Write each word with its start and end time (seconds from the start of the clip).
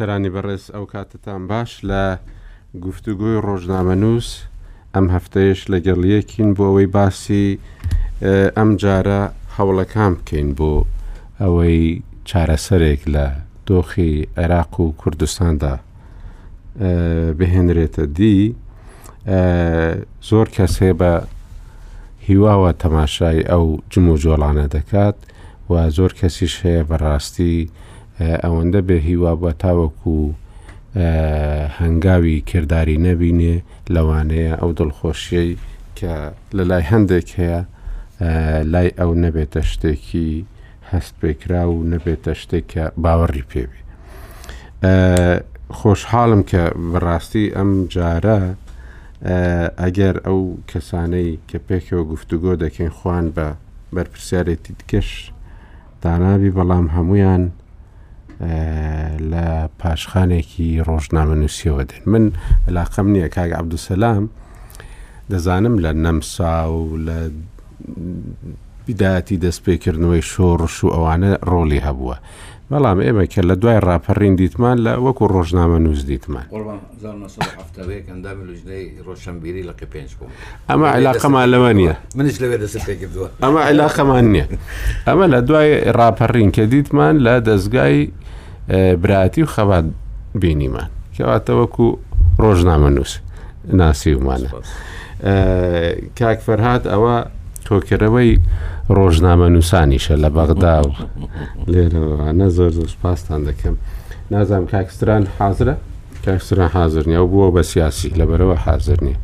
سەرانی 0.00 0.30
بەڕێز 0.36 0.64
ئەو 0.74 0.84
کاتتان 0.92 1.42
باش 1.50 1.70
لە 1.90 2.02
گفتوگوی 2.84 3.42
ڕۆژنامەنووس 3.46 4.28
ئەم 4.94 5.06
هەفتەیەش 5.14 5.60
لە 5.72 5.78
گەڵیەکین 5.86 6.50
بۆ 6.56 6.62
ئەوەی 6.68 6.88
باسی 6.96 7.46
ئەم 8.56 8.70
جارە 8.82 9.22
هەوڵەکان 9.56 10.12
بکەین 10.18 10.48
بۆ 10.58 10.72
ئەوەی 11.40 11.78
چارەسەرێک 12.28 13.02
لە 13.14 13.26
دۆخی 13.68 14.12
عێراق 14.38 14.72
و 14.80 14.84
کوردستاندا 15.00 15.74
بهێنرێتە 17.38 18.04
دی 18.16 18.38
زۆر 20.28 20.46
کەس 20.56 20.72
هەیە 20.82 20.94
بە 21.00 21.12
هیواوە 22.28 22.70
تەماشای 22.82 23.40
ئەو 23.50 23.64
جم 23.90 24.06
و 24.12 24.16
جۆڵانە 24.24 24.66
دەکات 24.76 25.16
و 25.70 25.72
زۆر 25.96 26.12
کەسیش 26.20 26.54
هەیە 26.64 26.82
بەڕاستی 26.90 27.56
ئەوەندە 28.20 28.80
بە 28.88 28.96
هیوا 29.08 29.32
بە 29.42 29.50
تاوەکو 29.62 30.10
و 30.10 30.34
هەنگاوی 31.80 32.36
کردداری 32.50 32.98
نەبینێ 33.08 33.54
لەوانەیە 33.94 34.52
ئەو 34.60 34.70
دڵخۆشیەی 34.78 35.52
کە 35.98 36.14
لە 36.56 36.62
لای 36.70 36.84
هەندێک 36.92 37.28
هەیە 37.40 37.60
لای 38.72 38.88
ئەو 39.00 39.10
نەبێتە 39.24 39.62
شتێکی 39.70 40.30
هەست 40.90 41.14
پێکرا 41.20 41.62
و 41.72 41.76
نەبێتە 41.92 42.32
شتێک 42.40 42.64
کە 42.72 42.84
باوەڕی 43.04 43.44
پێبێ. 43.50 43.78
خۆشحاڵم 45.78 46.42
کە 46.50 46.62
بەڕاستی 46.92 47.46
ئەم 47.56 47.70
جارە 47.94 48.40
ئەگەر 49.82 50.16
ئەو 50.26 50.40
کەسانەی 50.70 51.30
کە 51.48 51.58
پێکەوە 51.68 52.04
گفتوگۆ 52.12 52.52
دەکەین 52.64 52.92
خوان 52.98 53.26
بە 53.36 53.46
بەرپرسیارێتی 53.94 54.72
دکەش 54.80 55.08
داناوی 56.02 56.54
بەڵام 56.56 56.86
هەمویان 56.94 57.42
لە 59.30 59.44
پاشخانێکی 59.80 60.70
ڕۆژنامە 60.88 61.34
نووسیەوە 61.42 61.82
دێن 61.88 62.02
من 62.06 62.30
علاقەم 62.68 63.06
نییە 63.14 63.28
کاگ 63.36 63.50
عبدوسەسلام 63.52 64.24
دەزانم 65.30 65.76
لە 65.84 65.92
نەمسا 66.04 66.56
و 66.72 66.96
لە 67.06 67.16
بیداەتی 68.86 69.36
دەستپێکردنەوەی 69.44 70.22
شۆڕش 70.32 70.76
و 70.84 70.88
ئەوانە 70.94 71.30
ڕۆلی 71.50 71.80
هەبووە 71.86 72.16
بەڵام 72.70 72.98
ئێمە 73.06 73.24
کە 73.32 73.40
لە 73.48 73.54
دوای 73.60 73.78
ڕاپەڕین 73.88 74.34
دیتمان 74.40 74.76
لە 74.84 74.92
وەکو 75.04 75.24
ڕۆژنامە 75.34 75.78
نووس 75.84 76.02
دیتمان 76.10 76.46
ڕۆشنبیری 79.06 79.62
لە 79.68 79.72
پێنج 79.92 80.10
ئەمە 80.70 80.86
علاقەمان 80.98 81.46
لەوە 81.52 81.72
نیە 81.78 81.94
منش 82.16 82.36
لەوێ 82.42 82.56
ئەمە 83.44 83.60
علاقەمان 83.70 84.24
نییە 84.32 84.46
ئەمە 85.06 85.26
لە 85.32 85.38
دوای 85.48 85.72
ڕاپەڕین 85.98 86.50
کە 86.56 86.62
دیتمان 86.74 87.14
لە 87.26 87.34
دەستگای 87.48 88.00
براتی 89.02 89.42
و 89.42 89.46
خەبات 89.46 89.84
بینیمان 90.34 90.88
کەواتەوەکو 91.16 91.84
ڕۆژنامە 92.42 92.90
نووس 92.96 93.12
ناسیومانە 93.80 94.48
کاک 96.18 96.38
فەرهاات 96.46 96.82
ئەوە 96.92 97.16
تۆکردەوەی 97.66 98.32
ڕۆژنامە 98.96 99.46
نووسانیشە 99.54 100.14
لە 100.24 100.28
بەغدا 100.36 100.74
و 100.86 100.90
لێرەوانە 101.72 102.46
زۆر 102.56 102.70
زۆر 102.78 102.88
سپاسان 102.94 103.40
دەکەم 103.48 103.74
نازانم 104.30 104.66
کاکستران 104.66 105.24
حازرە 105.38 105.74
کاکسران 106.24 106.68
حاضر 106.70 107.02
نیە 107.10 107.18
و 107.22 107.26
بووە 107.32 107.54
بە 107.58 107.62
سیاسی 107.72 108.08
لەبەرەوە 108.18 108.56
حاضر 108.64 108.96
نییە 109.06 109.18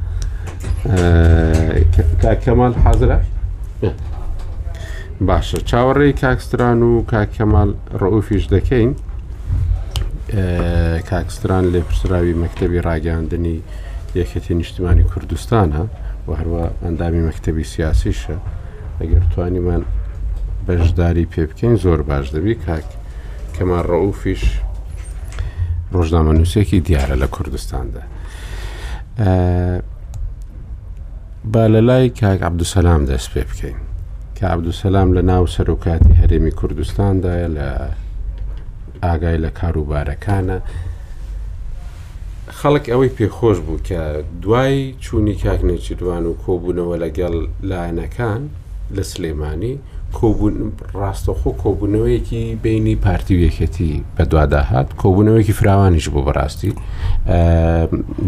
کاکەمال 2.23 2.75
حاضرە 2.85 3.19
باشە 5.29 5.59
چاوەڕێی 5.71 6.13
کاکستران 6.23 6.79
و 6.83 6.93
کاکەمال 7.13 7.71
ڕەوفیش 8.03 8.45
دەکەین 8.55 8.93
کاکستران 11.11 11.65
لێ 11.73 11.81
پرسراوی 11.89 12.35
مەکتتەبی 12.43 12.81
ڕاگەاندنی 12.89 13.59
یەکەتی 14.21 14.51
نیشتمانی 14.61 15.05
کوردستانە 15.13 15.83
و 16.27 16.31
هەروە 16.39 16.65
ئەندامی 16.85 17.23
مەکتتەبی 17.29 17.65
سیاسیشە 17.75 18.37
ئەگەر 19.01 19.25
توانیمان 19.35 19.83
بەشداری 20.67 21.27
پێ 21.33 21.43
بکەین 21.51 21.77
زۆر 21.85 22.01
باش 22.09 22.27
دەبی 22.35 22.55
کاک 22.67 22.87
کەمان 23.55 23.83
ڕەوفیش 23.91 24.43
ڕۆژنامە 25.95 26.33
نووسێکی 26.39 26.81
دیارە 26.87 27.17
لە 27.23 27.27
کوردستاندا. 27.35 28.03
با 31.53 31.65
لە 31.73 31.81
لای 31.89 32.11
کاک 32.21 32.39
عبدوسەسلام 32.49 33.03
دەست 33.11 33.29
پێ 33.35 33.43
بکەین 33.51 33.77
کە 34.37 34.45
عبدوسەسلام 34.55 35.09
لە 35.17 35.23
ناو 35.31 35.47
سەرۆکاتی 35.57 36.15
هەرێمی 36.23 36.51
کوردستاندایە 36.61 37.49
لە 37.57 37.71
ئاگای 39.09 39.39
لە 39.47 39.51
کاروبارەکانە 39.61 40.59
خەڵک 42.59 42.85
ئەوەی 42.93 43.13
پێخۆش 43.19 43.59
بوو 43.67 43.81
کە 43.89 44.01
دوای 44.43 44.77
چوونی 45.05 45.35
کاکنێکی 45.43 45.95
دوان 46.01 46.25
و 46.27 46.35
کۆبوونەوە 46.45 46.95
لەگەڵ 47.03 47.33
لایەنەکان 47.71 48.43
لە 48.97 49.03
سلێمانی 49.13 49.75
ڕاستەخۆ 51.01 51.51
کۆبوونەوەیەکی 51.63 52.45
بینی 52.65 52.97
پارتی 53.07 53.37
وەکەتی 53.43 53.95
بە 54.17 54.25
دوواداهات 54.31 54.89
کۆبوونەوەیەکی 55.03 55.53
فراوانیش 55.61 56.07
بوو 56.13 56.25
بەڕاستی 56.29 56.71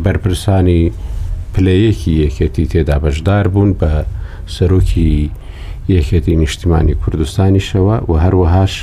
بەرپرسانی 0.05 0.83
پلەیەکی 1.55 2.13
یەکەتی 2.25 2.65
تێدا 2.73 2.97
بەشدار 3.05 3.45
بوون 3.55 3.71
بە 3.81 3.91
سەرۆکی 4.57 5.09
یەکەتی 5.95 6.37
نیشتیمانی 6.43 6.95
کوردستانیشەوە 7.03 7.97
و 8.09 8.13
هەروەهاش 8.25 8.75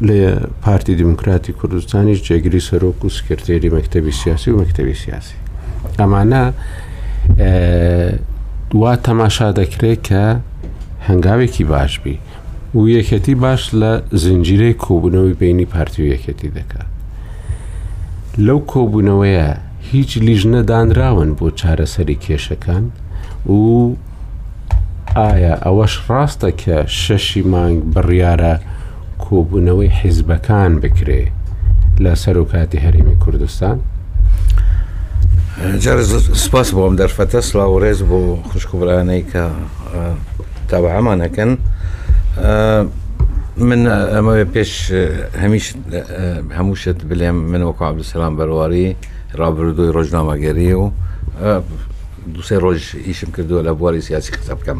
لێ 0.00 0.22
پارتی 0.64 0.94
دیموکراتی 1.00 1.52
کوردستانیش 1.60 2.20
جێگیری 2.26 2.60
سەرۆک 2.68 2.98
و 3.04 3.08
سکرتێری 3.16 3.70
مەکتتەبی 3.76 4.12
سیاسی 4.20 4.50
و 4.50 4.58
مەکتتەبی 4.64 4.94
سیاسی 5.04 5.36
ئەمانە 6.00 6.44
وا 8.80 8.92
تەماشا 9.06 9.48
دەکرێت 9.60 9.98
کە 10.08 10.24
هەنگاوێکی 11.08 11.64
باش 11.74 11.92
بی 12.02 12.16
و 12.74 12.80
یەکەتی 12.96 13.34
باش 13.44 13.62
لە 13.80 13.90
زنجیرەی 14.22 14.74
کۆبوونەوەی 14.84 15.38
بینی 15.40 15.66
پارتی 15.74 15.98
و 16.02 16.06
یەکەتی 16.14 16.50
دەکات 16.58 16.88
لەو 18.46 18.58
کۆبوونەوەیە 18.72 19.48
هیچ 19.90 20.10
لیژ 20.26 20.42
نەدانراون 20.52 21.30
بۆ 21.38 21.48
چارەسەری 21.60 22.18
کێشەکان 22.24 22.84
و 23.50 23.94
ئایا 25.16 25.54
ئەوەش 25.64 25.92
ڕاستە 26.08 26.50
کە 26.62 26.76
شەشی 26.98 27.42
مانگ 27.52 27.76
بڕیارە 27.94 28.54
کۆبوونەوەی 29.24 29.90
حیزبەکان 30.00 30.72
بکرێ 30.82 31.22
لە 32.04 32.12
سەرۆکاتی 32.22 32.78
هەرمی 32.84 33.16
کوردستان 33.22 33.76
سپاس 36.44 36.68
بۆم 36.76 36.94
دەرفەتە 37.00 37.40
سلااوڕێز 37.50 38.00
بۆ 38.10 38.18
خوشکبرانەی 38.50 39.22
کە 39.32 39.44
تاوەعامانەکەن 40.70 41.50
من 43.68 43.80
ئەمە 44.14 44.34
پێش 44.54 44.72
هەمیش 45.42 45.66
هەمووشت 46.58 46.98
بلێم 47.10 47.36
من 47.52 47.62
وەکو 47.68 47.82
عبدسلام 47.90 48.32
بەرواری 48.38 48.86
ڕابردوی 49.40 49.90
ڕۆژنامەگەری 49.96 50.70
و 50.80 50.84
دوسێ 52.34 52.56
ڕۆژ 52.64 52.82
ئیشم 53.06 53.30
کردووە 53.36 53.62
لە 53.66 53.72
بواری 53.78 54.00
سیاسی 54.08 54.30
قسە 54.36 54.54
بکەم 54.60 54.78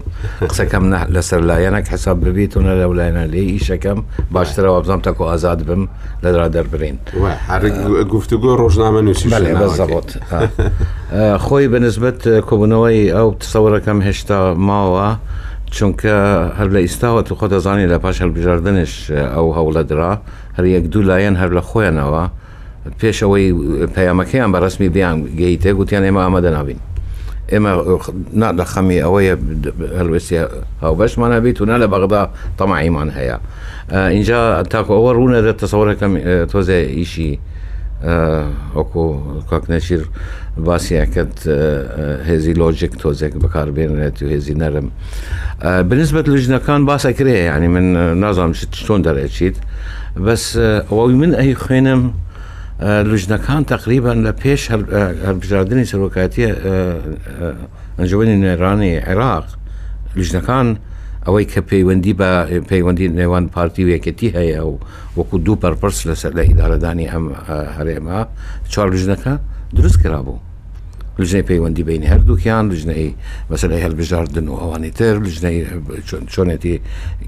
قسەکەم 0.51 0.85
لەسەر 1.15 1.41
لایەنەک 1.51 1.87
حساب 1.95 2.17
ببیتونە 2.25 2.73
لە 2.81 2.87
ولایەنە 2.91 3.25
لێ 3.33 3.41
ئیشەکەم 3.53 3.99
باشترە 4.35 4.69
وابزانام 4.75 5.01
تاکو 5.07 5.25
ئازاد 5.31 5.61
بم 5.67 5.83
لەدرا 6.25 6.47
دەربرین 6.55 6.97
گفتگو 8.15 8.51
ڕۆژنامە 8.61 9.01
نووسی 9.07 9.29
بەزەبت 9.63 10.09
خۆی 11.45 11.69
بەنسبت 11.75 12.19
کۆبوونەوەی 12.49 13.11
ئەو 13.17 13.29
تسەورەکەم 13.43 13.99
هێشتا 14.09 14.39
ماوە. 14.69 15.09
چونکە 15.77 16.15
هەر 16.59 16.69
لە 16.75 16.79
ئیستاوە 16.87 17.21
تو 17.27 17.33
خۆ 17.39 17.47
دەزانانی 17.53 17.91
لە 17.95 17.99
پاش 18.05 18.17
هەلبژاردنش 18.23 18.95
ئەو 19.35 19.47
هەوڵە 19.57 19.83
درا 19.91 20.13
هەر 20.59 20.65
یەک 20.75 20.85
دوو 20.93 21.03
لایەن 21.11 21.37
هەر 21.43 21.51
لە 21.59 21.63
خۆیانەوە 21.69 22.23
پێشەوەی 23.01 23.49
پەیامەکەیان 23.97 24.51
بەڕسمی 24.55 24.89
بیان 24.97 25.17
گەیتێ 25.41 25.71
گوتیان 25.79 26.03
ئێمە 26.07 26.21
ئامادە 26.25 26.51
نابین. 26.57 26.79
اما 27.53 27.73
ئێمە 27.79 28.11
نادا 28.33 28.65
خەمی 28.73 28.99
ئەوەیە 29.07 29.35
هەلوێسی 29.99 30.37
هاوبەش 30.83 31.13
مانە 31.21 31.39
بیت 31.45 31.61
و 31.61 31.67
نە 31.71 31.77
لە 31.83 31.87
بەغدا 31.93 32.23
تەماعیمان 32.59 33.09
هەیە 33.19 33.39
اینجا 34.17 34.63
تاکو 34.63 34.93
ئەوە 34.99 35.13
ڕوونە 35.17 35.39
دە 35.47 35.53
تەسەوەەکەم 35.63 36.13
تۆزێ 36.53 36.79
ئیشی 36.99 37.39
وەکو 38.77 39.03
کاکنەشیر 39.51 40.03
باسیەکەت 40.67 41.37
هێزی 42.29 42.55
لۆژیک 42.61 42.93
تۆزێک 43.03 43.35
بەکاربێنێت 43.43 44.17
و 44.23 44.27
بالنسبة 45.89 46.21
لجنة 46.33 46.59
كان 46.67 46.87
باس 46.87 47.07
اكريه 47.07 47.39
يعني 47.51 47.69
من 47.69 47.97
آه، 48.25 48.53
شتون 48.53 49.01
چۆن 49.05 49.07
اتشيت 49.09 49.57
بس 50.27 50.57
آه 50.57 50.85
ومن 50.93 51.35
اي 51.35 51.55
خينم 51.55 52.13
لژنەکان 52.81 53.65
تقریبان 53.67 54.19
لە 54.27 54.33
پێش 54.41 54.61
هەربژاردننی 55.27 55.89
سەرۆکاتیە 55.93 56.51
ئەنجەوەنی 57.99 58.37
نێرانی 58.45 58.93
عێراق 59.09 59.47
لژنەکان 60.19 60.67
ئەوەی 61.27 61.47
کە 61.53 61.61
پەیوەندی 61.71 62.15
بە 62.21 62.31
پەیوەندی 62.71 63.09
نێوان 63.21 63.45
پارتی 63.55 63.83
و 63.85 63.91
یەکەتی 63.97 64.29
هەیە 64.37 64.61
و 64.69 64.79
وەکو 65.17 65.37
دوو 65.45 65.61
پەرپرس 65.63 65.99
لەسەر 66.09 66.33
لە 66.39 66.43
هیدارەدانی 66.51 67.07
ئەم 67.13 67.25
هەرێمە 67.77 68.19
چوار 68.73 68.89
لژنەکە 68.95 69.33
دروست 69.77 69.99
کرا 70.03 70.21
بوو. 70.27 70.39
لجنەی 71.19 71.43
پەیوەندی 71.51 71.81
بینی 71.83 72.07
هەردووکیان 72.13 72.65
لەژنەی 72.73 73.07
مەسلەی 73.51 73.81
هەلبژاردن 73.85 74.47
و 74.49 74.55
ئەوانی 74.63 74.91
تر 74.99 75.15
لجنه 75.21 75.51
چۆنێتی 76.33 76.75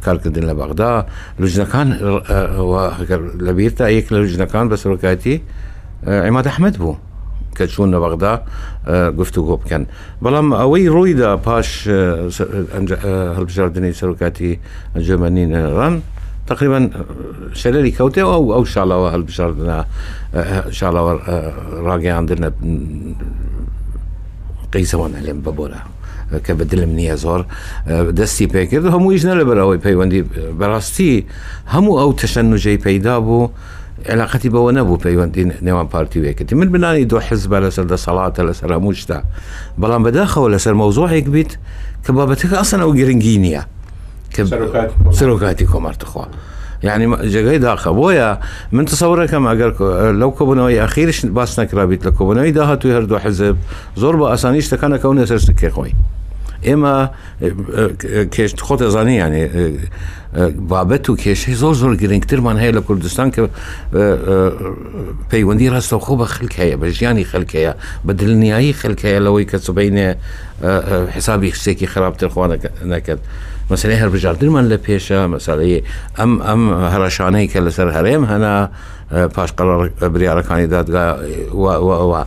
کارکردن 0.05 0.45
لە 0.51 0.55
لجنه 0.61 1.05
لەژنەکان 1.41 1.89
اه، 2.05 3.13
لەبیر 3.47 3.73
تا 3.79 3.87
یەک 3.91 4.07
لە 4.13 4.19
لەژنەکان 4.25 4.65
بە 4.71 4.77
سەرۆکاتی 4.83 5.37
ئێمە 6.25 6.39
اه، 6.41 6.47
دەحمد 6.49 6.77
بوو. 6.83 6.97
کە 7.57 7.65
چوون 7.73 7.89
لە 7.95 7.99
بەغدا 8.05 8.35
اه، 8.87 9.11
گفتو 9.19 9.41
گۆ 9.49 9.57
بکەن 9.63 9.85
بەڵام 10.23 10.47
ئەوەی 10.61 10.89
ڕوویدا 10.95 11.31
پاش 11.47 11.69
هەڵبژاردننی 13.37 13.93
رن 15.79 15.97
تقريبا 16.51 16.81
شلالي 17.61 17.91
كوتي 17.99 18.21
او 18.23 18.33
او 18.37 18.43
ئەو 18.53 18.55
ئەو 18.59 18.65
شاڵاوە 18.73 19.09
هەڵبژاردنە 19.15 19.79
شاڵاوە 20.79 21.93
عندنا 22.21 22.49
قیزوان 24.73 25.15
هلیم 25.15 25.41
ببورا 25.41 25.81
که 26.47 26.55
به 26.55 26.65
دلم 26.65 26.89
نیه 26.91 27.15
زار 27.17 27.47
دستی 28.17 28.47
پی 28.47 28.67
کرد 28.67 28.85
همو 28.87 29.09
ایجنه 29.11 29.35
لبرا 29.35 29.69
وی 29.69 29.77
پیوندی 29.79 30.23
براستی 30.59 31.27
همو 31.67 31.97
او 31.99 32.13
تشنجه 32.13 32.77
پیدا 32.77 33.21
بو 33.21 33.49
علاقتی 34.09 34.49
به 34.49 34.59
و 34.59 34.71
نبو 34.71 34.97
پیوندی 34.97 35.53
نوان 35.63 35.89
پارتی 35.89 36.21
وی 36.21 36.35
کتی 36.35 36.55
من 36.55 36.69
بنانی 36.73 37.05
دو 37.05 37.21
حزب 37.21 37.55
لسر 37.55 37.83
ده 37.83 37.97
صلات 37.97 38.41
لسر 38.41 38.73
هموشتا 38.73 39.23
بلان 39.79 40.03
بداخو 40.03 40.49
لسر 40.49 40.73
موضوع 40.73 41.09
ایک 41.09 41.25
بیت 41.25 41.57
که 42.07 42.13
بابتک 42.13 42.53
اصلا 42.53 42.85
او 42.85 42.95
گرنگی 42.95 43.39
نیا 43.39 43.65
سروکاتی 45.13 45.67
کمارت 45.67 46.03
خواه 46.03 46.29
يعني 46.83 47.17
جگەی 47.17 47.59
داخە 47.61 47.91
بۆیە 47.99 48.39
من 48.73 48.87
تصورەکەم 48.87 49.45
ئەگەر 49.51 49.71
لەو 50.21 50.31
کۆبنەوەی 50.39 50.79
ئەخیرش 50.83 51.25
باس 51.27 51.59
نکرابیت 51.59 52.07
حزب 52.07 52.31
زور 52.37 52.57
با 52.57 52.77
هەردوو 53.19 53.21
حەزب 53.25 53.57
زۆر 53.97 54.15
بە 54.21 54.27
ئاسانی 54.33 54.63
شتەکانەکەون 54.63 55.17
لەسەر 55.21 55.41
سکێ 55.47 55.71
خۆی 55.71 55.95
ئێمە 56.69 56.95
کێش 58.35 58.51
خۆت 58.67 58.81
ئەزانانی 58.87 59.17
یانێ 59.23 59.43
بابەت 60.71 61.07
زور 61.07 61.17
کێشەی 61.23 61.55
زۆر 61.63 61.75
زۆر 61.83 61.95
گرنگترمان 62.03 62.57
هەیە 62.63 62.73
لە 62.77 62.81
کوردستان 62.87 63.29
کە 63.35 63.41
آه، 63.43 63.49
آه، 63.97 64.53
پەیوەندی 65.31 65.69
ڕاستەخۆ 65.75 66.15
بە 66.21 66.25
خلکەیە 66.35 66.77
بە 66.81 66.87
ژیانی 66.97 67.25
خەلکەیە 67.33 67.73
بدل 68.07 68.29
دڵنیایی 68.33 68.73
خەلکەیە 68.83 69.19
لەوەی 69.27 69.47
کە 69.51 69.57
سبینێ 69.67 70.07
آه، 70.63 71.11
حسابی 71.17 71.49
خسێکی 71.53 71.87
خراپتر 71.95 72.29
خوا 72.35 72.47
نەکرد. 72.93 73.23
مەسلەی 73.71 73.99
هەربژاردرمان 74.03 74.65
لە 74.73 74.79
پێشە 74.87 75.19
مەساڵەیە 75.35 75.81
ئەم 76.19 76.33
ئەم 76.49 76.63
هەرەشانەی 76.93 77.47
کە 77.53 77.59
لەسەر 77.67 77.89
هەرێم 77.97 78.23
هەنا 78.33 78.57
پاشقەڵ 79.37 79.69
بریارەکانی 80.15 80.67
دادگاوە 80.75 82.23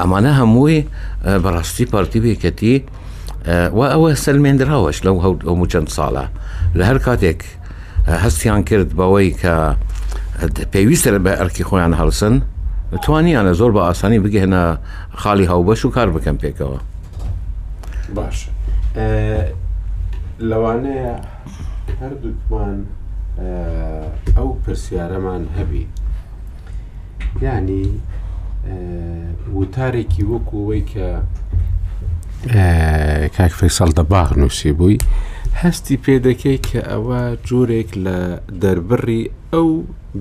ئەمانە 0.00 0.32
هەمووی 0.40 0.78
بەڕاستی 1.44 1.84
پارتی 1.92 2.18
بێکەتی 2.24 2.74
و 3.78 3.80
ئەوە 3.92 4.10
سلمێنراوەش 4.24 4.98
لەو 5.06 5.16
هەوت 5.24 5.40
ئەومو 5.48 5.66
چەند 5.72 5.88
ساڵە 5.96 6.24
لە 6.78 6.84
هەر 6.88 6.98
کاتێک 7.06 7.40
هەستیان 8.24 8.60
کرد 8.68 8.90
بەوەی 8.98 9.30
کە 9.42 9.54
پێویستە 10.72 11.10
بە 11.24 11.32
ئەرکی 11.40 11.64
خۆیان 11.68 11.94
هەڵسن 12.00 12.34
توانیانە 13.04 13.52
زۆر 13.60 13.70
بە 13.76 13.80
ئاسانی 13.88 14.18
بگەێنە 14.24 14.62
خاڵی 15.22 15.46
هاوبەش 15.52 15.80
و 15.84 15.90
کار 15.96 16.08
بکەم 16.16 16.36
پێکەوە 16.42 16.78
باش 18.16 18.38
لەوانەیە 20.50 21.10
هەردووکمان 22.00 22.78
ئەو 24.36 24.48
پرسیارەمان 24.62 25.42
هەبی 25.56 25.84
ینی 27.44 27.88
وتارێکی 29.58 30.24
وەکوەی 30.32 30.82
کە 30.92 31.08
کاک 33.36 33.52
فەیسەڵ 33.60 33.90
دەباغ 33.98 34.28
نووسی 34.40 34.72
بووی 34.78 34.98
هەستی 35.62 36.00
پێدەکەی 36.04 36.58
کە 36.68 36.80
ئەوە 36.90 37.20
جۆرێک 37.48 37.90
لە 38.04 38.18
دەربڕی 38.62 39.22
ئەو 39.52 39.68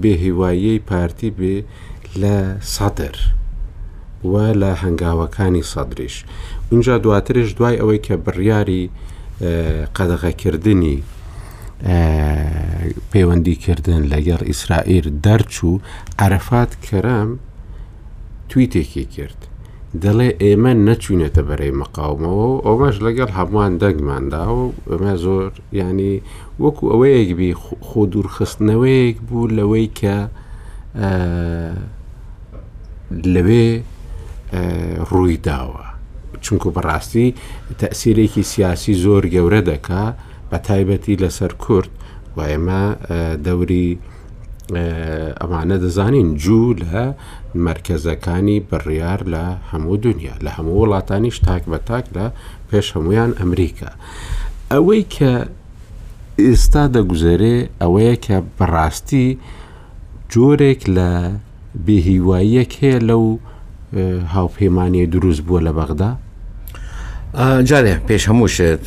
بێهیواییەی 0.01 0.83
پارتی 0.89 1.31
بێ 1.39 1.55
لە 2.21 2.35
سەدر 2.75 3.15
و 4.31 4.33
لە 4.61 4.71
هەنگاوەکانی 4.83 5.67
سەدرش 5.71 6.15
اونجا 6.71 6.93
دواترش 7.03 7.47
دوای 7.57 7.79
ئەوەی 7.81 8.01
کە 8.07 8.13
بڕیاری 8.25 8.83
قەدەغەکردنی 9.97 11.03
پەیوەندیکردن 13.11 14.01
لەگەر 14.13 14.41
ئیسرائیل 14.49 15.07
دەرچوو 15.23 15.75
عرفات 16.25 16.71
کەرام 16.85 17.29
تویتێکی 18.51 19.05
کرد 19.15 19.39
دەڵێ 20.03 20.29
ئێمە 20.43 20.73
نەچوونێتە 20.87 21.41
بەرەی 21.49 21.77
مەقاومەوە 21.81 22.49
ئەومەش 22.65 22.95
لەگەڵ 23.05 23.29
هەمووان 23.37 23.73
دەنگماندا 23.81 24.43
و 24.57 24.61
ئەمە 24.91 25.13
زۆر 25.23 25.51
ینی 25.79 26.13
وەکو 26.63 26.83
ئەوەیەکبی 26.91 27.51
خۆ 27.87 28.01
دوورخستنەوەیەک 28.11 29.17
بوو 29.27 29.51
لەوەی 29.57 29.87
کە 29.99 30.17
لەوێ 33.33 33.67
ڕووی 35.11 35.37
داوە 35.47 35.85
چونکو 36.45 36.69
بەڕاستی 36.75 37.27
تەسیرێکی 37.81 38.41
سیاسی 38.53 38.93
زۆر 39.03 39.23
گەورە 39.33 39.61
دەکا 39.71 40.05
بە 40.51 40.57
تایبەتی 40.67 41.15
لەسەر 41.23 41.51
کورد 41.63 41.89
و 42.37 42.39
ئێمە 42.51 42.83
دەوری 43.45 43.89
ئەمانە 45.41 45.77
دەزانین 45.83 46.29
جوو 46.43 46.73
لە 46.81 47.03
مرکزەکانی 47.67 48.57
بڕیار 48.69 49.19
لە 49.33 49.45
هەموو 49.71 49.97
دنیا 50.07 50.35
لە 50.45 50.49
هەموو 50.57 50.81
وڵاتانی 50.85 51.31
شتاک 51.37 51.63
بە 51.71 51.77
تاک 51.87 52.05
لە 52.15 52.25
پێش 52.69 52.87
هەمویان 52.95 53.31
ئەمریکا 53.39 53.91
ئەوەی 54.71 55.03
کە 55.15 55.33
ئێستا 56.45 56.83
دەگوزارێ 56.95 57.55
ئەوەیە 57.81 58.15
کە 58.25 58.37
بەڕاستی 58.57 59.27
جۆرێک 60.33 60.81
لە 60.97 61.09
بێهیواییەک 61.85 62.71
هەیە 62.81 62.99
لەو 63.09 63.23
هاوپەیمانی 64.35 65.05
دروست 65.13 65.41
بووە 65.47 65.59
لە 65.67 65.71
بەغدا 65.77 66.11
جارێ 67.39 67.95
پێش 68.07 68.23
هەموو 68.29 68.47
شێت 68.57 68.85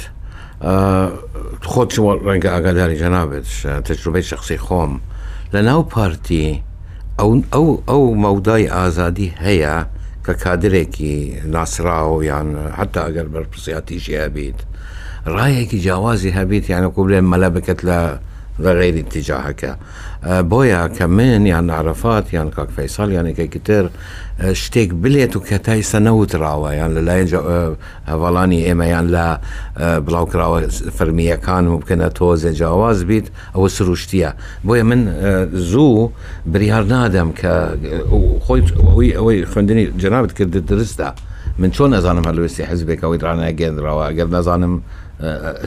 خۆت 1.70 1.88
ڕەنگە 2.26 2.50
ئاگاداری 2.52 2.96
جەنابێت 3.02 3.46
تجربەی 3.88 4.22
شخصی 4.30 4.58
خۆم 4.66 4.92
لە 5.54 5.60
ناو 5.68 5.82
پارتی 5.92 6.46
ئەو 7.20 7.64
ئەو 7.90 8.02
مەودای 8.24 8.66
ئازادی 8.76 9.28
هەیە 9.46 9.76
کە 10.26 10.32
کادرێکی 10.44 11.16
ناسراوە 11.54 12.18
یان 12.30 12.48
حتا 12.78 13.00
ئەگەر 13.06 13.26
بەرپسیاتیش 13.34 14.04
هەبیت 14.24 14.58
ڕایەکی 15.36 15.78
جیاوازی 15.84 16.30
هەبیت 16.38 16.64
یانە 16.74 16.88
کوبلێن 16.94 17.24
مەلە 17.32 17.48
بکەت 17.56 17.80
لە 17.88 18.00
غێری 18.64 19.02
تیجاهەکە 19.12 19.72
بۆیە 20.52 20.82
کە 20.96 21.06
من 21.18 21.46
یان 21.46 21.70
عرفات 21.70 22.32
یان 22.34 22.50
کاک 22.50 22.68
فەیسال 22.70 23.08
یانێکێکی 23.16 23.58
تر 23.68 23.84
شتێک 24.62 24.90
بلێت 25.02 25.36
و 25.36 25.40
کەتای 25.48 25.82
سەنەوتراوە 25.90 26.70
یان 26.80 26.90
لە 26.96 27.00
لایەن 27.08 27.28
هەواڵانی 28.12 28.60
ئێمەیان 28.68 29.06
لە 29.14 29.26
بڵاوکراوە 30.06 30.58
فەرمیەکان 30.98 31.64
و 31.68 31.78
بکەنە 31.80 32.08
تۆزێ 32.18 32.50
جیاواز 32.60 33.04
بیت 33.04 33.26
ئەوە 33.54 33.68
سروشتیە 33.76 34.30
بۆیە 34.66 34.82
من 34.90 35.02
زوو 35.70 36.10
بریار 36.52 36.84
نادەم 36.92 37.30
کە 37.40 37.48
خۆی 38.46 39.10
ئەوەی 39.18 39.38
خوێندنی 39.52 39.84
جنابت 40.02 40.32
کرد 40.38 40.54
درستە 40.70 41.08
من 41.60 41.70
چۆن 41.76 41.88
نەزانم 41.94 42.24
هەلوستی 42.30 42.62
حزبێک 42.70 43.00
ئەوەی 43.04 43.18
ڕانە 43.24 43.48
گەندراوە 43.60 44.06
گەر 44.18 44.28
نەزانم 44.36 44.74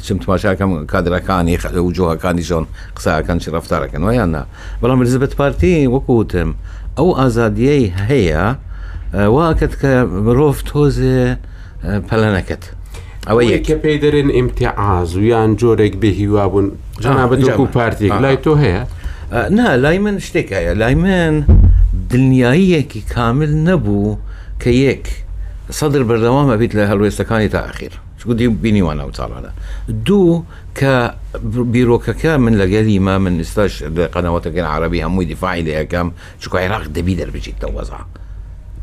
چم 0.04 0.18
تماشاکەم 0.18 0.86
کادرەکانی 0.92 1.76
و 1.80 1.94
جوهەکانی 1.94 2.42
ژۆن 2.44 2.66
قساکان 2.98 3.38
چی 3.40 3.52
ڕفتارەکەن 3.52 4.02
ویاننا 4.04 4.46
بەڵام 4.82 5.00
ریزبت 5.00 5.36
پارتی 5.36 5.88
وەکوتم 5.88 6.50
ئەو 6.98 7.08
ئازادیەی 7.20 7.94
هەیە 8.10 8.44
واکەت 9.14 9.74
کە 9.82 9.92
مرۆڤ 10.26 10.56
تۆزێ 10.70 11.20
پەلەنەکەت 12.10 12.64
ئەوە 13.28 13.42
یەکە 13.44 13.76
پێی 13.84 13.98
دەرێن 14.04 14.30
ئیمتیعاز 14.38 15.16
ویان 15.16 15.58
جۆرێک 15.62 15.96
بێهیوا 16.02 16.46
بوون 16.52 16.72
جنا 17.00 17.26
بەدوکو 17.30 17.66
پارتێک 17.78 18.12
لای 18.24 18.38
تۆ 18.46 18.54
هەیە 18.64 18.84
نا 19.58 19.76
لای 19.84 20.00
من 20.00 20.20
شتێک 20.20 20.48
هەیە 20.58 20.74
لای 20.82 20.96
من 20.96 21.36
دنیاییەکی 22.14 23.02
کامل 23.14 23.52
نەبوو 23.68 24.18
کە 24.62 24.68
یەک 24.86 25.04
سەدر 25.80 26.04
بەردەوامە 26.10 26.56
بیت 26.60 26.74
لە 26.78 26.84
هەلوێستەکانی 26.92 27.50
تا 27.54 27.60
ئاخیر 27.66 27.94
تقول 28.34 28.50
بيني 28.50 28.82
وانا 28.82 29.04
وتعال 29.04 29.32
هذا 29.34 29.54
دو 29.90 30.44
ك 30.80 31.12
بيروكاكا 31.56 32.38
من 32.38 32.58
لقالي 32.58 33.00
ما 33.00 33.18
من 33.18 33.40
استاش 33.40 33.84
قنوات 33.84 34.48
كان 34.48 34.66
عربي 34.66 35.04
هم 35.04 35.22
دفاعي 35.22 35.62
لها 35.62 35.84
كام 35.84 36.12
شكو 36.40 36.58
عراق 36.58 36.88
دبي 36.88 37.16
دربجي 37.16 37.54
توزع 37.62 38.00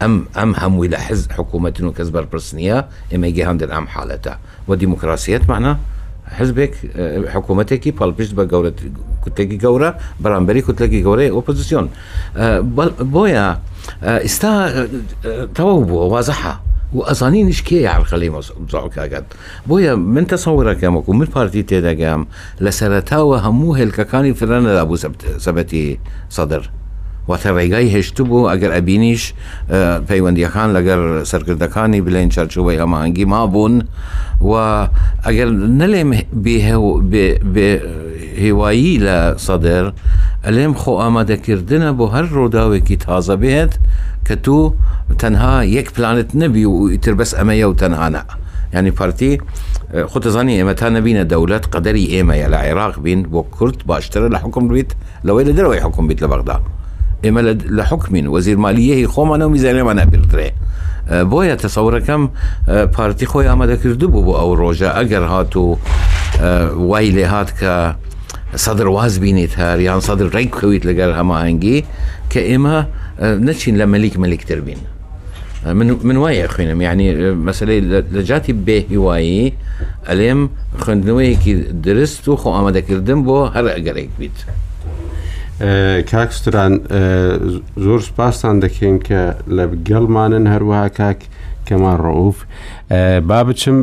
ام 0.03 0.27
ام 0.37 0.55
هم 0.55 0.79
ولا 0.79 1.01
حز 1.01 1.29
حكومه 1.31 1.75
وكزبر 1.83 2.23
برسنيه 2.25 2.87
اما 3.15 3.27
يجي 3.27 3.45
هند 3.45 3.63
ام 3.63 3.87
حالته 3.87 4.35
وديمقراسيات 4.69 5.49
معنا 5.49 5.79
حزبك 6.27 6.75
آه، 6.97 7.29
حكومتك 7.31 7.89
بال 7.89 8.13
بيش 8.13 8.33
بقوره 8.33 8.75
كنت 9.25 9.41
لقي 9.41 9.59
قوره 9.67 9.97
برامبري 10.21 10.63
كنت 10.63 10.83
لقي 10.83 11.03
قوره 11.03 11.29
اوبوزيسيون 11.31 11.91
آه، 12.37 12.61
بويا 12.61 13.61
آه، 14.03 14.25
استا 14.25 14.89
توا 15.55 15.73
واضحه 16.09 16.61
و 16.95 17.01
شکێ 17.59 17.79
عرقەلی 17.97 18.31
بزاڵکەکەات 18.35 19.27
بۆیە 19.69 19.95
من 20.15 20.25
تەسەوەەکەمەکو 20.33 21.11
من 21.21 21.27
پارتی 21.35 21.63
تێدەگەم 21.71 22.23
لە 22.65 22.71
سەرتاوە 22.79 23.37
هەموو 23.47 23.77
هێلکەکانی 23.81 24.37
فرەنەدا 24.39 24.85
بوو 24.89 25.03
سەبەتی 25.47 25.87
صدر 26.37 26.63
وتەڕێگای 27.31 27.87
هێشتبوو 27.95 28.49
ئەگەر 28.53 28.71
ئەبینیش 28.77 29.23
اه، 29.33 30.01
پەیوەندیەکان 30.09 30.69
لەگەر 30.77 31.01
سەرکردەکانی 31.31 32.01
بلین 32.07 32.29
چەرچوبەی 32.35 32.79
ئەمانگی 32.83 33.25
ما 33.33 33.43
بوون 33.55 33.75
و 34.51 34.55
ئەگەر 35.27 35.49
نەلێم 35.81 36.11
هێوایی 38.43 38.95
لە 39.07 39.19
سەدەر 39.47 39.85
ئەلێم 40.47 40.73
خۆ 40.81 40.93
ئامادەکردنە 41.03 41.91
بۆ 41.99 42.05
هەر 42.15 42.27
ڕووداوێکی 42.37 42.97
تازە 43.07 43.35
بێت 43.43 43.73
کە 44.27 44.35
تو 44.45 44.57
تەنها 45.23 45.55
یەک 45.77 45.89
پلانت 45.97 46.29
نەبی 46.41 46.65
و 46.65 46.75
ئیتر 46.93 47.15
بەس 47.21 47.31
ئەمەیە 47.39 47.67
و 47.71 47.75
تەنهاە. 47.83 48.23
ینی 48.75 48.91
پارتی 48.99 49.33
اه، 49.39 50.07
خوتزانانی 50.11 50.55
ئێمە 50.61 50.75
تا 50.81 50.87
نبینە 50.97 51.25
دەولەت 51.33 51.65
قەدەری 51.75 52.07
ئێمەیە 52.15 52.49
لە 52.53 52.59
عێراق 52.67 52.95
بین 53.05 53.21
بۆ 53.33 53.41
کورت 53.57 53.79
باشترە 53.91 54.29
لە 54.35 54.39
حکم 54.45 54.65
بیت 54.69 54.91
لەوەی 55.27 55.45
لە 55.49 55.53
دەرەوەی 55.59 55.85
حکم 55.87 56.05
بیت 56.09 56.21
لە 56.25 56.29
بەغدا. 56.33 56.57
ملد 57.31 57.63
لحکمین 57.73 58.27
وەزیر 58.27 58.57
مالیەهی 58.57 59.07
خۆمانە 59.15 59.39
نو 59.39 59.49
میزانێمان 59.49 59.99
نەبیردرێ 60.01 60.51
أه، 61.09 61.23
بۆیە 61.23 61.57
تەسەورەکەم 61.63 62.07
پارتی 62.07 62.07
كم 62.07 62.31
أه، 62.69 62.87
بارتي 62.87 63.27
خو 63.27 63.99
بۆ 63.99 64.03
ئەو 64.03 64.09
بو 64.09 64.37
او 64.37 64.55
روجا 64.55 64.91
اگر 64.93 65.23
هاتو 65.23 65.77
أه، 66.41 66.73
ويلي 66.75 67.25
هات 67.25 67.51
كا 67.51 67.97
صدر 68.57 68.89
واز 68.89 69.19
بینیت 69.21 69.53
هەر 69.55 69.61
یان 69.79 69.83
يعني 69.83 70.01
سەدر 70.01 70.31
ڕێک 70.33 70.57
بکەویت 70.57 70.85
لەگەر 70.85 71.11
هەماهنگگی 71.19 71.85
کە 72.31 72.37
ئێمە 72.51 72.77
نەچین 73.47 73.75
لە 73.81 73.87
مەلیک 73.93 74.15
مەلیکتر 74.17 74.61
بین. 74.67 74.79
من 75.65 75.97
من 76.09 76.17
وایە 76.23 76.47
خوێنم 76.55 76.81
یعنی 76.83 77.15
مەسلەی 77.49 77.81
لە 78.15 78.19
جاتی 78.29 78.53
بێهیوایی 78.67 79.53
ئەلێم 80.09 80.39
خوێندنەوەیەکی 80.85 81.55
درست 81.87 82.29
و 82.29 82.37
خۆ 82.37 82.47
ئامادەکردم 82.57 83.21
هر 83.29 83.69
اگر 83.69 83.97
ئەگەرێک 83.97 84.11
بیت. 84.19 84.39
کاکستران 86.11 86.73
زۆر 87.85 88.01
سپاسان 88.11 88.55
دەکەین 88.65 88.97
کە 89.07 89.21
لە 89.57 89.65
گەڵمانن 89.89 90.45
هەروەها 90.53 90.89
کاک 91.01 91.21
کەمان 91.69 91.97
ڕۆوف 92.05 92.37
با 93.31 93.41
بچم 93.47 93.77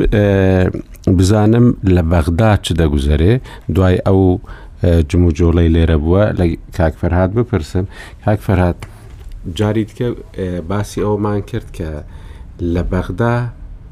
بزانم 1.18 1.66
لە 1.96 2.02
بەغدا 2.12 2.52
چ 2.66 2.68
دەگوزەرێ 2.80 3.34
دوای 3.76 3.98
ئەو 4.08 4.22
جموجۆڵی 5.10 5.70
لێرە 5.76 5.98
بووە 6.04 6.24
لە 6.40 6.46
کاکفەرهاات 6.78 7.32
بپرسم 7.40 7.86
کاکفەرهاات 8.26 8.80
جاریتکە 9.60 10.08
باسی 10.72 11.00
ئەومان 11.06 11.40
کرد 11.50 11.68
کە 11.78 11.90
لە 12.74 12.84
بەغدا 12.92 13.34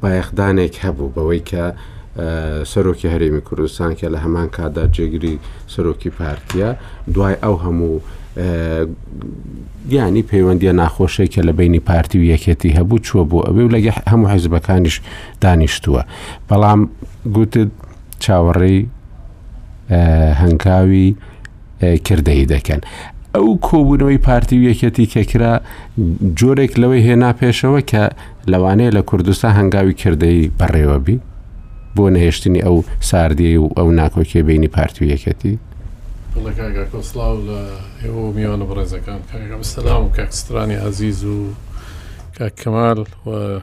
بایەخدانێک 0.02 0.74
هەبوو 0.84 1.12
بەوەی 1.16 1.42
کە 1.50 1.64
سەرۆکی 2.72 3.08
هەرێمی 3.14 3.40
کوردستان 3.48 3.92
کە 3.98 4.04
لە 4.14 4.18
هەمان 4.24 4.48
کادا 4.56 4.84
جێگیری 4.96 5.34
سەرۆکی 5.74 6.10
پارتیا 6.18 6.70
دوای 7.14 7.36
ئەو 7.44 7.54
هەموو 7.64 7.94
گیانی 9.90 10.22
پەیوەندیە 10.30 10.72
ناخۆشەی 10.80 11.28
کە 11.34 11.40
لە 11.48 11.52
بینی 11.58 11.80
پارتی 11.80 12.18
و 12.18 12.24
یەکێتی 12.34 12.74
هەبوو 12.78 13.04
چوە 13.06 13.22
بوو 13.30 13.46
ئەوێ 13.46 13.62
و 13.66 13.70
لەگە 13.74 13.92
هەموو 14.12 14.28
حیزبەکانیش 14.32 14.96
دانیشتووە 15.44 16.02
بەڵام 16.48 16.80
گوتت 17.34 17.58
چاوەڕێی 18.24 18.80
هەنگاوی 20.42 21.08
کردەی 22.08 22.46
دەکەن 22.52 22.80
ئەو 23.36 23.48
کۆبوونەوەی 23.68 24.18
پارتی 24.26 24.56
و 24.58 24.64
یەکەتی 24.70 25.06
کەکرا 25.14 25.52
جۆرێک 26.38 26.72
لەوەی 26.82 27.04
هێنا 27.08 27.30
پێشەوە 27.40 27.80
کە 27.90 28.02
لەوانەیە 28.50 28.90
لە 28.96 29.02
کوردستان 29.10 29.52
هەنگاوی 29.58 29.94
کردەی 30.02 30.50
بەڕێوەبی 30.58 31.16
بۆ 31.98 32.04
نەهێشتنی 32.14 32.60
ئەو 32.66 32.76
ساردی 33.10 33.56
و 33.56 33.66
ئەو 33.78 33.88
ناکۆکێ 34.00 34.40
بینی 34.48 34.68
پارتی 34.76 35.06
یەکەتی 35.12 35.54
کۆسلااو 36.92 37.36
لە 37.48 37.60
ئێوە 38.04 38.24
میوانە 38.36 38.64
بڕێزەکان 38.70 39.20
سەسلام 39.62 40.02
و 40.04 40.10
کاکسترانی 40.18 40.76
عزیز 40.88 41.24
و 41.24 41.38
کەمال 42.60 42.98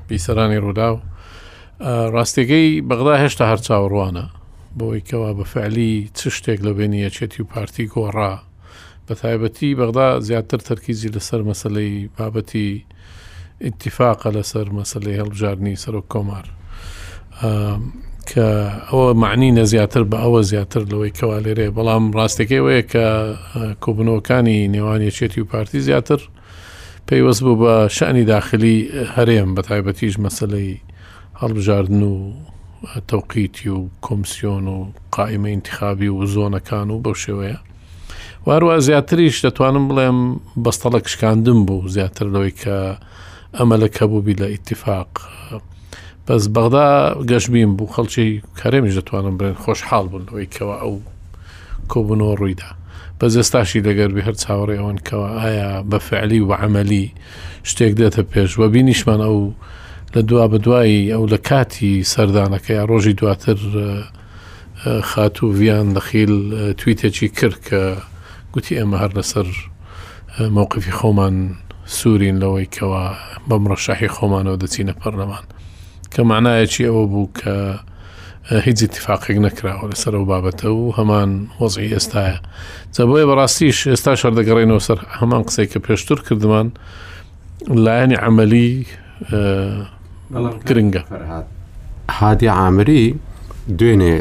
بیسەرانی 0.07 0.60
ڕوودا 0.63 0.89
و 0.93 1.00
ڕاستێگەی 2.15 2.69
بەغدا 2.89 3.13
هێشتا 3.24 3.46
هەر 3.51 3.60
چاوەڕوانە 3.67 4.25
بۆی 4.77 5.01
کەوا 5.10 5.31
بە 5.39 5.43
فعلی 5.53 5.93
چ 6.17 6.19
شتێک 6.38 6.60
لە 6.67 6.72
بینی 6.77 7.03
یەچێتی 7.07 7.41
و 7.41 7.48
پارتی 7.53 7.88
گۆڕا 7.93 8.34
بە 9.07 9.13
تایبەتی 9.22 9.69
بەغدا 9.79 10.07
زیاتر 10.27 10.57
تەرکیزی 10.69 11.13
لەسەر 11.15 11.41
مەسلەی 11.50 12.10
بابەتی 12.17 12.67
ئاتفاقە 13.63 14.29
لەسەر 14.38 14.67
مەسلەی 14.79 15.17
هەڵبژاردننی 15.19 15.75
سەر 15.84 15.96
و 15.96 16.03
کۆمار 16.13 16.46
کە 18.29 18.46
ئەوە 18.89 19.07
معنینە 19.24 19.63
زیاتر 19.74 20.03
بە 20.12 20.17
ئەوە 20.24 20.41
زیاتر 20.51 20.81
لەوەی 20.91 21.12
کەوا 21.17 21.38
لێرێ 21.46 21.67
بەڵام 21.77 22.03
ڕاستەکەی 22.17 22.63
وەیە 22.65 22.84
کە 22.91 23.05
کۆبنەوەکانی 23.84 24.57
نێوانیەچێتی 24.75 25.39
و 25.41 25.50
پارتی 25.51 25.79
زیاتر 25.88 26.19
پێیوەست 27.07 27.41
بوو 27.46 27.57
بە 27.63 27.72
شانی 27.98 28.25
داخلی 28.34 28.77
هەرێم 29.15 29.50
بە 29.55 29.62
تایبەتیش 29.69 30.15
مەسلەی 30.25 30.72
هەڵبژاردن 31.41 32.01
و 32.12 32.15
تەوقیتی 33.10 33.67
و 33.75 33.79
کۆمسیۆن 34.05 34.63
و 34.75 34.77
قائمە 35.15 35.50
انتخابی 35.55 36.10
و 36.12 36.17
زۆنەکان 36.36 36.88
و 36.93 37.01
بەو 37.03 37.15
شێوەیە 37.24 37.60
واروە 38.48 38.75
زیاتریش 38.88 39.36
دەتوانم 39.46 39.86
بڵێم 39.89 40.19
بەستەڵە 40.63 41.00
کشکاندم 41.05 41.60
بوو 41.67 41.88
زیاتر 41.96 42.25
لەوەی 42.34 42.53
کە 42.62 42.75
ئەمە 43.57 43.75
لە 43.84 43.88
کەبووبی 43.98 44.36
لە 44.41 44.48
ئیتفاق. 44.53 45.12
بەس 46.27 46.43
بەغدا 46.55 46.86
گەشتبیم 47.29 47.72
بوو 47.77 47.93
خەڵکی 47.96 48.29
کارێمیش 48.60 48.93
دەتوانم 49.00 49.36
برێن 49.39 49.57
خۆشحاڵ 49.63 50.05
بوون 50.12 50.25
ئەوەی 50.29 50.48
کەەوە 50.55 50.75
ئەو 50.84 50.93
کۆبنەوە 51.91 52.34
ڕوویدا 52.39 52.69
بەس 53.19 53.31
ئێستاشی 53.39 53.86
لەگەربی 53.88 54.25
هەر 54.27 54.36
چاوەڕێ 54.43 54.75
ئەوەن 54.79 54.98
کەەوە 55.07 55.27
ئایا 55.41 55.72
بە 55.91 55.98
فعلی 56.07 56.39
و 56.50 56.51
عملی 56.63 57.05
شتێک 57.69 57.93
دێتە 58.00 58.24
پێش 58.31 58.51
وە 58.60 58.67
بینیشمان 58.74 59.22
ئەو 59.27 59.38
لە 60.13 60.22
دوا 60.29 60.46
بەدوایی 60.53 61.12
ئەو 61.13 61.24
لە 61.34 61.38
کاتی 61.50 61.93
سەردانەکە 62.13 62.72
یا 62.79 62.84
ڕۆژی 62.91 63.13
دواتر 63.19 63.57
خاتوو 65.10 65.53
ڤیان 65.60 65.88
دەخیل 65.98 66.34
تویتێکی 66.79 67.27
کرد 67.38 67.57
کە 67.67 67.79
گوتی 68.53 68.74
ئێمە 68.79 68.98
هەر 69.01 69.12
لەسەر 69.19 69.48
مووقفی 70.55 70.91
خۆمان 71.00 71.36
سوورین 71.98 72.38
لەوەی 72.43 72.67
کەەوە 72.75 73.01
بەمڕە 73.50 73.77
شاحی 73.86 74.10
خۆمانەوە 74.15 74.57
دەچینە 74.63 74.93
پەرلەمان 75.01 75.46
کە 76.14 76.22
معنایەکی 76.32 76.84
ئەوە 76.88 77.04
بوو 77.12 77.30
کە 77.40 77.54
هیچ 78.66 78.80
اتفاقێک 78.86 79.38
نەکراوە 79.46 79.86
لەسەر 79.92 80.14
و 80.20 80.26
بابەتە 80.32 80.66
و 80.80 80.94
هەمان 80.98 81.30
وەزی 81.62 81.88
ئێستاە 81.96 82.32
جەبۆی 82.96 83.26
بەڕاستیش 83.30 83.78
ئێستا 83.92 84.12
شەردەگەڕێنەوە 84.22 84.82
سەر 84.88 85.00
هەمان 85.20 85.42
قسەی 85.48 85.68
کە 85.72 85.80
پێشتر 85.88 86.18
کردمان 86.28 86.68
لایەنی 87.86 88.18
عملی 88.28 88.72
گرنگە 90.68 91.04
هادی 92.20 92.48
عامری 92.60 93.06
دوێنێ 93.80 94.16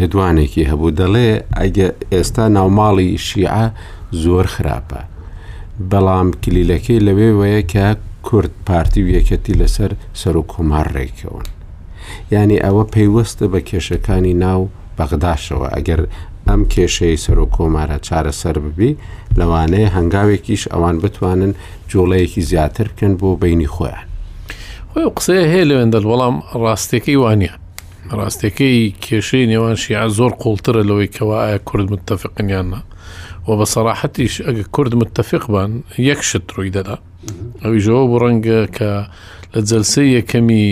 لێدوانێکی 0.00 0.62
هەبوو 0.70 0.96
دەڵێ 1.00 1.30
ئەگە 1.58 1.88
ئێستا 2.12 2.44
ناوماڵی 2.56 3.10
شیعە 3.26 3.64
زۆر 4.22 4.46
خراپە 4.56 5.00
بەڵام 5.90 6.28
کلیلەکەی 6.42 7.04
لەوێ 7.06 7.30
وەیە 7.40 7.62
کە 7.72 7.86
کورد 8.22 8.50
پارتی 8.66 9.00
و 9.02 9.08
یەکەتی 9.20 9.52
لەسەر 9.60 9.90
سەر 10.22 10.36
و 10.36 10.42
کۆمار 10.52 10.86
ڕێکەوەن 10.96 11.46
ینی 12.32 12.58
ئەوە 12.64 12.84
پەیوەستە 12.94 13.46
بە 13.52 13.60
کێشەکانی 13.68 14.34
ناو 14.44 14.68
بەغداشەوە 14.98 15.68
ئەگەر 15.74 16.00
ئەم 16.48 16.62
کێشەی 16.74 17.16
سەر 17.24 17.38
و 17.40 17.50
کۆمارە 17.56 17.98
چارەسەر 18.06 18.56
ببی 18.66 18.98
لەوانەیە 19.38 19.90
هەنگاوێکیش 19.96 20.62
ئەوان 20.72 20.96
بتوانن 21.02 21.52
جۆڵەیەکی 21.90 22.42
زیاتر 22.50 22.86
بکەن 22.94 23.12
بۆ 23.20 23.28
بینی 23.42 23.68
خۆیان 23.74 24.06
خۆی 24.92 25.06
قسەیە 25.16 25.46
هەیە 25.52 25.64
لە 25.70 25.74
وێندەل 25.78 26.04
وەڵام 26.10 26.36
ڕاستەکەی 26.62 27.18
وانە 27.22 27.50
ڕاستەکەی 28.18 28.94
کێشەی 29.04 29.48
نێوان 29.52 29.76
شیع 29.82 30.08
زۆر 30.18 30.32
قوڵترە 30.42 30.82
لەوەی 30.88 31.12
کەوا 31.16 31.36
ئایا 31.46 31.58
کورد 31.68 31.86
متتەفقنیاننا 31.92 32.80
و 33.48 33.50
بە 33.58 33.64
سەراحەتیش 33.74 34.34
ئەگە 34.46 34.64
کورد 34.74 34.92
متتەفقبان 35.00 35.70
یەکشت 36.08 36.46
ڕووی 36.54 36.70
دەدا 36.76 36.96
ئەوی 37.64 37.80
ژەوە 37.84 38.04
بۆ 38.10 38.16
ڕەنگە 38.24 38.60
کە 38.76 38.90
لە 39.54 39.60
جلسە 39.70 40.02
یەکەمی 40.18 40.68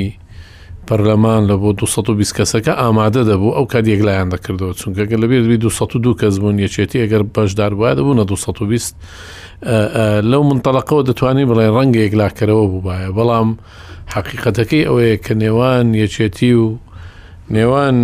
پەرلەمان 0.87 1.43
لە 1.51 1.57
بۆ 1.61 1.69
220 1.81 2.37
کەسەکە 2.39 2.73
ئامادە 2.83 3.23
دەبوو 3.31 3.55
ئەو 3.57 3.67
کات 3.73 3.87
یەکلایان 3.95 4.29
دەکردەوە 4.35 4.73
چونکە 4.81 5.03
گە 5.11 5.17
لەبێت 5.23 5.43
202 5.63 6.19
کەس 6.21 6.35
بوون 6.41 6.57
یەچێتی 6.65 7.03
ئەگەر 7.03 7.23
بەشدار 7.35 7.73
وایە 7.81 7.95
دەبوو 7.99 8.15
220 8.15 8.95
لەو 10.31 10.43
منتەلقەوە 10.51 11.03
دەتوانین 11.09 11.47
بڵێ 11.51 11.67
ڕەنگە 11.77 12.01
یەکلاکەرەوە 12.07 12.65
بووایە 12.73 13.11
بەڵام 13.19 13.49
حقیقەتەکەی 14.15 14.87
ئەوەیە 14.89 15.17
کە 15.25 15.33
نێوان 15.43 15.87
یەچێتی 16.03 16.53
و 16.63 16.67
نێوان 17.57 17.99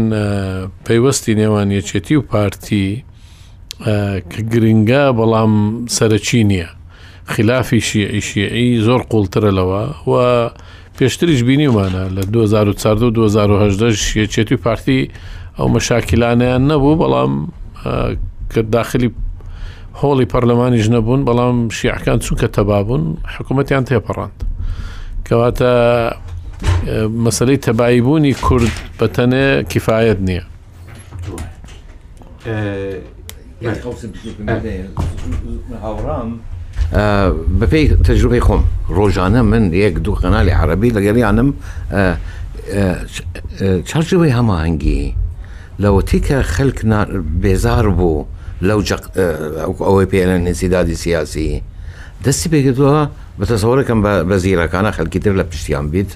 پەیوەستی 0.87 1.35
نێوان 1.41 1.69
یەچێتی 1.79 2.15
و 2.19 2.23
پارتی 2.31 2.87
کە 4.31 4.41
گرنگە 4.53 5.05
بەڵام 5.19 5.53
سەرچی 5.97 6.41
نییە 6.51 6.69
خلافی 7.33 7.81
شیعیشیعی 7.89 8.69
زۆر 8.87 9.03
قوڵترە 9.11 9.51
لەوە 9.59 9.85
و 10.09 10.15
پێشتریش 10.97 11.41
بینیمانە 11.49 12.05
لە 12.17 12.23
2014 12.33 13.93
یەچێتی 14.23 14.57
پارتی 14.65 14.99
ئەو 15.59 15.67
مەشاکیلانیان 15.75 16.63
نەبوو 16.71 16.97
بەڵام 17.03 17.33
کە 18.53 18.61
داخلی 18.77 19.09
هۆڵی 20.01 20.27
پەرلەمانیش 20.33 20.87
نەبوون 20.95 21.21
بەڵام 21.29 21.57
شیعکان 21.77 22.19
چونکە 22.25 22.47
تەبابوون 22.57 23.05
حکوومەتیان 23.37 23.85
تێپەڕاند 23.89 24.39
کەواتە 25.27 25.71
مەسلەی 27.25 27.57
تەباییبوونی 27.67 28.33
کورد 28.47 28.75
بەتەنێ 28.99 29.47
کیفاەت 29.71 30.19
نییە. 30.27 30.45
بە 37.59 37.67
پێی 37.73 37.87
تەجروبەی 38.07 38.43
خۆم 38.47 38.63
ڕۆژانە 38.97 39.41
من 39.53 39.65
یەک 39.85 39.95
آه، 39.97 40.03
دوو 40.07 40.17
قەنالی 40.23 40.53
عربی 40.61 40.91
لەگەریانم 40.97 41.49
چارجەوەی 43.89 44.33
آه، 44.33 44.35
آه، 44.35 44.41
هەماهنگگی 44.41 45.05
لەوەتی 45.83 46.21
کە 46.27 46.37
خەلک 46.55 46.79
بێزار 47.43 47.87
بوو 47.99 48.25
لەو 48.69 48.81
ئەوەی 49.87 50.07
پێێنە 50.13 50.37
نسیدادی 50.49 50.95
سیاسی 51.05 51.63
دەستی 52.25 52.49
پێکردووە 52.53 53.03
بەتەسەوەەکەم 53.41 53.99
بزيرك 54.33 54.75
انا 54.81 54.91
خەلکی 54.99 55.19
تر 55.25 55.33
لبشتيان 55.41 55.87
بيت 55.95 56.11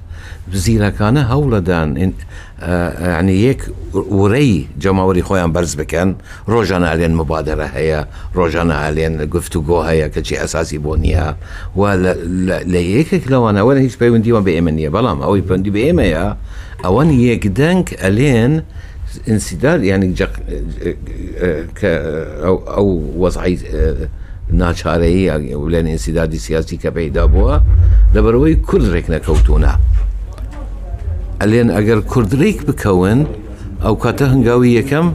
بزيرك 0.52 1.00
انا 1.08 1.22
هولدان 1.32 1.88
آه، 2.62 3.06
يعني 3.08 3.44
يك 3.44 3.62
وري 3.94 4.68
جماوري 4.80 5.22
خويا 5.22 5.46
برز 5.46 5.74
بكن 5.74 6.14
روجانا 6.48 6.88
علين 6.88 7.14
مبادرة 7.14 7.64
هي 7.64 8.06
روجانا 8.36 8.74
علين 8.74 9.30
قفتو 9.30 9.60
قو 9.60 9.80
هيا 9.80 10.06
كشي 10.08 10.44
أساسي 10.44 10.78
بونيا 10.78 11.36
ولا 11.76 12.14
ليك 12.64 13.22
لو 13.30 13.50
أنا 13.50 13.62
وانا 13.62 13.80
هيش 13.80 13.96
بيون 13.96 14.22
ديوان 14.22 14.44
بإيمانية 14.44 14.88
بلام 14.88 15.22
أو 15.22 15.36
يبون 15.36 15.62
دي 15.62 15.70
بإيمانية 15.70 16.36
أوان 16.84 17.10
يكدنك 17.20 18.04
علين 18.04 18.62
انسداد 19.28 19.84
يعني 19.84 20.06
جق 20.06 20.32
آه، 21.42 21.64
أو, 22.46 22.56
أو 22.56 23.02
وضعي 23.16 23.58
آه، 23.74 24.08
ناچاره 24.58 24.86
يعني 25.04 25.54
ولا 25.54 25.80
انسداد 25.80 26.32
انسدادی 26.32 26.38
سیاسی 26.76 27.08
دبروي 28.14 28.54
كل 28.54 28.78
بوده 28.80 29.18
كوتونا 29.18 29.78
ئەلێن 31.42 31.68
اگر 31.80 31.98
کوردریک 32.12 32.58
بكون 32.66 33.20
او 33.86 33.92
کاتە 34.04 34.22
هەنگاوی 34.32 34.70
یەکەم 34.80 35.06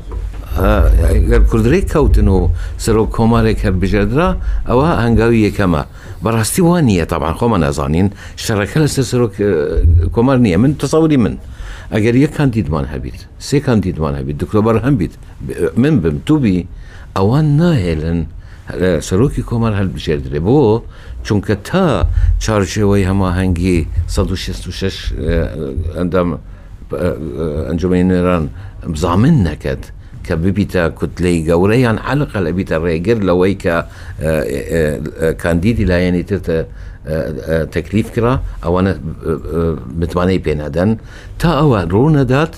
اگر 1.15 1.41
كردريك 1.51 1.86
كوتنو 1.94 2.36
و 2.44 2.50
سەرۆک 2.84 3.10
کۆمارێک 3.17 3.60
هەربژێدرا 3.65 4.27
ئەوە 4.70 4.88
هەنگاوی 5.03 5.39
یەکەمە 5.48 5.82
بەڕاستی 6.24 6.62
وان 6.67 6.84
نییە 6.89 7.05
تاوان 7.12 7.34
خۆمە 7.39 7.58
نەزانین 7.65 8.08
شەڕەکە 8.44 8.77
سرو 8.77 8.88
سەر 8.88 9.05
سەرۆک 9.12 9.36
من 10.63 10.72
تصوري 10.84 11.17
من 11.24 11.36
ئەگەر 11.94 12.15
یەک 12.24 12.32
کاندیدمان 12.38 12.86
هەبیت 12.94 13.20
سێ 13.48 13.58
کاندیدمان 13.67 14.13
هەبیت 14.20 14.38
دكتور 14.44 14.75
هەم 14.86 14.96
بیت 15.00 15.13
من 15.84 15.94
بم 16.03 16.17
اوان 17.20 17.48
ئەوان 17.75 18.20
سەرۆکی 19.07 19.41
کۆمار 19.50 19.74
هەلبژێدرێ 19.79 20.39
بۆ 20.45 20.60
چونکە 21.25 21.53
تا 21.67 21.86
چارژێەوەی 22.43 23.03
هەماهەنگی 23.10 23.77
16 24.07 24.89
ئەندام 25.98 26.29
ئەنجمەی 27.67 28.03
نێران 28.10 28.43
بزامن 28.94 29.35
نەکەت 29.48 29.83
کە 30.25 30.33
ببیتە 30.44 30.83
کوتلەی 31.00 31.37
گەورەیان 31.50 31.98
حلقە 32.07 32.40
لەبیتە 32.46 32.77
ڕێگر 32.85 33.18
لەوەی 33.27 33.55
کە 33.63 33.75
کاندیدی 35.44 35.85
لایەنی 35.92 36.24
ترتە 36.29 36.57
تەکلیف 37.75 38.07
کرا 38.16 38.33
ئەوانە 38.66 38.92
متمانەی 40.00 40.42
پێنادەن 40.46 40.90
تا 41.42 41.50
ئەوە 41.59 41.79
ڕوو 41.94 42.09
نەدات 42.18 42.53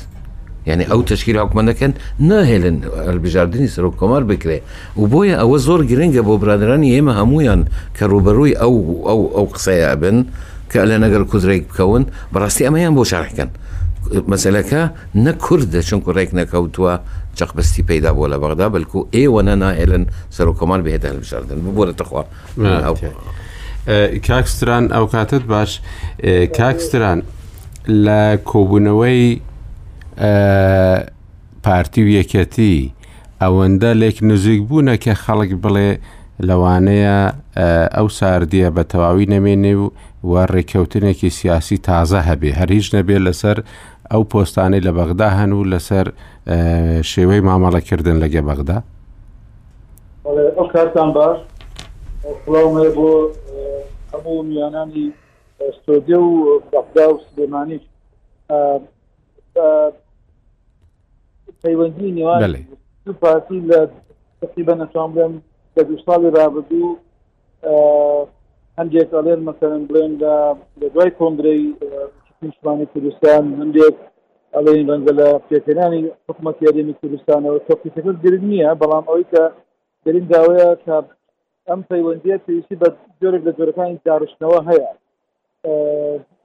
يعني 0.68 0.92
او 0.92 1.02
تشکیل 1.02 1.40
حکوومەتەکەن 1.40 1.92
ناهێلن 2.22 2.80
هەلبژاردننی 3.08 3.68
سەرۆکۆمار 3.76 4.24
بکرێ 4.32 4.60
و 5.02 5.08
بۆیە 5.12 5.36
ئەوە 5.42 5.58
زۆر 5.68 5.82
گرنگە 5.92 6.22
بۆ 6.28 6.38
برادرانی 6.42 6.94
ئێمە 6.98 7.14
هەمویان 7.20 7.62
او 8.02 8.20
او 8.20 8.54
ئەو 8.56 9.08
ئەو 9.08 9.30
ئەو 9.38 9.46
قسەیە 9.56 9.96
بن 10.02 10.18
کە 10.74 10.80
لە 10.90 10.98
نەگەر 11.04 11.24
کوزرێک 11.32 11.64
بکەون 11.70 12.04
بەڕاستی 12.36 12.62
ئەمەیان 12.68 12.94
بۆ 12.98 13.04
شارکەن 13.12 13.50
مەسلەکە 14.32 14.84
نە 15.26 15.32
کووردە 15.44 15.80
چون 15.90 16.00
کوڕێک 16.06 16.30
نەکەوتووە 16.40 16.94
چقبستی 17.36 17.84
پیدا 17.84 18.12
بووە 18.14 18.28
لە 18.32 18.38
بەغدا 18.44 18.70
بەلکو 18.74 19.00
ئێوە 19.16 19.42
نەناهێلن 19.48 20.04
سەرۆکۆمان 20.38 20.82
بهێتە 20.84 21.06
هەلبژاردن 21.12 21.58
بۆرەتەخوا 21.78 22.24
کاکستران 24.28 24.92
أه، 24.94 24.98
او 24.98 25.08
کاتت 25.08 25.42
باش 25.44 25.82
أه، 26.24 26.46
کاکستران 26.46 27.24
لا 27.88 28.36
کۆبوونەوەی 28.46 29.40
پارتی 31.64 32.02
و 32.04 32.10
یەکەتی 32.22 32.92
ئەوەندە 33.42 33.92
لێک 34.02 34.18
نزیک 34.28 34.62
بوونە 34.68 34.96
کە 35.04 35.14
خەڵک 35.24 35.52
بڵێ 35.64 35.90
لەوانەیە 36.48 37.18
ئەو 37.96 38.08
ساردیە 38.20 38.70
بە 38.76 38.84
تەواوی 38.92 39.26
نەمێنێ 39.34 39.74
و 39.78 39.92
وە 40.30 40.44
ڕێککەوتنێکی 40.54 41.30
سیاسی 41.40 41.78
تازە 41.88 42.20
هەبێ 42.30 42.52
هەریش 42.60 42.88
نەبێ 42.96 43.18
لەسەر 43.26 43.58
ئەو 44.12 44.22
پۆستانی 44.32 44.80
لە 44.88 44.92
بەغدا 44.98 45.30
هەن 45.38 45.52
و 45.54 45.62
لەسەر 45.72 46.08
شێوەی 47.12 47.42
مامەڵەکردن 47.48 48.18
لەگە 48.24 48.42
بەغدا 48.50 48.78
کارتان 50.74 51.10
باش 51.14 51.38
خڵاومێ 52.46 52.90
بۆ 52.98 53.10
هەموو 54.14 54.44
میانانی 54.50 55.08
استودیو 55.70 56.22
و 56.22 56.44
بەغدا 56.72 57.06
و 57.14 57.18
سلێمانی 57.28 57.80
پەیوەندی 61.64 62.16
نێوان 62.18 62.56
دو 63.06 63.14
پارتی 63.22 63.60
لە 63.70 63.80
تقریبا 64.42 64.74
نەچوان 64.82 65.10
بڵێم 65.16 65.34
لە 65.78 65.82
دو 65.90 65.96
ساڵی 66.06 66.30
رابرردوو 66.38 66.90
هەندێک 68.80 69.10
ئەڵێن 69.16 69.42
مەسەرن 69.48 69.84
بڵێن 69.90 70.14
لە 70.24 70.34
لە 70.80 70.88
دوای 70.94 71.12
کۆنگرەیشمانی 71.20 72.88
کوردستان 72.94 73.44
هەندێک 73.62 73.96
ئەڵێن 74.56 74.84
ڕەنگە 74.92 75.14
لە 75.20 75.28
پێکەانی 75.50 76.02
حکومەتی 76.28 76.64
یاریمی 76.68 76.96
کوردستانەوە 77.02 77.60
تۆقیەکە 77.68 78.02
گرن 78.24 78.44
نییە 78.52 78.72
بەڵام 78.82 79.06
ئەوەی 79.10 79.26
کە 79.32 79.44
گرین 80.06 80.26
داوەیە 80.34 80.70
تا 80.86 80.96
ئەم 81.70 81.82
پەیوەندیە 81.92 82.36
پێویستی 82.46 82.80
بە 82.82 82.88
جۆرێک 83.22 83.42
لە 83.48 83.52
جۆرەکانی 83.58 84.02
داڕشتنەوە 84.08 84.60
هەیە 84.70 84.90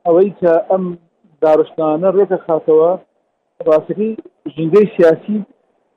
ئەوەی 0.07 0.31
کە 0.41 0.53
ئەم 0.71 0.85
داڕشتانە 1.45 2.09
ڕێکە 2.17 2.39
خاتەوە 2.47 2.93
ڕاستەکەی 3.67 4.15
ژنگەی 4.55 4.87
سیاسی 4.97 5.37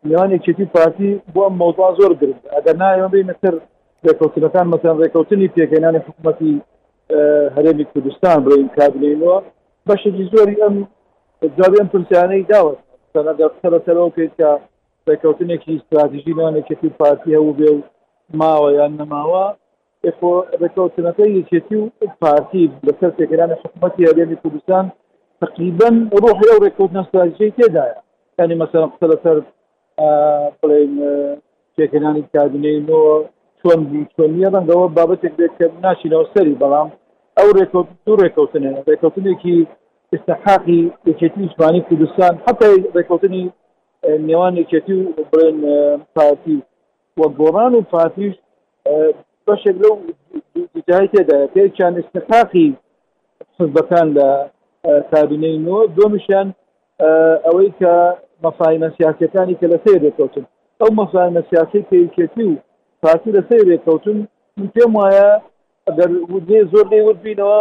میوانی 0.08 0.40
چێتی 0.46 0.66
پارتی 0.76 1.10
بۆ 1.34 1.42
ئەم 1.46 1.56
مەوضوع 1.62 1.92
زۆر 2.00 2.12
گرنگ 2.20 2.42
ئەگەر 2.56 2.76
نایەوە 2.82 3.12
بێ 3.14 3.22
مەتر 3.30 3.54
ڕێکوتنەکان 4.06 4.68
مەسان 4.74 4.96
ڕێکوتنی 5.02 5.52
پێکەێنانی 5.56 6.04
حکوومەتی 6.06 6.54
هەرێمی 7.56 7.86
کوردستان 7.92 8.38
بڕین 8.46 8.70
کابلینەوە 8.78 9.38
بەشێکی 9.88 10.24
زۆری 10.34 10.62
ئەم 10.64 10.76
جاێن 11.58 11.88
پرسیانەی 11.94 12.48
داوە 12.52 12.74
سەنەگەر 13.14 13.52
سەرەسەرەوە 13.62 14.12
پێ 14.16 14.26
کە 14.38 14.50
ڕێکوتنێکی 15.08 15.72
استراتیژی 15.78 16.34
میوانێکی 16.38 16.90
پارتی 17.00 17.36
هەوو 17.38 17.58
بێ 17.60 17.70
و 17.76 17.80
ماوە 18.40 18.70
یان 18.78 18.92
نەماوە 19.00 19.46
ڕێکوتنەکەی 20.62 21.32
یەکێتی 21.40 21.76
و 21.82 21.86
پارتی 22.22 22.64
لەسەر 22.86 23.12
پێکەێنانی 23.18 23.60
حکوومەتی 23.62 24.08
هەرێمی 24.10 24.38
کوردستان 24.44 24.86
تقریبا 25.46 25.88
روح 26.24 26.40
یو 26.48 26.64
ریکوت 26.64 26.90
نستراتیجی 26.94 27.54
تێدایە 27.60 27.96
یعنی 28.40 28.56
مثلا 28.56 28.88
قسە 28.94 29.06
لەسەر 29.12 29.38
بڵێن 30.62 30.94
تێکەکەنانی 31.78 32.24
کابینەوە 32.34 33.06
چۆن 33.62 33.80
چۆن 34.16 34.30
نیە 34.38 34.50
ڕەنگەوە 34.56 34.88
بابەتێک 34.98 35.34
بێت 35.40 35.54
کە 35.60 35.66
ناشینەوە 35.84 36.26
سەری 36.34 36.58
بەڵام 36.62 36.88
ئەو 37.38 37.50
ڕێکوت 37.58 37.88
دوو 38.06 38.18
ڕێکوتنە 38.22 38.70
ڕێکوتنێکی 38.90 39.58
استحقاقی 40.16 40.82
یەکێتی 41.10 41.40
ئیسپانی 41.46 41.82
کوردستان 41.88 42.34
حتی 42.46 42.74
ڕێکوتنی 42.96 43.44
نێوان 44.28 44.54
یەکێتی 44.62 44.94
و 45.02 45.12
بڵێن 45.32 45.58
پارتی 46.16 46.58
وە 47.20 47.26
گۆڕان 47.40 47.72
و 47.76 47.82
پارتیش 47.92 48.36
بەشێک 49.48 49.76
لەو 49.84 49.94
دیتای 50.74 51.08
تێدایە 51.14 51.48
پێیان 51.54 51.94
استحقاقی 52.02 52.68
حزبەکان 53.60 54.08
لە 54.18 54.28
کابینەی 55.14 55.58
نۆ 55.68 55.78
دۆمیشیان 55.98 56.48
ئەوەی 57.48 57.70
کە 57.80 57.94
مەفاایمە 58.44 58.90
سیاسەکانی 58.98 59.56
کە 59.60 59.66
لە 59.74 59.78
سێ 59.84 59.94
دەکەوتن 60.06 60.46
ئەو 60.82 60.92
مەفاایمە 61.00 61.42
سیاسی 61.50 61.86
پێیکێتی 61.90 62.46
و 62.54 62.62
پارتی 63.02 63.32
لە 63.38 63.42
سێ 63.50 63.58
دەکەوتن 63.72 64.20
پێم 64.76 64.92
وایە 65.00 65.30
ئەگەر 65.88 66.10
وودێ 66.32 66.60
زۆر 66.72 66.86
لێ 66.92 67.00
وەربینەوە 67.08 67.60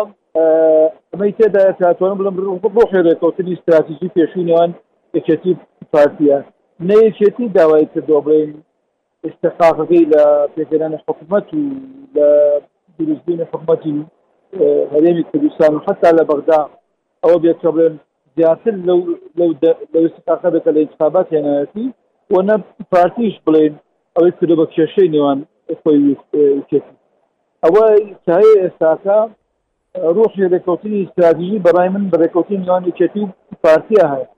ئەمەی 1.12 1.32
تێدا 1.38 1.62
کاتوانم 1.80 2.18
بڵم 2.18 2.56
بۆ 2.76 2.82
خێرێککەوتنی 2.90 3.54
استراتیژی 3.56 4.12
پێشینەوەن 4.16 4.70
یەکێتی 5.16 5.52
پارتیە 5.94 6.38
نەیەکێتی 6.88 7.46
داوای 7.56 7.86
کردو 7.94 8.20
بڵێن 8.24 8.50
استحقاقەکەی 9.28 10.04
لە 10.12 10.22
پێکردانە 10.54 10.98
حکوومەت 11.04 11.46
و 11.56 11.60
لە 12.16 12.28
دروستبیین 12.98 13.40
حکوومەتی 13.50 13.96
هەرێمی 14.92 15.24
کوردستان 15.30 15.72
حتا 15.86 16.10
لە 16.18 16.24
بەغدا 16.30 16.60
ئەوە 17.26 17.38
بێت 17.44 17.58
کە 17.62 17.70
بڵێن 17.74 17.94
زیاتر 18.36 18.74
لەو 18.88 18.98
لەو 19.38 19.50
استقاقە 20.08 20.48
بێتە 20.54 20.70
لە 20.76 20.80
انتخابات 20.84 21.28
هێنایەتی 21.34 21.86
و 22.32 22.34
نە 22.48 22.54
پارتیش 22.92 23.34
بڵێن 23.46 23.74
ئەوەی 24.14 24.32
کردو 24.38 24.56
بە 24.60 24.66
کێشەی 24.74 25.08
نێوان 25.14 25.38
خۆی 25.80 26.00
ئەوە 27.64 27.84
چای 28.26 28.48
ئێستاکە 28.62 29.18
ڕۆژی 30.16 30.50
ڕێکوتنی 30.54 30.98
استراتیژی 31.04 31.62
بەڕای 31.66 31.88
من 31.94 32.04
بە 32.12 32.16
ڕێکوتی 32.22 32.56
نوان 32.64 32.82
یەکێتی 32.90 33.20
و 33.50 33.54
پارتیا 33.64 34.04
هەیە 34.14 34.28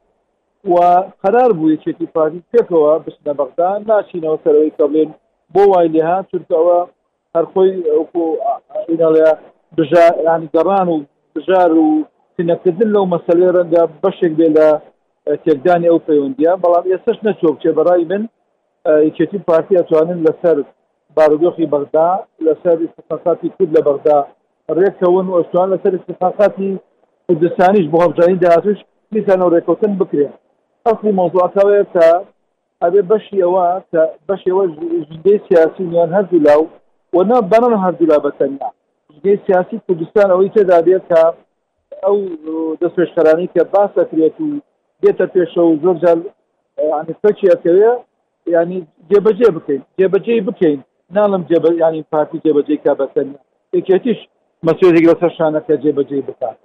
و 0.72 0.74
قرار 1.22 1.50
بوو 1.56 1.72
یەکێتی 1.76 2.06
پارتی 2.16 2.44
پێکەوە 2.52 2.92
بشنە 3.04 3.32
بەغدا 3.38 3.70
ناچینەوە 3.88 4.38
سەرەوەی 4.44 4.76
کەڵێن 4.78 5.10
بۆ 5.54 5.62
وای 5.72 5.88
لێها 5.94 6.18
چونکەوە 6.30 6.78
هەرخۆی 7.34 7.72
بژار 9.78 10.12
ینی 10.28 10.48
گەڕان 10.54 10.88
و 10.94 10.96
بژار 11.34 11.72
و 11.86 11.88
سینەکردن 12.36 12.88
لەو 12.94 13.04
مەسلەی 13.14 13.54
ڕەنگە 13.56 13.82
بەشێک 14.02 14.32
بێ 14.38 14.48
لە 14.56 14.68
تێکدانی 15.44 15.88
ئەو 15.90 15.98
پەیوەندیە 16.06 16.52
بەڵام 16.62 16.84
ئێستش 16.92 17.18
نەچۆ 17.26 17.48
بچێ 17.54 17.70
بەڕای 17.78 18.04
من 18.10 18.22
یکێتی 19.08 19.38
پارتی 19.48 19.78
ئەتوانن 19.78 20.18
لەسەر 20.26 20.56
بارودۆخی 21.16 21.66
بەغدا 21.72 22.08
لەسەر 22.46 22.76
استفاقاتی 22.86 23.48
کود 23.56 23.70
لە 23.76 23.80
بەغدا 23.86 24.18
ڕێکەون 24.78 25.26
ئۆستوان 25.36 25.68
لەسەر 25.74 25.92
استفاقاتی 25.98 26.70
کوردستانیش 27.26 27.86
بۆ 27.92 27.98
هەبجانی 28.04 28.40
داهاتوش 28.42 28.78
میتانەوە 29.14 29.52
ڕێکوتن 29.54 29.92
بکرێن 30.00 30.34
ئەفری 30.86 31.12
مۆزوعەکەوەیە 31.20 31.84
تا 31.94 32.08
ئەبێ 32.82 33.00
بەشیەوە 33.10 33.66
کە 33.90 34.02
بەشێوە 34.28 34.64
ژدەی 35.08 35.38
سیاسی 35.48 35.82
میان 35.92 36.10
هەردوو 36.16 36.44
لاو 36.46 36.62
وەنا 37.16 37.38
بەرن 37.50 37.74
هەردوو 37.84 38.08
لا 38.10 38.18
بەتەنیا 38.26 38.68
ژدەی 39.14 39.36
سیاسی 39.46 39.76
کوردستان 39.86 40.28
ئەوەی 40.32 40.50
تێدابێت 40.54 41.04
کە 41.10 41.22
ئەو 42.04 42.16
دەست 42.80 42.96
پێشخەرانی 42.98 43.48
کە 43.54 43.62
باس 43.74 43.90
دەکرێت 44.00 44.36
و 44.40 44.46
بێتە 45.02 45.26
پێشە 45.34 45.62
و 45.68 45.78
زۆر 45.82 45.96
جار 46.02 46.18
فەکیەکەوێ 47.22 47.92
ینی 48.54 48.78
جێبەجێ 49.10 49.48
بکەین 49.56 49.82
جێبەجێ 49.98 50.36
بکەین 50.48 50.78
ناڵم 51.14 51.42
جێبە 51.50 51.70
ینی 51.82 52.02
پارتی 52.12 52.42
جێبەجێ 52.44 52.76
کا 52.84 52.92
بەسەر 53.00 53.26
یەکێتیش 53.76 54.20
مەسێرێک 54.66 55.04
لەسەر 55.10 55.30
شانەکە 55.38 55.74
جێبەجێ 55.84 56.20
بکات 56.28 56.56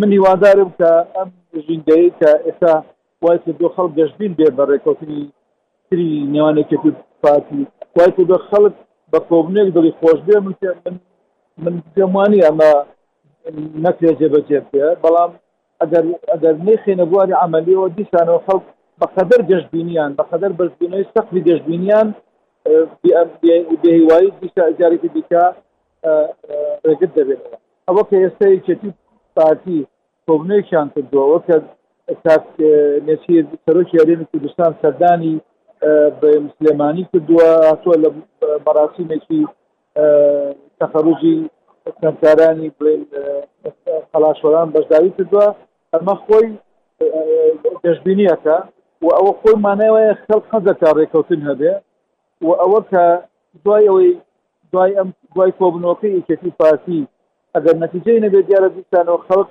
من 0.00 0.10
هیوادارم 0.16 0.70
کە 0.78 0.90
ئەم 1.16 1.30
ژینگەی 1.66 2.06
کە 2.20 2.30
ئێستا 2.46 2.74
وای 3.22 3.38
دو 3.60 3.68
خەڵ 3.74 3.88
گەشتبین 3.98 4.32
بێ 4.38 4.46
بە 4.56 4.64
ڕێکوتنی 4.70 5.22
تری 5.88 6.08
نێوانێکی 6.32 6.76
پارتی 7.22 7.62
وای 7.96 8.10
دو 8.30 8.36
خەڵک 8.48 8.74
بە 9.12 9.18
کۆبنێک 9.30 9.68
دڵی 9.76 9.92
خۆش 10.00 10.18
بێ 10.26 10.36
من 10.44 10.94
من 11.64 11.74
جەمانی 11.96 12.40
ئەمە 12.46 12.70
نەکرێت 13.84 14.16
جێبەجێ 14.20 14.58
بێ 14.70 14.86
بەڵام 15.04 15.30
ئەگەر 15.80 16.04
ئەگەر 16.32 16.54
نێخی 16.68 16.94
نەبواری 17.00 17.34
عملیەوە 17.44 17.86
دیسانەوە 17.98 18.40
خەڵک 18.46 18.66
بەقەدەر 19.00 19.40
گەشتبینیان 19.50 20.10
بەقەدەر 20.18 20.50
بەرزبینەوەی 20.58 21.10
سەقلی 21.14 21.42
گەشتبینیان 21.48 22.08
بێهیوایی 23.82 24.28
دیسا 24.40 24.64
جارێکی 24.78 25.08
دیکە 25.14 25.44
ڕێگت 26.88 27.10
دەبێت 27.18 27.42
ئەوە 27.88 28.02
کە 28.08 28.16
ئێستا 28.22 28.46
یەکێتی 28.56 28.90
پارتی 29.36 29.78
کۆبنەیەکیان 30.26 30.86
کردووەوە 30.94 31.38
کە 31.46 31.56
نێچیر 33.06 33.42
سەرۆکی 33.66 33.94
یاریێن 33.98 34.24
کوردستان 34.30 34.72
سەردانی 34.82 35.34
بە 36.20 36.28
مسلێمانی 36.46 37.04
کردووە 37.12 37.48
هاتووە 37.70 37.96
لە 38.02 38.08
بەڕاستینێکی 38.66 39.40
تەخەڕوجی 40.80 41.36
کەمکارانی 42.02 42.68
بڵێن 42.78 43.02
خلاشوەران 44.12 44.68
بەشداری 44.76 45.10
کردووە 45.18 45.46
ئەمە 45.92 46.14
خۆی 46.24 46.48
گەشتبینیەکە 47.84 48.56
و 49.04 49.08
ئەوە 49.18 49.32
خۆی 49.40 49.56
مانایەوەە 49.66 50.12
خەڵ 50.24 50.42
حەزەکە 50.52 50.88
ڕێککەوتن 50.98 51.40
هەبێ 51.48 51.72
و 52.46 52.48
ئەوە 52.60 52.80
کە 52.90 53.04
دوای 53.64 53.84
ئەوەی 53.90 54.10
دوای 54.72 54.92
ئەم 54.98 55.08
دوای 55.34 55.52
کۆبنەوەکەی 55.60 56.16
یکێتی 56.20 56.50
پارتی 56.60 57.00
ئەگەر 57.54 57.76
نەتیجەی 57.84 58.22
نەبێت 58.24 58.44
دیارە 58.48 58.68
دیستانەوە 58.76 59.18
خەڵک 59.28 59.48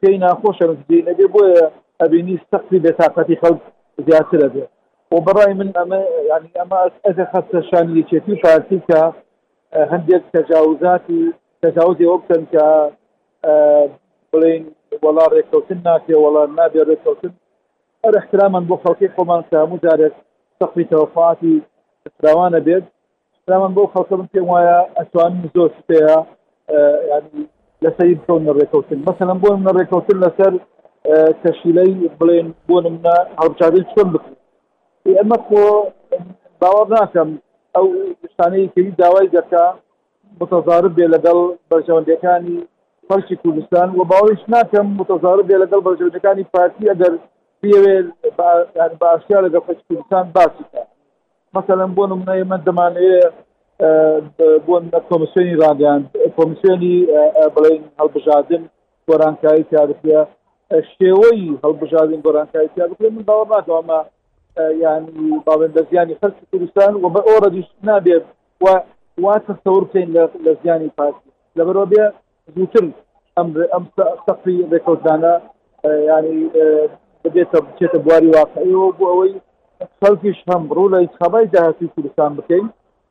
پێی 0.00 0.16
ناخۆشە 0.24 0.64
نتیجەی 0.72 1.06
نەبێ 1.08 1.26
بۆیە 1.34 1.64
ئەبینی 2.00 2.36
سەقی 2.50 2.78
بێتاقەتی 2.84 3.40
خەڵک 3.42 3.62
زیاترە 4.06 4.48
بێت 4.54 4.70
وبراي 5.14 5.54
من 5.54 5.68
أما 5.82 6.00
يعني 6.30 6.48
أما 6.62 6.80
أخذت 7.10 7.52
شان 7.70 7.86
لكيتي 7.94 8.34
فارتيكا 8.42 9.12
هنديك 9.92 10.22
تجاوزاتي 10.32 11.22
تجاوزی 11.64 12.04
ئەو 12.08 12.18
بکەن 12.22 12.44
کە 12.52 12.64
بڵین 14.32 14.62
وڵا 15.04 15.24
ڕێککەوتن 15.34 15.78
ناکێ 15.86 16.16
وڵا 16.24 16.42
نابێ 16.58 16.82
ڕێککەوتن 16.90 17.32
ئەر 18.02 18.14
احترامان 18.20 18.64
بۆ 18.68 18.74
خەڵکی 18.82 19.08
خۆمان 19.16 19.42
ساموو 19.50 19.80
جارێک 19.84 20.14
سەقی 20.58 20.84
تەوفاتی 20.92 21.54
راوانە 22.24 22.60
بێت 22.66 22.84
رامان 23.52 23.72
بۆ 23.76 23.82
خەڵکە 23.92 24.14
من 24.20 24.28
پێم 24.34 24.46
وایە 24.52 24.78
ئەتوان 24.98 25.32
زۆر 25.54 25.70
پێەیە 25.88 26.18
لەسەری 27.84 28.18
بکەون 28.20 28.42
ڕێککەوتن 28.58 28.98
مەسەلەن 29.08 29.38
بۆ 29.42 29.48
منە 29.60 29.72
ڕێککەوتن 29.78 30.18
لەسەر 30.24 30.52
تەشیلەی 31.42 31.92
بڵێن 32.18 32.48
بۆ 32.68 32.76
منە 32.94 33.14
هەڵبجارین 33.40 33.86
چۆن 33.92 34.08
بکەن 34.14 34.34
ئەمە 35.18 35.38
خۆ 35.46 35.62
باوەڕ 36.60 36.86
ناکەم 36.96 37.30
ئەو 37.76 37.86
شتانەی 38.32 38.70
کەوی 38.74 38.90
داوای 39.00 39.28
دەکە 39.36 39.64
متەزارب 40.40 40.92
بێ 40.98 41.06
لەگەڵ 41.14 41.38
بەرژەوەندەکانی 41.70 42.56
فەرشی 43.08 43.36
کوردستان 43.42 43.88
و 43.98 44.02
باویش 44.12 44.42
ناکەم 44.54 44.86
متەزارب 45.00 45.44
بێ 45.50 45.56
لەگەڵ 45.64 45.80
بەرژەوەندەکانی 45.86 46.44
پارتی 46.54 46.88
ئەگەر 46.92 47.12
پێوێت 47.62 48.06
باشیا 49.02 49.38
لەگەڵ 49.46 49.62
فەرشی 49.66 49.84
کوردستان 49.88 50.26
باسیکە 50.36 50.82
مثلا 51.56 51.84
بۆ 51.96 52.02
نمونەیە 52.12 52.44
من 52.52 52.60
دەمانەیە 52.68 53.22
بۆ 54.66 54.74
کۆمسیۆنی 55.10 55.54
ڕاگەیان 55.62 56.02
کۆمسیۆنی 56.36 56.94
بڵین 57.54 57.82
هەڵبژادن 58.00 58.62
گۆرانکاری 59.08 59.64
تیاگرە 59.70 60.26
شێوەی 60.94 61.42
هەڵبژادن 61.64 62.18
گۆرانکاری 62.26 62.68
تیاگرێ 62.74 63.08
من 63.16 63.22
باوە 63.30 63.44
ناکەمە 63.54 64.00
یعنی 64.84 65.42
باێن 65.46 65.72
دەزیانی 65.76 66.14
خەرکی 66.20 66.44
کوردستان 66.50 66.92
و 67.04 67.08
بە 67.14 67.20
ئۆڕەدیش 67.28 67.68
نابێت 67.88 68.24
و 68.64 68.66
وا 69.24 69.34
تەسەور 69.48 69.84
بکەین 69.88 70.08
لە 70.44 70.52
زیانی 70.62 70.90
پارتی 70.98 71.30
لەبەرەوە 71.58 71.86
بێ 71.92 72.04
زووتر 72.56 72.84
ئەم 73.36 73.46
ئەم 73.72 73.84
سەقی 74.26 74.56
ڕێکوتانە 74.72 75.34
ینی 76.10 76.38
بێتە 77.34 77.58
بچێتە 77.66 77.98
بواری 78.04 78.32
واقعیەوە 78.38 78.86
بۆ 78.98 79.04
ئەوەی 79.10 79.32
خەڵکیش 80.00 80.38
هەم 80.50 80.62
ڕوو 80.76 80.92
لە 80.92 80.98
ئیسخابای 81.04 81.46
داهاتی 81.54 81.90
کوردستان 81.94 82.30
بکەین 82.38 82.66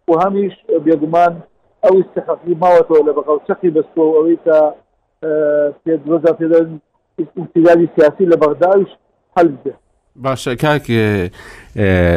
و 0.07 0.11
هەمیش 0.23 0.55
بێگومان 0.85 1.33
ئەو 1.83 1.95
استحقی 2.01 2.53
ماوەتەوە 2.61 3.01
لە 3.07 3.11
بەقەڵ 3.17 3.39
سەقی 3.47 3.71
بەستەوە 3.75 4.07
ئەوەی 4.15 4.37
تا 4.45 4.57
پێ 5.83 5.93
پێدەن 6.39 6.69
استیلالی 7.41 7.87
سیاسی 7.95 8.25
لە 8.31 8.35
بەغداویش 8.43 8.91
هەڵ 9.37 9.49
بێت 9.63 9.79
باشە 10.23 10.53
کاکێ 10.63 11.07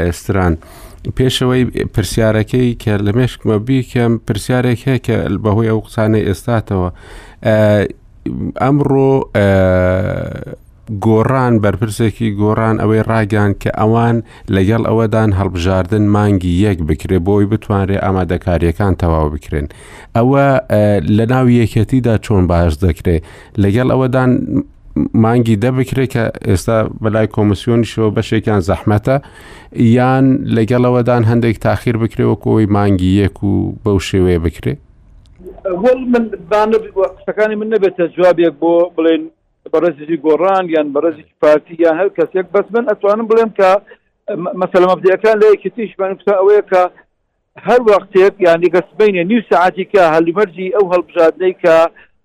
ئێستران. 0.07 0.55
پێشەوەی 1.17 1.65
پرسیارەکەی 1.95 2.69
کە 2.83 2.95
لە 3.07 3.13
مێشکمە 3.19 3.57
بیکەم 3.67 4.13
پرسیارێک 4.27 4.81
هەیە 4.89 4.99
کە 5.07 5.17
بەهۆی 5.45 5.69
ئەو 5.71 5.81
قسانەی 5.87 6.27
ئێستاتەوە 6.29 6.89
ئەمڕۆ 8.63 9.11
گۆڕان 11.07 11.55
بەرپرسێکی 11.65 12.29
گۆڕان 12.43 12.77
ئەوەی 12.83 13.03
ڕاگەان 13.11 13.53
کە 13.63 13.71
ئەوان 13.81 14.17
لەگەڵ 14.57 14.83
ئەوەدان 14.89 15.31
هەڵبژاردن 15.39 16.05
مانگی 16.15 16.53
یەک 16.65 16.79
بکرێ 16.89 17.19
بۆی 17.27 17.45
بتوانێت 17.51 18.03
ئامادەکاریەکان 18.05 18.93
تەواو 19.03 19.29
بکرێن 19.35 19.67
ئەوە 20.17 20.47
لە 21.17 21.25
ناو 21.33 21.47
یەکەتیدا 21.61 22.15
چۆن 22.25 22.43
باش 22.51 22.73
دەکرێت 22.85 23.23
لەگەڵ 23.65 23.89
ئەوەدان 23.93 24.31
مانگی 25.15 25.57
دەبکرێت 25.65 26.11
کە 26.15 26.25
ئێستا 26.49 26.79
بەلای 27.03 27.27
کۆمسیۆنیشەوە 27.37 28.09
بەشێکیان 28.17 28.61
زەحمەتە 28.69 29.17
یان 29.97 30.25
لەگەڵەوەدان 30.57 31.23
هەندێک 31.31 31.57
تاخیر 31.67 31.97
بکرێەوە 32.03 32.37
کۆی 32.45 32.67
مانگی 32.77 33.11
یەک 33.23 33.37
و 33.45 33.53
بەو 33.85 33.99
شێوەیە 34.09 34.41
بکرێت 34.45 34.79
قسەکانی 37.17 37.55
من 37.61 37.69
نبێتە 37.75 38.05
جوابێک 38.17 38.55
بۆ 38.61 38.73
بڵێن 38.97 39.23
بەڕێزیی 39.73 40.19
گۆڕان 40.27 40.65
یان 40.75 40.89
بەڕێزیی 40.95 41.35
پارتی 41.43 41.75
یان 41.85 41.97
هەر 42.01 42.09
کەسێک 42.19 42.47
بەس 42.55 42.67
من 42.75 42.85
ئەتوانم 42.91 43.27
بڵێم 43.31 43.51
کە 43.59 43.71
مەسلە 44.61 44.87
مەبدەکان 44.93 45.37
لە 45.43 45.47
یەکتیشمان 45.53 46.13
قسە 46.19 46.35
ئەوەیە 46.41 46.63
کە 46.71 46.83
هەر 47.67 47.81
وەختێک 47.89 48.35
یانی 48.47 48.69
گەسبینە 48.75 49.23
نیو 49.31 49.41
سعاتی 49.51 49.85
کە 49.93 50.03
هەلیمەرجی 50.15 50.75
ئەو 50.77 50.87
هەڵبژادەی 50.93 51.55
کە 51.63 51.77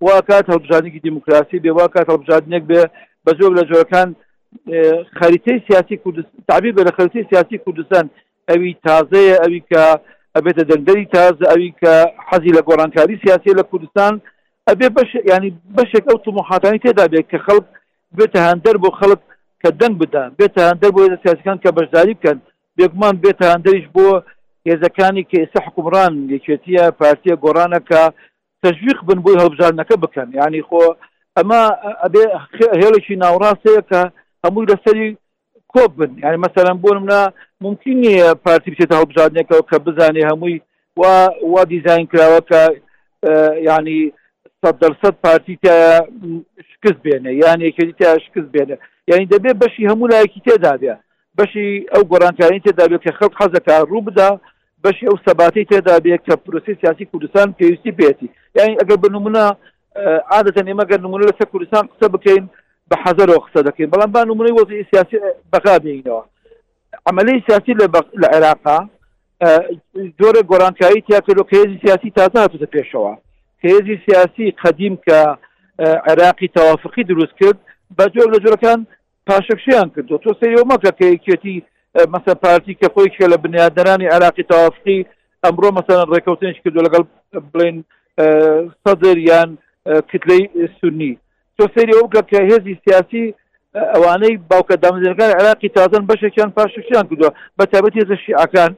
وا 0.06 0.16
کات 0.28 0.46
هەڵبژانێکی 0.50 1.00
دیموکراسی 1.08 1.62
بێ 1.64 1.70
وا 1.78 1.86
کات 1.94 2.06
هەڵبژادنێک 2.12 2.62
بێ 2.70 2.82
بە 3.24 3.30
زۆر 3.38 3.50
لە 3.58 3.62
جۆرەکان 3.70 4.08
خەریتەی 5.18 5.58
سیاسی 5.68 5.96
کوردست 6.04 6.30
تعبیر 6.48 6.72
بە 6.76 6.82
لە 6.88 6.92
خەریتەی 6.96 7.28
سیاسی 7.30 7.58
کوردستان 7.64 8.04
ئەوی 8.50 8.70
تازەیە 8.86 9.36
ئەوی 9.44 9.60
کە 9.70 9.82
ئەبێتە 10.36 10.62
دەنگدەری 10.70 11.06
تازە 11.16 11.44
ئەوی 11.52 11.70
کە 11.82 11.92
حەزی 12.28 12.52
لە 12.58 12.62
گۆڕانکاری 12.68 13.20
سیاسی 13.24 13.56
لە 13.58 13.64
کوردستان 13.70 14.12
ئەبێ 14.68 14.88
بەش 14.96 15.10
ینی 15.32 15.50
بەشێک 15.76 16.04
ئەو 16.08 16.18
تومحاتانی 16.26 16.82
تێدا 16.84 17.04
بێت 17.12 17.26
کە 17.32 17.38
خەڵک 17.46 17.66
بێتە 18.18 18.40
هەندەر 18.48 18.76
بۆ 18.82 18.88
خەڵک 18.98 19.20
کە 19.62 19.68
دەنگ 19.80 19.94
بدەن 20.02 20.28
بێتە 20.40 20.60
هەندەر 20.70 20.90
بۆ 20.94 20.98
هێزە 21.04 21.18
سیاسەکان 21.24 21.58
کە 21.64 21.70
بەشداری 21.78 22.14
بکەن 22.18 22.38
بێگومان 22.78 23.14
بێتە 23.24 23.44
هەندەریش 23.54 23.86
بۆ 23.96 24.06
هێزەکانی 24.70 25.24
کە 25.30 25.36
ئێستا 25.42 25.60
حکومڕان 25.66 26.12
لێکێتیە 26.30 26.84
پارتیە 27.00 27.34
گۆڕانەکە 27.44 28.02
تەژویق 28.62 28.98
بن 29.08 29.18
بۆی 29.24 29.38
هەڵبژارنەکە 29.42 29.96
بکەن 30.04 30.28
ینی 30.38 30.62
خۆ 30.68 30.82
ئەمە 31.36 31.60
ئەبێ 32.02 32.22
هێڵێکی 32.80 33.20
ناوڕاستەیە 33.22 33.82
کە 33.90 34.00
هەمووی 34.44 34.68
لەسەری 34.70 35.08
کۆب 35.74 35.90
بن 35.98 36.12
ینی 36.24 36.40
مەسەرەن 36.44 36.78
بۆنمنا 36.84 37.22
ممکن 37.64 37.94
نیە 38.04 38.28
پارتی 38.44 38.70
بچێتە 38.72 38.94
هەڵبژارنێکەوە 39.00 39.62
کە 39.70 39.76
بزانێ 39.86 40.22
هەمووی 40.30 40.56
وا 41.00 41.14
وا 41.52 41.62
دیزین 41.72 42.04
کراوە 42.12 42.40
کە 42.50 42.60
ینی 43.70 44.00
سە 44.60 44.68
دەرسەد 44.82 45.14
پارتی 45.24 45.54
شکست 46.70 46.98
بێنێ 47.04 47.32
یان 47.42 47.58
یەکێتی 47.68 47.94
تا 47.98 48.10
شکست 48.24 48.48
بێنێ 48.54 48.76
یعنی 49.10 49.28
دەبێت 49.34 49.56
بەشی 49.62 49.88
هەموو 49.90 50.10
لایەکی 50.12 50.40
تێدابێ 50.46 50.94
بەشی 51.38 51.66
ئەو 51.92 52.02
گۆرانکاری 52.10 52.64
تێدابێت 52.66 53.02
کە 53.06 53.12
خەڵ 53.18 53.30
حەزەکە 53.40 53.74
ڕوو 53.90 54.06
بدا 54.08 54.30
بەشی 54.84 55.06
ئەو 55.06 55.16
سەباتی 55.30 55.64
تێدا 55.70 55.96
بێت 56.04 56.22
کە 56.28 56.34
پرۆسی 56.44 56.76
سیاسی 56.80 57.04
کوردستان 57.10 57.48
پێویستی 57.60 57.92
بێتی 58.00 58.28
یعنی 58.56 58.76
ئەگەر 58.80 58.98
بنمونە 59.04 59.44
عادەتەن 60.32 60.66
ئێمەگەر 60.70 61.00
نمونە 61.04 61.24
لەسەر 61.28 61.46
کوردستان 61.52 61.84
قسە 61.92 62.08
بکەین 62.14 62.44
بە 62.90 62.96
حەزەرەوە 63.04 63.40
قسە 63.44 63.60
دەکەین 63.68 63.90
بەڵام 63.92 64.10
با 64.14 64.20
نمونەی 64.28 64.56
وەزی 64.60 64.86
سیاسی 64.90 65.16
بەقا 65.52 65.74
بینەوە 65.84 66.22
عملی 67.10 67.44
سیاسی 67.46 67.72
لە 68.22 68.26
عێراقا 68.36 68.78
زۆرە 70.18 70.40
گۆرانکایی 70.50 71.02
تیاکردۆ 71.06 71.42
کێزی 71.52 71.78
سیاسی 71.84 72.10
تازە 72.18 72.38
هاتوتە 72.42 72.68
پێشەوە 72.74 73.12
کێزی 73.62 73.96
سیاسی 74.06 74.54
قەدیم 74.62 74.94
کە 75.06 75.18
عێراقی 76.08 76.48
تەوافقی 76.56 77.04
دروست 77.08 77.34
کرد 77.40 77.58
بە 77.98 78.04
جۆر 78.14 78.28
لە 78.34 78.38
جۆرەکان 78.44 78.80
پاشەکشیان 79.28 79.88
کردو 79.94 80.18
تۆ 80.24 80.30
سەریەوە 80.40 80.66
مەکە 80.72 80.90
کەیەکێتی 81.00 81.56
مەسە 82.14 82.34
پارتی 82.42 82.74
کە 82.82 82.88
خۆی 82.92 83.08
کە 83.16 83.28
لە 83.32 83.36
بنیادەرانی 83.42 84.14
عراقی 84.14 84.42
تاافقی 84.42 85.06
ئەمڕۆ 85.46 85.68
مەسەن 85.76 86.08
ڕێکوتنیش 86.12 86.60
کردو 86.64 86.84
لەگەڵ 86.86 87.02
بڵێن 87.52 87.76
سەدر 88.84 89.16
یان 89.18 89.56
کتلەی 90.10 90.42
سنی 90.80 91.18
تۆ 91.56 91.64
سری 91.74 91.92
ئەو 91.96 92.08
کە 92.14 92.22
کە 92.30 92.38
هێزی 92.50 92.74
سیاسی 92.84 93.34
ئەوانەی 93.94 94.36
باوکە 94.50 94.76
دامزیەکان 94.84 95.30
عراقی 95.40 95.68
تازن 95.68 96.04
بەشێکیان 96.10 96.50
پاششیان 96.56 97.04
کردووە 97.10 97.30
بە 97.58 97.64
تابەت 97.72 97.94
هێزشی 98.00 98.32
ئاکان 98.40 98.70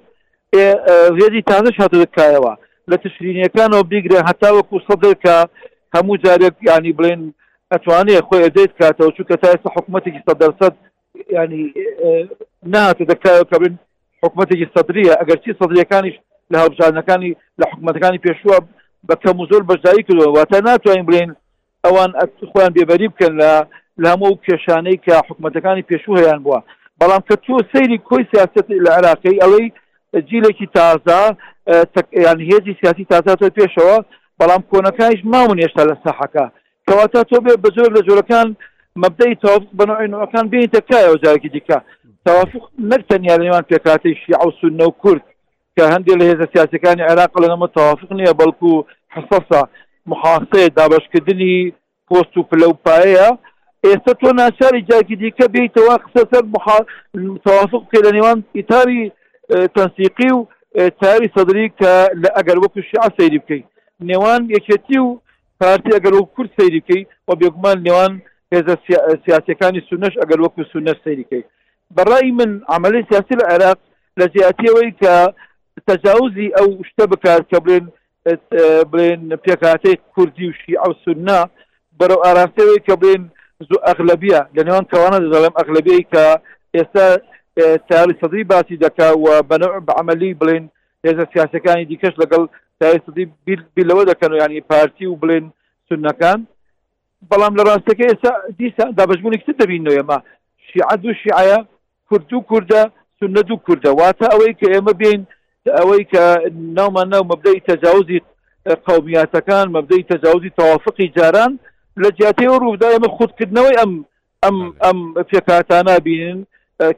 هێزی 1.21 1.43
تازش 1.51 1.77
هاتوکایەوە 1.83 2.55
لە 2.91 2.97
تشرینیەکانەوە 3.05 3.85
بیگرێ 3.91 4.19
هەتاوەکو 4.31 4.77
سەدر 4.89 5.15
کە 5.25 5.37
هەموو 5.95 6.17
جارێک 6.25 6.55
ینی 6.69 6.93
بڵێن 6.99 7.21
ئەتوانێت 7.73 8.25
خۆی 8.29 8.45
ئەدەیت 8.47 8.73
کاتەوە 8.81 9.11
چووکە 9.17 9.37
تا 9.43 9.47
ئێستا 9.53 9.69
حکوومەتێکی 9.75 10.23
سە 10.27 10.33
دەرسەد 10.41 10.75
ینی 11.35 11.65
ناتێت 12.75 13.03
دەکتکە 13.11 13.57
بن 13.63 13.75
حکوومەتێکی 14.23 14.67
سەدرە 14.75 15.03
ئەگەرچی 15.21 15.59
سەدرەکانیش 15.61 16.17
لە 16.53 16.57
هەڵبژانەکانی 16.63 17.33
لە 17.61 17.65
حکوومەتەکانی 17.71 18.23
پێشوە 18.27 18.57
بە 19.09 19.15
کەم 19.23 19.37
و 19.41 19.49
زۆر 19.51 19.63
بەشداری 19.71 20.07
کردەوە 20.09 20.35
واتە 20.37 20.59
ناتوانین 20.67 21.07
بڵێن 21.09 21.31
ئەوان 21.85 22.11
خۆیان 22.51 22.73
بێبەری 22.77 23.09
بکەن 23.13 23.33
لە 23.43 23.53
لامە 24.03 24.27
و 24.31 24.41
کێشانەی 24.47 25.01
کە 25.05 25.15
حکوومەتەکانی 25.29 25.87
پێشوو 25.91 26.19
هەیان 26.21 26.41
بووە 26.45 26.59
بەڵام 27.01 27.23
کە 27.29 27.35
تۆ 27.45 27.55
سەیری 27.73 27.99
کۆی 28.09 28.25
سیاست 28.33 28.67
لە 28.85 28.91
عراقی 28.99 29.41
ئەوەی 29.43 29.69
جیلێکی 30.29 30.67
تازا 30.77 31.21
یان 32.27 32.39
هێزی 32.51 32.75
سیاسی 32.81 33.05
تازا 33.13 33.33
تۆ 33.41 33.47
پێشەوە 33.59 33.97
بەڵام 34.41 34.63
کۆنەکانیش 34.71 35.21
ماون 35.33 35.59
هێشتا 35.63 35.83
لە 35.91 35.95
سەحەکە 36.05 36.45
کەواتە 36.87 37.21
تۆ 37.31 37.37
بێ 37.45 37.53
بە 37.63 37.69
زۆر 37.77 37.89
لە 37.97 38.01
جۆرەکان 38.09 38.49
مبدەی 38.97 39.35
تەوافق 39.35 39.69
بەنەوەینەوەکان 39.79 40.45
بینی 40.51 40.67
تکایە 40.75 41.15
جارێکی 41.25 41.49
دیکە 41.55 41.79
تەوافق 42.27 42.63
نەکتەنیا 42.91 43.37
لەێوان 43.43 43.65
پێکاتی 43.71 44.19
شیع 44.23 44.39
و 44.49 44.53
سنە 44.61 44.87
و 44.89 44.97
کورد 45.03 45.25
کە 45.77 45.83
هەندێک 45.95 46.17
لە 46.21 46.25
هێزە 46.31 46.47
سیاسەکانی 46.55 47.07
عێراق 47.09 47.33
لەنەمە 47.43 47.69
تەوافق 47.77 48.11
نییە 48.21 48.39
بەڵکو 48.41 48.71
حسەسا 49.15 49.63
محاسەیە 50.11 50.73
دابشکردنی 50.79 51.57
پۆست 52.09 52.35
و 52.37 52.47
پلەپایەیە 52.51 53.29
ئێستا 53.87 54.13
تۆ 54.21 54.29
ناچاری 54.43 54.87
جاکی 54.89 55.17
دیکە 55.23 55.47
بیتەوە 55.55 55.95
قسە 56.05 56.23
سەر 56.31 56.45
تەوافق 57.47 57.83
کە 57.91 57.99
لە 58.07 58.11
نێوان 58.17 58.39
ئیتاری 58.59 59.03
تەنسیقی 59.75 60.31
و 60.37 60.47
تاری 61.01 61.31
سەدری 61.35 61.67
کە 61.81 61.93
لە 62.23 62.29
ئەگەر 62.37 62.59
وەکو 62.63 62.81
شیع 62.89 63.07
سەیری 63.19 63.39
بکەیت 63.43 63.65
نێوان 64.11 64.41
یەکێتی 64.57 64.99
و 65.05 65.09
پارتی 65.61 65.95
ئەگەر 65.97 66.13
و 66.17 66.29
کورد 66.35 66.51
سەیری 66.59 66.81
بکەیت 66.85 67.09
و 67.29 67.31
بێگومان 67.41 67.79
نێوان 67.87 68.13
هێزە 68.55 68.75
سیاسەکانی 69.27 69.85
سونەش 69.89 70.15
ئەگەر 70.21 70.39
وەکو 70.43 70.65
سونەر 70.73 70.97
سەریکەی 71.05 71.45
بەڕای 71.99 72.29
من 72.39 72.51
عملی 72.77 73.03
سیاسی 73.11 73.35
لە 73.41 73.45
عێراق 73.53 73.79
لە 74.19 74.27
زیاتیەوەی 74.37 74.91
کە 75.01 75.15
تەجاوزی 75.89 76.53
ئەو 76.57 76.69
شتە 76.89 77.05
بکات 77.13 77.43
کە 77.51 77.59
بڵێن 77.65 77.87
بڵێن 78.93 79.21
پێکاتەی 79.45 79.97
کوردی 80.15 80.47
وشی 80.51 80.75
ئەو 80.83 80.93
سنا 81.05 81.41
بەرەو 82.01 82.23
ئاراستەوەی 82.25 82.85
کە 82.87 82.95
بڵێن 83.01 83.23
زوو 83.69 83.85
ئەغلبیە 83.89 84.41
لە 84.57 84.63
نێوان 84.67 84.87
کەوانە 84.93 85.19
دەڵێم 85.35 85.55
ئەغلبەی 85.59 86.03
کە 86.13 86.25
ئێستا 86.77 87.07
تاری 87.89 88.19
سەدی 88.23 88.45
باسی 88.53 88.77
دەکا 88.85 89.09
و 89.25 89.27
بەنە 89.51 89.69
بەعملی 89.89 90.39
بڵێن 90.41 90.65
هێزە 91.07 91.25
سیاسەکانی 91.33 91.89
دیکەش 91.91 92.15
لەگەڵ 92.23 92.43
تاری 92.81 93.01
سەدی 93.07 93.25
بیلەوە 93.77 94.03
دەکەن 94.11 94.31
و 94.33 94.37
ینی 94.43 94.61
پارتی 94.71 95.07
و 95.07 95.19
بڵێن 95.23 95.47
سنەکان 95.89 96.41
بەڵام 97.29 97.55
لە 97.59 97.63
ڕاستەکە 97.69 98.07
ئێستا 98.11 98.31
دیسا 98.59 98.85
دابشبوونی 98.99 99.39
کتتر 99.41 99.59
دەبینەوە 99.65 99.97
ئێمە 99.99 100.19
شیعەت 100.69 101.03
و 101.05 101.11
شیعە 101.23 101.59
کورد 102.09 102.33
و 102.33 102.41
کووردە 102.49 102.83
سنە 103.19 103.43
و 103.55 103.61
کووردە 103.67 103.91
واتە 104.01 104.27
ئەوەی 104.33 104.53
کە 104.61 104.67
ئێمە 104.75 104.93
بین 105.03 105.21
ئەوەی 105.79 106.05
کە 106.13 106.23
ناومان 106.79 107.09
ناو 107.13 107.25
مەبدەی 107.31 107.65
تەجاوزی 107.71 108.21
قومیاتەکان 108.87 109.67
مەبدەی 109.77 110.07
تەجاوزی 110.13 110.55
تەوافقی 110.59 111.09
جاران 111.17 111.53
لە 112.03 112.09
جیاتەوە 112.19 112.57
ڕوودا 112.65 112.89
ئێمە 112.95 113.09
خودکردنەوەی 113.17 113.79
ئەم 113.81 113.93
ئەم 114.45 114.57
ئەم 114.85 114.99
پێکاتانە 115.31 115.95
بینن 116.07 116.39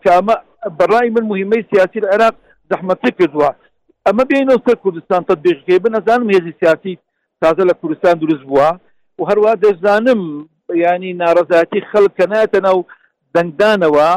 کامە 0.04 0.34
بەڕای 0.78 1.08
من 1.14 1.24
مهمەی 1.32 1.62
سیاسی 1.70 2.00
لە 2.04 2.08
عێراق 2.12 2.34
زەحمەتی 2.70 3.10
کردووە 3.18 3.50
ئەمە 4.06 4.24
بینەوە 4.30 4.58
سەر 4.66 4.76
کوردستان 4.84 5.22
تەبیژکێ 5.28 5.74
بنەزانم 5.84 6.28
هێزی 6.34 6.54
سیاسی 6.60 6.92
تازە 7.42 7.62
لە 7.70 7.74
کوردستان 7.80 8.14
دروست 8.22 8.44
بووە 8.50 8.68
و 9.20 9.22
هەروە 9.30 9.52
دەزانم 9.64 10.22
ینی 10.84 11.12
ناڕزاتی 11.22 11.80
خەڵک 11.90 12.12
کە 12.18 12.24
ناتە 12.32 12.58
ناو 12.66 12.78
دەنگدانەوە 13.34 14.08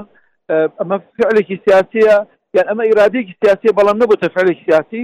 ئەمە 0.79 0.97
فعلێکی 1.17 1.58
سیاسەیە 1.65 2.15
یان 2.55 2.65
ئەمە 2.69 2.84
ئیرادێکی 2.89 3.36
سیاسی 3.41 3.75
بەڵام 3.79 3.97
نەبووتە 4.03 4.27
فعلێکی 4.36 4.63
سیاسی 4.69 5.01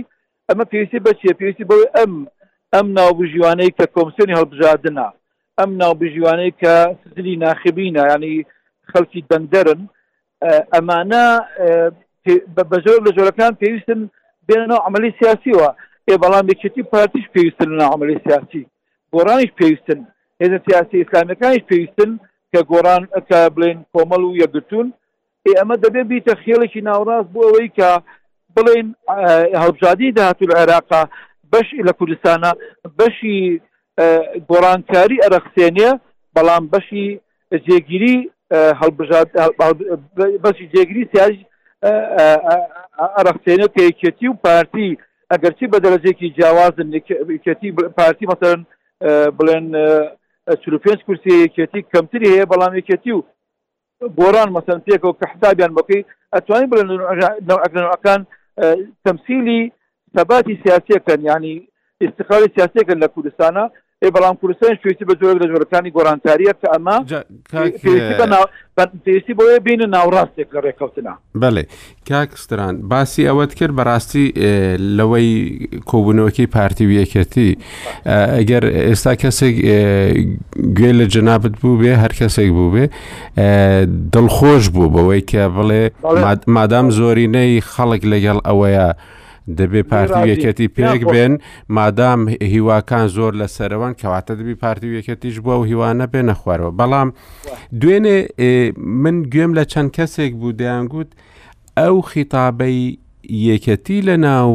ئەمە 0.50 0.64
پێویستی 0.72 1.04
بەچیە 1.08 1.38
پێویستی 1.40 1.68
بەوەی 1.70 1.92
ئەم 1.98 2.14
ئەم 2.74 2.88
ناوبژیوانەی 3.00 3.76
کە 3.78 3.86
کۆمسیۆنی 3.96 4.38
هەڵبژاردنە 4.40 5.08
ئەم 5.60 5.70
ناوبژیوانەی 5.82 6.52
کە 6.62 6.74
سزلی 7.02 7.36
ناخبینە 7.44 8.04
ینی 8.14 8.36
خەڵکی 8.92 9.22
دەنگدەرن 9.32 9.82
ئەمانە 10.74 11.24
بە 12.72 12.78
زۆر 12.86 13.00
لە 13.06 13.12
زۆرەکان 13.18 13.54
پێویستن 13.62 14.00
بێنەوە 14.48 14.80
عملی 14.88 15.12
سیاسیەوە 15.20 15.70
ێ 16.12 16.14
بەڵام 16.24 16.46
بچێتی 16.50 16.84
پارتیش 16.94 17.26
پێویستن 17.34 17.70
لە 17.80 17.86
عملی 17.96 18.18
سیاسی 18.28 18.64
گۆرانیش 19.16 19.52
پێویستن 19.60 20.00
هێزە 20.42 20.60
سیاسی 20.68 20.96
ئسلامەکانیش 21.04 21.64
پێویستن 21.72 22.12
کە 22.52 22.60
گۆران 22.72 23.04
ئەکە 23.16 23.40
بڵێن 23.56 23.78
کۆمەڵ 23.94 24.22
و 24.26 24.38
یەگرتون 24.44 24.88
ئەمە 25.60 25.76
دەبێ 25.84 26.02
بیتە 26.12 26.34
خێڵێکی 26.44 26.82
ناوڕاست 26.88 27.28
بۆ 27.34 27.40
ئەوەی 27.48 27.70
کە 27.78 27.90
بڵێن 28.56 28.88
هەڵبژادی 29.62 30.14
داهاتوو 30.18 30.50
لە 30.52 30.56
عێراقا 30.62 31.04
بەش 31.54 31.68
لە 31.88 31.92
کوردستانە 32.00 32.52
بەشی 33.00 33.38
گۆرانکاری 34.50 35.22
ئەرەخسێنە 35.24 35.90
بەڵام 36.36 36.64
بەشی 36.74 37.06
جێگیری 37.66 38.16
بەشی 40.44 40.66
جێگیری 40.74 41.10
سیاج 41.12 41.36
ئەرەخسێنە 43.18 43.68
کەیکێتی 43.78 44.28
و 44.30 44.34
پارتی 44.46 44.90
ئەگەرچی 45.32 45.66
بە 45.74 45.78
دەرەجێکی 45.84 46.28
جیاوازن 46.38 46.88
پارتی 47.98 48.26
مثلن 48.34 48.62
بڵێن 49.38 49.66
پێنج 50.84 51.02
کورسی 51.08 51.32
یەکێتی 51.46 51.82
کەمتری 51.92 52.32
هەیە 52.34 52.46
بەڵام 52.52 52.74
یەکێتی 52.80 53.12
و 53.18 53.24
بۆران 54.18 54.50
مەسەن 54.56 54.80
پێکەوە 54.88 55.18
کە 55.20 55.26
حسابیان 55.32 55.72
بکەی 55.78 56.06
ئەتوانین 56.34 56.70
بڵێن 56.72 56.90
ئەکان 57.94 58.22
تەمسیلی 59.06 59.62
سەباتی 60.16 60.60
سیاسەکەن 60.64 61.20
ینی 61.30 61.56
استقالی 62.04 62.54
سیاسەکەن 62.56 62.98
لە 63.04 63.08
کوردستانە 63.14 63.64
ێ 64.06 64.10
بەڵام 64.18 64.36
کوردستان 64.42 64.74
شوێتی 64.82 65.06
بە 65.10 65.14
زۆر 65.22 65.36
دەژۆرەکانی 65.42 65.92
گۆرانتاریە 65.98 66.54
کە 66.62 66.68
ئەمە 66.74 66.98
پێویستی 69.02 69.34
بۆیە 69.38 69.58
بینە 69.66 69.86
ناوڕاستێک 69.96 70.48
لە 70.56 70.60
ڕێکەوتنا 70.66 71.14
بەڵێ 71.42 71.64
کاکستران 72.10 72.74
باسی 72.92 73.24
ئەوەت 73.30 73.52
کرد 73.60 73.74
بەڕاستی 73.80 74.26
لەوەی 74.98 75.30
کۆبوونەوەکی 75.90 76.46
پارتی 76.56 76.86
ویەکەتی 76.92 77.50
ئەگەر 78.38 78.64
ئێستا 78.88 79.14
کەسێک 79.22 79.56
گوێ 80.78 80.92
لە 81.00 81.06
جنابەت 81.14 81.56
بوو 81.62 81.80
بێ 81.82 81.94
هەر 82.04 82.12
کەسێک 82.20 82.50
بوو 82.58 82.72
بێ 82.74 82.86
دڵخۆش 84.14 84.64
بوو 84.76 84.94
بەوەی 84.94 85.22
کە 85.32 85.44
بڵێ 85.56 85.84
مادام 86.56 86.88
زۆرینەی 86.98 87.62
خەڵک 87.74 88.02
لەگەڵ 88.12 88.38
ئەوەیە. 88.48 88.88
دەبێ 89.58 89.84
پارتی 89.92 90.24
یەکەتی 90.36 90.68
پێک 90.76 91.02
بێن 91.14 91.34
مادام 91.76 92.20
هیواکان 92.54 93.08
زۆر 93.16 93.34
لە 93.42 93.48
سەرەوەن 93.58 93.94
کەواتە 94.02 94.34
دەبی 94.40 94.56
پارتی 94.64 94.98
یەکەتیش 95.02 95.36
بووە 95.46 95.56
و 95.62 95.64
هیوانە 95.70 96.06
بێنە 96.14 96.34
خوارەوە 96.42 96.72
بەڵام 96.80 97.10
دوێنێ 97.82 98.18
من 99.04 99.16
گوێم 99.34 99.52
لە 99.58 99.64
چەند 99.72 99.90
کەسێک 99.98 100.32
بوو 100.40 100.58
دەیانگووت 100.60 101.10
ئەو 101.80 101.96
خیتابەی 102.10 102.80
یەکەتی 103.50 103.98
لە 104.08 104.16
ناو 104.28 104.50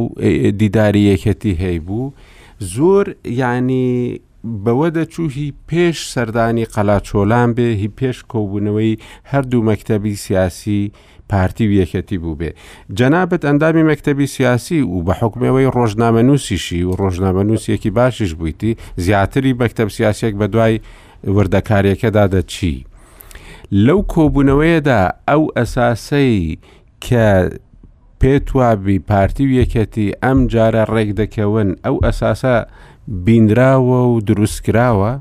دیداری 0.61 1.03
یەکەتی 1.13 1.53
هەیبوو 1.65 2.13
زۆر 2.75 3.05
یعنی 3.41 4.21
بەوە 4.65 4.89
دەچوهی 4.97 5.49
پێش 5.71 5.97
سەردانی 6.15 6.67
قەلاچۆلان 6.75 7.49
بێ 7.57 7.69
هی 7.83 7.89
پێش 8.01 8.19
کۆبوونەوەی 8.33 8.93
هەردوو 9.31 9.67
مەکتتەبی 9.69 10.15
سیاسی 10.25 10.91
پارتی 11.29 11.65
و 11.69 11.85
یەکەتی 11.85 12.19
بوو 12.21 12.37
بێ 12.41 12.51
جەنابەت 12.99 13.43
ئەندامی 13.49 13.87
مەکتتەبی 13.93 14.25
سیاسی 14.35 14.81
و 14.83 15.03
بە 15.07 15.13
حکمەوەی 15.21 15.73
ڕۆژنامە 15.77 16.23
نووسیشی 16.29 16.83
و 16.83 16.91
ڕۆژنامە 17.01 17.43
نووسێکی 17.49 17.91
باشیش 17.91 18.35
بوویتی 18.35 18.77
زیاتری 18.97 19.55
بەکتتەب 19.61 19.89
سیاسێک 19.97 20.35
بە 20.41 20.47
دوای 20.53 20.81
وردەکاریەکەدا 21.37 22.25
دەچی 22.35 22.85
لەو 23.85 24.01
کۆبوونەوەیدا 24.15 25.01
ئەو 25.29 25.43
ئەساسەی 25.57 26.59
کە 27.07 27.27
پێتوابی 28.21 28.99
پارتی 29.09 29.45
و 29.47 29.53
یەکەتی 29.61 30.09
ئەم 30.25 30.39
جارە 30.53 30.83
ڕێک 30.95 31.11
دەکەون 31.21 31.69
ئەو 31.85 31.97
ئەساسە 32.09 32.57
بینراوە 33.27 34.01
و 34.11 34.21
دروستکراوە 34.29 35.13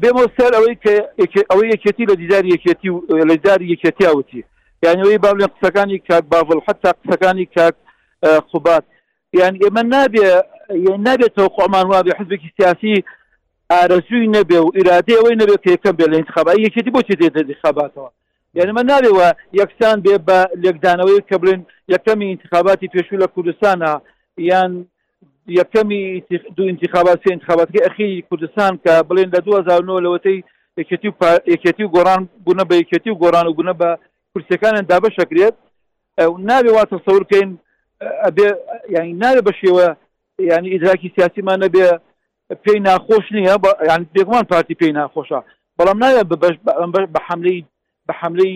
بێمە 0.00 0.24
سەر 0.36 0.52
ئەوەی 0.56 0.76
کە 0.84 1.40
ئەوەی 1.50 1.72
یەکێتی 1.74 2.08
لە 2.10 2.14
دیداری 2.20 2.52
یەکێتی 2.54 2.88
و 2.88 2.96
لە 3.28 3.34
دیداری 3.38 3.70
یەکێتیاوتی 3.74 4.42
یانەوەی 4.86 5.18
با 5.24 5.30
لە 5.42 5.46
قسەکانی 5.54 5.98
کاک 6.08 6.24
باڵ 6.32 6.48
حتا 6.68 6.90
قسەکانی 7.02 7.46
کاک 7.56 7.74
خوبات 8.50 8.84
یان 9.38 9.54
ئێمە 9.62 9.82
نابێ 9.94 10.26
نابێتەوە 11.06 11.48
خۆمان 11.54 11.86
وا 11.92 12.00
بێ 12.06 12.12
حزبێکی 12.20 12.54
سیاسی 12.56 12.94
ئارەزووی 13.72 14.28
نەبێ 14.36 14.58
و 14.62 14.68
ئیرادێ 14.78 15.14
ئەوەی 15.18 15.38
نەبێت 15.40 15.60
پێکەم 15.66 15.94
بێ 15.98 16.06
لە 16.12 16.16
انتخابی 16.20 16.64
یەکێتی 16.66 16.94
بۆچی 16.96 17.18
دێتە 17.20 17.42
دیخاباتەوە 17.50 18.10
یانمە 18.58 18.82
نابێەوە 18.90 19.28
یەکسان 19.60 19.98
بێ 20.04 20.14
بە 20.28 20.38
لێکدانەوەی 20.62 21.20
کە 21.28 21.36
بڵێن 21.40 21.60
یەکەمی 21.94 22.28
انتخاباتی 22.34 22.90
پێشوو 22.94 23.20
لە 23.22 23.26
کوردستانە 23.34 23.92
یان 24.50 24.72
یەکەمی 25.48 26.24
دو 26.56 26.64
انتخابات 26.68 27.20
سێ 27.22 27.30
انتخاباتکە 27.34 27.80
ئەخی 27.84 28.22
کوردستان 28.30 28.72
کە 28.86 28.92
بڵێن 29.10 29.28
لە 29.34 29.40
2009 29.40 30.02
لەوەتەی 30.04 30.38
یەکەتی 31.48 31.82
و 31.84 31.88
گۆران 31.94 32.22
بوونە 32.46 32.64
بە 32.68 32.74
یەکەتی 32.82 33.10
و 33.10 33.20
گۆران 33.22 33.46
و 33.46 33.54
بوونە 33.56 33.74
بە 33.80 33.90
کورسەکانیان 34.34 34.86
دابەشەکرێت 34.90 35.54
نابێ 36.48 36.70
واتە 36.76 36.96
سەورکەین 37.06 37.50
ئەبێ 38.24 38.48
یعنی 38.94 39.10
نابێ 39.22 39.40
بە 39.46 39.52
شێوە 39.58 39.88
یعنی 40.50 40.68
ئیدراکی 40.72 41.12
سیاسیمان 41.16 41.58
نەبێ 41.64 41.88
پێی 42.64 42.78
ناخۆش 42.86 43.26
نییە 43.36 43.56
یعنی 43.90 44.04
پێکمان 44.14 44.44
پارتی 44.52 44.74
پێی 44.80 44.92
ناخۆشە 44.98 45.40
بەڵام 45.78 45.98
نایە 46.04 46.22
بە 47.12 47.20
حملەی 47.28 47.58
بە 48.08 48.12
حملەی 48.20 48.54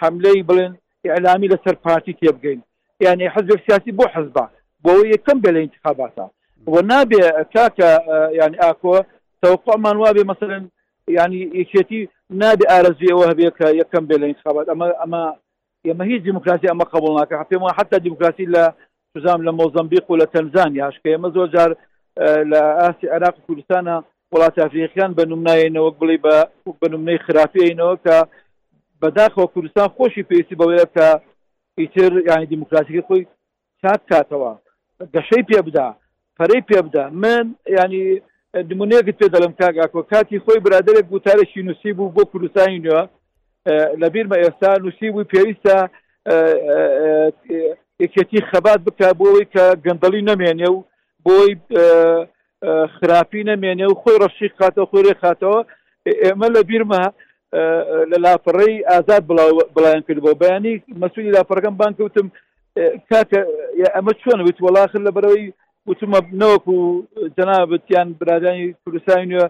حملەی 0.00 0.44
بڵێن 0.48 0.72
ئعلامی 1.12 1.48
لەسەر 1.52 1.74
پارتی 1.84 2.16
تێبگەین 2.20 2.60
یعنی 3.04 3.24
حەزب 3.34 3.58
سیاسی 3.66 3.92
بۆ 3.98 4.04
حەزبات 4.14 4.50
بۆەوە 4.84 5.04
یەکەم 5.14 5.38
بێ 5.42 5.50
لە 5.56 5.60
انتخاباتە 5.66 6.26
بۆ 6.66 6.78
نابێ 6.90 7.20
کاکە 7.54 7.90
یعنی 8.40 8.56
ئاکۆ 8.64 8.96
تەوقعمان 9.42 9.96
وابێ 10.04 10.22
مثلن 10.32 10.64
ینی 11.18 11.40
یەکێتی 11.60 12.00
نابێ 12.42 12.66
ئارەزیەوە 12.72 13.24
هەبێ 13.30 13.48
کە 13.58 13.66
یەکەم 13.80 14.04
بێ 14.08 14.16
لە 14.22 14.26
انتخابات 14.30 14.66
ئەمە 14.72 14.86
ئەمە 15.02 15.22
ئێمە 15.86 16.04
هیچ 16.10 16.22
دیموکراسی 16.28 16.70
ئەمە 16.70 16.84
قبول 16.94 17.12
ناکە 17.18 17.34
حپێم 17.42 17.62
وان 17.62 17.74
حتا 17.78 17.96
دیموکراسی 18.06 18.44
لە 18.54 18.62
سوزام 19.12 19.40
لە 19.46 19.52
مۆزمبیق 19.60 20.04
و 20.08 20.18
لە 20.20 20.26
تەنزانیا 20.34 20.82
هاشکە 20.88 21.08
ئێمە 21.12 21.28
زۆر 21.36 21.48
جار 21.54 21.70
لە 22.52 22.60
ئاسی 22.80 23.06
عراق 23.14 23.34
کوردستانە 23.46 23.96
وڵات 24.32 24.54
ئافریقیان 24.60 25.10
بە 25.18 25.22
نمنایەوە 25.30 25.90
بڵێ 26.00 26.16
بە 26.24 26.34
بە 26.80 26.86
نمونەی 26.92 27.22
خراپینەوە 27.26 27.94
کە 28.04 28.16
بەداخەوە 29.02 29.46
کوردستان 29.54 29.88
خۆشی 29.96 30.26
پێویستی 30.28 30.58
بەوەیە 30.60 30.86
کە 30.94 31.06
ئیتر 31.80 32.12
یانی 32.28 32.46
دیموکراسیەکە 32.52 33.04
خۆی 33.08 33.22
چاک 33.82 34.00
کاتەوە 34.10 34.52
دەشەی 35.14 35.44
پێ 35.50 35.60
بدا 35.66 35.88
پەرەی 36.40 36.60
پێ 36.68 36.80
بدا 36.86 37.04
من 37.22 37.44
ینی 37.78 38.04
دمونەیەکت 38.70 39.16
پێ 39.20 39.26
دەڵم 39.34 39.52
کاگاکۆ 39.60 40.00
کاتی 40.10 40.40
خۆی 40.44 40.58
برادێک 40.66 41.04
گوتارێکی 41.12 41.62
نووسی 41.66 41.92
بوو 41.96 42.14
بۆ 42.16 42.22
کوردستانی 42.32 42.82
نوێ 42.86 43.02
لەبیرمە 44.02 44.36
ئێستا 44.42 44.70
نووسی 44.82 45.10
بوو 45.12 45.28
پێویستە 45.32 45.76
یەکێتی 48.04 48.46
خەبات 48.50 48.80
بکە 48.86 49.08
بۆەوەی 49.18 49.46
کە 49.54 49.64
گەندەلی 49.84 50.22
نەمێنێ 50.30 50.68
و 50.72 50.78
بۆی 51.26 51.50
خراپی 52.96 53.42
نەمێنێ 53.50 53.86
و 53.88 53.94
خۆی 54.02 54.20
ڕەشی 54.22 54.48
خاتەوە 54.58 54.86
خۆرێ 54.92 55.14
خاتەوە 55.22 55.60
ئێمە 56.22 56.46
لە 56.54 56.60
بیرمە 56.68 57.02
لە 58.10 58.18
لاپەڕی 58.24 58.74
ئازاد 58.90 59.22
بڵایەن 59.74 60.02
کردبوو 60.08 60.38
بەیانی 60.42 60.74
مەسوولی 61.02 61.34
لاپەرەکەم 61.36 61.74
بانکەوتم 61.80 62.28
کاکە 62.78 63.40
ئەمە 63.96 64.12
چۆن 64.22 64.40
وت 64.46 64.58
وڵاخر 64.64 65.00
لە 65.06 65.10
بەرەوەی 65.16 65.52
وتمە 65.88 66.18
بنەوەک 66.30 66.64
و 66.68 66.78
جەنابەتیان 67.36 68.08
برادانی 68.20 68.66
کوردستانی 68.84 69.28
نوێ 69.32 69.46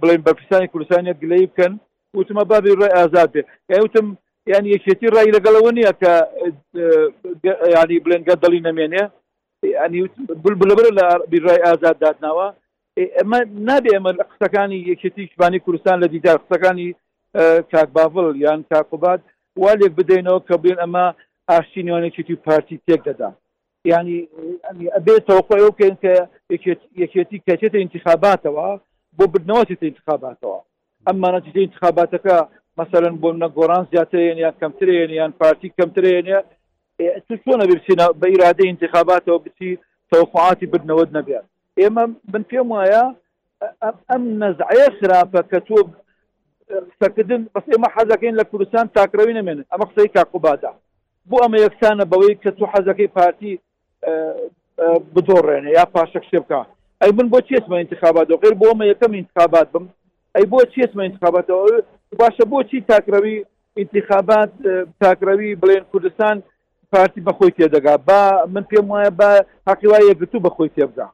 بڵێن 0.00 0.20
بەرپستانی 0.26 0.70
کوردستانیت 0.72 1.18
گلەی 1.24 1.46
بکەن 1.52 1.72
وتمە 2.18 2.42
بابی 2.52 2.76
ڕای 2.80 2.94
ئازاد 2.96 3.28
بێ 3.34 3.42
ئەوتم 3.74 4.06
یعنی 4.52 4.68
یەکێتی 4.76 5.12
ڕای 5.14 5.34
لەگەڵەوە 5.36 5.70
نییە 5.78 5.92
کە 6.00 6.12
ینی 7.80 7.96
بلێنگە 8.04 8.34
دڵی 8.42 8.60
نەمێنێ 8.68 9.02
ینی 9.84 10.00
بلبلبر 10.44 10.86
لە 10.98 11.04
بیڕای 11.32 11.62
ئازاد 11.66 11.96
دادناوە 12.04 12.46
ئەمە 13.18 13.38
نابێ 13.68 13.90
ئەمە 13.96 14.10
لە 14.18 14.24
قسەکانی 14.30 14.78
یەکێتی 14.92 15.24
شبانی 15.32 15.60
کوردستان 15.64 15.96
لە 16.02 16.06
دیدار 16.14 16.36
قسەکانی 16.44 16.88
کاک 17.72 17.88
باڤڵ 17.96 18.34
یان 18.44 18.60
کاکوبات 18.70 19.20
وا 19.62 19.72
لێک 19.80 19.92
بدەینەوە 19.98 20.40
کە 20.48 20.56
بێن 20.64 20.78
ئەمە 20.84 21.06
ئاشتینوانێکی 21.52 22.34
پارتی 22.46 22.76
تێک 22.86 23.00
دەدا 23.08 23.30
ینی 23.92 24.18
ئەبێت 24.96 25.22
تەوقع 25.30 25.56
ئەو 25.62 25.70
بکەین 25.74 25.96
کە 26.02 26.12
یەکێتی 27.02 27.42
کەچێتە 27.48 27.78
انتخاباتەوە 27.84 28.68
بۆ 29.16 29.24
بردنەوەچێتە 29.32 29.84
انتخاباتەوە 29.90 30.58
ئەمما 31.06 31.28
نەتیجە 31.34 31.60
انتخاباتەکە 31.66 32.36
مثلەن 32.80 33.14
بۆ 33.22 33.28
منە 33.34 33.48
گۆران 33.56 33.84
زیاترێن 33.92 34.38
یان 34.44 34.54
کەمترێن 34.62 35.10
یان 35.20 35.30
پارتی 35.40 35.68
کەمترێنە 35.78 36.38
تو 37.26 37.32
چۆنە 37.44 37.64
بچینە 37.70 38.06
بە 38.20 38.26
ئیرادە 38.32 38.64
انتخاباتەوە 38.70 39.38
بچی 39.46 39.70
تەوقعاتی 40.12 40.66
بردنەوەت 40.72 41.10
نەبێت 41.16 41.44
ئێمە 41.80 42.04
من 42.32 42.42
پێم 42.50 42.68
وایە 42.74 43.04
ئەم 44.10 44.22
نەزعەیە 44.42 44.86
خراپە 44.98 45.40
کە 45.50 45.58
تۆ 45.68 45.76
قسەکردن 46.90 47.42
بەس 47.54 47.66
ئێمە 47.72 47.88
حەزەکەین 47.94 48.34
لە 48.40 48.44
کوردستان 48.50 48.86
تاکرەوی 48.96 49.36
نەمێنن 49.38 49.66
ئەمە 49.72 49.86
قسەی 49.90 50.08
کاقوبادا 50.16 50.72
بۆ 51.32 51.36
ئەمە 51.42 51.58
یەکسانە 51.64 52.04
بەوەی 52.12 52.36
کە 52.42 52.50
تو 52.58 52.64
حەزەکەی 52.72 53.12
پارتی 53.16 53.52
بدۆڕێنە 55.14 55.70
یا 55.78 55.84
پاشە 55.94 56.20
شتێ 56.26 56.38
بکە 56.42 56.60
ئەی 57.02 57.12
من 57.16 57.26
بۆ 57.32 57.38
چێتمە 57.48 57.76
انتخابات 57.82 58.26
و 58.30 58.40
غیر 58.42 58.54
بۆ 58.60 58.66
ئەمە 58.70 58.86
یەکەم 58.92 59.12
انتخابات 59.20 59.68
بم 59.74 59.84
ئەی 60.36 60.46
بۆ 60.52 60.58
چێتمە 60.74 61.02
انتخاباتەوە 61.06 61.80
باشە 62.20 62.44
بۆچی 62.52 62.78
تاکرەوی 62.90 63.36
انتخابات 63.82 64.50
تاکرەوی 65.00 65.50
بڵێن 65.62 65.84
کوردستان 65.90 66.36
پارتی 66.92 67.20
بەخۆی 67.28 67.54
تێدەگا 67.58 67.94
با 68.08 68.20
من 68.54 68.64
پێم 68.70 68.86
وایە 68.92 69.12
بە 69.20 69.30
حقیوا 69.70 69.98
یەکگرتو 70.10 70.38
بەخۆی 70.44 70.70
تێبدا 70.76 71.06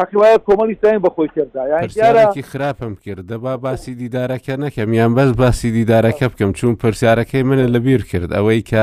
حقیواە 0.00 0.38
کۆمەلی 0.48 0.76
ساین 0.82 0.98
بەخۆی 0.98 1.28
کردداکی 1.36 2.42
خراپم 2.42 2.94
کرد 2.94 3.22
دەبا 3.32 3.56
باسی 3.58 3.92
دیدارەکە 4.00 4.48
نەکەم 4.48 4.88
یان 4.88 5.14
بەس 5.14 5.30
باسی 5.36 5.70
دیدارەکە 5.76 6.24
بکەم 6.24 6.52
چون 6.52 6.74
پرسیارەکەی 6.74 7.42
منە 7.48 7.66
لەبیر 7.74 8.02
کرد 8.04 8.30
ئەوەی 8.32 8.62
کە 8.70 8.82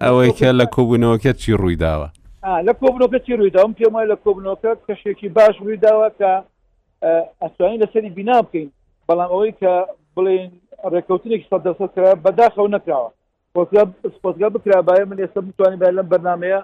ئەوەی 0.00 0.32
کە 0.38 0.48
لە 0.60 0.66
کۆبوونەوەکە 0.74 1.30
چی 1.40 1.52
ڕووی 1.60 1.76
داوە 1.84 2.08
لە 2.68 2.72
کۆبنەکە 2.80 3.18
چی 3.26 3.32
ڕوویدا 3.38 3.60
ئەم 3.64 3.72
پێم 3.78 3.92
وایە 3.94 4.08
لە 4.12 4.16
کۆبنەکە 4.24 4.70
کەشێکی 4.86 5.28
باش 5.36 5.56
ڕووی 5.62 5.76
داوە 5.86 6.10
کە 6.18 6.30
ئەسوانی 7.42 7.78
لەسەری 7.82 8.10
بینا 8.10 8.42
بکەین 8.42 8.70
بەڵام 9.08 9.30
ئەوەی 9.34 9.52
کە 9.60 9.72
بڵێن 10.16 10.50
ڕێککەوتنێکی 10.92 11.46
سە 11.50 11.58
دەسەت 11.66 11.90
کرا 11.94 12.12
بەداخەو 12.24 12.68
نکراوە 12.74 13.10
سپۆتگا 14.16 14.48
بکرا 14.56 14.82
باە 14.88 15.04
من 15.10 15.18
ئێستا 15.22 15.40
بتوانین 15.48 15.80
لەم 15.96 16.08
بەرنمەیە 16.12 16.60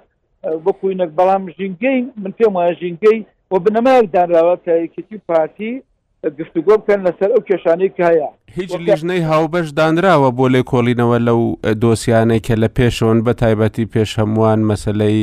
بکوینەک 0.65 1.11
بەڵام 1.19 1.43
ژینگەی 1.57 1.99
من 2.23 2.33
پێم 2.39 2.53
وایە 2.57 2.75
ژینگەی 2.81 3.27
و 3.53 3.57
بنەمایەک 3.59 4.07
دانراوە 4.17 4.57
کە 4.65 4.73
یەکێتی 4.85 5.19
پارتی 5.29 5.71
گفتوگۆ 6.39 6.73
بکەن 6.81 7.01
لەسەر 7.07 7.31
ئەو 7.35 7.43
کێشانەی 7.49 7.91
کە 7.97 8.03
هەیە 8.11 8.29
هیچ 8.57 8.73
لیژنەی 8.87 9.23
هاوبەش 9.31 9.69
دانراوە 9.79 10.31
بۆ 10.37 10.47
لێ 10.55 10.63
کۆڵینەوە 10.71 11.19
لەو 11.29 11.41
دۆسیانەی 11.83 12.41
کە 12.47 12.55
لە 12.63 12.69
پێشەوەن 12.79 13.19
بە 13.27 13.33
تایبەتی 13.41 13.87
پێش 13.95 14.11
هەمووان 14.21 14.59
مەسلەی 14.71 15.21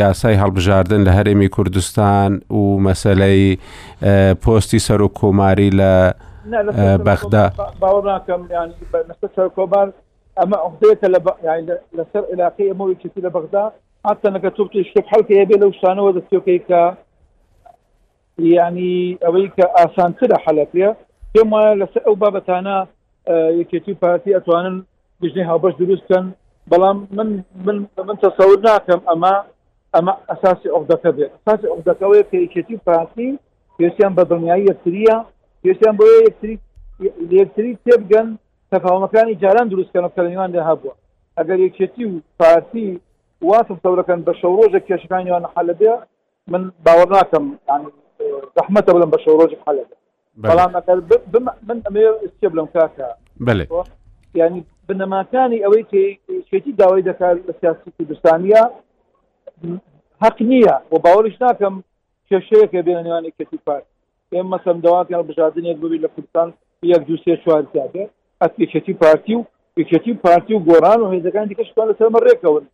یاسای 0.00 0.38
هەڵبژاردن 0.42 1.00
لە 1.06 1.10
هەرێمی 1.18 1.48
کوردستان 1.56 2.32
و 2.58 2.80
مەسلەی 2.86 3.44
پۆستی 4.44 4.80
سەر 4.86 5.00
و 5.02 5.08
کۆماری 5.20 5.70
لە 5.80 5.92
بەخدا 7.06 7.44
باوەڕاکەم 7.80 8.42
کۆبار 9.56 9.88
اما 10.42 10.66
اخذت 10.66 11.04
لب... 11.04 11.28
يعني 11.42 11.66
لسر 11.92 12.24
الى 12.34 12.48
قي 12.48 12.72
مو 12.72 12.94
كثير 12.94 13.12
لبغداد 13.26 13.72
حتى 14.04 14.28
انك 14.28 14.42
تبت 14.42 14.76
الشب 14.76 15.04
حلك 15.06 15.30
يبي 15.30 15.54
لو 15.54 15.72
شانه 15.72 16.02
وذتيوكيكا 16.02 16.96
يعني 18.38 19.18
اويك 19.26 19.52
اسان 19.60 20.16
تدا 20.16 20.38
حلك 20.38 20.68
يا 20.74 20.96
كما 21.34 21.74
لس 21.74 21.96
او 21.96 22.14
بابتانا 22.14 22.86
آه، 23.28 23.48
يكتي 23.50 23.92
باتي 24.02 24.36
اتوان 24.36 24.84
بجنيها 25.20 25.56
دروس 25.56 26.00
كان 26.08 26.30
بلا 26.66 26.92
من 26.92 27.42
من 27.64 27.84
من 28.04 28.18
تصورناكم 28.18 29.00
اما 29.10 29.44
اما 29.98 30.16
اساسي 30.30 30.70
اخذك 30.70 31.06
بي 31.06 31.24
اساسي 31.48 31.68
اخذك 31.68 32.04
بي 32.04 32.42
يكتي 32.42 32.78
باتي 32.86 33.38
يسيان 33.80 34.14
بدنيا 34.14 34.56
يسريا 34.56 35.24
يسيان 35.64 35.96
بوي 35.96 36.08
يسري 36.42 36.58
يسري 37.30 37.78
تبقى 37.86 38.28
تەفاومەکانی 38.74 39.34
جاران 39.42 39.66
دروستکە 39.72 40.00
نەکەلیوان 40.06 40.50
لێ 40.54 40.62
هەبووە 40.70 40.92
ئەگەر 41.38 41.58
یەکێتی 41.66 42.04
و 42.10 42.14
فارسی 42.38 42.86
واسم 43.50 43.76
سەورەکەن 43.84 44.20
بە 44.26 44.32
شەو 44.40 44.52
ڕۆژە 44.60 44.80
کێشەکانیان 44.88 45.44
حەلەبێ 45.54 45.92
من 46.52 46.62
باوە 46.86 47.04
ناکەم 47.14 47.44
زەحمەتە 48.56 48.90
بڵم 48.94 49.10
بە 49.14 49.18
شەو 49.24 49.34
ڕۆژی 49.40 49.58
حەلەبێ 49.66 49.96
بەڵام 50.44 50.70
من 51.68 51.78
ئەمێ 51.86 52.02
ئستێ 52.24 52.46
بڵم 52.52 52.68
کاکە 52.74 53.08
بێ 53.46 53.54
ینی 54.40 54.60
بنەماکانی 54.88 55.58
ئەوەی 55.64 55.82
شێتی 56.50 56.72
داوای 56.80 57.06
دەکات 57.10 57.36
لە 57.48 57.52
سیاسی 57.60 57.88
کوردستانە 57.96 58.62
حق 60.22 60.36
نییە 60.50 60.76
و 60.92 60.96
باوەش 61.04 61.36
ناکەم 61.44 61.74
کێشەیەکە 62.28 62.78
بێنە 62.86 63.02
نێوانی 63.06 63.32
کەتی 63.38 63.58
پار 63.66 63.82
ئێمە 64.34 64.58
سەمدەواکە 64.64 65.16
بژادنێک 65.28 65.76
ببی 65.82 66.02
لە 66.04 66.08
کوردستان 66.14 66.48
یەک 66.94 67.02
دووسێ 67.08 67.34
شوار 67.42 67.64
زیادێت 67.72 68.10
ئەس 68.44 68.52
پێچێتی 68.60 68.94
پارتی 69.02 69.34
و 69.36 69.42
پێچێتی 69.78 70.12
پارتی 70.24 70.54
و 70.56 70.60
گۆران 70.68 71.00
و 71.00 71.10
هێزەکان 71.14 71.46
دیکەشتان 71.50 71.86
لەسەرمە 71.90 72.20
ڕێکەون 72.26 72.64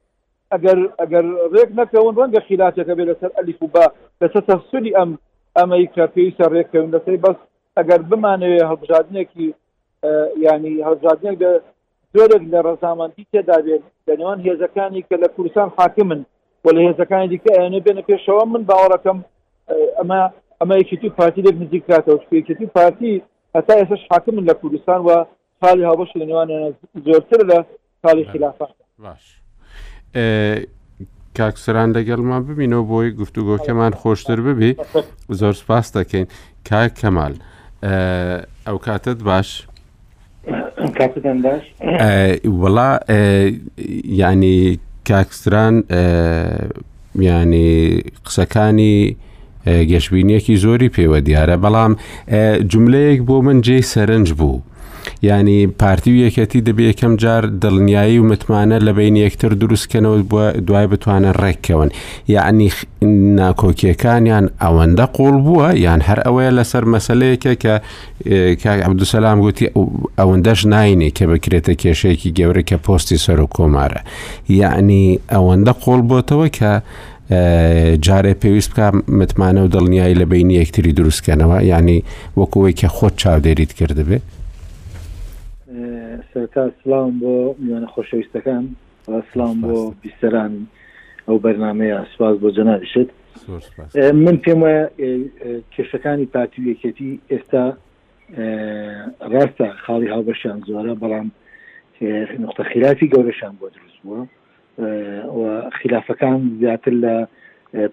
ئەگەر 0.53 0.79
ئەگەر 1.01 1.25
ڕێک 1.55 1.71
نەکەون 1.81 2.15
ڕەنگە 2.21 2.41
خلاتەکە 2.49 2.93
بێ 2.99 3.05
لەسەر 3.11 3.31
ئەلیف 3.39 3.59
و 3.63 3.67
با 3.75 3.85
لەسەر 4.23 4.43
تەفسلی 4.51 4.95
ئەم 4.99 5.11
ئەمریکا 5.59 6.05
پێویستە 6.15 6.47
ڕێککەون 6.55 6.89
لەسەر 6.95 7.15
بەس 7.25 7.39
ئەگەر 7.79 8.01
بمانەوێ 8.11 8.61
هەڵبژادنێکی 8.71 9.47
ینی 10.47 10.75
هەڵبژادنێک 10.87 11.37
لە 11.45 11.51
زۆرێک 12.15 12.43
لە 12.53 12.61
ڕەزامەندی 12.67 13.25
تێدابێت 13.33 13.83
لە 14.07 14.15
نێوان 14.19 14.39
هێزەکانی 14.49 15.05
کە 15.09 15.17
لە 15.23 15.29
کوردستان 15.35 15.69
حاکمن 15.79 16.21
و 16.65 16.69
لە 16.77 16.81
هێزەکانی 16.87 17.31
دیکە 17.33 17.53
ئەێنێ 17.59 17.81
بێنە 17.87 18.03
پێشەوە 18.11 18.45
من 18.53 18.63
باوەڕەکەم 18.69 19.19
ئەمە 19.99 20.19
ئەمە 20.61 20.75
یەکێتی 20.83 21.11
پارتی 21.19 21.45
لێک 21.45 21.57
نزیکاتەوە 21.63 22.25
پێکێتی 22.33 22.67
پارتی 22.77 23.13
هەتا 23.57 23.75
ئێستش 23.79 24.03
حاکمن 24.13 24.45
لە 24.51 24.55
کوردستان 24.63 25.01
و 25.07 25.11
ساڵی 25.61 25.85
هاوبەش 25.85 26.11
لە 26.19 26.25
نێوانیان 26.29 26.73
زۆرتر 27.07 27.41
لە 27.51 27.59
ساڵی 28.03 28.25
خلافە 28.33 28.67
باش 29.05 29.23
کاکسران 31.39 31.89
لەگەڵمان 31.97 32.43
ببینەوە 32.49 32.85
بۆی 32.91 33.11
گفتوگۆکەمان 33.21 33.93
خۆشتر 34.01 34.39
ببی 34.47 34.71
زۆر 35.41 35.55
سپاس 35.63 35.87
دەکەین 35.97 36.27
کاک 36.69 36.93
کەمال 37.01 37.35
ئەو 38.67 38.79
کاتت 38.87 39.21
باش 39.31 39.49
وڵا 42.61 42.91
ینی 44.21 44.59
کاکسران 45.09 45.75
ینی 47.27 47.69
قسەکانی 48.27 48.97
گەشببینیەکی 49.93 50.55
زۆری 50.65 50.89
پێوە 50.97 51.19
دیارە 51.27 51.57
بەڵام 51.65 51.93
جملەیەک 52.71 53.21
بۆ 53.29 53.37
من 53.47 53.59
جێ 53.67 53.79
سەرنج 53.95 54.29
بوو 54.39 54.61
ینی 55.23 55.67
پارتی 55.67 56.11
و 56.13 56.29
یەکەتی 56.31 56.61
دەبێت 56.69 56.89
یەکەم 56.95 57.13
جار 57.23 57.43
دڵنیایی 57.63 58.19
و 58.21 58.25
متمانە 58.29 58.79
لە 58.87 58.93
بین 58.99 59.17
یەکتر 59.17 59.53
دروستکەنەوە 59.63 60.61
دوای 60.69 60.87
بتوانە 60.93 61.33
ڕێککەون 61.43 61.91
یعنی 62.29 62.71
ناکۆکیەکانیان 63.41 64.47
ئەوەندە 64.65 65.05
قۆڵ 65.17 65.37
بووە 65.47 65.69
یان 65.85 66.01
هەر 66.09 66.19
ئەوەیە 66.27 66.53
لەسەر 66.59 66.85
مەسلەیەکە 66.95 67.53
کە 68.63 68.71
عبدوسەسلام 68.87 69.39
گوتی 69.45 69.67
ئەوەندەش 70.21 70.61
ناینی 70.75 71.11
کە 71.17 71.25
بکرێتە 71.33 71.73
کێشەیەکی 71.83 72.31
گەورە 72.39 72.63
کە 72.71 72.77
پۆستی 72.87 73.19
سەر 73.25 73.39
و 73.41 73.47
کۆمارە 73.57 74.01
یعنی 74.63 75.21
ئەوەندە 75.35 75.73
قۆڵ 75.83 76.01
بۆتەوە 76.11 76.49
کە 76.59 76.71
جارێ 78.07 78.33
پێویست 78.43 78.71
بکە 78.75 78.87
متمانە 79.19 79.61
و 79.65 79.69
دڵنیایی 79.75 80.19
لە 80.21 80.25
بینی 80.33 80.55
یەکتری 80.63 80.93
دروستکەنەوە 80.99 81.57
ینی 81.75 82.05
وەکوەی 82.41 82.75
کە 82.81 82.87
خۆت 82.97 83.15
چاودێریت 83.23 83.73
کردبێت 83.79 84.23
سەرتا 86.35 86.71
سلام 86.85 87.13
بۆ 87.23 87.55
میوانە 87.63 87.89
خۆشەویستەکان 87.95 88.65
سلام 89.35 89.57
بۆ 89.63 89.77
بیستەران 90.03 90.53
ئەو 91.29 91.37
بەرنمەیە 91.45 91.99
سواز 92.17 92.37
بۆ 92.43 92.49
جەناویشت 92.57 93.09
من 94.25 94.37
پێم 94.45 94.59
وایە 94.65 94.85
کێشەکانی 95.75 96.27
پاتی 96.35 96.61
یەکەتی 96.71 97.11
ئێستا 97.33 97.65
ڕاستە 99.35 99.67
خاڵی 99.85 100.11
هاوبەشیان 100.15 100.59
زۆرە 100.69 100.95
بەڵام 101.03 101.29
نقطە 102.45 102.63
خلافی 102.73 103.11
گەورەشان 103.15 103.55
بۆ 103.61 103.67
دروست 103.77 103.99
بووە 104.05 105.53
خلافەکان 105.79 106.41
زیاتر 106.61 106.93
لە 107.05 107.15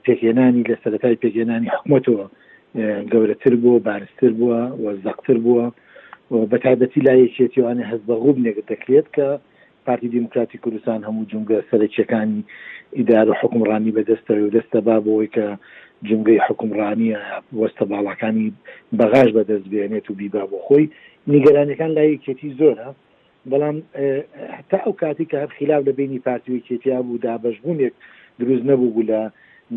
پێکێنانی 0.05 0.63
لە 0.69 0.75
سەرەتای 0.83 1.19
پێکێنانی 1.23 1.69
حکوومەتەوە 1.75 2.25
گەورەتر 3.11 3.53
بووە 3.63 3.79
بارزتر 3.87 4.31
بووە 4.39 4.61
و 4.81 4.85
زەقتر 5.05 5.37
بووە 5.45 5.65
بە 6.31 6.57
تایبەتی 6.63 7.01
لای 7.07 7.21
یەکێتیوانە 7.27 7.83
هەز 7.91 8.01
بەغوب 8.09 8.37
نێک 8.45 8.57
دەکرێت 8.71 9.07
کە 9.15 9.27
پارتی 9.87 10.07
دیموکراتی 10.15 10.57
کوردستان 10.63 10.99
هەموو 11.07 11.29
جونگە 11.31 11.57
سەرچەکانی 11.69 12.41
ئیدار 12.97 13.27
و 13.29 13.33
حکومڕانی 13.41 13.95
بەدەستە 13.97 14.33
و 14.45 14.51
دەستە 14.57 14.77
با 14.87 14.95
بۆەوەی 15.05 15.29
کە 15.35 15.47
جنگەی 16.09 16.39
حکومڕانیە 16.47 17.19
وەستە 17.61 17.85
باڵەکانی 17.91 18.47
بەغاش 18.99 19.29
بەدەست 19.37 19.67
بێنێت 19.73 20.05
و 20.09 20.13
بیبا 20.19 20.43
بۆ 20.51 20.57
خۆی 20.67 20.83
نیگەرانەکان 21.33 21.91
لای 21.97 22.13
یەکێتی 22.15 22.49
زۆرە 22.59 22.89
بەڵام 23.51 23.77
تا 24.69 24.77
ئەو 24.85 24.93
کاتی 25.01 25.25
کە 25.31 25.37
هەر 25.43 25.49
خلاف 25.57 25.81
لە 25.87 25.91
بینی 25.99 26.19
پارتوی 26.27 26.63
کێتیا 26.67 26.99
بوو 27.05 27.17
دابشبوونێک 27.25 27.93
دروست 28.39 28.63
نەبوو 28.69 29.03
لە 29.11 29.21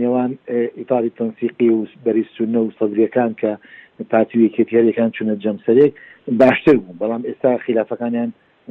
نێوان 0.00 0.30
ئیتالی 0.78 1.10
تەنسیقی 1.18 1.70
و 1.76 1.80
بەری 2.04 2.24
سونە 2.34 2.60
و 2.64 2.70
سەدرەکان 2.78 3.30
کە 3.40 3.50
پاتوی 4.10 4.48
کێتیارەکان 4.56 5.10
چونە 5.16 5.34
جەمسەرێک 5.44 5.94
باشتر 6.38 6.76
بوو 6.76 6.94
بەڵام 7.00 7.22
ئێستا 7.28 7.50
خلافەکانیان 7.66 8.30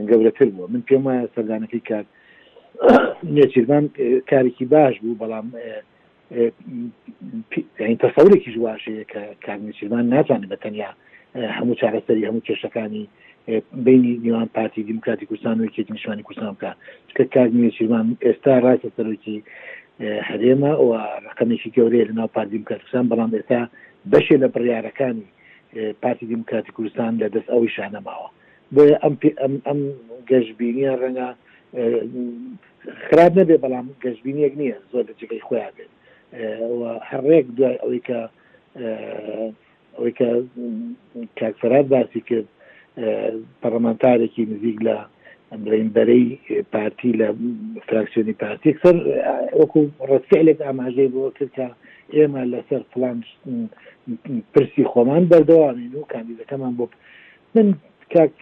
گەورەتر 0.10 0.48
بووە 0.56 0.68
من 0.74 0.82
پێم 0.90 1.02
وایە 1.08 1.26
سەردانەکەی 1.36 1.84
کار 1.90 2.06
نێچیرمان 3.36 3.84
کارێکی 4.30 4.66
باش 4.74 4.96
بوو 5.02 5.20
بەڵام 5.22 5.46
تەسەورێکی 8.04 8.50
جوواشەیە 8.56 9.04
کە 9.12 9.22
کارنیچیرمان 9.46 10.06
ناتوانێت 10.14 10.50
بە 10.52 10.58
تەنیا 10.64 10.92
هەموو 11.58 11.80
چارەسەری 11.82 12.28
هەموو 12.30 12.46
کێشەکانی 12.48 13.04
بینی 13.86 14.14
نیوان 14.24 14.48
پارتی 14.56 14.84
دیموکراتی 14.84 15.26
کوردستان 15.26 15.58
و 15.60 15.66
یەکێتی 15.68 15.92
نیشوانی 15.94 16.24
کوردستان 16.28 16.56
بکە 16.58 16.72
چکە 17.10 17.24
کارنیچیرمان 17.36 18.08
ئێستا 18.28 18.54
ڕاستە 18.66 18.90
سەرۆکی 18.98 19.38
هەرێمە 20.30 20.72
ئەو 20.80 20.90
ڕقمێکی 21.30 21.74
گەورەیە 21.76 22.08
لەناو 22.10 22.28
پارتی 22.36 22.52
دیموکراتیکسان 22.54 23.06
بەڵام 23.12 23.32
ئێستا 23.36 23.62
بەشێ 24.14 24.36
لە 24.44 24.48
بڕیارەکانی 24.54 25.28
پارتی 25.74 26.26
دیموکراتی 26.26 26.72
کوردستان 26.76 27.14
لە 27.22 27.28
دەست 27.36 27.50
ئەوی 27.54 27.70
شانەماوە 27.78 28.28
بۆ 28.76 28.84
ئەم 29.66 29.80
گەشتبینیە 30.32 30.94
ڕەنگە 31.04 31.28
خراپ 33.08 33.34
نەبێ 33.40 33.58
بەڵام 33.64 33.88
گەشتبینیەک 34.04 34.54
نییە 34.62 34.78
زۆر 34.92 35.04
دەچەکەی 35.10 35.46
خۆیان 35.48 35.74
بێت 35.78 35.92
هەرڕێک 37.10 37.46
دوای 37.58 37.76
ئەوەی 37.82 38.02
کە 38.08 38.20
ئەوەی 39.98 40.14
کە 40.20 40.30
کاکفرات 41.40 41.86
باسی 41.94 42.22
کرد 42.30 42.48
پەرلەمانتارێکی 43.62 44.44
نزیک 44.54 44.78
لە 44.88 44.98
ئەمرین 45.52 45.88
بەرەی 45.96 46.26
پارتی 46.74 47.12
لە 47.22 47.28
فراکسیۆنی 47.88 48.36
پارتی 48.44 48.70
سەر 48.84 48.96
وەکو 49.62 49.80
ڕەتفعلێک 50.10 50.60
ئاماژەی 50.64 51.10
بۆ 51.14 51.24
کردکە 51.38 51.68
ئێمە 52.18 52.42
لەسەر 52.54 52.82
فلان 52.94 53.18
پرسی 54.54 54.84
خۆمان 54.92 55.24
بەردەوامین 55.32 55.92
و 55.96 56.08
کاندیدەکەمان 56.14 56.74
بۆ 56.80 56.86
من 57.56 57.68
کاک 58.14 58.36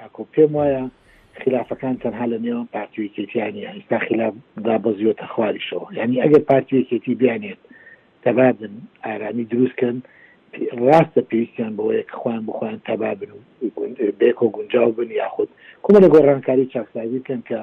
ئاکۆ 0.00 0.22
پێم 0.34 0.50
وایە 0.58 0.84
خلافەکان 1.40 1.94
تەنها 2.02 2.24
لە 2.32 2.38
نێوان 2.44 2.68
پارتی 2.74 2.98
یەکێتیانی 3.06 3.66
ئستا 3.78 3.98
خلاف 4.06 4.34
دابەزیۆتە 4.66 5.26
خواریشەوە 5.34 5.86
یعنی 5.98 6.16
ئەگەر 6.24 6.42
پارتی 6.50 6.80
یەکێتی 6.80 7.14
بیانێت 7.22 7.60
تەبابن 8.24 8.74
ئارامی 9.04 9.44
دروستکەن 9.52 9.96
ڕاستە 10.86 11.20
پێویستیان 11.30 11.72
بۆ 11.78 11.84
یەکخواان 12.00 12.42
بخواان 12.48 12.78
تەبابن 12.88 13.30
و 13.34 13.38
بێک 14.20 14.38
و 14.42 14.52
گونجاو 14.56 14.92
بن 14.98 15.10
یاخود 15.22 15.48
کومە 15.84 15.98
لە 16.04 16.08
گۆڕانکاری 16.14 16.70
چاکسازی 16.74 17.18
بکەن 17.22 17.42
کە 17.48 17.60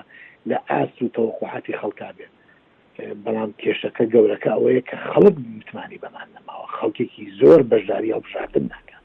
لە 0.50 0.58
ئاس 0.70 0.94
و 1.02 1.14
تەوەخواحاتی 1.16 1.78
خەڵکا 1.82 2.10
بێت 2.18 2.35
بەڵام 3.24 3.52
کێشەکە 3.62 4.04
گەورەکە 4.14 4.50
ئەوەیە 4.56 4.82
کە 4.90 4.98
خەڵک 5.10 5.36
متمانی 5.58 6.00
بەمان 6.04 6.30
نەماوە 6.36 6.68
خەڵکێکی 6.78 7.24
زۆر 7.40 7.60
بەشداری 7.72 8.14
هەڵبژاردن 8.16 8.66
ناکە 8.74 8.98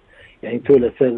یعنی 0.42 0.58
تۆ 0.66 0.74
لەسەر 0.84 1.12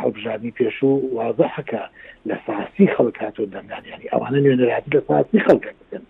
هەڵبژاردننی 0.00 0.56
پێش 0.58 0.76
و 0.82 0.90
وازەحەکە 1.16 1.82
لە 2.28 2.36
ساسی 2.46 2.86
خەڵکات 2.94 3.34
و 3.40 3.50
دەنگان 3.54 3.82
ینی 3.92 4.10
ئەوانە 4.12 4.38
نوێنەراتی 4.44 4.90
لە 4.96 5.00
ساسی 5.08 5.38
خەڵکە 5.46 5.70
بدن 5.90 6.04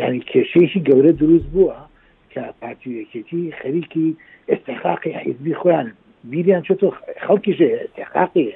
یعنی 0.00 0.18
کێشەیەکی 0.30 0.80
گەورە 0.88 1.12
دروست 1.22 1.48
بووە 1.54 1.76
کە 2.32 2.42
پارتیەکێتی 2.60 3.54
خەریکی 3.60 4.08
ئستحقاقی 4.52 5.12
حیزبی 5.24 5.54
خۆیان 5.60 5.88
بیریان 6.30 6.62
چ 6.68 6.70
تۆ 6.80 6.86
خەڵکی 7.26 7.52
ژێ 7.58 7.68
استحقاقی 7.84 8.46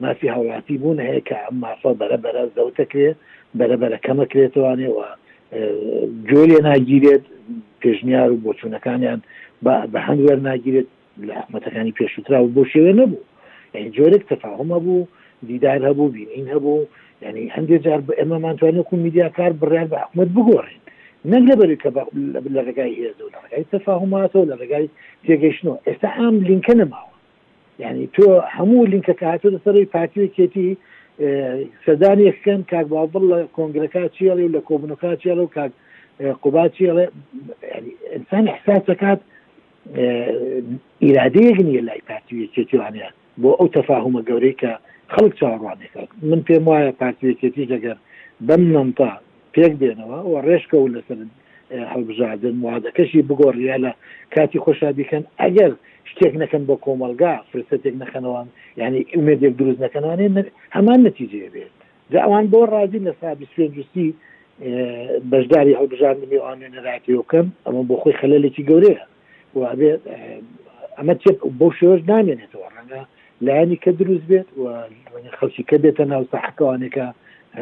مافی 0.00 0.28
هاوڵاتی 0.34 0.76
بوون 0.80 0.98
هەیە 1.06 1.20
کە 1.28 1.36
ئەم 1.44 1.56
مافە 1.64 1.92
بەرە 2.00 2.18
بەرە 2.24 2.44
زەوتەکرێت 2.56 3.18
بەرەبەرە 3.58 3.98
کەمەکرێتوانێەوە 4.06 5.06
جۆلێ 6.30 6.58
ناگیرێت 6.68 7.24
پێشنیار 7.82 8.28
و 8.32 8.36
بۆچوونەکانیان 8.44 9.20
بە 9.94 10.00
هەندوەر 10.08 10.38
ناگیرێت 10.48 10.88
لە 11.26 11.34
حکوومەتەکانی 11.40 11.92
پێشترا 11.98 12.38
و 12.44 12.48
بۆ 12.56 12.62
شێوێ 12.72 12.92
نەبوو 13.00 13.20
یعنی 13.74 13.88
جۆرێک 13.96 14.22
تەفاهمە 14.32 14.78
بوو 14.84 15.06
دیدار 15.48 15.78
هەبوو 15.88 16.12
بینین 16.14 16.46
هەبوو 16.54 16.78
یعنی 17.24 17.42
هەندێک 17.56 17.80
جار 17.86 18.00
بە 18.08 18.12
ئێمەمان 18.20 18.54
توانێت 18.60 18.88
و 18.92 18.96
میدیا 19.04 19.28
کار 19.38 19.52
بڕیان 19.60 19.88
بە 19.92 19.96
حکوومەت 20.02 20.30
بگۆڕێن 20.36 20.78
نەک 21.32 21.42
لەبەری 21.50 21.76
کە 21.82 21.88
لە 22.54 22.60
ڕێگای 22.66 22.92
هێز 23.00 23.16
و 23.24 23.30
لە 23.34 23.38
ڕێگای 23.46 23.64
تەفاهماتەوە 23.72 24.44
لە 24.50 24.54
ڕێگای 24.60 24.86
تێگەیشتنەوە 25.26 25.76
ئێستا 25.86 26.08
ئام 26.18 26.34
لینکە 26.48 26.74
نەماوە 26.80 27.12
یعنی 27.82 28.04
تۆ 28.16 28.24
هەموو 28.56 28.86
لینکە 28.92 29.14
کاتۆ 29.22 29.48
لەسەری 29.54 29.84
پارتیوێکێتی 29.96 30.70
سەدانێککەن 31.84 32.60
کاک 32.72 32.86
بابڵ 32.92 33.22
لە 33.32 33.38
کۆنگرەکە 33.56 34.02
چێڵێ 34.16 34.44
و 34.46 34.52
لە 34.56 34.60
کۆبنەکە 34.68 35.10
چێڵە 35.22 35.42
و 35.44 35.52
کاک 35.56 35.72
قوبا 36.42 36.64
چێڵێ 36.76 37.06
ئەسان 38.14 38.44
احساسەکات 38.54 39.20
ئیرادەیەک 41.04 41.58
نیە 41.68 41.82
لای 41.88 42.02
پارتیویەکێتیوانیان 42.10 43.14
بۆ 43.42 43.50
ئەو 43.58 43.68
تەفاهمە 43.76 44.20
گەورەی 44.28 44.54
کە 44.62 44.72
خەڵک 45.12 45.32
چاڕوانێکات 45.40 46.08
من 46.30 46.40
پێم 46.48 46.64
وایە 46.70 46.92
پارتیویەکێتی 47.02 47.70
لەگەر 47.74 47.96
بەم 48.46 48.62
نمتا 48.74 49.12
پێک 49.54 49.72
بێنەوە 49.80 50.18
و 50.30 50.32
ڕێشکە 50.48 50.76
و 50.80 50.92
لەسەر 50.94 51.18
هەڵبژادن 51.72 52.54
وادەکەشی 52.62 53.22
بگۆڕیا 53.28 53.76
لە 53.84 53.92
کاتی 54.34 54.58
خۆشا 54.66 54.90
بیکەن 54.98 55.22
ئەگەر 55.42 55.72
شتێک 56.10 56.34
نەکەن 56.42 56.62
بۆ 56.68 56.74
کۆمەلگا 56.84 57.34
فرستێک 57.50 57.94
نەخەنەوەن 58.02 58.46
یعنی 58.80 59.00
ئومێدێک 59.16 59.54
دروست 59.60 59.80
نەکەنوانێ 59.86 60.26
هەمان 60.76 60.98
نەتیجێ 61.08 61.48
بێت 61.54 61.72
جا 62.12 62.18
ئەوان 62.24 62.44
بۆ 62.52 62.60
ڕازی 62.72 63.00
لە 63.06 63.12
سابی 63.20 63.46
سوێنجوسی 63.52 64.08
بەشداری 65.32 65.78
هەڵبژاندنی 65.80 66.36
ئەوان 66.42 66.60
نەراتیەکەم 66.74 67.46
ئەمە 67.66 67.82
بۆ 67.88 67.94
خۆی 68.02 68.18
خەلەلێکی 68.20 68.66
گەورەیە 68.70 69.04
وابێت 69.58 70.00
ئەمە 70.98 71.14
چێت 71.22 71.38
بۆ 71.60 71.66
شێوەش 71.78 72.00
نامێنێتەوە 72.10 72.68
ڕەنگە 72.74 73.02
لایانی 73.46 73.78
کە 73.84 73.90
دروست 74.00 74.24
بێت 74.30 74.48
و 74.60 74.64
خەڵکی 75.38 75.62
کە 75.70 75.76
بێتە 75.82 76.04
ناو 76.12 76.22
ساحەکەوانێکە 76.32 77.06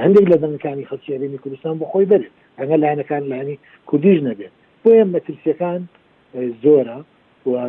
هەندێک 0.04 0.26
لە 0.32 0.36
دەنکانی 0.42 0.88
خەڵکیێنی 0.90 1.42
کوردستان 1.42 1.74
بۆ 1.80 1.86
خۆی 1.92 2.06
بێت 2.10 2.24
ئەگە 2.60 2.76
لاەنەکان 2.84 3.22
لانی 3.30 3.56
کوردیش 3.88 4.18
نەبێت 4.28 4.52
بۆ 4.82 4.88
ئێم 4.98 5.08
مەترسیەکان 5.14 5.80
زۆرە 6.62 6.98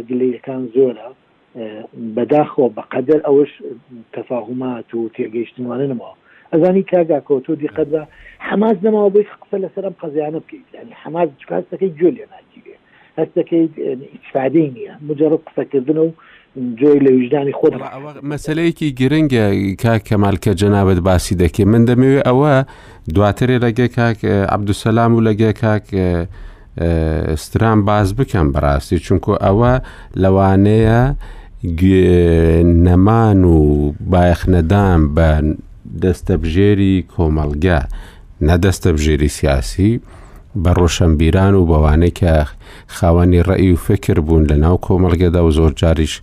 گلەکان 0.09 0.63
زۆرە 0.75 1.07
بەداخۆ 2.15 2.65
بەقدر 2.77 3.19
ئەوش 3.27 3.51
تەفاهمات 4.15 4.89
و 4.95 4.99
تێگەیشتمانەوە 5.15 6.11
ئەزانی 6.53 6.83
کاگا 6.91 7.19
کۆتۆ 7.29 7.51
دیقەدا 7.63 8.01
حماز 8.47 8.77
نەماوە 8.85 9.09
بۆی 9.15 9.27
قسە 9.41 9.57
لەسەرم 9.63 9.95
قەزیانە 10.01 10.39
بکەیت 10.43 10.67
ینی 10.75 10.95
حماز 11.03 11.29
چکار 11.41 11.61
سەکەی 11.71 11.93
گوێ 11.99 12.11
لێ 12.15 12.25
ناگیرێ 12.33 12.75
هەستەکەی 13.19 13.65
ئیفادەی 14.13 14.69
نییە 14.75 14.93
مجرد 15.07 15.41
قسەکردن 15.47 15.97
و 16.03 16.09
جۆی 16.57 16.99
لە 17.05 17.11
ویژدانی 17.11 17.53
خۆت 17.59 17.73
مەسلەیەکی 18.31 18.87
گرنگە 18.99 19.45
کاک 19.83 20.01
کەمالکە 20.09 20.51
جەنابەت 20.59 20.99
باسی 21.07 21.35
دەکێ 21.41 21.63
من 21.71 21.83
دەمەوێت 21.87 22.27
ئەوە 22.27 22.53
دواترێ 23.15 23.57
لەگە 23.65 23.87
کاک 23.97 24.17
عبدوسەسلام 24.55 25.11
و 25.15 25.21
لەگە 25.27 25.51
کاک 25.63 25.85
ستران 27.43 27.77
باز 27.89 28.07
بکەم 28.19 28.47
بەڕاستی 28.53 28.97
چونکو 29.05 29.31
ئەوە 29.45 29.73
لەوانەیە 30.23 31.03
نەمان 32.85 33.41
و 33.53 33.57
بایخنەدان 34.11 34.99
بە 35.15 35.29
دەستەبژێری 36.03 36.95
کۆمەلگە 37.13 37.79
نەدەستە 38.49 38.89
بژێری 38.95 39.29
سیاسی 39.37 39.91
بە 40.55 40.71
ڕۆشنبیران 40.77 41.53
و 41.55 41.65
بەوانەی 41.71 42.11
کە 42.19 42.47
خاوەنی 42.95 43.45
ڕێی 43.47 43.71
و 43.71 43.75
فکر 43.75 44.19
بوون 44.19 44.47
لە 44.47 44.51
ناو 44.55 44.77
کۆمەلگەدا 44.85 45.37
و 45.43 45.51
زۆر 45.51 45.73
جاریش 45.75 46.21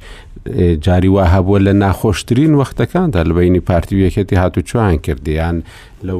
جاری 0.80 1.08
وا 1.08 1.24
هەبووە 1.24 1.58
لە 1.58 1.72
ناخۆشترین 1.82 2.54
وەختەکاندا 2.62 3.24
لە 3.28 3.32
بینی 3.38 3.60
پارتی 3.60 4.08
وەکەتی 4.10 4.32
هاتو 4.36 4.60
چوان 4.60 4.96
کردیان 4.98 5.62
لە 6.06 6.12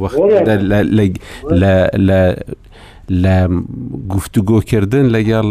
لە 3.22 3.36
گفتوگۆکردن 4.12 5.06
لەگەڵ 5.14 5.46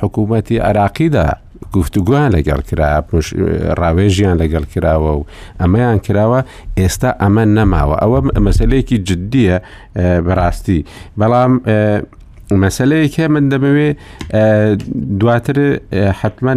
حکوومەتی 0.00 0.58
عراقیدا 0.58 1.26
گفتوگویان 1.72 2.30
لەگەڵ 2.36 2.60
کرا 2.70 2.86
ڕاوێژیان 3.82 4.36
لەگەڵ 4.42 4.64
کراوە 4.72 5.12
و 5.18 5.26
ئەمەیان 5.60 5.98
کراوە 6.06 6.40
ئێستا 6.78 7.10
ئەمە 7.22 7.44
نەماوە 7.56 7.96
ئەوە 8.02 8.18
مەسلەیەکی 8.46 8.98
جددیە 9.08 9.56
بەڕاستی 10.26 10.78
بەڵام 11.20 11.52
مەسلەیەکە 12.62 13.24
من 13.34 13.44
دەمەوێ 13.52 13.90
دواتر 15.20 15.58
حتمما 16.20 16.54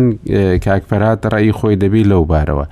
کاکپەرات 0.66 1.22
ڕایی 1.34 1.54
خۆی 1.58 1.76
دەبی 1.84 2.04
لەو 2.12 2.24
بارەوە 2.32 2.66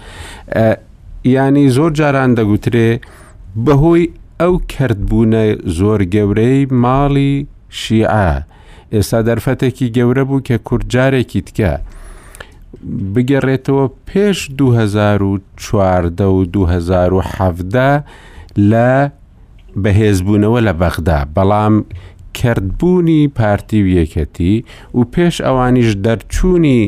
ینی 1.34 1.68
زۆر 1.76 1.92
جاران 2.00 2.32
دەگوترێ 2.40 2.90
بەهۆی 3.66 4.06
ئەو 4.42 4.54
کردبوونە 4.72 5.44
زۆر 5.80 6.00
گەورەی 6.14 6.60
ماڵی 6.84 7.34
شیعە 7.80 8.34
ئێستا 8.94 9.20
دەرفەتێکی 9.28 9.88
گەورە 9.98 10.24
بوو 10.28 10.46
کە 10.48 10.56
کورجارێکی 10.68 11.42
تکە. 11.48 11.74
بگەڕێتەوە 13.14 13.86
پێش 14.10 14.38
2014 14.50 16.24
و 16.24 16.38
2017 16.46 18.04
لە 18.70 18.90
بەهێزبوونەوە 19.84 20.60
لە 20.68 20.74
بەغدا 20.80 21.20
بەڵام 21.36 21.76
کردبوونی 22.34 23.28
پارتی 23.36 23.80
و 23.84 23.90
یەکەتی 24.00 24.54
و 24.94 25.00
پێش 25.14 25.36
ئەوانیش 25.46 25.90
دەرچوونی 26.06 26.82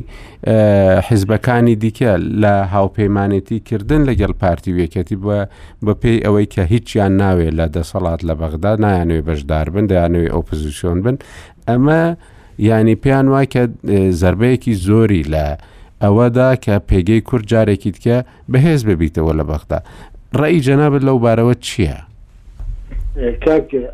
حیزبەکانی 1.08 1.76
دیکە 1.84 2.12
لە 2.42 2.54
هاوپەیمانێتی 2.74 3.60
کردن 3.70 4.02
لەگەڵ 4.10 4.32
پارتی 4.42 4.72
و 4.74 4.78
یەکەتی 4.86 5.16
بە 5.26 5.38
بە 5.86 5.94
پێی 6.02 6.24
ئەوەی 6.26 6.48
کە 6.54 6.62
هیچیان 6.74 7.12
ناوێت 7.22 7.54
لە 7.60 7.66
دەسەڵات 7.76 8.20
لە 8.28 8.34
بەغدا 8.42 8.72
نایانوێ 8.84 9.22
بەشدار 9.30 9.68
بن 9.74 9.86
دەیانوێ 9.92 10.28
ئۆپۆزیسیۆن 10.36 10.98
بن 11.06 11.16
ئەمە 11.70 12.02
ینی 12.68 12.96
پێیان 13.04 13.28
وای 13.32 13.48
کە 13.54 13.62
زربەیەکی 14.22 14.74
زۆری 14.88 15.24
لە 15.34 15.46
ئەوەدا 16.06 16.46
کە 16.64 16.76
پێگەی 16.90 17.26
کورد 17.28 17.46
جارێکی 17.52 17.92
تکە 17.96 18.18
بەهێز 18.52 18.82
ببیتەوە 18.90 19.34
لە 19.40 19.44
بەختا 19.50 19.80
ڕێی 20.40 20.64
جەنابێت 20.68 21.04
لەو 21.10 21.18
بارەوە 21.26 21.56
چییە؟ 21.68 22.00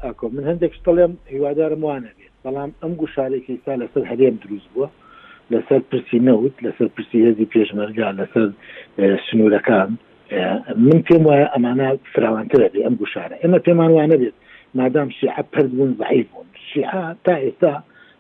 ئاکۆ 0.04 0.26
من 0.36 0.44
هەندێک 0.50 0.72
شتەڵێم 0.80 1.14
هیوادارم 1.34 1.82
وانە 1.88 2.12
بێت 2.18 2.36
بەڵام 2.44 2.72
ئەم 2.82 2.94
گوشارێکی 3.02 3.56
تا 3.66 3.74
لەسەر 3.82 4.04
هەرێم 4.12 4.36
دروست 4.44 4.68
بووە 4.74 4.88
لەسەر 5.52 5.82
پرسی 5.90 6.20
نەوت 6.28 6.56
لەسەر 6.66 6.88
پرسی 6.96 7.20
هێزی 7.28 7.48
پێشمەرگا 7.54 8.10
لەسەر 8.20 8.46
سنوورەکان 9.28 9.90
من 10.88 11.00
پێم 11.08 11.24
وایە 11.30 11.48
ئەمانە 11.54 11.90
فراوانترە 12.14 12.68
بێ 12.74 12.80
ئەم 12.88 12.96
گوشارە 13.02 13.36
ئێمە 13.44 13.60
پێمان 13.66 13.92
وانە 13.98 14.16
بێت 14.22 14.38
مادام 14.80 15.10
شیع 15.20 15.36
پردبوون 15.54 15.92
ضعیف 16.02 16.26
بوون 16.32 16.48
شیع 16.70 16.92
تا 17.26 17.34
ئێستا 17.44 17.74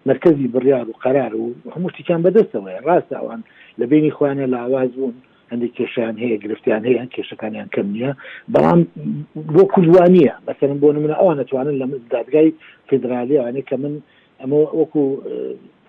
مرکزی 0.09 0.47
بڕیار 0.53 0.85
و 0.89 0.93
قرار 1.05 1.31
و 1.35 1.45
هەموو 1.73 1.89
شتێکیان 1.93 2.21
بەدەستەوەی 2.25 2.77
ڕاستە 2.87 3.15
ئەوان 3.21 3.41
لە 3.79 3.85
بینی 3.91 4.11
خوانە 4.17 4.45
لاواز 4.53 4.89
بوون 4.97 5.15
هەندێک 5.51 5.71
کێشیان 5.77 6.15
هەیە 6.23 6.37
گرفتیان 6.43 6.83
هەیە 6.87 7.03
کێشەکانیان 7.15 7.67
کەم 7.75 7.87
نییە 7.95 8.11
بەڵام 8.53 8.79
بۆ 9.53 9.63
کوردوانیە 9.73 10.33
بەسەرم 10.47 10.77
بۆ 10.83 10.89
نمونە 10.95 11.15
ئەوان 11.19 11.37
نتوانن 11.41 11.75
لە 11.81 11.85
دادگای 12.15 12.47
فدرالی 12.89 13.39
ئەوانێ 13.39 13.61
کە 13.69 13.75
من 13.83 13.93
ئەمە 14.41 14.57
وەکو 14.81 15.01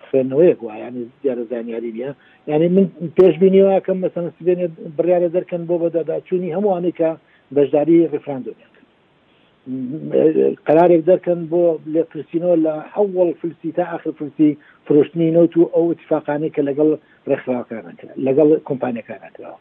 خوێنەوەیەک 0.07 0.59
وایە 0.61 0.89
دیارە 1.23 1.43
زانیاری 1.51 1.91
نیە 1.95 2.11
یعنی 2.51 2.67
من 2.75 2.85
پێش 3.17 3.35
بینیەوە 3.41 3.75
کەم 3.85 3.97
مەسەنسبێنێ 4.05 4.67
بڕیاە 4.97 5.29
دەکەن 5.37 5.61
بۆ 5.69 5.75
بەداداچوونی 5.81 6.53
هەمووانێکە 6.55 7.09
بەشداری 7.55 8.09
ڕفراندونیە 8.13 8.68
قرارێک 10.67 11.03
دەکەن 11.11 11.39
بۆ 11.51 11.63
لە 11.93 12.01
پرسیینۆ 12.11 12.51
لە 12.65 12.73
حول 12.93 13.29
فلسی 13.39 13.69
تا 13.77 13.83
آخر 13.95 14.11
فلسی 14.19 14.49
فرۆشتنی 14.87 15.29
نوت 15.37 15.53
و 15.57 15.69
ئەو 15.75 15.85
اتفاقانی 15.93 16.49
کە 16.55 16.61
لەگەڵ 16.69 16.89
ڕێکخراوەکانە 17.29 17.91
لەگەڵ 18.27 18.49
کۆمپانیەکانەکەەوە 18.67 19.57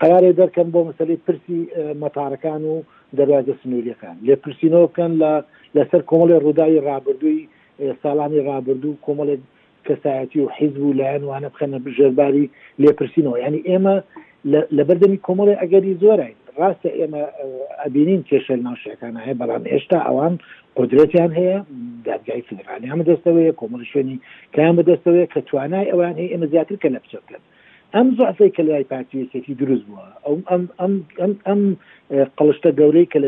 قرارێک 0.00 0.34
دەکەن 0.42 0.68
بۆ 0.74 0.80
مەسلی 0.88 1.16
پرسی 1.26 1.58
مەتارەکان 2.02 2.62
و 2.72 2.74
دەواازە 3.18 3.54
سنووریەکان 3.60 4.16
لێ 4.26 4.34
پرسیینۆ 4.42 4.78
بکەن 4.86 5.12
لە 5.22 5.32
لەسەر 5.76 6.00
کۆمەڵی 6.10 6.42
ڕووداوی 6.44 6.80
رابرردووی 6.88 7.48
ساڵانی 8.02 8.40
رابرردو 8.50 8.90
و 8.94 9.00
کۆمەڵێک 9.06 9.40
کەسایەتی 9.86 10.38
و 10.42 10.46
حیزب 10.56 10.82
و 10.86 10.96
لایەن 11.00 11.22
وانە 11.30 11.48
بخەنە 11.54 11.78
بژێرباری 11.84 12.46
لێپرسینەوە 12.82 13.36
ینی 13.46 13.62
ئێمە 13.68 13.96
لەبەردەمی 14.76 15.18
کۆمەڵی 15.26 15.58
ئەگەری 15.62 15.98
زۆرای 16.02 16.34
ڕاستە 16.60 16.88
ئێمە 16.98 17.22
ئەبینین 17.82 18.22
کێشە 18.28 18.54
ناوشەکانە 18.66 19.20
هەیە 19.26 19.38
بەڵام 19.40 19.64
ئێستا 19.72 19.98
ئەوان 20.08 20.34
قدرێتیان 20.78 21.30
هەیە 21.40 21.58
دادگای 22.08 22.42
فدرانیان 22.48 22.98
بەدەستەوەیە 23.00 23.52
کۆمەڵ 23.60 23.82
شوێنی 23.90 24.16
کیان 24.54 24.74
بەدەستەوەیە 24.78 25.26
کە 25.32 25.40
توانای 25.48 25.90
ئەوان 25.90 26.14
هەیە 26.20 26.32
ئێمە 26.32 26.46
زیاتر 26.52 26.76
کە 26.82 26.88
لە 26.94 27.00
بچەکەن 27.04 27.42
ئەم 27.94 28.08
زعفەی 28.18 28.50
کە 28.56 28.62
لای 28.68 28.84
پارتیەکێکی 28.92 29.54
دروست 29.60 29.84
بووە 29.88 30.06
ئەم 31.48 31.62
قەڵشتە 32.38 32.70
گەورەی 32.80 33.10
کە 33.12 33.18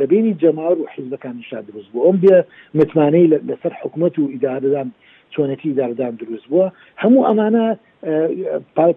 لە 0.00 0.04
بینی 0.10 0.38
جەماار 0.42 0.76
و 0.78 0.86
حیزبەکانی 0.94 1.44
شاد 1.50 1.64
دروست 1.70 1.88
بوو 1.92 2.06
ئەم 2.06 2.16
بێ 2.22 2.36
متمانەی 2.78 3.26
لەسەر 3.50 3.72
حکوومەت 3.82 4.14
و 4.18 4.30
ئیدارەدان 4.34 4.88
چۆنەتی 5.36 5.68
داردان 5.78 6.14
دروست 6.20 6.46
بووە 6.50 6.66
هەموو 7.02 7.26
ئەمانە 7.28 7.64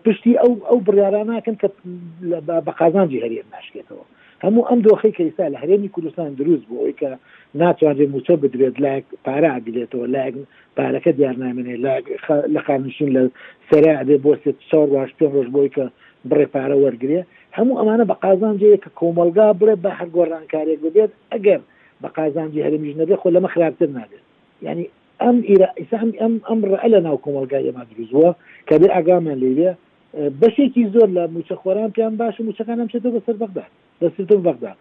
پشتی 0.05 0.33
ئەو 0.41 0.51
ئەو 0.69 0.77
بڕیارانناکەن 0.88 1.55
کە 1.61 1.67
بە 2.65 2.71
قازانجی 2.81 3.21
هەرێم 3.25 3.47
ناشکێتەوە 3.55 4.05
هەموو 4.45 4.67
ئەم 4.69 4.79
دۆخی 4.86 5.13
کەسا 5.17 5.45
لە 5.53 5.57
هەرێمی 5.63 5.93
کوردستان 5.95 6.31
دروست 6.39 6.65
بوو 6.67 6.81
ئەوی 6.83 6.95
کە 7.01 7.09
ناتوانێت 7.61 8.09
موچە 8.13 8.33
بدرێت 8.43 8.75
لایک 8.86 9.05
پارە 9.25 9.49
ئاگرێتەوە 9.55 10.07
لایک 10.15 10.36
پارەکە 10.77 11.11
دیار 11.17 11.36
نامێنێ 11.43 11.75
لە 12.55 12.59
خانشین 12.67 13.09
لە 13.17 13.23
سەرعادێ 13.69 14.15
بۆ 14.23 14.31
سێت 14.43 14.57
چاور 14.69 14.88
واش 14.93 15.11
پێ 15.17 15.25
ڕۆژ 15.33 15.47
بۆی 15.55 15.69
کە 15.75 15.86
بڕێ 16.29 16.45
پارە 16.55 16.75
وەرگێ 16.83 17.21
هەموو 17.57 17.79
ئەمانە 17.79 18.05
بە 18.09 18.15
قازانجەیە 18.23 18.77
کە 18.83 18.89
کۆمەلگا 18.99 19.47
بڵێ 19.59 19.75
بە 19.83 19.91
هەرگۆڕانکارێک 19.99 20.79
ببێت 20.86 21.11
ئەگەر 21.33 21.61
بە 22.01 22.09
قازانجی 22.17 22.65
هەرمیژ 22.65 22.93
نەبێت 23.01 23.19
خۆ 23.21 23.29
لەمە 23.36 23.49
خراپتر 23.53 23.89
نابێت 23.97 24.23
ینی 24.69 24.86
ئەم 25.24 25.38
ئیسام 25.82 26.09
ئەم 26.20 26.34
ئەم 26.49 26.59
ڕە 26.72 26.80
لە 26.93 26.99
ناو 27.07 27.18
کۆمەلگای 27.26 27.66
ئەمە 27.68 27.84
دروزوە 27.89 28.30
کە 28.68 28.76
بێ 28.82 28.88
ئاگامان 28.95 29.38
لێوێ 29.41 29.72
بەشێکی 30.41 30.84
زۆر 30.93 31.09
لە 31.18 31.24
موچەخۆران 31.36 31.89
پیان 31.95 32.13
باش 32.22 32.36
موچەکانم 32.47 32.88
چێتە 32.93 33.09
بە 33.16 33.20
سەر 33.26 33.36
بەغدا 33.41 33.66
دەستتم 34.01 34.41
بەغدا 34.47 34.72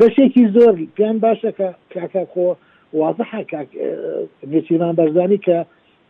بەشێکی 0.00 0.44
زۆر 0.54 0.72
پیان 0.96 1.16
باشە 1.24 1.50
کە 1.58 1.68
کاکە 1.92 2.22
خۆ 2.32 2.46
واضح 3.00 3.28
نێچیران 4.52 4.92
بەرزانی 4.98 5.38
کە 5.46 5.58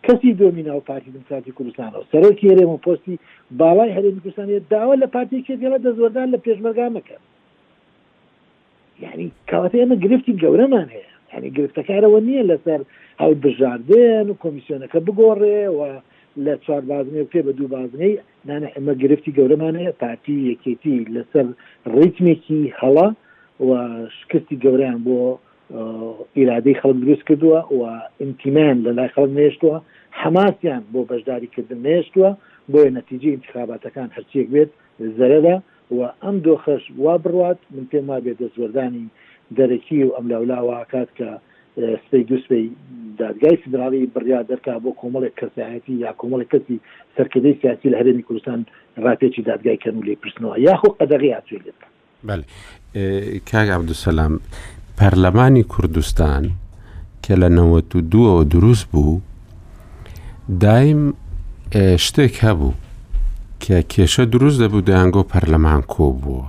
کەسی 0.06 0.30
دۆمینناو 0.40 0.80
پارتی 0.88 1.10
دموکراتی 1.14 1.52
کوردستانەوە 1.58 2.04
سەرۆکی 2.12 2.48
هەرێمە 2.52 2.76
پۆستی 2.86 3.16
باڵای 3.60 3.94
هەرێمی 3.96 4.20
کوردستانی 4.24 4.60
داوا 4.72 4.94
لە 5.02 5.06
پارتی 5.14 5.44
کێگەڵە 5.46 5.78
دەزۆردان 5.86 6.26
لە 6.34 6.38
پێشمەرگامەکە 6.44 7.16
یعنی 9.04 9.26
کاواتە 9.50 9.76
ئەمە 9.82 9.96
گرفتی 10.04 10.38
گەورەمان 10.42 10.88
هەیە 10.94 11.13
یعنی 11.34 11.48
گرفتەکارەوە 11.58 12.20
نییە 12.26 12.42
لەسەر 12.50 12.80
هەوت 13.22 13.38
بژاردن 13.44 14.24
و 14.30 14.38
کۆمیسیۆنەکە 14.42 14.98
بگۆڕێەوە 15.06 15.90
لە 16.44 16.54
چوار 16.64 16.82
بازنێ 16.90 17.22
پێ 17.32 17.40
بە 17.46 17.52
دوو 17.58 17.68
بازنەی 17.76 18.14
نانە 18.48 18.68
ئەمە 18.74 18.94
گرفتی 19.02 19.34
گەورەمانەیە 19.38 19.92
پارتی 20.02 20.36
یەکێتی 20.50 20.96
لەسەر 21.14 21.46
ڕیتمێکی 21.96 22.60
هەڵا 22.80 23.08
و 23.68 23.70
شکستی 24.18 24.56
گەوریان 24.64 24.98
بۆ 25.06 25.18
ئیرادەی 26.36 26.78
خەڵک 26.80 26.96
دروست 27.02 27.24
کردووە 27.28 27.60
و 27.78 27.82
ئینتیمان 28.20 28.76
لە 28.86 28.90
لای 28.98 29.10
خەڵک 29.14 29.32
نێشتووە 29.40 29.76
حماسیان 30.20 30.82
بۆ 30.92 31.00
بەشداریکردن 31.12 31.80
نێشتووە 31.88 32.30
بۆیە 32.72 32.90
نەتیجی 32.98 33.34
انتخاباتەکان 33.36 34.08
هەرچیەک 34.16 34.48
بێت 34.54 34.70
زەرەدا 35.18 35.56
و 35.96 36.00
ئەم 36.22 36.36
دۆخەش 36.46 36.82
وا 37.02 37.14
بڕات 37.24 37.58
من 37.74 37.86
پێم 37.90 38.04
ما 38.08 38.16
بێت 38.24 38.36
دەستوەردانی 38.42 39.06
دەرەکی 39.56 40.02
و 40.04 40.10
ئەم 40.16 40.24
لەولاواکات 40.30 41.08
کە 41.18 41.28
سپی 42.08 42.24
دوسپی 42.24 42.70
دادگای 43.18 43.58
سدراوی 43.66 44.06
بڕیا 44.14 44.42
دەرکا 44.50 44.78
بۆ 44.82 44.90
کۆمەڵێک 45.00 45.34
کەسایەتی 45.40 45.90
یا 45.92 46.12
کۆمەڵی 46.18 46.46
کەسی 46.52 46.80
سەرکردی 47.16 47.58
سیاسی 47.62 47.90
لە 47.90 47.96
هەرێمی 48.00 48.22
کوردستان 48.22 48.64
ڕاپێکی 48.98 49.40
دادگای 49.46 49.76
کەن 49.84 49.94
و 49.96 50.02
لێ 50.02 50.14
پرسنەوە 50.22 50.58
یاخۆ 50.68 50.88
قەدەغی 51.00 51.28
یاچێت 51.34 51.80
کاگ 53.50 53.68
عبدوسەسلام 53.70 54.40
پەرلەمانی 54.98 55.62
کوردستان 55.62 56.44
کە 57.24 57.32
لە 57.32 57.48
نەوەت 57.56 57.94
و 57.96 58.00
دووەوە 58.12 58.44
دروست 58.54 58.86
بوو 58.92 59.20
دایم 60.60 61.14
شتێک 62.06 62.34
هەبوو 62.44 62.74
کە 63.64 63.76
کێشە 63.92 64.24
دروست 64.34 64.58
دەبوو 64.62 64.80
دەیانگۆ 64.88 65.22
پەرلەمان 65.32 65.80
کۆ 65.94 66.08
بووە 66.22 66.46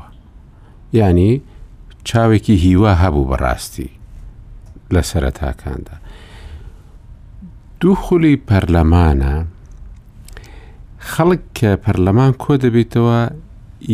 ینی 0.94 1.42
چاوێکی 2.10 2.56
هیوا 2.66 2.92
هەبوو 3.04 3.30
بەڕاستی 3.32 3.90
لە 4.94 5.02
سەرەتاکاندا 5.12 5.96
دوو 7.80 7.96
خولی 8.04 8.36
پەرلەمانە 8.50 9.36
خەڵک 11.12 11.42
کە 11.58 11.72
پەرلەمان 11.84 12.32
کۆ 12.44 12.54
دەبێتەوە 12.64 13.20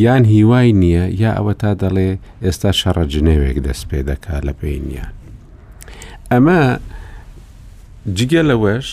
یان 0.05 0.23
هیوای 0.33 0.67
نییە 0.81 1.05
یا 1.21 1.31
ئەوە 1.37 1.53
تا 1.61 1.71
دەڵێ 1.81 2.09
ئێستا 2.43 2.71
شەڕەجنێوێک 2.79 3.57
دەست 3.67 3.83
پێ 3.89 3.99
دەکا 4.09 4.35
لە 4.47 4.53
پێینیان 4.59 5.13
ئەمە 6.31 6.59
جگە 8.17 8.41
لەوەش 8.49 8.87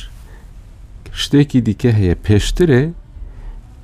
شتێکی 1.23 1.61
دیکە 1.67 1.91
هەیە 1.99 2.17
پێشترێ 2.27 2.85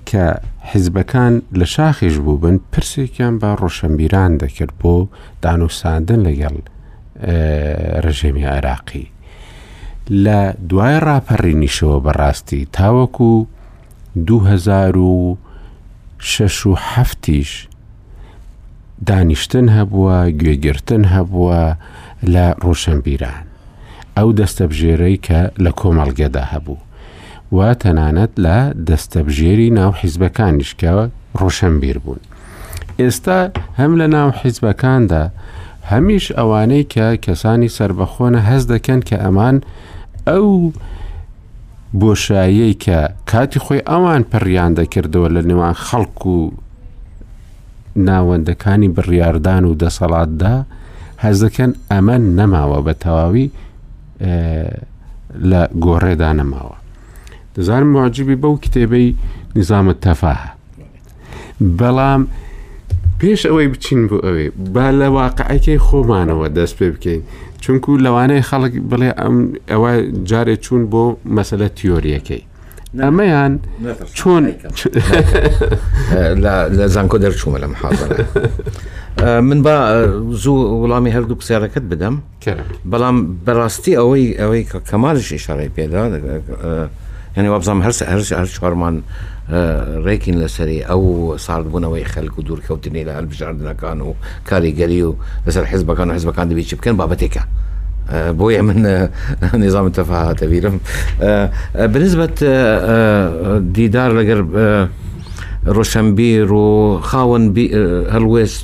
کە 0.06 0.40
حیزبەکان 0.74 1.42
لە 1.58 1.62
شاخیش 1.64 2.16
بوو 2.16 2.36
بن 2.36 2.60
پرسێکیان 2.72 3.38
بە 3.40 3.56
ڕۆشنبیران 3.60 4.32
دەکرد 4.42 4.72
بۆ 4.82 4.94
دانوساندن 5.42 6.20
لەگەڵ 6.26 6.56
ڕژێمی 8.04 8.44
عراقی 8.54 9.08
لە 10.24 10.40
دوای 10.68 10.98
ڕاپەڕینیشەوە 11.06 11.98
بەڕاستی 12.04 12.62
تاوەکو 12.76 13.32
2006ش 14.28 14.30
دانیشتن 19.06 19.66
هەبووە 19.76 20.16
گوێگرتن 20.40 21.02
هەبووە 21.14 21.60
لە 22.34 22.46
ڕۆشنبیران 22.64 23.44
ئەو 24.16 24.28
دەستەبژێرەی 24.38 25.16
کە 25.26 25.40
لە 25.64 25.70
کۆمەڵگەدا 25.80 26.44
هەبوو 26.52 26.78
و 27.56 27.74
تەنانەت 27.74 28.30
لە 28.44 28.58
دەستەبژێری 28.88 29.70
ناو 29.78 29.92
حیزبەکانیشکەوە 30.00 31.04
ڕۆشنبیر 31.40 31.98
بوون. 32.04 32.20
ئێستا 33.00 33.40
هەم 33.78 33.92
لە 34.00 34.06
ناو 34.16 34.30
حیزبەکاندا 34.40 35.22
هەمیش 35.90 36.26
ئەوانەی 36.38 36.84
کە 36.94 37.06
کەسانی 37.24 37.70
سربەخۆنە 37.76 38.40
هەز 38.50 38.62
دەکەن 38.72 39.00
کە 39.08 39.16
ئەمان 39.24 39.56
ئەو 40.28 40.48
بۆشاییەی 42.00 42.74
کە 42.84 42.98
کاتی 43.30 43.58
خۆی 43.64 43.86
ئەوان 43.90 44.22
پڕیان 44.30 44.72
دەکردەوە 44.78 45.28
لە 45.36 45.42
نێوان 45.48 45.74
خەڵک 45.86 46.20
و 46.32 46.38
ناوەندەکانی 48.06 48.88
بڕاردان 48.96 49.62
و 49.66 49.74
دەسەڵاتدا 49.82 50.54
هەز 51.24 51.36
دەکەن 51.44 51.70
ئەمە 51.90 52.16
نەماوە 52.38 52.78
بە 52.86 52.92
تەواوی 53.04 53.46
لە 55.50 55.62
گۆڕێدا 55.84 56.32
نەماوە. 56.40 56.76
دەزانم 57.56 57.86
مواجبی 57.92 58.36
بەو 58.42 58.54
کتێبەی 58.64 59.08
نظامە 59.58 59.94
تەفاهە 60.06 60.50
بەڵام 61.78 62.20
پێش 63.20 63.40
ئەوەی 63.50 63.68
بچین 63.74 64.00
بۆ 64.10 64.16
ئەوێ 64.26 64.46
با 64.74 64.86
لە 65.00 65.08
واقعەکەی 65.18 65.78
خۆمانەوە 65.86 66.46
دەست 66.56 66.74
پێ 66.78 66.88
بکەین 66.94 67.20
چونکو 67.62 67.90
لەوانەیە 68.04 68.42
خەڵک 68.50 68.74
بڵێ 68.90 69.10
ئەم 69.20 69.36
ئەوە 69.70 69.90
جارێ 70.30 70.56
چوون 70.64 70.82
بۆ 70.92 71.04
مەسلە 71.36 71.66
تیۆریەکەی 71.78 72.42
ئەمەیان 73.04 73.52
چۆن 74.18 74.42
لە 76.76 76.86
زانکۆ 76.94 77.18
دەرچوومە 77.22 77.58
لەم 77.62 77.74
حاضرە 77.80 78.18
من 79.48 79.58
با 79.66 79.72
زوو 80.42 80.58
وڵامی 80.84 81.10
هەردوو 81.16 81.38
پرسیارەکەت 81.40 81.84
بدەم 81.92 82.14
بەڵام 82.90 83.16
بەڕاستی 83.46 83.94
ئەوەی 84.00 84.26
ئەوەی 84.40 84.64
کەمالش 84.90 85.32
ئشارەی 85.38 85.70
پێدا 85.76 86.02
يعني 87.36 87.48
وابزام 87.48 87.82
هرس 87.82 88.02
هرس 88.02 88.32
هرس 88.32 88.64
هرمان 88.64 89.02
آه، 89.50 90.08
او 90.60 91.34
صار 91.36 91.62
ئەو 91.62 91.66
ويخل 91.90 92.12
خەلک 92.30 92.38
و 92.38 92.42
دوورکەوتنی 92.42 93.04
لە 93.06 93.10
هەلبژاردنەکان 93.10 94.02
و 94.02 94.14
کاریگەری 94.50 95.02
و 95.02 95.14
لەسەر 95.48 95.66
حزبەکان 95.74 96.08
و 96.08 96.12
حزب 96.14 96.30
كان 96.30 96.62
چی 96.62 96.76
كان 96.76 96.96
بابتيكا 96.96 97.40
آه، 98.10 98.32
بۆیە 98.32 98.60
من 98.60 98.86
آه، 98.86 99.08
نظام 99.56 99.84
التفاهة 99.86 100.34
بنسبەت 100.36 101.20
بالنسبة 101.80 102.34
ديدار 103.58 104.12
لقر 104.12 104.42
و 104.42 104.86
وخاون 106.54 107.52
بي 107.52 107.74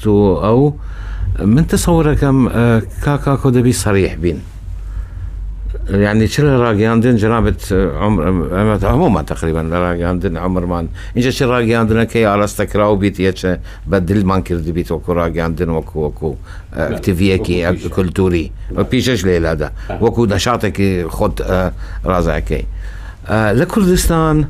و 0.06 0.36
او 0.44 0.76
من 1.42 1.64
كم 2.20 2.48
کاکاکۆ 3.04 3.50
دەبی 3.52 3.72
صريح 3.74 4.14
بين 4.14 4.42
يعني 5.90 6.28
شر 6.28 6.44
راجياندن 6.44 7.16
جنابت 7.16 7.90
عمر 7.96 8.78
عموما 8.82 9.22
تقريبا 9.22 9.60
راجياندن 9.62 10.36
عمر 10.36 10.66
مان 10.66 10.88
اینجا 11.16 11.30
چه 11.30 11.42
راجیاندن 11.46 12.04
كي 12.04 12.26
على 12.26 12.46
بیت 12.96 13.20
یه 13.20 13.30
چه 13.32 13.60
بدل 13.86 14.24
من 14.26 14.42
کردی 14.42 14.72
بيت 14.72 14.92
وكو 14.92 15.12
راجیاندن 15.12 15.68
وكو 15.68 16.04
وكو 16.04 16.34
اكتيفيه 16.74 17.34
آه، 17.34 17.70
كي 17.72 17.88
كولتوري 17.88 18.50
آه، 18.76 18.80
وبيشش 18.80 19.24
لیل 19.26 19.54
ده 19.56 19.72
آه. 19.90 20.02
وكو 20.04 20.24
نشاطه 20.26 20.68
که 20.68 21.06
خود 21.08 21.42
رازه 22.04 22.40
که 22.40 22.62
لکردستان 23.30 24.46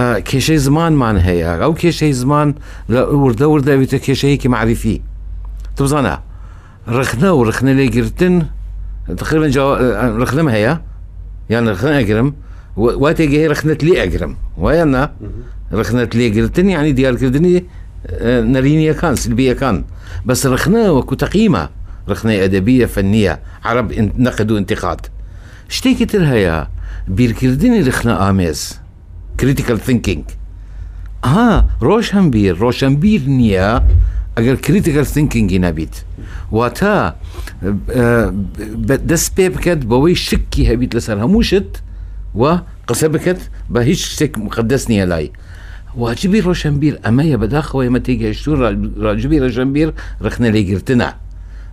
کشه 0.00 0.56
زمان 0.56 0.92
مان 0.92 1.16
هیا 1.18 1.64
او 1.64 1.74
كيشي 1.74 2.12
زمان 2.12 2.54
ورده 2.90 3.48
ورده 3.48 3.76
بيت 3.76 3.94
کشه 3.94 4.36
که 4.36 4.48
معرفی 4.48 5.00
تو 5.76 5.84
بزانه 5.84 6.18
رخنه 6.88 7.30
و 7.32 7.44
رخنه 7.44 7.72
تقريبا 9.08 9.48
جو 9.48 9.74
آه، 9.74 10.16
رخنمها 10.16 10.56
يا 10.56 10.80
يعني 11.50 11.70
رخنا 11.70 11.98
اجرم 11.98 12.34
واتي 12.76 13.28
هي 13.28 13.46
رخنت 13.46 13.84
لي 13.84 14.02
اجرم 14.02 14.36
ويانا 14.58 15.12
رخنت 15.72 16.16
لي 16.16 16.40
قلتني 16.40 16.72
يعني 16.72 16.92
ديار 16.92 17.16
كردني 17.16 17.64
آه، 18.06 18.40
نرينيا 18.40 18.92
كان 18.92 19.14
سلبية 19.16 19.52
كان 19.52 19.84
بس 20.26 20.46
رخنا 20.46 20.90
وكو 20.90 21.14
تقييمة 21.14 21.68
رخنا 22.08 22.44
أدبية 22.44 22.86
فنية 22.86 23.40
عرب 23.64 23.92
نقد 24.18 24.50
وانتقاد 24.50 25.00
شتي 25.68 25.94
كترها 25.94 26.34
يا 26.34 26.68
بير 27.08 27.32
كردني 27.32 27.80
رخنا 27.80 28.30
آميز 28.30 28.80
كريتيكال 29.40 29.78
ثينكينج 29.80 30.24
ها 31.24 31.66
روشن 31.82 32.30
بير 33.00 33.20
نيا 33.26 33.82
ئەگەر 34.36 34.56
کریتیکل 34.66 35.04
و 36.52 36.68
تا 36.68 37.14
دست 38.88 39.06
دەست 39.08 39.30
پێ 39.36 39.68
با 39.74 40.00
وی 40.00 40.14
شکی 40.14 40.64
هبیت 40.72 40.94
لسر 40.96 41.18
هموشت 41.18 41.70
و 42.34 42.44
قصه 42.88 43.08
بکەت 43.12 43.40
بە 43.72 43.78
هیچ 43.78 44.00
شک 44.22 44.38
مقدس 44.38 44.90
نیه 44.90 45.04
لای 45.04 45.30
واجبی 45.96 46.40
اما 46.40 46.52
ڕۆشنبیر 46.54 46.94
ئەمەیە 47.06 47.38
بەداخەوەی 47.42 47.88
مە 47.94 48.00
تێگەشتور 48.06 48.56
ڕاجبی 49.04 49.38
ڕژەمبیر 49.44 49.90
رخنه 50.24 50.50
لگرتنا 50.50 51.10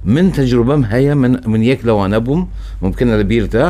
من 0.06 0.32
تەجروبەم 0.34 0.84
هەیە 0.94 1.14
من 1.22 1.34
من 1.52 1.62
یەک 1.64 1.82
لەوانە 1.88 2.20
بووم 2.26 2.48
ممکنە 2.82 3.14
لە 3.22 3.26
بیردا 3.32 3.66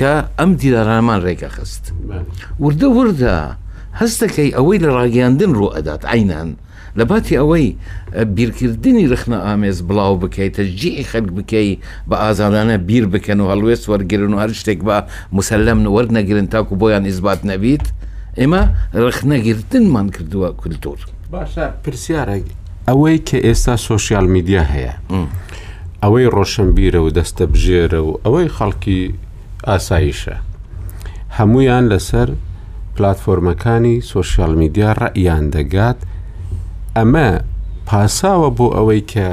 ام 0.00 0.24
ئەم 0.38 0.50
دیدارانمان 0.60 1.20
ڕێگە 1.26 1.48
خست 1.54 1.92
نعم. 2.08 2.24
ورده 2.66 2.86
ورده 2.88 3.34
هەستەکەی 4.00 4.50
ئەوەی 4.56 4.78
لە 4.84 4.88
ڕاگەاندن 4.98 5.52
رو 5.58 5.66
ادات 5.78 6.04
عینان 6.14 6.56
لە 6.98 7.04
باتی 7.04 7.34
ئەوەی 7.38 7.74
بیرکردنی 8.36 9.06
رخنە 9.14 9.38
ئامێز 9.46 9.78
بڵاو 9.88 10.16
بکەیتە 10.22 10.62
جی 10.80 11.02
خەک 11.10 11.26
بکەی 11.36 11.78
بە 12.08 12.16
ئازادانە 12.22 12.76
بیر 12.88 13.04
بکەن 13.12 13.40
و 13.40 13.48
هەڵوێ 13.52 13.74
وەرگرن 13.90 14.32
و 14.34 14.38
هەر 14.42 14.50
شتێک 14.60 14.80
بە 14.88 14.96
مسللم 15.36 15.78
وەرنەگرن 15.94 16.46
تاکو 16.54 16.74
بۆیان 16.80 17.04
ئیزبات 17.08 17.40
نەبیت 17.50 17.84
ئێمە 18.38 18.62
رخنەگرتنمان 19.04 20.08
کردووە 20.14 20.48
کولتور 20.60 20.98
باشە 21.34 21.64
پرسیارێک 21.82 22.44
ئەوەی 22.88 23.18
کە 23.28 23.38
ئێستا 23.46 23.76
سوسیال 23.90 24.26
میدیا 24.34 24.62
هەیە 24.72 24.94
ئەوەی 26.02 26.26
ڕۆشنبیرە 26.36 27.00
و 27.06 27.08
دەستە 27.16 27.44
بژێرە 27.52 28.00
و 28.08 28.10
ئەوەی 28.24 28.48
خەڵکی 28.56 28.98
ئاساییشە 29.68 30.36
هەمویان 31.38 31.84
لەسەر 31.92 32.28
پلتفۆرمەکانی 32.96 33.94
سوۆسیال 34.10 34.52
میدیا 34.62 34.90
ڕەیان 35.00 35.44
دەگات 35.56 35.98
ئەمە 36.98 37.26
پاساوە 37.88 38.50
بۆ 38.58 38.66
ئەوەی 38.76 39.02
کە 39.12 39.26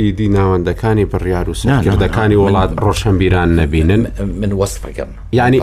ئیدی 0.00 0.28
ناوەندەکانی 0.36 1.06
بڕیار 1.12 1.46
و 1.50 1.54
سناگردەکانی 1.60 2.36
وڵات 2.44 2.70
ڕۆشنبیران 2.84 3.48
نەبینن 3.60 4.02
من 4.40 4.52
وەستەکەم 4.60 5.10
ینی 5.38 5.58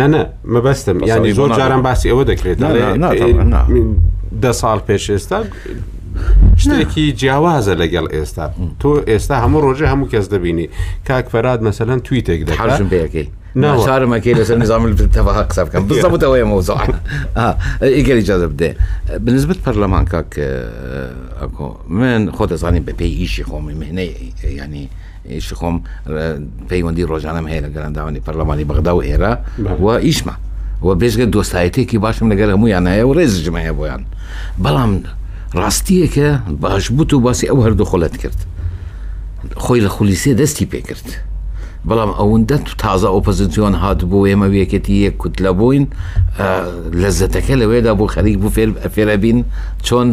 نەنە 0.00 0.20
مەبەستم 0.54 0.96
ینی 1.10 1.32
زۆر 1.38 1.50
جاران 1.58 1.82
باسی 1.86 2.06
ئەوە 2.12 2.24
دەکرێت 2.30 2.58
ده 4.42 4.52
ساڵ 4.62 4.78
پێش 4.88 5.04
ئێستا 5.14 5.38
شتێکی 6.62 7.04
جیاوازە 7.20 7.74
لەگەڵ 7.82 8.06
ئێستا 8.16 8.46
تۆ 8.80 8.90
ئێستا 9.10 9.36
هەموو 9.44 9.60
ڕۆژێ 9.66 9.86
هەموو 9.92 10.10
کەس 10.12 10.26
دەبینی 10.34 10.66
کاک 11.08 11.26
فەراد 11.32 11.60
مەسەەن 11.66 12.00
تویتێک 12.06 12.40
دەکەژم 12.50 12.86
بەکەی 12.94 13.26
ناچارمەکەی 13.56 14.34
لەسەر 14.34 14.50
نظام 14.58 14.94
تەواها 14.96 15.44
قسە 15.50 15.62
بکەم 15.66 15.88
بزەبتەوەی 15.88 16.44
مۆزۆ 16.52 16.76
ئیگەری 17.82 18.22
جاازە 18.28 18.46
بدێ 18.54 18.68
بنسبت 19.24 19.58
پەرلەمان 19.66 20.04
کاک 20.12 20.30
ئەکۆ 21.40 21.66
من 21.88 22.30
خۆ 22.36 22.46
دەزانانی 22.50 22.80
بە 22.86 22.92
پێی 22.98 23.12
ئیشی 23.20 23.44
خۆمی 23.44 23.74
مهنەی 23.82 24.10
ینی 24.58 24.84
ئیشی 25.26 25.54
خۆم 25.54 25.76
پەیوەندی 26.70 27.04
ڕۆژانم 27.10 27.46
هەیە 27.50 27.60
لە 27.64 27.68
گەراننداوانی 27.74 28.20
پەرلەمانی 28.26 28.64
بەغدا 28.70 28.92
و 28.96 29.02
ئێرە 29.08 29.32
و 29.84 29.86
ئیشمە 30.06 30.34
و 30.86 30.88
بێژگە 31.00 31.26
دۆستایەتێکی 31.34 31.98
باشم 32.04 32.26
لەگەر 32.32 32.48
هەمویان 32.54 32.86
هەیە 32.94 33.04
و 33.08 33.14
ڕێزژمە 33.18 33.58
هەیە 33.66 33.72
بۆیان 33.78 34.02
بەڵام 34.64 34.92
ڕاستیەکە 35.60 36.28
باش 36.62 36.90
بوو 36.90 37.16
و 37.16 37.20
باسی 37.26 37.46
ئەو 37.50 37.60
هەردوو 37.66 37.84
خۆلت 37.90 38.16
کرد 38.22 38.40
خۆی 39.62 39.80
لە 39.86 39.90
خولیسێ 39.94 40.34
دەستی 40.40 40.64
پێ 40.72 40.80
کرد. 40.88 41.08
بەڵام 41.88 42.10
ئەوەندە 42.18 42.56
تازە 42.82 43.08
ئۆپۆزیسیۆن 43.14 43.74
هاتبوو 43.82 44.28
ئێمە 44.30 44.48
ویەکەتی 44.54 44.94
یەک 45.06 45.14
کووت 45.20 45.36
لە 45.44 45.50
بووین 45.58 45.86
لە 47.00 47.08
زەتەکە 47.18 47.54
لەوێدا 47.60 47.92
بۆ 47.98 48.04
خەریک 48.14 48.36
بوو 48.40 48.50
فێرەبین 48.94 49.38
چۆن 49.86 50.08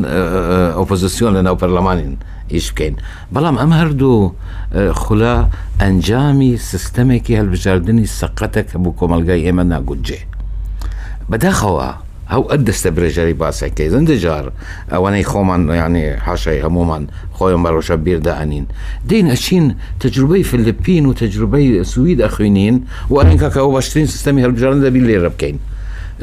ئۆپۆزیسیۆن 0.78 1.32
لە 1.38 1.42
ناو 1.48 1.56
پەرلەمانین 1.62 2.14
ئیش 2.54 2.68
بکەین 2.72 2.96
بەڵام 3.34 3.56
ئەم 3.62 3.72
هەردوو 3.80 4.18
خولا 5.02 5.36
ئەنجامی 5.82 6.52
سیستەمێکی 6.70 7.38
هەلبژاردننی 7.40 8.08
سەقەتە 8.20 8.62
کە 8.70 8.76
بوو 8.84 8.98
کۆمەلگای 9.00 9.44
ئێمە 9.46 9.64
ناگوجێ 9.74 10.22
بەداخەوە 11.30 11.90
هو 12.30 12.44
ادست 12.52 12.88
برجري 12.88 13.34
باسع 13.34 13.68
كي 13.68 13.90
زندجار 13.90 14.52
اواني 14.94 15.24
خومن 15.24 15.70
يعني 15.70 16.18
حاشي 16.18 16.62
عموما 16.62 17.08
خويا 17.34 17.56
مرو 17.56 17.82
شبير 17.82 18.18
دانين 18.18 18.66
دين 19.06 19.28
اشين 19.28 19.76
تجربه 20.00 20.42
فلبين 20.42 21.06
وتجربه 21.08 21.84
سويد 21.84 22.22
اخوينين 22.22 22.84
وانا 23.10 23.36
كاكاو 23.36 23.72
باشتين 23.74 24.06
سيستمي 24.06 24.42
هالبجارن 24.46 24.82
دبي 24.82 25.00
لي 25.00 25.18
ربكين 25.18 25.60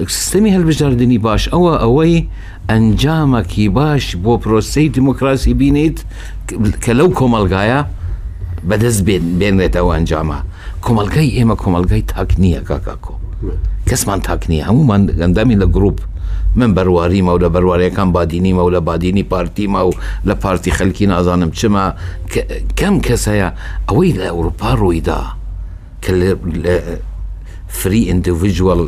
سيستمي 0.06 0.50
هالبجارديني 0.50 1.18
باش 1.18 1.48
او 1.48 1.74
اوي 1.74 2.28
انجاما 2.70 3.42
كي 3.42 3.68
باش 3.68 4.16
بو 4.16 4.36
بروسي 4.36 4.88
ديموكراسي 4.88 5.54
بينيت 5.54 6.00
كلو 6.86 7.10
كومالغايا 7.12 7.88
بدز 8.64 9.00
بين 9.00 9.38
بين 9.38 9.70
تو 9.70 9.92
انجاما 9.94 10.42
كومالغاي 10.80 11.30
ايما 11.30 11.54
كومالغاي 11.54 12.00
تاكنيا 12.02 12.60
كاكاكو 12.60 13.14
کەسمان 13.88 14.20
تاکنی 14.26 14.62
هەمومان 14.62 15.06
گەندامی 15.20 15.56
لە 15.62 15.66
گرروپ 15.74 16.00
من 16.56 16.74
بەرواریمە 16.74 17.32
و 17.34 17.38
لە 17.38 17.48
بەرواریەکان 17.54 18.12
بادینیمە 18.12 18.62
و 18.66 18.70
لە 18.70 18.80
بادینی 18.80 19.22
پارتیمە 19.22 19.80
و 19.88 19.90
لە 20.26 20.32
پارتی 20.34 20.70
خەلکی 20.70 21.02
نازانم 21.06 21.50
چمە 21.52 21.84
کەم 22.78 23.00
کەس 23.06 23.28
هەیە 23.28 23.48
ئەوەی 23.88 24.12
لە 24.18 24.24
ئەوروپا 24.32 24.70
ڕوویدا 24.74 25.20
کە 26.02 26.12
فری 27.68 28.00
ئینڈیڤژوال 28.10 28.80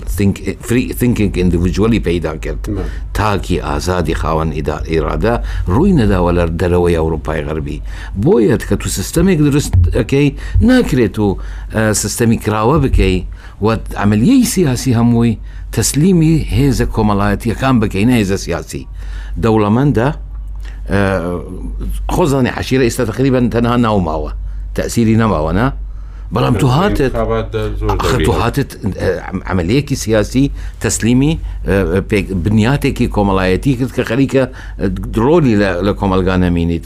تینکینگ 1.01 1.33
ئینڈیڤژوەلی 1.41 1.99
پیدا 2.09 2.37
کرد 2.37 2.69
تاکی 3.15 3.57
ئازادی 3.61 4.15
خاوەن 4.21 4.51
ئیدار 4.57 4.83
ئێرادە 4.91 5.35
ڕووی 5.75 5.93
نەداوە 6.01 6.31
لەر 6.39 6.49
دەرەوەی 6.61 6.97
ئەوروپای 7.01 7.43
غەربی 7.47 7.83
بۆیەت 8.25 8.63
کە 8.69 8.75
تو 8.81 8.89
سیستەمێک 8.99 9.39
درست 9.49 9.73
ئەەکەی 9.97 10.29
ناکرێت 10.69 11.19
و 11.25 11.35
سیستەمی 12.03 12.39
کراوە 12.45 12.79
بکەی 12.85 13.19
و 13.63 13.77
عملیه 13.97 14.45
سیاسی 14.45 14.93
تسليمي 14.93 15.39
تەسلیمی 15.73 16.47
هێزە 16.51 16.85
كان 17.61 17.81
بکەینە 17.81 18.13
هێزە 18.21 18.37
سیاسی 18.37 18.87
دولة 19.37 20.15
آه، 20.91 21.41
خۆزانانی 22.09 22.51
حەشیرە 22.57 22.85
ئێستا 22.87 23.05
تقریبن 23.11 23.51
تەنها 23.51 23.77
ناوماوە 23.77 24.33
تەسیری 24.79 25.17
نەماوەنا 25.23 25.73
بەڵام 26.35 26.57
تو 26.61 26.67
هاتت 26.67 27.03
توهاتت 28.25 28.29
هاتت 28.29 28.71
آه، 28.99 29.21
عملیەکی 29.53 29.95
سیاسی 29.95 30.51
تەسلیمی 30.83 31.37
آه، 31.69 32.01
بنیاتێکی 32.47 33.09
کۆمەڵایەتی 33.09 33.73
کرد 33.79 33.91
کە 33.97 34.03
خەریکە 34.11 34.47
درۆلی 35.15 35.57
لە 35.89 35.93
کۆمەلگانە 36.01 36.49
مینیت 36.57 36.85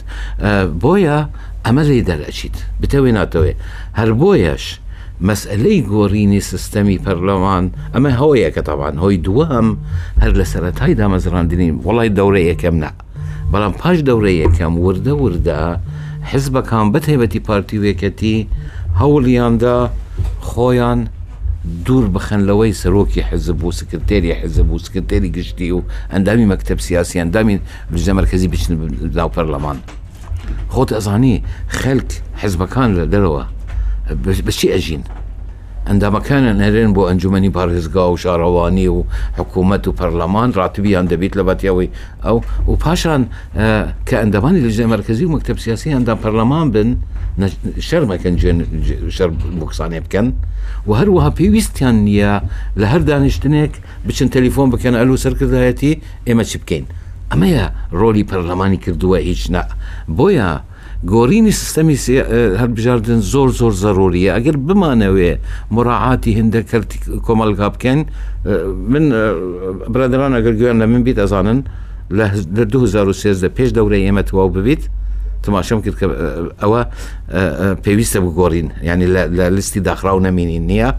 بۆیە 0.82 1.18
ئەمە 1.66 1.82
لێ 1.88 2.00
دەرەچیت 2.08 2.56
بتەوێ 2.80 3.12
ناتەوێ 3.18 3.52
مەسئلەی 5.28 5.80
گۆرینی 5.90 6.40
سیستەمی 6.50 6.98
پەرلەوان 7.04 7.64
ئەمە 7.94 8.10
هەوەیە 8.20 8.50
کە 8.54 8.62
تاوان 8.68 8.94
هۆی 9.02 9.18
دووەم 9.26 9.68
هەر 10.22 10.32
لە 10.40 10.44
سەرەتای 10.52 10.94
دامەزراندنی 11.00 11.70
وڵای 11.86 12.10
دەورە 12.18 12.40
یەکەم 12.50 12.76
نا 12.84 12.90
بەڵام 13.52 13.72
پاش 13.82 13.98
دەورە 14.08 14.32
یەکەم 14.44 14.72
وردە 14.84 15.14
وردە 15.22 15.60
حزبەکان 16.30 16.86
بەتیبەتی 16.92 17.40
پارتی 17.48 17.78
وێکەتی 17.82 18.36
هەوڵیاندا 19.00 19.78
خۆیان 20.48 21.00
دوور 21.86 22.04
بخەن 22.14 22.40
لەوەی 22.48 22.72
سەرۆکی 22.82 23.22
حزب 23.30 23.64
و 23.64 23.72
سکرتێری 23.76 24.32
حزب 24.40 24.68
و 24.72 24.78
سکرتێری 24.84 25.30
گشتی 25.36 25.70
و 25.76 25.80
ئەندامی 26.12 26.46
مەکتب 26.52 26.78
سیاسی 26.86 27.20
ئەندامی 27.22 27.56
بژەمەرکزی 27.92 28.48
بچن 28.52 28.72
ناو 29.18 29.28
پەرلەمان 29.36 29.78
خۆت 30.74 30.90
ئەزانی 30.96 31.36
خەلک 31.78 32.10
حزبەکان 32.42 32.90
لە 32.98 33.04
دەرەوە 33.12 33.44
بشي 34.14 34.74
أجين 34.74 35.02
عندما 35.86 36.18
كان 36.18 36.58
نرين 36.58 36.92
بو 36.92 37.08
انجمني 37.08 37.48
بارهزغا 37.48 38.02
وشارواني 38.04 38.88
وحكومة 38.88 39.82
وبرلمان 39.86 40.50
راتبي 40.50 40.96
عند 40.96 41.14
بيت 41.14 41.36
لباتياوي 41.36 41.90
او 42.24 42.40
وباشان 42.66 43.26
آه 43.56 43.94
كاندمان 44.06 44.56
اللجنة 44.56 44.84
المركزية 44.86 45.26
ومكتب 45.26 45.58
سياسي 45.58 45.92
عند 45.92 46.10
برلمان 46.10 46.70
بن 46.70 46.96
شر 47.78 48.04
ما 48.04 48.16
كان 48.16 48.36
جن 48.36 48.64
شر 49.08 49.28
بوكساني 49.28 50.00
بكن 50.00 50.32
وهروها 50.86 51.34
ويستيان 51.40 52.08
يا 52.08 52.42
لهر 52.76 53.00
دانشتنك 53.00 53.80
بشن 54.06 54.30
تليفون 54.30 54.70
بكن 54.70 54.94
الو 54.94 55.16
سرك 55.16 55.42
دايتي 55.44 56.00
اما 56.30 56.42
شبكين 56.42 56.84
اما 57.32 57.48
يا 57.48 57.72
رولي 57.92 58.22
برلماني 58.22 58.76
كردوه 58.76 59.18
إيش 59.18 59.50
نا 59.50 59.68
بويا 60.08 60.62
گۆرینی 61.08 61.50
سیستەمی 61.60 61.96
هەربژاردن 62.60 63.20
زۆر 63.32 63.48
زۆر 63.60 63.72
زەرۆریە 63.84 64.30
ئەگەر 64.36 64.56
بمانەوێ 64.66 65.32
مراعاتی 65.76 66.32
هندە 66.38 66.60
کرد 66.70 66.90
کۆمەلگا 67.26 67.68
بکەن 67.74 67.98
من 68.92 69.04
برادران 69.92 70.32
ئەگەر 70.38 70.54
گوێن 70.60 70.76
لە 70.82 70.86
من 70.92 71.02
بیت 71.06 71.18
ئەزانن 71.22 71.60
لە 72.18 72.26
2023 72.60 73.48
پێش 73.56 73.70
دەورەی 73.72 74.02
ئێمە 74.06 74.22
تواو 74.30 74.48
ببیت 74.48 74.82
تماشم 75.42 75.80
کرد 75.80 75.96
کە 76.00 76.06
ئەوە 76.62 76.82
پێویستە 77.84 78.18
بگۆڕین 78.24 78.68
ینی 78.84 79.06
لە 79.38 79.46
لیستی 79.56 79.80
داخراو 79.80 80.20
نەمینین 80.20 80.64
نییە 80.70 80.90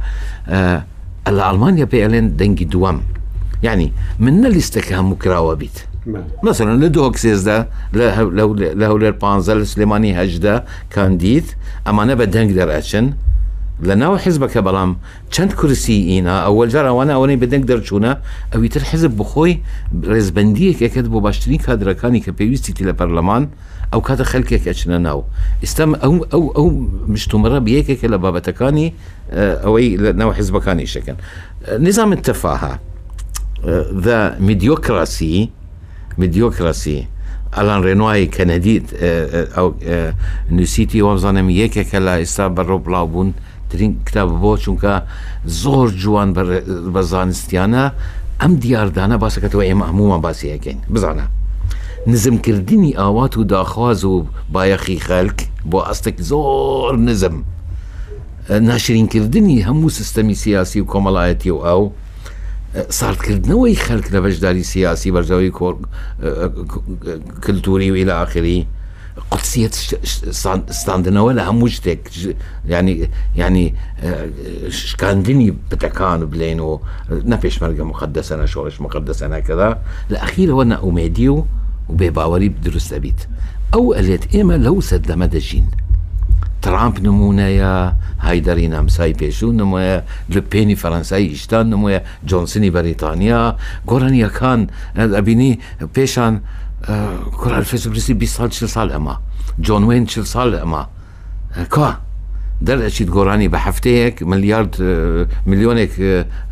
لە 1.37 1.43
ئەلمانیا 1.45 1.85
پێ 1.91 1.97
ئەلێن 2.05 2.27
دەنگی 2.39 2.65
دووەم 2.73 2.97
ینی 3.67 3.89
من 4.25 4.33
نە 4.43 4.47
لیستەکە 4.55 4.93
هەموو 4.99 5.15
کراوە 5.23 5.55
بیت 5.61 5.90
مثلا 6.43 6.85
لدوكسيز 6.85 7.41
ده 7.41 7.67
له 7.93 8.31
له 8.75 8.97
للبانزا 8.99 9.63
سليماني 9.63 10.23
هجدا 10.23 10.63
كانديد 10.89 11.43
اما 11.87 12.03
انا 12.03 12.13
دنگ 12.25 12.53
در 12.55 12.77
اشن 12.77 13.13
لناو 13.83 14.17
حزبك 14.17 14.57
بلام 14.57 14.97
چند 15.31 15.53
كرسي 15.53 15.93
اينا 16.07 16.39
اول 16.45 16.69
جار 16.69 16.85
وانا 16.87 17.13
اوني 17.13 17.35
بدنگ 17.35 17.65
در 17.65 17.79
چونا 17.83 18.17
او 18.55 18.63
يتر 18.63 18.81
حزب 18.83 19.17
بخوي 19.17 19.59
رزبنديك 20.05 20.83
كد 20.83 21.07
بو 21.07 21.19
باشترين 21.19 21.57
كاني 22.01 22.19
كبيوستي 22.19 22.73
تي 22.73 22.83
لبرلمان 22.85 23.49
او 23.93 24.01
كادر 24.01 24.23
خلقك 24.23 24.67
اشنا 24.67 24.97
ناو 24.97 25.23
استم 25.63 25.95
او 25.95 26.25
او 26.33 26.51
او 26.57 26.69
مش 27.07 27.27
تمره 27.27 27.59
بيك 27.59 28.01
كلا 28.01 28.17
بابتكاني 28.17 28.93
اوي 29.33 29.93
آه، 29.95 29.97
لناو 29.97 30.33
حزبكاني 30.33 30.85
شكل 30.85 31.15
آه، 31.65 31.77
نظام 31.77 32.13
التفاهه 32.13 32.79
آه، 33.65 33.85
ذا 33.99 34.39
ميديوكراسي 34.39 35.49
میدیۆکراسی 36.19 37.05
ئەلان 37.59 37.81
ڕێنوایی 37.87 38.27
کەنەدیت 38.35 38.85
نووسیتی 40.57 41.01
وەزانم 41.07 41.47
یەکێکە 41.61 41.99
لە 42.05 42.13
ئێستا 42.21 42.45
بەڕۆ 42.57 42.77
بڵاو 42.85 43.07
بوون 43.11 43.29
ترین 43.69 43.91
کتاب 44.07 44.29
بۆ 44.41 44.53
چونکە 44.63 44.93
زۆر 45.61 45.87
جوان 46.01 46.29
بە 46.93 47.01
زانستیانە 47.13 47.83
ئەم 48.41 48.51
دیاردانە 48.63 49.15
باسەکەتەوە 49.23 49.63
ئێمە 49.67 49.85
هەمومان 49.91 50.21
باسیەکەین 50.27 50.77
بزانە. 50.93 51.25
نزمکردنی 52.07 52.91
ئاوات 52.99 53.37
و 53.37 53.43
داخواز 53.43 54.05
و 54.05 54.13
بایەخی 54.53 54.97
خەلک 55.07 55.39
بۆ 55.71 55.79
ئەستێک 55.87 56.17
زۆر 56.29 56.93
نزم. 57.07 57.35
ناشرینکردنی 58.49 59.63
هەموو 59.67 59.89
سیستەمی 59.97 60.33
سیاسی 60.43 60.79
و 60.81 60.85
کۆمەڵایەتی 60.93 61.49
و 61.55 61.59
ئەو 61.67 61.83
ساردکردن 62.89 63.51
وی 63.53 63.75
خلق 63.75 64.07
لبجداری 64.15 64.63
سیاسی 64.63 65.11
برزوی 65.11 65.51
کلتوری 67.43 67.91
و 67.91 67.95
الى 67.95 68.11
آخری 68.11 68.67
قدسية 69.31 69.69
ستاندنوا 70.69 71.31
لها 71.33 71.51
مجتك 71.51 72.09
يعني 72.67 73.09
يعني 73.35 73.75
شكان 74.01 74.11
آه، 74.65 74.69
شكاندني 74.69 75.53
بتكان 75.71 76.25
بلينو 76.25 76.81
نفيش 77.11 77.61
مرقة 77.63 77.83
مقدسة 77.83 78.35
أنا 78.35 78.45
شورش 78.45 78.81
مقدسة 78.81 79.25
أنا 79.25 79.39
كذا 79.39 79.81
الأخير 80.11 80.51
وانا 80.53 80.75
أوميديو 80.75 81.45
وبيباوري 81.89 82.49
بدرس 82.49 82.93
أبيت 82.93 83.27
أو 83.73 83.93
قالت 83.93 84.35
إيما 84.35 84.53
لو 84.53 84.81
سد 84.81 85.11
مدى 85.11 85.39
ترامب 86.61 86.99
نمونه 87.01 87.41
هایدری 88.19 88.21
ترامپ 88.21 88.21
نمونەیە 88.21 88.23
هایدەری 88.25 88.71
نامسای 88.71 89.13
پێشوو 89.13 89.51
نمایە 89.57 90.33
لپێنی 90.35 90.75
فەەنسایی 90.75 91.29
ئیشتان 91.29 91.73
نمایە 91.73 91.99
جۆنسنی 92.27 92.67
ابینی 92.67 93.99
پیشان 94.23 94.71
ئەبینی 94.95 95.51
پێشان 95.95 96.33
اه، 96.37 97.15
کورالفێسبرسی 97.31 98.13
بیس 98.13 98.31
سال 98.37 98.49
چل 98.49 98.65
سال 98.65 98.91
اما 98.91 99.19
جۆن 99.61 99.83
وین 99.87 100.05
چل 100.05 100.23
سال 100.23 100.55
اما 100.55 100.79
اه، 100.79 100.87
که 101.55 101.69
ئەمە 101.69 101.69
کا 101.69 101.89
دەرەچیت 102.67 103.09
گۆرانی 103.17 103.49
بە 103.53 103.87
یک 103.87 104.21
میلیارد 104.23 104.73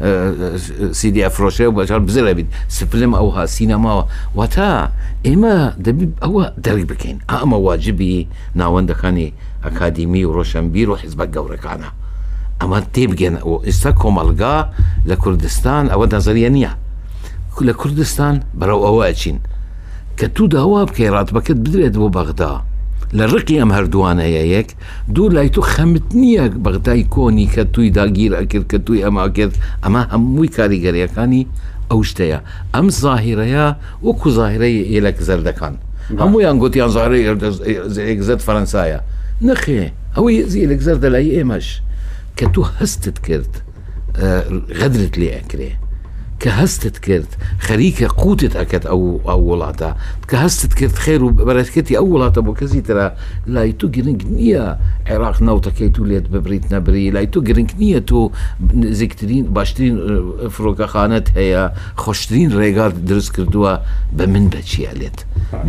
اه، 0.01 1.12
دی 1.16 1.24
اف 1.24 1.38
روشه 1.38 1.66
و 1.68 1.86
بەجار 1.86 1.91
بزر 1.99 2.34
بیت 2.34 2.47
سپلم 2.68 3.14
اوها 3.14 3.45
سینما 3.45 4.07
و 4.38 4.47
تا 4.47 4.89
ئێمە 5.26 5.55
دبی 5.86 6.14
اوها 6.22 6.51
درگ 6.64 6.88
بکین 6.88 7.22
اما 7.30 7.60
واجبی 7.62 8.28
ناوەندەکانی 8.57 9.30
ئەکادیمی 9.66 10.24
و 10.24 10.32
ڕۆشنبیر 10.43 10.89
و 10.89 10.95
حیزبە 11.01 11.26
گەورەکانە 11.36 11.89
ئەمان 12.62 12.84
تێبگەێنە 12.93 13.39
ئەو 13.45 13.55
ئێستا 13.68 13.91
کۆمەلگا 14.01 14.55
لە 15.10 15.16
کوردستان 15.24 15.84
ئەوە 15.93 16.05
دەزریە 16.14 16.49
نییە 16.55 16.74
لە 17.68 17.74
کوردستان 17.82 18.36
بەرەو 18.60 18.80
ئەوە 18.86 19.03
ئەچین 19.07 19.38
کە 20.18 20.28
تو 20.36 20.43
داوا 20.53 20.82
بکەی 20.89 21.12
ڕاتبەکەت 21.16 21.60
بدرێت 21.64 21.95
بۆ 22.01 22.07
بەغدا 22.16 22.53
لە 23.18 23.26
ڕقی 23.34 23.60
ئەم 23.62 23.72
هەردووانەیە 23.78 24.43
یەک 24.55 24.70
دوو 25.16 25.30
لای 25.36 25.49
تو 25.55 25.62
خەمت 25.74 26.07
نییە 26.22 26.45
بەغدای 26.66 27.03
کۆنی 27.16 27.47
کە 27.53 27.62
توی 27.74 27.89
داگیر 27.97 28.32
ئەکرد 28.39 28.66
کە 28.72 28.78
توی 28.86 29.03
ئەماکرد 29.05 29.53
ئەمە 29.84 30.01
هەمووی 30.14 30.47
کاریگەریەکانی 30.57 31.43
ئەو 31.91 31.99
شتەیە 32.10 32.39
ئەم 32.76 32.88
زاهیرەیە 33.03 33.68
وەکو 34.07 34.30
زاهرەی 34.38 34.82
ئێلەک 34.91 35.18
زەردەکان 35.28 35.76
هەمویان 36.22 36.57
گوتیان 36.62 36.91
زارەی 36.95 37.24
زێگزت 37.95 38.41
فەرەنسایە 38.47 39.01
نخي 39.42 39.92
هو 40.16 40.30
يأذي 40.30 40.66
لك 40.66 40.80
زرد 40.80 41.06
لا 41.06 41.18
يقامش 41.20 41.82
كتو 42.36 42.62
هستت 42.62 43.18
كرت 43.18 43.64
آه، 44.18 44.44
غدرت 44.70 45.18
لي 45.18 45.38
أكره 45.40 45.72
که 46.40 46.52
هەستت 46.52 47.00
کرد 47.00 47.28
خەریکە 47.68 48.04
قوتت 48.16 48.54
ئەکەت 48.56 48.86
او 48.88 49.20
ئەو 49.28 49.42
وڵاتە 49.52 49.90
کە 50.30 50.36
هەستت 50.46 50.72
کرد 50.80 50.96
خێر 51.04 51.24
و 51.24 51.30
بەرەکەتی 51.48 51.94
ئەو 52.00 52.08
وڵاتە 52.16 52.40
بۆ 52.46 52.52
کەسی 52.60 52.82
تررا 52.88 53.12
لای 53.48 53.74
تو 53.80 53.88
گرنگ 53.96 54.22
نییە 54.36 54.64
عێراق 55.12 55.38
نەوتەکەی 55.48 55.90
تو 55.96 56.04
لێت 56.10 56.28
ببریت 56.34 56.66
نەبری 56.74 57.06
لای 57.16 57.28
تو 57.34 57.40
گرنگ 57.48 57.72
نییە 57.82 58.00
تۆ 58.10 58.20
نزیکترین 58.74 59.44
باشترین 59.56 59.96
آه، 60.00 60.48
فرۆکەخانت 60.56 61.28
هەیە 61.40 61.64
خۆشترین 62.02 62.50
ڕێگار 62.60 62.92
دروست 63.10 63.32
کردووە 63.36 63.74
بە 64.18 64.26
من 64.34 64.46
بەچیە 64.54 64.92
لێت 65.00 65.20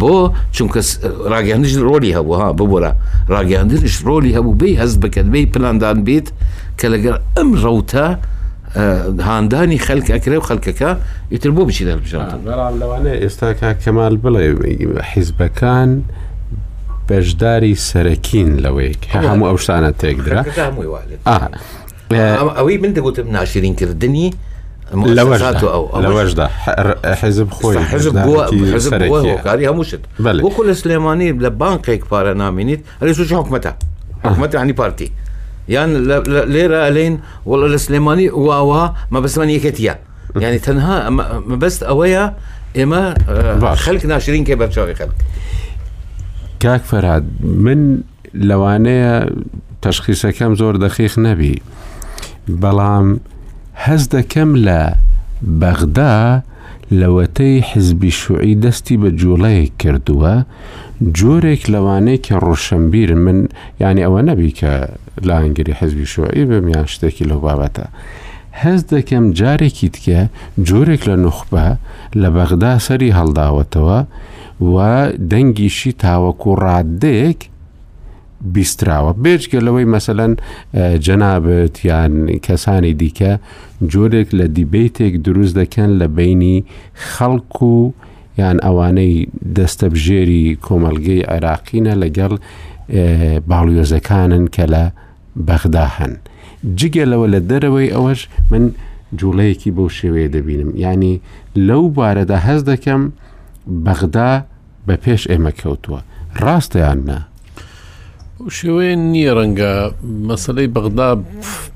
بۆ 0.00 0.14
چونکە 0.54 0.80
آه، 1.26 2.14
ها 2.38 2.48
ببرە 2.58 2.92
ڕاگەاندش 3.34 3.94
ڕۆلی 4.08 4.32
هەبوو 4.36 4.54
بی 4.60 4.78
هەست 4.82 4.98
بکەن 5.04 5.26
بی 5.32 5.46
پلاندان 5.46 5.98
بيت 6.08 6.28
کە 6.78 6.86
ام 7.40 7.50
روتا 7.64 8.06
آه، 8.76 9.14
هانداني 9.20 9.78
خلق 9.78 10.10
أكره 10.10 10.36
وخلق 10.38 10.60
كا 10.60 11.00
يتربو 11.30 11.64
بشي 11.64 11.84
ده 11.84 11.94
البشرة 11.94 12.40
برام 12.46 12.58
آه، 12.58 12.70
لواني 12.78 13.26
استاكا 13.26 13.72
كمال 13.72 14.16
بلا 14.16 15.02
حزب 15.02 15.42
كان 15.42 16.02
بجداري 17.08 17.74
سركين 17.74 18.56
لويك 18.56 18.98
همو 19.14 19.50
أبشتانا 19.50 19.90
تيك 19.90 20.16
درا 20.16 20.42
خلق 20.42 20.68
همو 20.68 20.82
يوالد 20.82 21.18
آه. 21.26 21.48
آه. 22.12 22.58
اوي 22.58 22.78
من 22.78 22.92
دقوت 22.92 23.18
ابن 23.18 23.36
عشرين 23.36 23.74
كردني 23.74 24.34
لوجدة 24.94 25.60
لوجدة 26.00 26.48
حزب 27.04 27.50
خوي 27.50 27.78
حزب 27.78 28.12
بوا 28.22 28.44
حزب 28.74 29.02
بوا 29.04 29.20
هو 29.32 29.36
كاري 29.36 29.68
هموشت 29.68 30.00
وكل 30.24 30.76
سليماني 30.76 31.32
لبانك 31.32 31.90
هيك 31.90 32.10
بارا 32.10 32.34
نامينيت 32.34 32.84
اللي 33.02 33.14
حكمتها 33.36 33.76
آه. 34.24 34.28
حكمتها 34.30 34.58
يعني 34.58 34.72
بارتي 34.72 35.12
يعني 35.70 36.20
ليرة 36.28 36.88
لين 36.88 37.20
والله 37.46 37.66
السليماني 37.66 38.30
واوا 38.30 38.88
ما 39.10 39.20
بس 39.20 39.38
من 39.38 39.50
يكتيا 39.50 39.98
يعني 40.36 40.58
تنها 40.58 41.10
ما 41.10 41.42
بس 41.56 41.82
اويا 41.82 42.34
اما 42.82 43.14
آه، 43.28 43.74
خلق 43.74 44.04
ناشرين 44.06 44.44
كيف 44.44 44.58
بشوي 44.58 44.94
خلق 44.94 45.14
كاك 46.60 46.82
فرهاد 46.82 47.26
من 47.42 48.00
لەوانەیە 48.34 50.26
كم 50.38 50.54
زور 50.54 50.88
دەخیخ 50.88 51.18
نبي 51.18 51.62
بلام 52.48 53.20
هزدا 53.74 54.20
كم 54.20 54.56
لا 54.56 54.94
بغداد 55.42 56.40
لەوەتەی 56.98 57.56
حزبی 57.70 58.10
شوعی 58.20 58.58
دەستی 58.64 58.94
بە 59.02 59.10
جوڵەیەک 59.20 59.70
کردووە 59.82 60.34
جۆرێک 61.18 61.62
لەوانەیە 61.72 62.18
کە 62.26 62.34
ڕۆشنبیر 62.46 63.10
من 63.24 63.38
ینی 63.84 64.04
ئەوە 64.06 64.20
نەبی 64.28 64.50
کە 64.58 64.72
لاهنگری 65.28 65.72
حزبی 65.80 66.06
شوعی 66.12 66.44
بم 66.50 66.66
یان 66.74 66.86
شتێکی 66.94 67.24
لەو 67.30 67.40
بابەتە. 67.46 67.86
هەز 68.62 68.80
دەکەم 68.94 69.24
جارێکی 69.38 69.88
تکە 69.94 70.20
جۆرێک 70.68 71.02
لە 71.10 71.16
نوخبە 71.24 71.66
لە 72.20 72.28
بەغدا 72.36 72.72
سەری 72.86 73.14
هەڵداوەتەوە 73.18 73.98
و 74.72 74.78
دەنگیشی 75.32 75.92
تاوەکو 76.02 76.50
ڕادەیەک 76.64 77.40
بیستراوە 78.54 79.12
بێچگە 79.22 79.60
لەوەی 79.66 79.88
مەسەەن 79.94 80.32
جەنابەت 81.06 81.76
یان 81.90 82.14
کەسانی 82.46 82.94
دیکە 83.00 83.32
جۆرێک 83.92 84.28
لە 84.38 84.46
دیبیتێک 84.56 85.14
دروست 85.26 85.54
دەکەن 85.60 85.90
لە 86.00 86.06
بینی 86.18 86.56
خەڵکو 87.12 87.74
و 87.82 87.92
یان 88.40 88.56
ئەوانەی 88.66 89.28
دەستەبژێری 89.56 90.44
کۆمەلگەی 90.66 91.26
عێراقینە 91.30 91.94
لەگەڵ 92.02 92.32
باڵیۆزەکانن 93.50 94.44
کە 94.54 94.64
لە 94.74 94.84
بەغدا 95.48 95.86
هەن. 95.98 96.12
جگەلەوە 96.78 97.26
لە 97.34 97.40
دەرەوەی 97.50 97.92
ئەوەش 97.94 98.20
من 98.50 98.64
جوڵەیەکی 99.18 99.70
بەو 99.76 99.88
شێوەیە 99.98 100.28
دەبینم 100.34 100.70
ینی 100.82 101.14
لەو 101.68 101.82
بارەدا 101.98 102.38
هەز 102.46 102.60
دەکەم 102.70 103.02
بەغدا 103.84 104.32
بە 104.86 104.94
پێش 105.04 105.22
ئێمە 105.30 105.52
کەوتووە 105.60 106.00
ڕاستەیاننا 106.42 107.18
شێوەیە 108.56 108.94
نییە 109.12 109.32
ڕەنگە 109.38 109.72
مەسلەی 110.28 110.68
بەغدا 110.74 111.10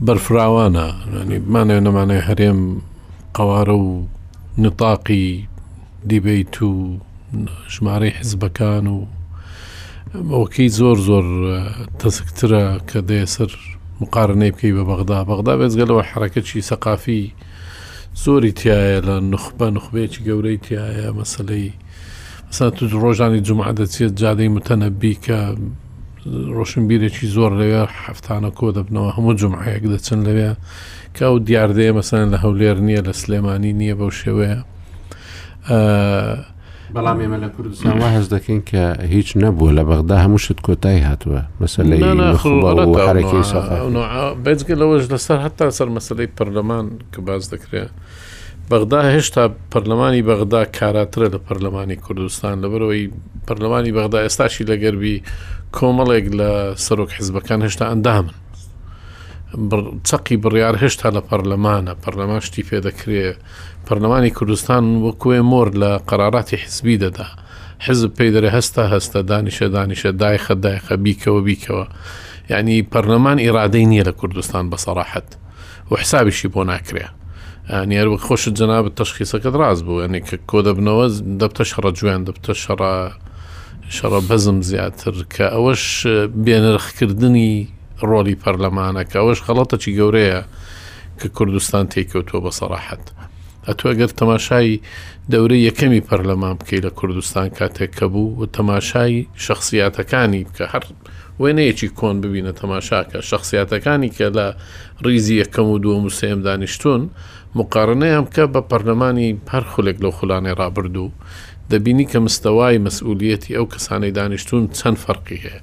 بەرفراوانە 0.06 0.88
ینیمانێ 1.18 1.78
نەمانێ 1.86 2.20
هەرێم 2.28 2.60
قوارە 3.36 3.76
و 3.86 3.88
نتاقی 4.62 5.26
دیبیت 6.10 6.54
و 6.62 6.70
ژمارەی 7.74 8.16
حزبەکان 8.18 8.84
و 8.94 8.98
ئەوکەی 10.34 10.68
زۆر 10.78 10.96
زۆر 11.08 11.26
تەسکترە 12.00 12.64
کە 12.88 12.98
دێسەر 13.08 13.52
مقارنەی 14.00 14.52
بکەی 14.54 14.72
بە 14.76 14.82
بەغدا 14.90 15.18
بەغدا 15.28 15.52
بێزگەلەوە 15.60 16.02
حرەکەی 16.10 16.66
سەقافی 16.70 17.22
زۆری 18.24 18.52
تایە 18.58 19.00
لە 19.08 19.16
نخبە 19.32 19.66
نخبەیەکی 19.76 20.24
گەورەی 20.28 20.58
تایە 20.66 21.08
مەسلەی 21.18 21.66
سا 22.56 22.66
تو 22.76 22.82
ڕۆژانی 23.02 23.40
جمعە 23.48 23.72
دەچێت 23.80 24.12
جادەی 24.22 24.50
متەنەبی 24.56 25.14
کە 25.24 25.40
ڕۆشنبیرێکی 26.56 27.26
زۆر 27.36 27.52
لەوێ 27.60 27.82
هەفتانە 28.06 28.50
کۆ 28.58 28.66
دەبنەوە 28.76 29.10
هەموو 29.16 29.38
جمعەیەک 29.42 29.84
دەچن 29.92 30.20
لەوێ 30.26 30.50
کاو 31.16 31.34
دیاردەیە 31.46 31.92
مەسەن 31.98 32.24
لە 32.32 32.38
هەولێر 32.44 32.76
نییە 32.86 33.00
لە 33.08 33.12
سلێمانی 33.22 33.72
نییە 33.80 33.94
بەو 34.00 34.10
شێوەیە 34.20 34.58
بەڵام 36.94 37.18
ئێمە 37.22 37.38
لە 37.44 37.48
کوردستان 37.54 37.98
هەز 38.16 38.26
دەکەین 38.34 38.60
کە 38.70 38.84
هیچ 39.14 39.28
نەبووە 39.42 39.70
لە 39.78 39.82
بەغدا 39.88 40.16
هەمووشت 40.24 40.58
کۆتایی 40.66 41.06
هاتووە 41.08 41.40
مەسلەیەکی 41.62 42.10
بێتگە 44.44 44.74
لەوەش 44.80 45.04
لەسەر 45.12 45.38
هەتا 45.44 45.66
سەر 45.78 45.88
مەسلەی 45.96 46.32
پەرلەمان 46.36 46.86
کە 47.12 47.20
باز 47.28 47.42
دەکرێت 47.52 47.92
بەغدا 48.70 49.00
هێشتا 49.12 49.44
پەرلەمانی 49.72 50.22
بەغدا 50.28 50.62
کاراترە 50.78 51.26
لە 51.34 51.38
پەرلەمانی 51.46 51.96
کوردستان 52.04 52.54
لەبەرەوەی 52.64 53.04
پەرلەمانی 53.46 53.92
بەغدا 53.96 54.18
ئێستاشی 54.24 54.68
لەگەربی 54.70 55.16
کۆمەڵێک 55.76 56.26
لە 56.38 56.50
سەرۆک 56.84 57.10
حزبەکان 57.18 57.60
هێشتا 57.66 57.84
ئەندامن 57.90 58.30
چقی 60.08 60.36
بڕیار 60.42 60.76
هێشتا 60.82 61.08
لە 61.16 61.22
پەرلەمانە 61.28 61.92
پەرلەمان 62.02 62.40
شتی 62.46 62.62
پێدەکرێ 62.70 63.24
پەرلەمانی 63.86 64.30
کوردستان 64.38 64.84
وەکوێ 65.06 65.40
مۆر 65.50 65.68
لە 65.82 65.90
قەراراتی 66.10 66.56
حزبی 66.64 66.96
دەدا 67.04 67.26
حزب 67.86 68.10
پێی 68.18 68.30
دەرێ 68.34 68.50
هەستا 68.56 68.84
هەستە 68.94 69.18
دانیشە 69.30 69.66
دانیشە 69.76 70.10
دایخە 70.22 70.54
دایخە 70.64 70.94
بیکەوە 71.04 71.40
بیکەوە 71.48 71.86
یعنی 72.50 72.76
پەرلەمان 72.92 73.38
ئیرادەی 73.44 73.86
نییە 73.90 74.04
لە 74.08 74.12
کوردستان 74.20 74.64
بە 74.70 74.76
سەراحەت 74.86 75.28
و 75.90 75.94
حسابیشی 76.02 76.48
بۆ 76.54 76.62
ناکرێ 76.72 77.06
نیێرو 77.70 78.16
خۆش 78.26 78.44
جناب 78.60 78.84
تەشخیسەکەت 79.00 79.54
ڕاز 79.60 79.80
بوو 79.86 80.02
ئەنی 80.04 80.20
کە 80.28 80.36
کۆ 80.50 80.58
دەبنەوە 80.66 81.06
دەبتە 81.40 81.62
شەڕە 81.70 81.90
جوێن 81.98 82.20
دەبتە 82.28 82.52
شەڕ 82.64 82.80
شەڕە 83.96 84.20
بەزم 84.28 84.58
زیاتر 84.70 85.14
کە 85.34 85.44
ئەوەش 85.54 85.84
بێنرخکردنی 86.44 87.52
ڕۆلی 88.08 88.36
پەرلەمانەکە 88.42 89.16
ئەوەش 89.20 89.40
خەڵەتەکی 89.46 89.92
گەورەیە 89.98 90.40
کە 91.20 91.26
کوردستان 91.36 91.84
تێککەوتۆ 91.92 92.36
بە 92.44 92.50
سەراحەت. 92.58 93.04
ئەتو 93.66 93.84
ئەگەر 93.90 94.10
تەماشای 94.20 94.80
دەورە 95.32 95.56
یەکەمی 95.66 96.02
پەرلەمان 96.08 96.54
بکەی 96.60 96.80
لە 96.86 96.90
کوردستان 96.98 97.46
کاتێک 97.58 97.90
کە 97.98 98.06
بوو 98.12 98.36
و 98.38 98.42
تەماشای 98.56 99.16
شخصیاتەکانی 99.46 100.42
بکە 100.48 100.64
هەر 100.74 100.84
وێنەیەکی 101.42 101.88
کۆن 101.98 102.16
ببینە 102.22 102.52
تەماشاکە 102.60 103.18
شخصیاتەکانی 103.30 104.10
کە 104.16 104.26
لە 104.36 104.46
ریزی 105.04 105.36
یەکەم 105.42 105.66
و 105.72 105.78
دووە 105.84 105.98
موسێم 106.04 106.38
دانیشتون 106.46 107.02
مقارنەیان 107.54 108.26
کە 108.34 108.44
بە 108.54 108.60
پەرلەمانی 108.70 109.38
هەر 109.52 109.64
خولێک 109.72 109.96
لە 110.04 110.10
خولانێ 110.10 110.52
رابرد 110.58 110.96
و 110.96 111.10
دەبینی 111.70 112.06
کە 112.12 112.18
مستەوای 112.26 112.78
مەسئولەتی 112.86 113.54
ئەو 113.56 113.66
کەسانەی 113.74 114.10
دانیشتون 114.18 114.68
چەند 114.78 114.96
فەرقی 115.04 115.38
هەیە 115.44 115.60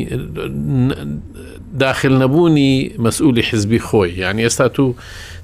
داخل 1.78 2.14
نەبوونی 2.22 2.72
مەسئولی 3.04 3.42
حزبی 3.50 3.78
خۆی 3.80 4.10
یعنی 4.18 4.42
ئێستا 4.48 4.68
تو 4.76 4.94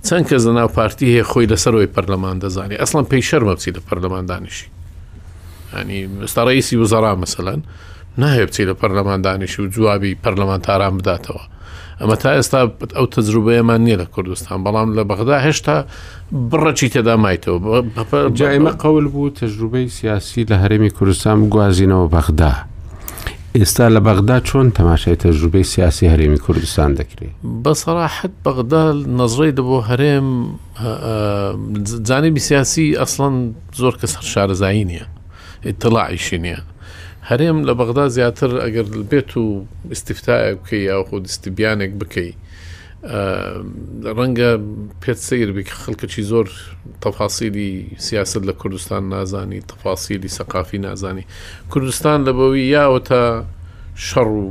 چەند 0.08 0.24
کەس 0.30 0.42
لەناو 0.46 0.68
پارتی 0.76 1.06
هەیە 1.20 1.24
خۆی 1.30 1.46
لەسەرەوەی 1.52 1.88
پەرلەمان 1.94 2.36
دەزانانی 2.44 2.76
ئەسڵان 2.82 3.04
پێی 3.10 3.22
شەرمە 3.30 3.54
بچی 3.56 3.70
لە 3.76 3.80
پەرلەمان 3.88 4.24
دانیشی 4.28 4.68
ینی 5.78 5.98
ئێستا 6.22 6.42
ڕئیسی 6.48 6.76
وزارا 6.82 7.12
مەسەلەن 7.24 7.60
نایە 8.18 8.46
بچی 8.48 8.62
لە 8.68 8.74
پەرلەماندانیشی 8.80 9.60
و 9.62 9.66
جوابی 9.74 10.16
پەرلەمانتاران 10.24 10.94
بداتەوە 10.98 11.40
ئەمە 12.00 12.16
تا 12.22 12.28
ئێستا 12.38 12.60
ئەو 12.96 13.06
تەجروبەیەمان 13.14 13.80
نییە 13.86 13.96
لە 14.02 14.06
کوردستان 14.14 14.58
بەڵام 14.64 14.88
لە 14.96 15.02
بەغدا 15.10 15.36
هێشتا 15.46 15.76
بڕەچی 16.50 16.88
تێدا 16.94 17.14
مایتەوە 17.24 17.76
جایمە 18.40 18.72
قەول 18.82 19.06
بوو 19.12 19.30
تەجروبەی 19.40 19.86
سیاسی 19.98 20.40
لە 20.50 20.54
هەرێمی 20.62 20.90
کوردستان 20.96 21.36
گوازینەوە 21.52 22.06
بەغدا. 22.14 22.52
ئێستا 23.58 23.86
لە 23.96 24.00
بەغدا 24.06 24.36
چۆن 24.48 24.66
تەماشای 24.78 25.16
تەجروبەی 25.24 25.64
سیاسی 25.72 26.06
هەرێمی 26.12 26.38
کوردستان 26.46 26.90
دەکرێت 27.00 27.34
بەسەراحت 27.64 28.34
بەغدا 28.44 28.82
نەزڕی 29.20 29.52
دەبۆ 29.58 29.78
هەرێم 29.90 30.28
جانبی 32.08 32.40
سیاسی 32.48 32.84
ئەسڵەن 33.00 33.34
زۆر 33.80 33.94
کەس 34.00 34.12
هەر 34.16 34.26
شارەزایی 34.32 34.84
نییە 34.90 35.06
اطلاعیشی 35.70 36.38
نییە 36.44 36.60
هەرێم 37.30 37.58
لە 37.68 37.72
بەغدا 37.78 38.06
زیاتر 38.16 38.50
ئەگەر 38.64 38.86
بێت 39.10 39.30
و 39.36 39.44
استیفتایە 39.94 40.50
بکەی 40.60 40.82
یا 40.90 40.96
خۆ 41.08 41.16
دستیبیانێک 41.26 41.92
بکەی 42.00 42.30
ڕەنگە 44.16 44.50
پێت 45.02 45.18
سیر 45.28 45.48
بک 45.56 45.68
خەڵکەی 45.82 46.24
زۆر 46.30 46.46
تەفاسیلی 47.04 47.70
سیاست 48.06 48.42
لە 48.48 48.54
کوردستان 48.60 49.02
نازانی 49.14 49.60
تەفاسیلی 49.72 50.28
سەقافی 50.36 50.78
نازانی 50.86 51.24
کوردستان 51.72 52.18
لە 52.26 52.32
بەوەی 52.38 52.66
یاوە 52.76 53.00
تا 53.08 53.24
شەڕ 54.08 54.28
و 54.40 54.44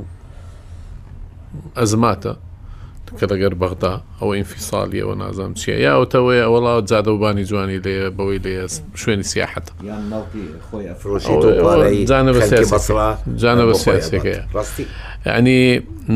ئەزماتە 1.80 2.34
کە 3.20 3.26
لەگەر 3.32 3.53
بەغدا 3.61 3.91
ئەوە 4.20 5.03
و 5.09 5.11
نازانام 5.22 5.53
چیە 5.59 5.76
یا 5.86 5.91
ئەوتەوەی 5.97 6.39
ئەوڵا 6.45 6.74
جادەوبانی 6.89 7.43
جوانی 7.49 7.80
لێ 7.86 7.95
بەوەی 8.18 8.39
لێ 8.45 8.55
شوێنی 9.01 9.26
سیاحەت 9.32 9.66
جانە 13.41 13.64
بە 13.70 13.76
سیاسەکەی 13.84 14.38
ینی 14.39 15.30
يعني 15.30 15.59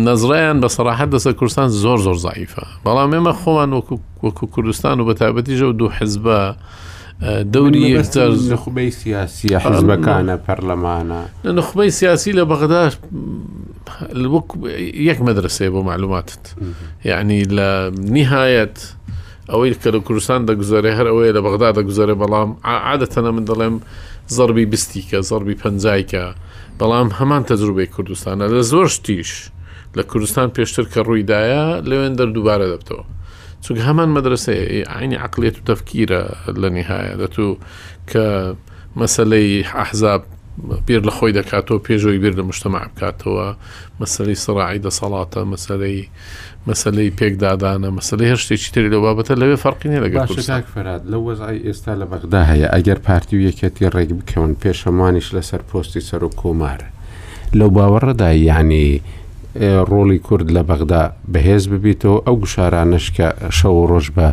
نەزرایان 0.08 0.58
بە 0.64 0.70
سەراحەت 0.78 1.10
دەسەر 1.16 1.34
کوردستان 1.40 1.68
زۆر 1.84 1.98
زۆر 2.06 2.18
زاییفە 2.26 2.64
بەڵام 2.86 3.10
ئێمە 3.16 3.34
خۆمان 3.42 3.70
وەکو 4.26 4.46
کوردستان 4.56 4.96
و 5.00 5.06
بەتابەتی 5.10 5.54
ژە 5.60 5.66
و 5.70 5.74
دوو 5.80 5.90
حزبە 5.98 6.42
دەوری 7.24 7.82
یەکتر 7.98 8.30
نخبەی 8.54 8.92
سیاسی 9.02 9.48
حزبەکانە 9.66 10.36
پەرلەمانە 10.46 11.22
نخبەی 11.60 11.90
سیاسی 12.00 12.32
لە 12.38 12.44
بەغداش 12.52 12.94
یەک 15.10 15.20
مەدرسەیە 15.28 15.70
بۆ 15.74 15.80
معلوماتت 15.90 16.44
یعنی 17.10 17.40
لە 17.58 17.70
نهایەت 18.18 18.78
ئەوەی 19.50 19.74
کە 19.84 19.90
لە 19.96 20.00
کوردستان 20.06 20.40
دەگوزارێ 20.50 20.92
هەر 21.00 21.08
ئەوەیە 21.12 21.32
لە 21.38 21.42
بەغدا 21.46 21.70
دەگوزارێ 21.78 22.16
بەڵام 22.22 22.50
عادەتەنە 22.90 23.32
من 23.36 23.46
دەڵێم 23.52 23.76
زەربی 24.36 24.66
بستیکە 24.74 25.20
زەربی 25.30 25.56
پەنجایکە 25.64 26.26
بەڵام 26.80 27.10
هەمان 27.20 27.44
تەجروبەی 27.50 27.90
کوردستانە 27.96 28.46
لە 28.56 28.62
زۆر 28.72 28.88
شتیش 28.96 29.32
لە 29.98 30.02
کوردستان 30.10 30.48
پێشتر 30.56 30.86
کە 30.94 31.00
ڕوویدایە 31.08 31.66
لەوێن 31.88 32.14
دەر 32.20 32.30
دووبارە 32.36 32.68
دەبتەوە 32.74 33.06
چونکە 33.64 33.80
هەمان 33.88 34.10
مەدرسە 34.18 34.50
عینی 35.00 35.16
عقلێت 35.26 35.56
و 35.60 35.64
تەفکیرە 35.70 36.22
لە 36.62 36.70
نهایە 36.78 37.14
دەتوو 37.22 37.58
کە 38.12 38.26
مەسلەی 39.02 39.50
ححزاب 39.74 40.22
بیر 40.86 41.02
لە 41.08 41.12
خۆی 41.18 41.32
دەکاتەوە 41.38 41.80
پێشەوەی 41.88 42.20
بیر 42.24 42.34
لە 42.40 42.44
مشتتەما 42.50 42.82
بکاتەوە 42.90 43.46
مەسلەی 44.02 44.38
سڕعی 44.46 44.80
دەسەڵاتە 44.86 45.42
مەسلەی 45.52 46.06
مەسلەی 46.68 47.12
پێکدادانە 47.20 47.90
مەسلەی 47.98 48.28
هەر 48.32 48.38
شتێکی 48.44 48.72
تری 48.74 48.90
لە 48.94 49.00
بابەتە 49.06 49.34
لەوێ 49.42 49.56
فەرقینە 49.64 50.00
لەگەڵ 50.06 50.26
فراد 50.74 51.02
لە 51.12 51.18
وەزای 51.26 51.58
ئێستا 51.68 51.94
لە 52.02 52.06
بەغدا 52.12 52.42
هەیە 52.52 52.68
ئەگەر 52.76 53.00
پارتی 53.08 53.36
و 53.38 53.42
یەکەتی 53.50 53.90
ڕێک 53.96 54.12
بکەون 54.20 54.52
پێشەمانیش 54.64 55.28
لەسەر 55.36 55.62
پۆستی 55.70 56.02
سەر 56.10 56.22
و 56.24 56.30
کۆمارە 56.42 56.90
لەو 57.60 57.70
باوەڕەدا 57.76 58.30
ینی 58.50 59.02
ڕۆڵی 59.90 60.18
کورد 60.28 60.48
لە 60.56 60.62
بەغدا 60.72 61.00
بەهێز 61.34 61.64
ببیتەوە 61.72 62.18
ئەو 62.26 62.36
گوشارانشکە 62.42 63.28
شەو 63.58 63.74
ڕۆژ 63.92 64.08
بە 64.16 64.28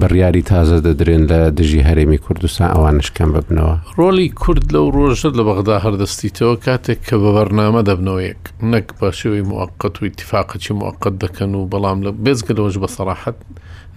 بڕیاری 0.00 0.42
تازە 0.50 0.78
دەدرێن 0.86 1.22
لە 1.30 1.38
دژی 1.58 1.82
هەرێمی 1.88 2.20
کوردستان 2.24 2.68
ئەوانشکەم 2.74 3.30
ببنەوە 3.36 3.74
ڕۆلی 3.98 4.28
کورد 4.42 4.64
لەو 4.74 4.86
ڕۆژت 4.96 5.34
لە 5.38 5.42
بەغدا 5.48 5.76
هەردەستیتەوە 5.84 6.54
کاتێک 6.66 7.00
کە 7.08 7.16
بە 7.22 7.30
بەرنامە 7.36 7.82
دەبنەوەیەک 7.88 8.42
نەک 8.72 8.88
بە 8.98 9.08
شێوی 9.20 9.42
موقت 9.50 9.94
و 9.98 10.04
اتفاقەی 10.10 10.70
موقت 10.82 11.14
دەکەن 11.24 11.52
و 11.58 11.68
بەڵام 11.72 11.98
لە 12.06 12.10
بێزگەلەوەش 12.24 12.76
بە 12.82 12.88
سەراحەت 12.96 13.38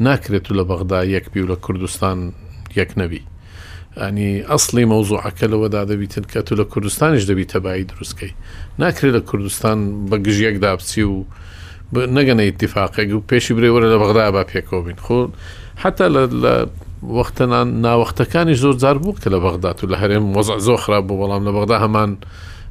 ناکرێت 0.06 0.46
و 0.50 0.54
لە 0.58 0.64
بەغدا 0.70 1.00
یەک 1.16 1.26
بی 1.34 1.40
و 1.44 1.48
لە 1.52 1.56
کوردستان 1.66 2.18
یەک 2.80 2.92
نەبی 3.00 3.22
ئەنی 4.02 4.42
ئەسلی 4.50 4.86
مەوزوعەکە 4.92 5.46
لەوەدا 5.52 5.82
دەبیتن 5.92 6.26
کە 6.32 6.40
تو 6.48 6.54
لە 6.60 6.66
کوردستانیش 6.74 7.24
دەبی 7.32 7.46
تەبایی 7.54 7.86
دروستکەی 7.92 8.34
ناکرێت 8.82 9.14
لە 9.18 9.22
کوردستان 9.30 9.78
بە 10.12 10.18
گژیەک 10.28 10.56
دابچی 10.64 11.04
و 11.12 11.16
نەگەنە 12.18 12.44
ئتیفاقێک 12.50 13.10
و 13.16 13.26
پێشی 13.32 13.54
برێوەرە 13.58 13.88
لە 13.94 13.98
بەغدا 14.02 14.32
با 14.36 14.44
پێکەوە 14.52 14.82
بین 14.88 15.00
خۆ 15.06 15.20
حتا 15.84 16.06
لە 16.44 16.54
وەختەنان 17.18 17.68
ناوەختەکانی 17.86 18.56
زۆر 18.64 18.76
جار 18.84 18.98
بوو 19.02 19.16
کە 19.24 19.30
لە 19.36 19.40
بەغدات 19.46 19.78
و 19.84 19.88
لە 19.94 19.98
هەرێم 20.02 20.26
وەزع 20.38 20.58
زۆ 20.68 20.76
خراپ 20.84 21.04
بوو 21.08 21.20
بەڵام 21.22 21.42
لە 21.48 21.52
بەغدا 21.56 21.78
هەمان 21.86 22.12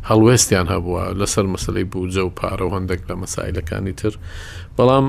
هەڵوێستیان 0.09 0.67
هەبووە 0.73 1.03
لەسەر 1.21 1.47
مەسلەی 1.55 1.85
بوو 1.93 2.11
جە 2.15 2.21
و 2.29 2.33
پارە 2.39 2.65
و 2.69 2.73
هەندێک 2.77 3.01
لە 3.09 3.15
مەسایلەکانی 3.23 3.93
تر 4.01 4.13
بەڵام 4.77 5.07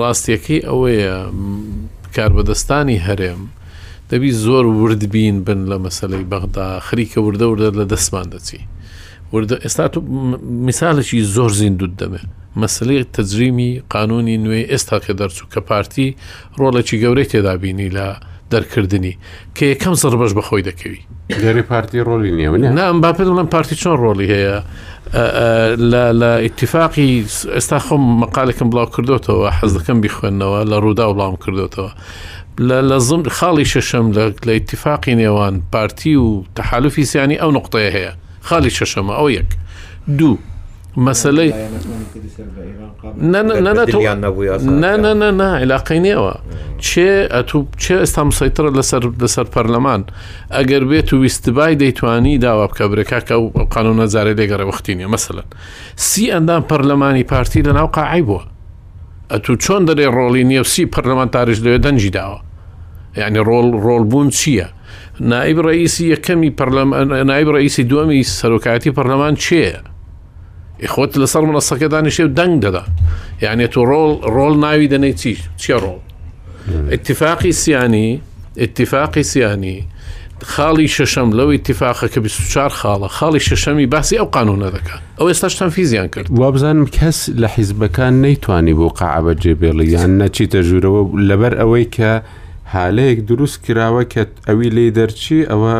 ڕاستیەکەی 0.00 0.60
ئەوەیە 0.68 1.14
کاربدەستانی 2.16 2.98
هەرێم 3.06 3.40
دەبی 4.10 4.30
زۆر 4.44 4.64
وردبین 4.66 5.36
بن 5.44 5.64
لە 5.70 5.78
مەسلەی 5.86 6.24
بەغدا 6.30 6.68
خریکە 6.88 7.18
وردە 7.26 7.44
وردە 7.52 7.70
لە 7.78 7.84
دەستمان 7.92 8.28
دەچی 8.34 8.60
وردە 9.32 9.56
ئێستا 9.64 9.88
تو 9.92 10.00
میسالێکی 10.66 11.20
زۆر 11.36 11.50
زیندود 11.60 11.92
دەمێت 12.00 12.28
مەسلەی 12.60 13.04
تەجریمی 13.16 13.82
قانونی 13.94 14.36
نوێ 14.44 14.60
ئێستا 14.72 14.98
کە 15.04 15.12
دەرچوو 15.20 15.46
کە 15.52 15.60
پارتی 15.68 16.08
ڕۆڵێکی 16.60 16.96
گەورەی 17.02 17.26
تێدابینی 17.32 17.88
لە 17.96 18.06
دەرکردنی 18.52 19.14
کە 19.56 19.64
یەکەم 19.72 19.94
سەر 20.02 20.14
بەش 20.20 20.32
بەخۆی 20.38 20.62
دەکەوی 20.68 21.00
گەری 21.44 21.62
پارتی 21.70 22.00
ڕۆلی 22.08 22.32
نیە 22.38 22.50
نام 22.78 23.00
با 23.04 23.10
پێڵم 23.18 23.38
پارتی 23.54 23.74
چۆن 23.82 23.96
ڕۆلی 24.04 24.28
هەیە 24.34 24.56
لە 26.20 26.30
ئاتفاقی 26.44 27.10
ئێستا 27.56 27.78
خۆم 27.86 28.02
مەقالێکم 28.22 28.68
بڵاو 28.72 28.88
کردوتەوە 28.96 29.48
حەز 29.58 29.72
دەکەم 29.78 29.98
بیخوێندنەوە 30.04 30.60
لە 30.70 30.76
ڕوودا 30.82 31.04
وڵام 31.10 31.34
کردوتەوە 31.44 31.90
لە 32.58 32.98
زم 33.08 33.22
خاڵی 33.38 33.64
شەشەم 33.74 34.06
لە 34.46 34.52
ئیتفاقی 34.58 35.14
نێوان 35.14 35.54
پارتی 35.72 36.14
و 36.16 36.44
تەحالفی 36.56 37.02
سیانی 37.10 37.36
ئەو 37.42 37.50
نقطەیە 37.58 37.90
هەیە 37.96 38.12
خاڵی 38.48 38.70
شەشەمە 38.78 39.14
ئەو 39.18 39.28
یەک 39.30 39.46
دوو 40.18 40.36
مەسلەی 41.06 41.52
علاقینەوە 45.62 46.34
چێ 46.86 47.10
چێ 47.82 47.96
ئێستا 48.02 48.22
مسەیترە 48.30 48.70
لەسەر 48.78 49.02
لەسەر 49.22 49.44
پەرلەمان 49.54 50.02
ئەگەر 50.56 50.82
بێت 50.90 51.08
و 51.12 51.16
ویستبای 51.22 51.74
دەیتوانی 51.82 52.38
داوا 52.46 52.66
بکە 52.70 52.84
برێکاکە 52.90 53.32
و 53.42 53.46
قانون 53.74 53.96
نەزارێ 54.02 54.34
لێگەرە 54.38 54.64
وختینە 54.70 55.06
مەسەن 55.14 55.38
سی 56.06 56.24
ئەندام 56.32 56.62
پەرلەمانی 56.70 57.22
پارتی 57.32 57.60
لە 57.66 57.72
ناو 57.78 57.86
قاعی 57.96 58.22
بووە 58.28 58.42
ئەتو 59.32 59.54
چۆن 59.64 59.82
دەرێ 59.88 60.06
ڕۆڵی 60.16 60.44
نیە 60.50 60.60
و 60.60 60.64
سی 60.72 60.82
پەرلەمان 60.94 61.28
تاریش 61.34 61.58
لێ 61.64 61.78
دەنجی 61.86 62.10
داوە 62.18 62.38
یعنی 63.16 63.38
ڕۆل 63.38 63.72
ڕۆل 63.84 64.04
بوون 64.10 64.30
چییە؟ 64.30 64.66
نائب 65.20 65.60
ڕئیسی 65.60 66.12
یەکەمی 66.12 66.50
نایب 67.28 67.50
ڕئیسی 67.56 67.82
دومی 67.82 68.22
سەرۆکایەتی 68.24 68.90
پەرلەمان 68.96 69.36
چێە؟ 69.36 69.76
خۆت 70.86 71.16
لەسەر 71.16 71.42
منەسەکە 71.44 71.88
دانیشێ 71.88 72.24
و 72.24 72.28
دەنگ 72.38 72.60
دەدا 72.62 72.82
یعنی 73.42 73.66
تو 73.68 73.82
ڕۆل 73.84 74.20
ڕۆل 74.26 74.56
ناوی 74.60 74.88
دەنەی 74.88 75.14
چی 75.18 75.36
چیە 75.56 75.78
ڕۆڵ؟ 75.78 75.98
اتفاقی 76.92 77.52
سیانی 77.52 78.20
اتفاقی 78.56 79.22
سیانی 79.22 79.84
خاڵی 80.42 80.86
شەشەم 80.88 81.34
لەو 81.34 81.48
اتفاقەکە 81.58 82.18
24 82.18 82.72
خاڵە 82.82 83.08
خاڵی 83.10 83.40
شەشەمی 83.40 83.86
باسی 83.90 84.16
ئەو 84.16 84.24
قانونە 84.30 84.70
دەکەن 84.76 85.00
ئەو 85.18 85.28
ئێستاشتان 85.28 85.68
فیزیان 85.68 86.06
کرد 86.08 86.26
وابزانم 86.30 86.86
کەس 86.86 87.28
لە 87.34 87.48
حیزبەکان 87.58 88.22
نەیتوانی 88.22 88.74
بۆ 88.74 88.88
قعبە 88.98 89.34
جێبێڵی 89.42 89.84
یان 89.88 90.22
نەچیتە 90.22 90.62
ژوورەوە 90.62 91.18
لەبەر 91.28 91.54
ئەوەی 91.58 91.84
کە 91.84 92.22
حالەیەک 92.76 93.18
دروست 93.28 93.58
کراوە 93.66 94.02
کە 94.12 94.22
ئەوی 94.48 94.68
لی 94.76 94.86
دەرچی 94.98 95.48
ئەوە 95.50 95.74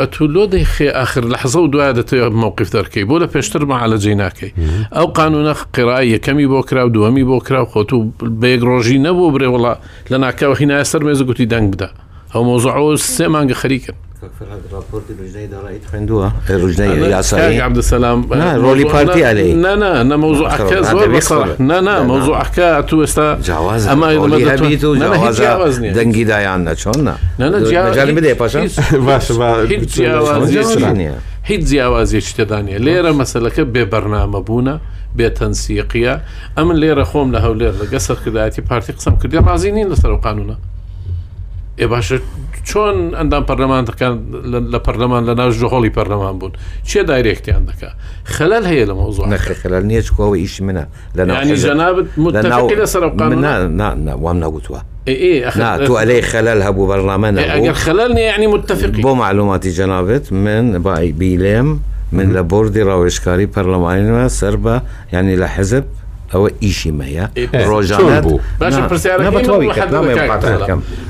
ئەتولۆ 0.00 0.44
دەیخێ 0.54 0.88
آخر 1.04 1.22
لە 1.32 1.36
حەزە 1.42 1.56
و 1.60 1.68
دوای 1.72 1.92
دەتەوە 1.98 2.28
مووقف 2.42 2.68
دەکەی 2.76 3.04
بۆ 3.08 3.14
لە 3.22 3.26
پێشتر 3.34 3.62
مەعالەجێ 3.70 4.14
ناکەی 4.22 4.52
ئەو 4.96 5.06
قانونە 5.18 5.54
قرای 5.74 6.06
یەکەمی 6.14 6.46
بۆ 6.52 6.60
کرا 6.68 6.82
و 6.86 6.92
دووەمی 6.96 7.24
بۆ 7.30 7.38
کرا 7.46 7.62
خۆت 7.70 7.90
و 7.92 8.00
بێگڕۆژی 8.42 8.98
نەبوو 9.06 9.32
برێوەڵا 9.34 9.74
لە 10.12 10.16
ناکەوە 10.24 10.54
هینایە 10.60 10.84
سەر 10.92 11.02
مێز 11.06 11.20
گوتی 11.28 11.46
دەنگ 11.52 11.66
بدە 11.72 11.88
ئەو 12.32 12.42
مۆزعەوە 12.48 12.92
سێ 13.16 13.26
مانگە 13.34 13.56
خەریکن 13.62 13.96
فرهاد 14.40 14.60
الرابورت 14.70 15.02
الرجنيدة 15.10 15.60
رأيت 15.60 15.86
خندوقة 15.92 16.32
الرجنيدة 16.50 17.08
يا 17.16 17.22
سعيد 17.22 17.60
عبد 17.60 17.76
السلام 17.76 18.26
لا 18.30 18.56
رولي 18.56 18.84
بارتي 18.84 19.24
علي 19.24 19.54
لا 19.54 19.76
لا 19.76 20.02
لا 20.04 20.16
موضوع 20.16 20.48
أحكاء 20.48 20.82
زور 20.82 21.16
بصراحة 21.16 21.50
لا 21.62 21.80
لا 21.80 22.02
موضوع 22.02 22.40
أحكاء 22.42 22.80
تو 22.80 23.02
استا 23.04 23.38
جواز 23.44 23.86
أما 23.88 24.36
إذا 24.36 24.54
هبيتو 24.54 24.94
جواز 25.32 25.76
دنجي 25.78 26.24
داي 26.24 26.44
عنا 26.46 26.74
شونا 26.74 27.16
لا 27.38 27.44
لا 27.48 27.70
جواز 27.70 27.92
مجال 27.98 28.14
بدي 28.14 28.34
باشا 28.34 28.66
باش 28.98 29.32
باش 29.32 31.12
هیچ 31.50 31.62
جیاوازیەکی 31.74 32.32
تێدانە 32.38 32.78
لێرە 32.86 33.10
مەسلەکە 33.22 33.62
بێ 33.74 33.82
بەرنامە 33.92 34.40
بوونە 34.48 34.76
بێتەنسیقیە 35.18 36.14
ئەمن 36.56 36.76
لێرە 36.82 37.04
خۆم 37.10 37.28
لە 37.34 37.40
هەولێر 37.44 37.74
لەگە 37.82 37.98
سەرکردایەتی 38.08 38.60
پارتی 38.62 38.92
قسم 38.92 39.16
کردی 39.16 39.38
ڕازی 39.48 39.66
نین 39.70 39.92
لەسەر 39.94 40.08
قانونە 40.26 40.56
ئێ 41.82 41.86
باشە 41.92 42.18
چۆن 42.68 42.96
ئەندام 43.18 43.42
پەرلەمانەکان 43.50 44.14
لە 44.72 44.78
پەرلەمان 44.86 45.22
لە 45.28 45.34
ناو 45.38 45.50
ژهۆڵی 45.60 45.90
پەرلەمان 45.96 46.34
بوون 46.38 46.52
چێ 46.88 47.00
دایرێکتیان 47.10 47.62
دکا 47.70 47.90
خەلل 48.36 48.64
هەیە 48.70 48.84
لە 48.90 48.94
مۆزۆ 48.98 49.22
خەلل 49.62 49.82
نییە 49.90 50.02
چکەوە 50.06 50.36
ئیش 50.42 50.56
منە 50.66 50.84
لە 51.16 51.22
لە 54.06 54.12
وام 54.24 54.38
ناگوتووە 54.44 54.80
تو 55.86 55.94
عليه 56.02 56.20
خلل 56.20 56.62
هبو 56.62 56.92
اگر 56.92 57.72
خلل 57.72 58.10
نی 58.40 58.46
متفق 58.46 58.90
بو 59.00 59.14
معلوماتی 59.14 59.70
جنابت 59.70 60.32
من 60.32 60.78
بای 60.78 61.08
بیلێم 61.20 61.66
من 62.16 62.28
لە 62.36 62.42
بردی 62.52 62.82
ڕاوێشکاری 62.84 63.46
و 63.56 64.28
سەر 64.28 64.56
بە 64.64 64.76
ینی 65.14 65.36
لە 65.36 65.44
حزب 65.56 65.84
ئەوە 66.32 66.50
ئیشی 66.62 66.92
مەیە 66.98 67.26
ڕۆژان 67.54 68.20
بوو 68.24 68.38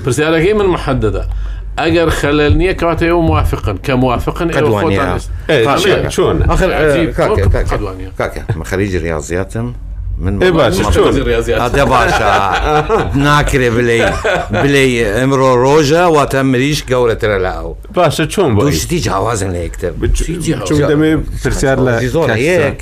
پرسیارەکەی 0.04 0.54
من 0.60 0.66
محدده 0.66 1.24
اگر 1.76 2.08
خلل 2.08 2.52
نییە 2.58 2.74
کەواتە 2.80 3.02
ئێوە 3.02 3.22
موافقن 3.22 3.76
کە 3.86 3.90
موافقن 3.92 4.50
چۆن 6.08 6.42
خەریج 8.64 8.96
ریاضیاتم 8.96 9.74
من 10.18 10.38
باشە 10.40 10.44
ناکرێ 13.16 13.70
بلێ 13.76 13.98
بلێ 14.62 14.82
ئەمڕۆ 15.18 15.52
ڕۆژە 15.64 16.04
واتە 16.14 16.40
مریش 16.52 16.82
گەورەترە 16.90 17.38
لە 17.44 17.52
ئەو 17.58 17.70
باشە 17.94 18.24
چۆن 18.32 18.50
بۆشتی 18.58 18.98
جیاوازن 19.06 19.50
لە 19.52 19.60
یەکتر 19.66 19.92
دەمێ 20.92 21.10
پرسیار 21.44 21.78
لە 21.86 21.92
زۆر 22.14 22.28
یەک 22.50 22.80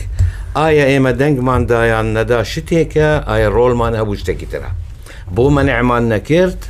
ئایا 0.56 0.84
ئێمە 0.90 1.12
دەنگماندایان 1.20 2.06
نەدا 2.16 2.40
شتێکە 2.54 3.08
ئایا 3.28 3.48
ڕۆڵمان 3.56 3.92
هەبوو 4.00 4.18
شتێکی 4.20 4.46
ترە 4.52 4.70
بۆ 5.36 5.44
مەنعمان 5.56 6.02
نەکرد 6.12 6.60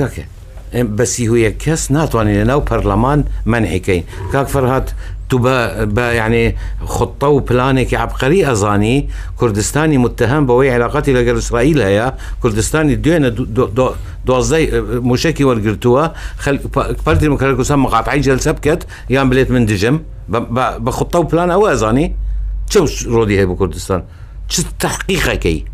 کاکە 0.00 0.24
بەسی 0.98 1.24
هویە 1.30 1.50
کەس 1.62 1.82
ناتوانین 1.90 2.36
لەناو 2.44 2.60
پەرلەمان 2.70 3.20
منحیکەین 3.46 4.02
كاك 4.32 4.48
فەرهات 4.48 4.88
تو 5.28 5.36
بە 5.44 5.50
یعنی 5.98 6.36
يعني 6.36 6.56
خطە 6.96 7.24
و 7.26 7.40
پلانێکی 7.48 7.94
عبقەری 7.96 8.44
ئەزانی 8.48 9.08
کوردستانی 9.40 9.98
متتەهم 10.04 10.44
بەوەی 10.48 10.70
علااقتی 10.76 11.12
لەگەر 11.18 11.36
اسرائیل 11.38 11.78
دو 11.82 12.10
کوردستانی 12.42 12.96
دوێنە 13.04 13.30
دوازدەی 14.26 14.64
موشکی 15.10 15.44
بارتي 15.44 15.78
پەرتی 17.04 17.28
مکارکوسان 17.34 17.78
مقاطعی 17.80 18.20
جلسە 18.22 18.48
بکەت 18.56 18.82
یان 19.10 19.26
بلێت 19.30 19.50
من 19.50 19.64
دژم 19.66 19.96
بە 20.32 20.40
خطە 20.40 20.78
بخطة 20.84 21.22
پلان 21.32 21.50
أو 21.50 21.66
أزاني 21.66 22.06
شو 22.70 22.86
رودي 23.14 23.36
هەیە 23.42 23.46
بكردستان 23.52 24.00
شو 24.48 24.62
چ 24.82 24.84
كي 25.44 25.64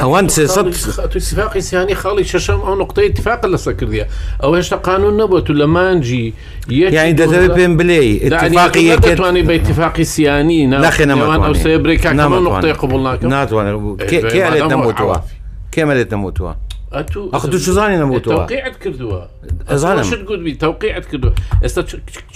اتفاق 0.00 1.58
سياني 1.58 1.94
خالي 1.94 2.24
ششم 2.24 2.60
او 2.60 2.74
نقطه 2.78 3.06
اتفاق 3.06 3.40
لە 3.46 3.56
سەکردە 3.58 4.04
او 4.44 4.54
هشتا 4.54 4.76
قانون 4.76 5.04
يعني 5.04 5.22
نەبووە 5.28 5.50
و 5.50 5.54
لە 5.54 5.64
مانجی 5.66 6.34
یعنی 6.68 7.16
دەدەوێت 7.16 7.52
پێم 7.56 7.76
بلێ 7.78 8.28
دەتوانانی 8.28 9.46
بە 9.46 9.50
اتفاقی 9.50 10.04
سیانی 10.04 10.66
ناخێنەوان 10.66 11.42
ئەو 11.44 11.54
سێ 11.54 11.78
برێکانەوە 11.84 12.40
نقطەی 12.48 12.72
قوبڵناکە 12.74 13.24
ناتوانێت 13.24 14.64
نەموتوە 14.72 15.16
کێمەلێت 15.76 16.08
نەموتوە 16.14 16.52
ئەخ 17.32 17.46
دوو 17.46 17.58
شزانانی 17.58 17.98
نەبووتەوە 18.02 18.44
کردووە 18.82 19.20
ئەزانم 19.72 20.06
گوتبی 20.30 20.54
تەوقیعت 20.64 21.04
کردو 21.10 21.30
ئێستا 21.64 21.80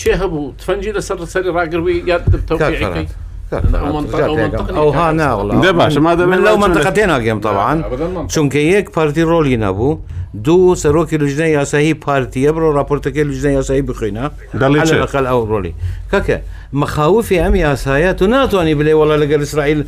چێ 0.01 0.15
تفنجي 0.59 0.93
لسر 0.93 1.25
سري 1.25 1.49
راقر 1.51 1.81
بي 1.81 2.05
یاد 2.07 2.23
توقيعي 2.49 3.07
او 3.53 3.93
منطقه 4.01 4.77
او 4.79 4.91
هانا 4.91 5.35
والله 5.35 5.71
دباش 5.73 5.97
ما 5.99 6.15
من 6.15 6.39
لو 6.39 6.57
منطقتين 6.57 7.11
هاكيم 7.11 7.41
طبعا 7.41 7.85
چونكه 8.31 8.57
يك 8.59 8.97
بارتي 8.97 9.23
رولي 9.23 9.57
نبو 9.57 9.99
دو 10.35 10.75
سروكي 10.75 11.17
لجنه 11.19 11.47
ياسهي 11.47 11.93
بارتي 11.93 12.43
يبرو 12.43 12.71
رابورتكي 12.71 13.25
لجنه 13.25 13.53
ياسهي 13.53 13.83
بخينا 13.83 14.31
على 14.55 14.83
الاقل 14.83 15.27
او 15.27 15.45
رولي 15.45 15.75
كاكا 16.13 16.41
مخاوفي 16.73 17.41
ام 17.41 17.55
ياسهايات 17.57 18.23
وناتواني 18.23 18.75
بلي 18.75 18.95
والله 18.95 19.17
لقى 19.17 19.43
اسرائيل 19.43 19.79
آه، 19.81 19.85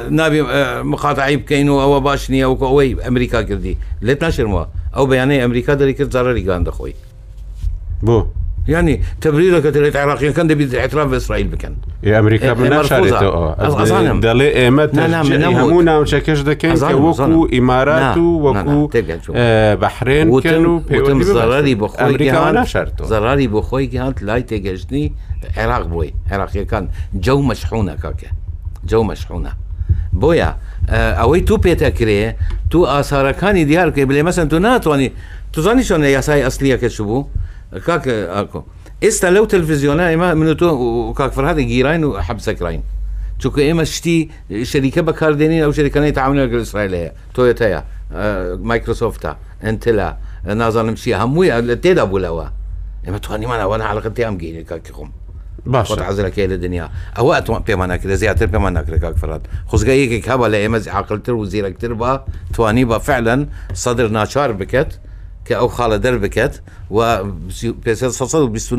آه، 0.00 0.08
نابي 0.08 0.42
آه، 0.42 0.82
مقاطعي 0.82 1.36
بكينو 1.36 1.82
او 1.82 2.00
باشني 2.00 2.44
او 2.44 2.56
كوي 2.56 3.06
امريكا 3.08 3.42
كردي 3.42 3.78
ليت 4.02 4.24
ناشر 4.24 4.66
او 4.96 5.06
بياني 5.06 5.44
امريكا 5.44 5.74
دري 5.74 5.92
كرد 5.92 6.10
ضرري 6.10 6.42
كان 6.42 6.64
دخوي 6.64 6.94
بو 8.02 8.24
يعني 8.68 9.02
تبريرك 9.20 9.62
تلات 9.62 9.96
عراقيين 9.96 10.32
كان 10.32 10.46
دبي 10.46 10.80
اعتراف 10.80 11.12
اسرائيل 11.12 11.46
بكان 11.48 11.76
يا 12.02 12.08
إيه، 12.10 12.18
امريكا 12.18 12.52
بنشرته 12.52 12.98
إيه، 13.04 13.56
إيه، 13.60 14.10
اه 14.10 14.20
دلي 14.20 14.64
ايمت 14.64 14.94
يهمونا 15.28 15.98
وشكش 15.98 16.40
دكين 16.40 16.72
وكو 16.82 17.46
امارات 17.54 18.16
وكو 18.18 18.88
بحرين 19.76 20.40
كانوا 20.40 20.80
وتم 20.90 21.22
زراري 21.22 21.74
بخوي 21.74 22.00
امريكا 22.10 22.52
نشرته 22.52 23.04
زراري 23.04 23.46
بخوي 23.46 23.86
كانت 23.86 24.22
لا 24.22 24.38
تجشني 24.38 25.12
عراق 25.56 25.86
بوي 25.86 26.14
عراق 26.30 26.50
كان 26.58 26.88
جو 27.14 27.40
مشحونه 27.42 27.94
كاكا 27.94 28.28
جو 28.86 29.02
مشحونه 29.02 29.52
بويا 30.12 30.56
آه، 30.90 31.12
اوي 31.12 31.40
تو 31.40 31.56
بيتكري 31.56 32.34
تو 32.70 32.84
اثار 32.86 33.30
كان 33.30 33.66
ديار 33.66 33.90
كي 33.90 34.04
مثلا 34.04 34.48
تو 34.48 34.58
ناتواني 34.58 35.12
تو 35.52 35.60
زاني 35.60 35.82
شلون 35.82 36.04
يا 36.04 36.20
ساي 36.20 36.46
اصليه 36.46 36.74
كشبو 36.76 37.26
كاك 37.78 38.08
اكو 38.08 38.62
استا 39.04 39.26
لو 39.26 39.44
تلفزيون 39.44 40.00
اما 40.00 40.34
منو 40.34 40.52
تو 40.52 40.66
وكاك 41.10 41.32
فر 41.32 41.50
هذا 41.50 41.60
جيراين 41.60 42.04
وحب 42.04 42.40
سكرين 42.40 42.82
تشوك 43.38 43.58
اما 43.60 43.84
شتي 43.84 44.28
شركه 44.62 45.00
بكاردينين 45.02 45.62
او 45.62 45.72
شركه 45.72 46.00
ناي 46.00 46.12
تعاملوا 46.12 46.46
مع 46.46 46.52
الاسرائيليه 46.56 47.12
تويوتا 47.34 47.84
آه 48.12 48.54
مايكروسوفت 48.54 49.36
انتلا 49.64 50.16
نازل 50.44 50.84
مشي 50.86 51.14
هموي 51.16 51.76
تيدا 51.76 52.04
بولوا 52.04 52.44
اما 53.08 53.18
توني 53.18 53.46
ما 53.46 53.54
انا 53.54 53.64
وانا 53.64 53.84
على 53.84 54.00
قد 54.00 54.20
ايام 54.20 54.38
جيني 54.38 54.62
كاكهم 54.64 55.12
باشا 55.66 55.94
قطع 55.94 56.12
زلك 56.12 56.38
الى 56.38 56.54
الدنيا 56.54 56.90
او 57.18 57.32
اتو 57.32 57.58
بي 57.58 57.74
ما 57.76 57.86
ناكل 57.86 58.16
زياده 58.16 58.46
بي 58.46 58.58
ما 58.58 58.70
ناكل 58.70 58.96
كاك 58.96 59.16
فرات 59.16 59.40
خص 59.66 59.84
جايك 59.84 60.24
كابا 60.24 60.46
لا 60.46 60.66
امز 60.66 60.88
عقلتر 60.88 61.34
وزيرك 61.34 61.78
تربا 61.78 62.24
تواني 62.54 62.84
با 62.84 62.98
فعلا 62.98 63.46
صدر 63.74 64.08
ناشار 64.08 64.52
بكت 64.52 64.98
او 65.54 65.68
خاله 65.68 65.98
در 65.98 66.18
بکت 66.18 66.58
و 66.90 67.18
1920 67.86 68.72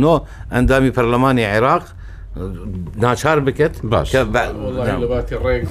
اندامی 0.51 0.91
پەرلەمانی 0.91 1.39
عراق 1.39 1.83
ناچار 3.01 3.39
بکت 3.39 3.81
باش 3.83 4.15
ڕێک 4.15 4.31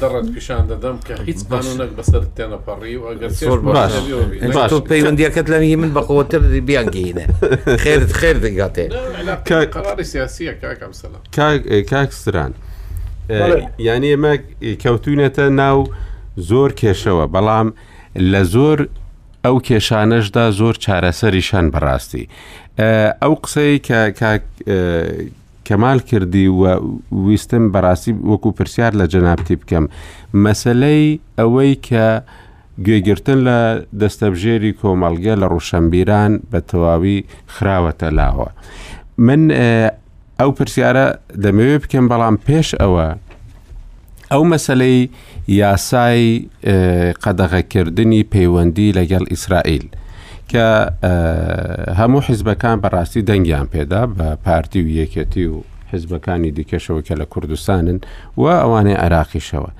درد 0.01 0.33
پیشان 0.35 0.67
دادم 0.67 0.99
که 0.99 1.15
هیچ 1.27 1.37
قانونەك 1.39 1.91
بەسەر 2.01 2.23
تێنەپەڕی 2.37 2.97
و 4.71 4.81
پیوندی 4.81 5.27
اکت 5.27 5.51
لامی 5.51 5.77
من 5.77 5.95
خیر 6.07 6.23
دیگاته 6.39 7.27
خێر 7.83 8.07
خێر 8.21 8.69
که 9.49 9.69
قەراری 9.73 10.03
سلام 10.03 10.29
که 10.61 10.77
سەلا 10.93 11.91
کاکسران 11.91 12.55
اه، 13.31 13.59
یعنی 13.79 14.15
ما 14.17 14.37
کوتونه 14.83 15.39
ناو 15.51 15.87
زور 16.37 16.71
کێشەوە 16.73 17.29
بلام 17.33 17.73
لە 18.19 18.43
ئەو 19.47 19.57
کێشانەشدا 19.69 20.45
زۆر 20.59 20.75
چارەسەریشان 20.85 21.67
بەڕاستی 21.75 22.25
ئەو 23.23 23.35
قسەی 23.45 23.73
کە 23.87 24.01
کەمال 25.67 25.99
کردی 26.11 26.47
و 26.61 26.63
ویستم 27.27 27.65
بەڕاستی 27.75 28.13
وەکو 28.31 28.51
پرسیار 28.59 28.93
لە 29.01 29.07
جەنابتی 29.13 29.57
بکەم 29.63 29.85
مەسلەی 30.45 31.07
ئەوەی 31.39 31.73
کە 31.87 32.07
گوێگرتن 32.87 33.39
لە 33.49 33.59
دەستەبژێری 34.01 34.77
کۆمەڵگە 34.81 35.35
لە 35.41 35.47
ڕوشەمبیران 35.53 36.33
بە 36.51 36.61
تەواوی 36.71 37.17
خراوەتە 37.55 38.09
لاوە 38.19 38.49
من 39.27 39.43
ئەو 40.41 40.51
پرسیارە 40.59 41.07
دەمەوێت 41.45 41.81
بکەم 41.85 42.05
بەڵام 42.13 42.37
پێش 42.47 42.69
ئەوە 42.81 43.07
ئەو 44.33 44.43
مەسلەی 44.53 45.01
یاسای 45.49 46.39
قەدەغەکردنی 47.23 48.23
پەیوەندی 48.35 48.93
لەگەڵ 48.95 49.25
ئیسرائیل 49.31 49.87
کە 50.51 50.93
هەموو 51.99 52.21
حیزبەکان 52.29 52.81
بەڕاستی 52.83 53.23
دەنگیان 53.29 53.67
پێدا 53.75 54.07
بە 54.17 54.37
پارتی 54.45 54.83
و 54.83 54.89
یەکەتی 55.01 55.47
و 55.55 55.61
حزبەکانی 55.93 56.51
دیکەشەوە 56.57 57.03
کە 57.07 57.15
لە 57.21 57.25
کوردستانن 57.33 58.01
و 58.37 58.43
ئەوانەی 58.43 58.95
عراقیشەوە 58.95 59.71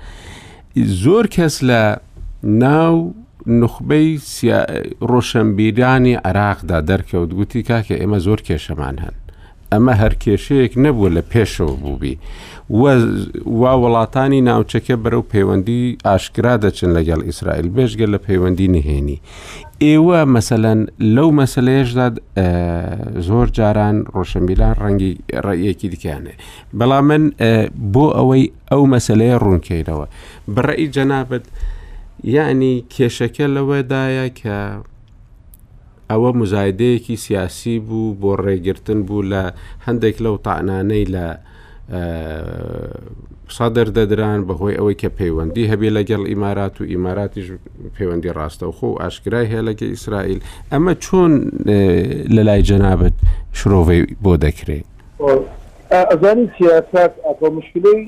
زۆر 1.03 1.25
کەس 1.35 1.63
لە 1.63 1.97
ناو 2.43 3.13
نخبەی 3.47 4.19
ڕۆشنبیرانی 5.11 6.15
عراقدا 6.27 6.81
دەرکەوت 6.81 7.31
گوتی 7.37 7.63
کاکە 7.63 7.95
ئێمە 8.01 8.19
زۆر 8.25 8.39
کێشەمان 8.47 8.95
هەن 9.03 9.17
ئەمە 9.73 9.93
هەر 10.01 10.13
کێشەیەک 10.23 10.73
نەبووە 10.85 11.09
لە 11.15 11.21
پێشەوە 11.31 11.73
بووبی 11.81 12.17
وا 12.69 13.71
وڵاتانی 13.81 14.41
ناوچەکە 14.47 14.95
بەرەو 15.03 15.21
پەیوەندی 15.33 15.97
ئاشکرا 16.05 16.55
دەچن 16.65 16.89
لەگەڵ 16.97 17.21
ئیسرائیل 17.25 17.67
بێژگە 17.75 18.05
لە 18.13 18.17
پەیوەندی 18.27 18.67
نهێنی 18.75 19.17
ئێوە 19.85 20.19
مەسەەن 20.33 20.79
لەو 21.15 21.29
مەسلەیەشدا 21.39 22.07
زۆر 23.27 23.47
جاران 23.57 23.97
ڕۆشنبیلان 24.15 24.75
ڕەنگی 24.81 25.11
ڕێیەکی 25.45 25.87
دیکانێ 25.93 26.33
بەڵام 26.77 27.03
من 27.09 27.23
بۆ 27.93 28.05
ئەوەی 28.17 28.43
ئەو 28.71 28.83
مەسلەیە 28.93 29.37
ڕوونکەیرەوە 29.43 30.05
بڕێی 30.55 30.87
جەنابەت 30.95 31.45
یعنی 32.35 32.73
کێشەکە 32.93 33.45
لەوەدایە 33.55 34.25
کە 34.39 34.57
ئەوە 36.11 36.29
مزایدەیەکی 36.39 37.15
سیاسی 37.25 37.79
بوو 37.87 38.15
بۆ 38.21 38.31
ڕێگرتن 38.45 38.99
بوو 39.07 39.23
لە 39.31 39.43
هەندێک 39.87 40.17
لەو 40.25 40.35
تاعنانەی 40.45 41.05
لە 41.15 41.25
سادر 43.57 43.87
دەدران 43.97 44.39
بەهۆی 44.47 44.75
ئەوەی 44.77 44.95
کە 45.01 45.09
پەیوەندی 45.19 45.69
هەبێ 45.71 45.89
لەگەڵ 45.97 46.21
ئیمارات 46.31 46.75
و 46.81 46.83
ئیماراتیش 46.83 47.47
پەیوەندی 47.97 48.29
ڕاستە 48.37 48.63
و 48.67 48.71
خۆ 48.77 48.83
و 48.89 48.99
ئاشکرای 49.01 49.47
هەیە 49.51 49.63
لەگە 49.69 49.85
ئیسرائیل 49.95 50.39
ئەمە 50.71 50.93
چۆن 51.03 51.31
لە 52.35 52.41
لای 52.47 52.61
جەنابەت 52.69 53.15
شرۆڤی 53.59 54.01
بۆ 54.23 54.31
دەکرێت 54.45 54.85
ئەزانی 56.11 56.45
سیاست 56.57 57.13
ئەۆ 57.25 57.49
مشکلەی 57.57 57.99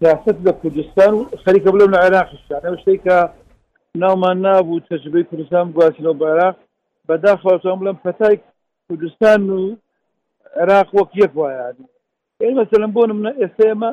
سیاست 0.00 0.36
لە 0.46 0.52
کوردستان 0.60 1.12
و 1.14 1.22
خەریکە 1.44 1.68
بڵم 1.74 1.90
لە 1.94 1.98
عێراقیشتان 2.06 2.62
ئەو 2.68 2.76
شتێک 2.82 3.00
کە 3.06 3.18
ناومان 4.04 4.38
نابوو 4.46 4.80
تەجبەی 4.90 5.24
کوردستان 5.30 5.64
گواستنەوە 5.76 6.18
بەعراق 6.22 6.56
بەداخوازان 7.08 7.76
بڵم 7.80 7.96
پەتای 8.04 8.38
کوردستان 8.88 9.50
و 9.50 9.76
عێراق 10.56 10.88
وەک 10.96 11.10
یەک 11.22 11.32
وایانی 11.38 11.86
مثلەن 12.42 12.92
بۆ 12.96 13.02
ئێسێمە 13.40 13.90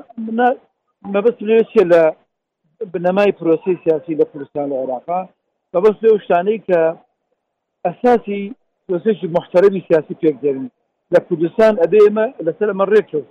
مەبست 1.14 1.40
لێچێ 1.48 1.84
لە 1.92 2.02
بنەمای 2.94 3.32
پرۆسی 3.40 3.76
سیاسی 3.84 4.18
لە 4.20 4.26
کوردستان 4.32 4.66
لە 4.72 4.76
عێراقا 4.82 5.22
مەبست 5.74 6.00
لێ 6.04 6.12
شتانەی 6.24 6.60
کە 6.68 6.80
ئەساسی 7.86 8.42
پرۆسێکی 8.88 9.28
محتەرەبی 9.38 9.86
سیاسی 9.88 10.16
پێکدێرن 10.22 10.68
لە 11.14 11.20
کوردستان 11.28 11.74
ئەبێ 11.82 12.00
ئێمە 12.06 12.26
لەسەر 12.46 12.68
ئەمە 12.72 12.86
ڕێکەوت 12.92 13.28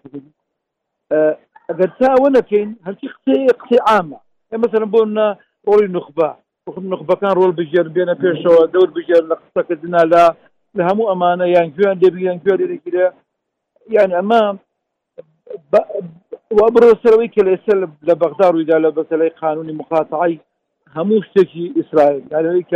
ئەگەر 1.68 1.90
تاوە 1.98 2.28
نەکەین 2.36 2.70
هەرچی 2.86 3.08
قسێ 3.14 3.34
قسێ 3.62 3.78
عامە 3.90 4.18
ئێمە 4.52 4.62
مثلەن 4.66 4.90
بۆ 4.94 5.00
ئۆری 5.68 5.88
نخبە 5.96 6.28
نخبەکان 6.94 7.32
ڕۆل 7.38 7.52
بژێر 7.58 7.86
بێنە 7.94 8.14
پێشەوە 8.22 8.62
دەور 8.74 8.88
بژێر 8.96 9.22
لە 9.30 9.36
قسەکردنا 9.42 10.02
لە 10.12 10.24
لە 10.76 10.82
هەموو 10.88 11.08
ئەمانە 11.10 11.46
یان 11.54 11.68
گوێن 11.76 11.96
دەبی 12.02 12.20
یان 12.28 12.38
گوێ 12.42 12.54
دەرەگیرە 12.60 13.06
یان 13.96 14.10
ئەمە 14.18 14.42
وابرو 16.50 16.92
سروي 17.04 17.28
كل 17.28 17.48
اسل 17.48 17.88
لبغداد 18.02 18.54
واذا 18.54 18.78
لبس 18.78 19.12
لي 19.12 19.28
قانوني 19.28 19.72
مقاطعي 19.72 20.38
همو 20.96 21.22
شتي 21.22 21.72
اسرائيل 21.80 22.24
يعني 22.30 22.66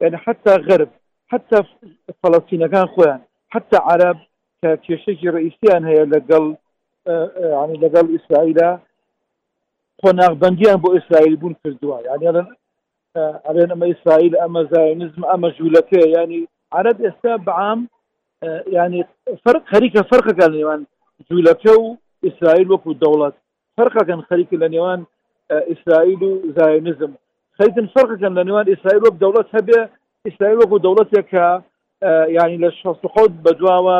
يعني 0.00 0.16
حتى 0.16 0.50
غرب 0.56 0.88
حتى 1.28 1.62
فلسطين 2.22 2.66
كان 2.66 2.86
خويا 2.88 3.20
حتى 3.48 3.76
عرب 3.80 4.16
كتشجي 4.62 5.28
رئيسيا 5.28 5.74
هي 5.84 6.04
لقل 6.04 6.56
آه، 7.06 7.30
آه، 7.36 7.48
يعني 7.48 7.72
لقل 7.78 8.18
اسرائيل 8.20 8.56
قناق 10.02 10.32
بنديان 10.32 10.76
بو 10.76 10.96
اسرائيل 10.96 11.36
بون 11.36 11.54
كردوا 11.64 12.00
يعني 12.00 12.28
انا 12.28 12.46
آه، 13.16 13.40
علينا 13.44 13.74
ما 13.74 13.90
اسرائيل 13.90 14.36
اما 14.36 14.68
زاينزم 14.72 15.24
اما 15.24 15.48
جولكي 15.50 16.10
يعني 16.18 16.48
عرب 16.72 17.02
استاب 17.04 17.50
عام 17.50 17.88
يعني 18.66 19.04
فرق 19.46 19.62
هريك 19.74 20.02
فرق 20.14 20.32
كان 20.32 20.54
يعني 20.54 20.84
جوولەکە 21.30 21.72
و 21.82 21.86
ئیسرائیل 22.26 22.68
وەکو 22.72 22.92
دەوڵەت 23.02 23.34
فەرقەکەن 23.76 24.20
خەریکی 24.28 24.58
لە 24.62 24.68
نێوان 24.74 25.00
ئیسرائیل 25.70 26.22
و 26.28 26.32
زایونزم 26.56 27.12
خەیتن 27.58 27.86
فەرقەکەن 27.96 28.32
لە 28.38 28.42
نێوان 28.48 28.66
ئیسرائیل 28.72 29.02
وەک 29.06 29.14
دەوڵەت 29.22 29.48
هەبێ 29.56 29.80
ئیسرائیل 30.26 30.58
وەکو 30.60 30.76
دەوڵەتێک 30.86 31.26
کە 31.32 31.46
ینی 32.38 32.56
لە 32.64 32.70
شخوت 32.82 33.32
بەدواوە 33.44 33.98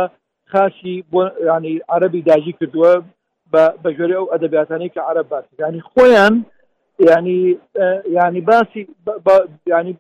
خاشی 0.53 0.95
بۆ 1.13 1.21
ینی 1.51 1.75
عربی 1.95 2.23
داژی 2.29 2.53
کردووە 2.61 2.93
بەژێری 3.83 4.17
ئەو 4.19 4.31
ئەدەبیاتانی 4.33 4.93
کە 4.95 5.01
عرب 5.11 5.27
باسی 5.33 5.53
ینی 5.63 5.81
خۆیان 5.91 6.35
ینی 7.11 7.41
ینی 8.17 8.41
باسی 8.51 8.81
ینی 9.73 9.93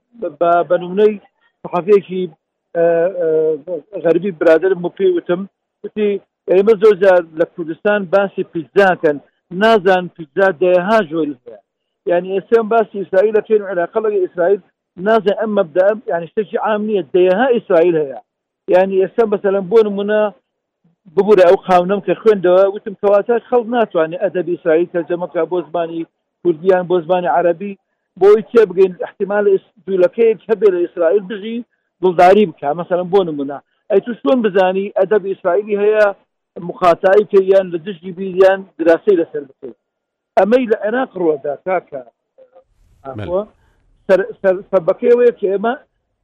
بەنمونەی 0.70 1.14
صحافەیەکی 1.62 2.22
غەربی 4.04 4.30
برادر 4.40 4.72
مپی 4.84 5.08
وتم 5.16 5.42
وتی 5.84 6.08
ئێمە 6.50 6.74
زۆر 6.82 6.94
لە 7.40 7.44
کوردستان 7.54 8.00
باسی 8.14 8.42
پیزاکەن 8.52 9.16
نازان 9.62 10.04
پیزا 10.16 10.48
دەها 10.62 10.98
ژۆری 11.10 11.36
هەیە 11.42 11.58
یعنی 12.10 12.28
ئێسم 12.36 12.64
باسی 12.74 12.96
ئیسرائیل 13.00 13.34
لە 13.38 13.42
فێن 13.46 13.62
عراق 13.70 13.94
لەگە 14.04 14.18
ئیسرائیل 14.24 14.60
نازە 15.06 15.32
ئەم 15.40 15.50
مەبدا 15.58 15.88
یعنی 16.10 16.26
شتێکی 16.30 16.56
عام 16.66 16.82
نیە 16.88 17.02
دەها 17.16 17.46
ئیسرائیل 17.56 17.96
هەیە 18.02 18.20
یعنی 18.74 18.94
ئێستا 19.02 19.24
بەسەلم 19.32 19.64
بۆ 19.72 19.78
نمونە 19.88 20.20
ببوورە 21.14 21.44
ئەو 21.48 21.56
خاونم 21.66 22.00
کە 22.06 22.12
خوێندەوە 22.20 22.62
وتم 22.74 22.94
کەواتە 23.00 23.34
خەڵ 23.48 23.62
ناتوانێت 23.74 24.20
ئەدەبی 24.24 24.52
ئیسرائیل 24.54 24.88
تەرجەمەکە 24.94 25.42
بۆ 25.50 25.58
زمانی 25.68 26.02
کوردیان 26.42 26.84
بۆ 26.90 26.96
زمانی 27.06 27.28
عربی 27.38 27.72
بۆی 28.20 28.42
تێ 28.50 28.62
بگەین 28.70 28.92
احتیمال 29.06 29.44
دوولەکەیت 29.86 30.40
هەبێ 30.50 30.68
لە 30.74 30.78
ئیسرائیل 30.84 31.22
بژی 31.30 31.56
دڵداری 32.02 32.44
بکە 32.50 32.68
مەسەرم 32.78 33.08
بۆ 33.14 33.20
نمونە 33.28 33.58
ئەی 33.90 34.00
تو 34.04 34.10
چۆن 34.20 34.38
بزانی 34.44 34.92
ئەدەب 34.98 35.22
ئیسرائیلی 35.32 35.78
هەیە 35.82 36.04
مخاتایی 36.60 37.24
کە 37.32 37.40
یان 37.42 37.66
لە 37.72 37.78
دژی 37.86 38.12
بیریان 38.18 38.60
دراسی 38.78 39.12
لەسەر 39.20 39.42
بکەیت 39.48 39.76
ئەمەی 40.38 40.64
لە 40.72 40.76
عێراق 40.86 41.10
ڕۆدا 41.22 41.54
تاکە 41.66 42.02
سەبەکەیەوەیە 44.72 45.32
کە 45.40 45.46
ئێمە 45.52 45.74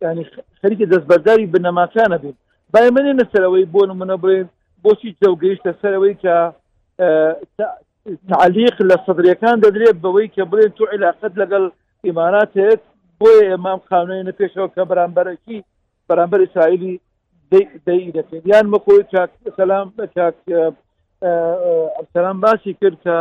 ینی 0.03 0.25
خەریکە 0.63 0.87
دەستبەرداری 0.93 1.51
بنەماکانە 1.55 2.17
بین 2.23 2.35
بای 2.73 2.91
منێ 2.97 3.13
نەسەرەوەی 3.21 3.71
بۆ 3.75 3.81
منە 4.01 4.17
بڵێن 4.23 4.49
بۆچی 4.85 5.17
جەوگەیشتە 5.23 5.73
سەرەوەی 5.83 6.15
کە 6.23 6.35
تعلیق 8.33 8.77
لە 8.91 8.97
سەدرەکان 9.07 9.57
دەدرێت 9.65 9.97
بەوەی 10.05 10.33
کە 10.37 10.43
بڵێن 10.51 10.73
تو 10.77 10.85
علاقت 10.97 11.33
لەگەڵ 11.43 11.65
ئیمانات 12.07 12.51
هێت 12.63 12.83
بۆیە 13.21 13.45
ئێمام 13.51 13.81
خانوێنە 13.89 14.33
پێشەوە 14.41 14.69
کە 14.77 14.83
بەرامبەرەکی 14.91 15.59
بەرامبەر 16.09 16.41
ئیسرائیلی 16.45 16.95
دەی 17.51 18.11
دەکەین 18.17 18.43
یان 18.45 18.67
مەخۆی 18.73 19.05
سلام 19.57 19.93
سلام 22.15 22.41
باسی 22.41 22.77
کرد 22.83 22.99
کە 23.05 23.17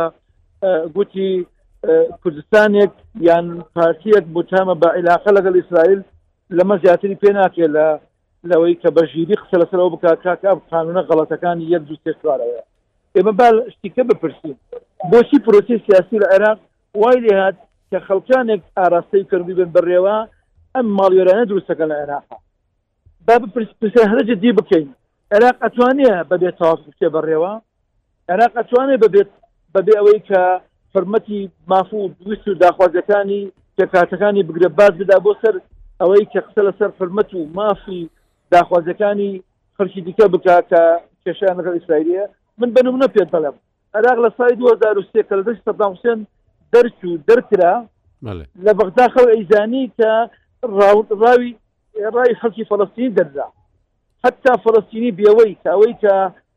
گوتی 0.94 1.46
کوردستانێک 2.22 2.92
یان 3.28 3.46
پارتیەک 3.76 4.24
بۆ 4.34 4.40
چامە 4.50 4.74
بە 4.82 4.88
عیلاقە 4.98 5.30
لەگەڵ 5.36 5.54
ئیسرائیل 5.58 6.00
لەمە 6.56 6.76
زیاتری 6.82 7.18
پێ 7.22 7.30
ناکرێت 7.38 7.70
لە 7.76 7.86
لەوەی 8.50 8.74
کە 8.82 8.88
بەژیری 8.96 9.36
قسە 9.42 9.56
لەسەرەوە 9.60 9.90
بک 9.92 10.00
کاکە 10.24 10.52
قانونە 10.72 11.02
غڵەتەکانی 11.08 11.70
یەک 11.74 11.82
دو 11.88 11.94
سێوارەیە 12.04 12.62
ئێمە 13.16 13.32
با 13.40 13.48
شتیکە 13.74 14.02
بپرسین 14.10 14.54
بۆچی 15.12 15.38
پرۆسی 15.46 15.76
سیاسی 15.86 16.16
لە 16.22 16.26
عێراق 16.34 16.58
وای 17.00 17.18
لێ 17.24 17.34
هاات 17.36 17.54
کە 17.90 17.98
خەڵکانێک 18.06 18.60
ئاراستەی 18.76 19.24
کردی 19.30 19.54
بن 19.58 19.70
بڕێوە 19.74 20.16
ئەم 20.74 20.86
ماڵیۆرانە 20.98 21.44
دروستەکە 21.48 21.84
لە 21.90 21.94
عێراقا 22.00 22.36
با 23.28 23.90
هەرج 24.10 24.30
دی 24.42 24.52
بکەین 24.58 24.86
عێراق 25.32 25.56
ئەتوانە 25.64 26.08
بەبێت 26.30 26.56
تاواف 26.60 26.80
بکێ 26.88 27.08
بەڕێوە 27.16 27.52
عێراق 28.30 28.52
ئەتوانێ 28.58 28.96
ببێت 29.04 29.28
بەبێ 29.74 29.92
ئەوەی 29.98 30.20
کە 30.28 30.40
فرمەتی 30.94 31.40
مافوو 31.70 32.12
دوست 32.24 32.44
و 32.48 32.58
داخوازەکانی 32.64 33.42
تێکاتەکانی 33.78 34.42
بگرە 34.48 34.68
باز 34.78 34.92
بدا 35.00 35.16
بۆ 35.26 35.32
سەر 35.42 35.54
ئەوەی 36.00 36.24
کە 36.32 36.40
قسە 36.46 36.60
لەسەر 36.66 36.90
فرمەت 36.98 37.30
و 37.34 37.48
مافی 37.58 38.00
داخوازەکانی 38.54 39.30
خەرشی 39.76 40.00
دیکە 40.06 40.26
بکات 40.34 40.64
کە 40.72 40.80
کێشیان 41.24 41.56
لەگەڵ 41.60 41.74
ئیسرائیلە 41.78 42.22
من 42.58 42.68
بنمونە 42.74 43.08
پێت 43.14 43.28
بەڵێم 43.34 43.56
عراق 43.98 44.18
لە 44.24 44.30
سای 44.36 44.52
2023 44.54 45.22
کە 45.28 45.34
لە 45.38 45.42
دەشت 45.46 45.62
سەدام 45.66 45.92
حوسێن 45.94 46.20
دەرچ 46.76 46.96
و 47.04 47.18
دەرکرا 47.28 47.74
لە 48.66 48.72
بەغدا 48.78 49.06
خەو 49.14 49.26
ئەیزانی 49.34 49.84
کە 49.98 50.10
ڕاوی 51.22 51.52
رأي 51.96 52.34
خلقي 52.34 52.64
فلسطيني 52.64 53.08
دردا 53.08 53.44
حتى 54.24 54.52
فلسطيني 54.64 55.10
بيويك 55.10 55.66
أويك 55.66 56.02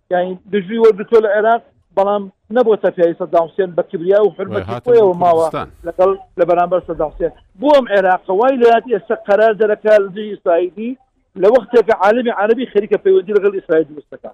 يعني 0.09 0.37
دجوي 0.45 0.79
وردتو 0.79 1.19
العراق 1.19 1.61
بلام 1.97 2.31
نبغى 2.51 2.77
تفيا 2.77 3.15
صدام 3.19 3.47
حسين 3.47 3.65
بكبرياء 3.65 4.27
وحرمة 4.27 4.79
كوية 4.79 5.01
وماوا 5.01 5.49
لقل 5.83 6.19
لبرامبر 6.37 6.83
صدام 6.87 7.11
حسين 7.11 7.31
بوهم 7.55 7.87
عراق 7.89 8.31
واي 8.31 8.57
لاتي 8.57 9.13
قرار 9.15 9.51
ذلك 9.51 9.79
لجي 9.99 10.33
إسرائيلي 10.33 10.97
لوقت 11.35 11.95
عالمي 11.95 12.31
عربي 12.31 12.65
خليك 12.65 13.01
في 13.01 13.11
ودي 13.11 13.31
لقل 13.33 13.61
إسرائيل 13.63 13.85
مستكا 13.97 14.31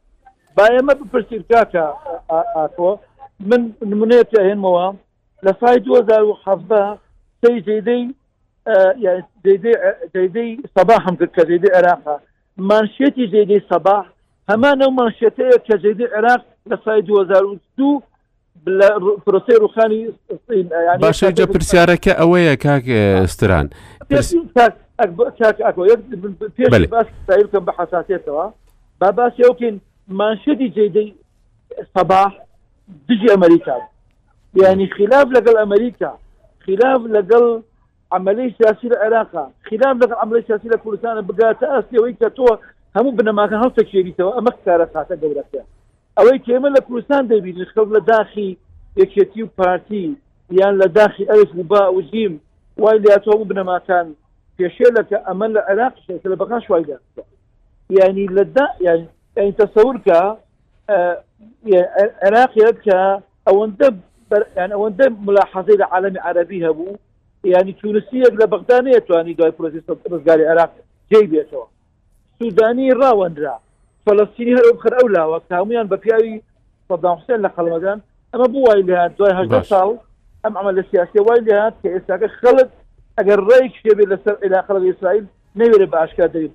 باي 0.57 0.77
ما 0.77 0.93
ببرسير 0.93 1.41
كاكا 1.49 1.97
آكو 2.55 2.97
من 3.39 3.71
نمونية 3.83 4.21
تاهين 4.21 4.57
موام 4.57 4.95
لصايد 5.43 5.87
وزار 5.87 6.23
وحفظة 6.23 6.97
سيدي 7.45 8.15
آه، 8.67 8.95
يعني 8.99 9.23
زي 9.45 9.61
زي 10.15 10.57
صباح 10.79 11.07
هم 11.09 11.15
كذا 11.15 11.47
زيدي 11.47 11.67
عراق 11.75 12.21
مانشيتي 12.57 13.27
زيدي 13.27 13.61
صباح 13.71 14.05
هما 14.49 14.73
نو 14.75 14.89
مانشيتي 14.89 15.49
كزيدي 15.69 16.05
عراق 16.05 16.45
لصيد 16.65 17.09
وزير 17.09 17.57
دو 17.77 18.01
بلا 18.65 19.17
فرسي 19.25 19.53
روخاني 19.59 20.13
يعني 20.49 21.01
باش 21.01 21.23
يجي 21.23 21.45
برسيارة 21.45 21.95
كأوية 21.95 22.53
كاك 22.53 22.89
استران 22.89 23.69
آه، 24.11 24.15
كاك 25.39 25.61
اكو 25.61 25.87
بس 26.89 27.05
سايلكم 27.27 27.59
بحساسية 27.59 28.17
توا 28.17 28.49
باباس 29.01 29.31
يوكين 29.39 29.79
مانشيتي 30.07 30.71
زيدي 30.75 31.15
صباح 31.97 32.45
دجي 33.09 33.33
امريكا 33.33 33.75
يعني 34.63 34.87
خلاف 34.87 35.27
لقل 35.27 35.57
امريكا 35.57 36.17
خلاف 36.67 36.97
لقل 37.01 37.61
عملية 38.11 38.53
سياسية 38.63 38.87
العراق 38.87 39.51
خلاف 39.71 39.97
لك 39.97 40.11
عملية 40.17 40.43
سياسية 40.47 40.69
كردستان 40.69 41.21
بقات 41.21 41.63
اسيا 41.63 41.99
ويك 42.01 42.17
تو 42.19 42.45
بنا 43.11 43.31
ما 43.31 43.47
كان 43.47 43.59
هفتك 43.59 43.95
اما 43.95 44.13
سوا 44.17 44.39
أمك 44.39 44.55
كارا 44.65 44.89
او 44.97 45.05
يك 45.11 45.65
أوي 46.19 46.39
كيما 46.39 46.67
لكردستان 46.67 47.27
دايبين 47.27 47.65
خلو 47.65 47.85
لداخي 47.95 48.57
يكشتيو 48.97 49.47
بارتي 49.57 50.13
يعني 50.51 50.77
لداخي 50.77 51.23
ألف 51.23 51.55
وباء 51.57 51.93
وجيم 51.95 52.39
وای 52.77 52.99
لاتۆ 53.01 53.35
بنەما 53.49 53.77
کان 53.87 54.13
پێشێلەکە 54.61 55.17
ئەمە 55.29 55.47
لە 55.53 55.59
عراق 55.69 55.93
يعني 56.09 56.35
بەقاش 56.35 56.69
يعني 57.89 58.21
ینی 58.23 58.43
يعني 59.37 59.51
تصورك 59.51 60.09
آه، 60.09 61.17
يعني 61.65 61.87
العراق 62.23 62.49
تەسەورکە 62.53 63.21
او 63.47 63.67
کە 63.81 63.91
يعني 64.55 64.73
او 64.73 64.87
انت 64.87 65.01
ملاحظه 65.09 65.73
العالم 65.73 66.15
العربي 66.15 66.69
هبو 66.69 66.95
ینی 67.43 67.75
تونسیەک 67.81 68.33
لە 68.41 68.45
بەغدان 68.53 68.87
نتوانی 68.97 69.33
دوای 69.33 69.51
پرۆسی 69.57 69.81
ڕزگاری 70.11 70.45
عراق 70.51 70.69
جێ 71.11 71.21
بێتەوە 71.31 71.67
سودانی 72.39 72.93
ڕاوەندرا 73.01 73.55
فلسطینی 74.07 74.53
هەر 74.57 74.65
بخر 74.75 74.93
ئەو 74.97 75.07
لاوە 75.15 75.39
تامیان 75.49 75.87
بە 75.91 75.97
پیاوی 76.03 76.35
صدام 76.89 77.17
حسین 77.19 77.39
لە 77.45 77.49
خەڵمەدان 77.55 77.97
ئەمە 78.33 78.47
بوو 78.51 78.65
وای 78.67 78.81
لە 78.89 78.97
دوای 79.17 79.33
هەژدە 79.39 79.61
ساڵ 79.71 79.87
ئەم 80.43 80.53
ئەمە 80.57 80.71
لە 80.77 80.83
سیاسی 80.91 81.19
وای 81.27 81.41
لە 81.47 81.57
کە 81.81 81.87
ئێستاکە 81.95 82.27
خەڵت 82.39 82.69
ئەگەر 83.17 83.39
ڕێک 83.49 83.73
شێبێ 83.83 84.03
لەسەر 84.11 84.35
ئێلا 84.43 84.61
خەڵ 84.67 84.81
ئیسرائیل 84.87 85.25
نەوێرە 85.59 85.87
بە 85.93 85.97
عشکا 86.03 86.25
دەری 86.33 86.49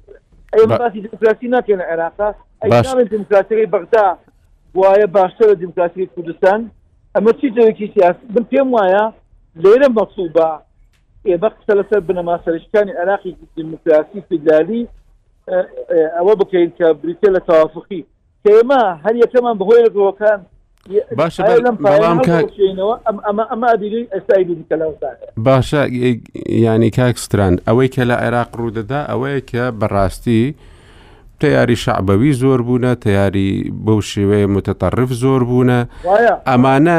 ئەی 0.53 0.67
دموکراسی 1.09 1.49
ناکەێنە 1.57 1.85
عێراقا 1.91 2.29
ئەی 2.63 2.71
دموکراسیەکەی 3.13 3.71
بەغدا 3.75 4.07
وایە 4.79 5.07
باشتر 5.17 5.47
لە 5.53 5.57
دموکراسی 5.63 6.07
کوردستان 6.15 6.61
ئەمە 7.17 7.33
چی 7.41 7.47
جەوێکی 7.57 7.93
سیاسی 7.95 8.25
من 8.35 8.45
پێم 8.51 8.69
وایە 8.77 9.05
لێرە 9.63 9.89
مەخصوب 9.97 10.31
بە 10.37 10.49
ئێبە 11.29 11.49
قسە 11.57 11.75
لەسەر 11.79 12.01
بنەماسەرشتانی 12.09 12.93
عراقی 13.01 13.33
دموکراسی 13.59 14.21
فیدرالی 14.29 14.83
ئەوە 16.17 16.35
بکەین 16.41 16.71
کە 16.79 16.87
بریتە 17.03 17.29
لە 17.37 17.41
تەوافقی 17.49 18.03
تێما 18.45 18.83
هەر 19.05 19.15
یەکەمان 19.25 19.57
بهۆی 19.61 19.89
ڕۆکان 19.97 20.41
باشە 21.21 21.41
ئەمە 21.49 23.45
ئەمە 23.53 23.67
ئەبیری 23.73 24.03
ئەستای 24.15 24.45
باشە 25.47 25.81
ینی 26.67 26.91
کاکستران 26.99 27.55
ئەوەی 27.69 27.89
کە 27.95 28.03
لە 28.11 28.17
عێراق 28.25 28.51
ڕوودەدا 28.59 29.01
ئەوەیە 29.11 29.41
کە 29.51 29.65
بەڕاستی 29.81 30.43
تیاری 31.43 31.77
شعبەوی 31.77 32.33
زۆر 32.43 32.61
بوونە 32.67 32.95
تیاری 33.05 33.73
بەو 33.87 34.01
شێوەیە 34.11 34.47
متتەڕف 34.57 35.11
زۆر 35.23 35.41
بوونە 35.49 35.81
ئەمانە 36.51 36.99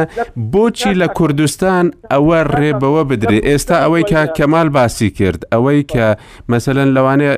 بۆچی 0.54 0.94
لە 1.02 1.08
کوردستان 1.18 1.86
ئەوە 2.14 2.40
ڕێبەوە 2.58 3.02
بدرێ 3.10 3.40
ئێستا 3.50 3.76
ئەوەی 3.84 4.04
کە 4.12 4.22
کەمال 4.38 4.70
باسی 4.78 5.10
کرد 5.18 5.42
ئەوەی 5.54 5.82
کە 5.92 6.08
مەسەەن 6.52 6.90
لەوانێ 6.96 7.30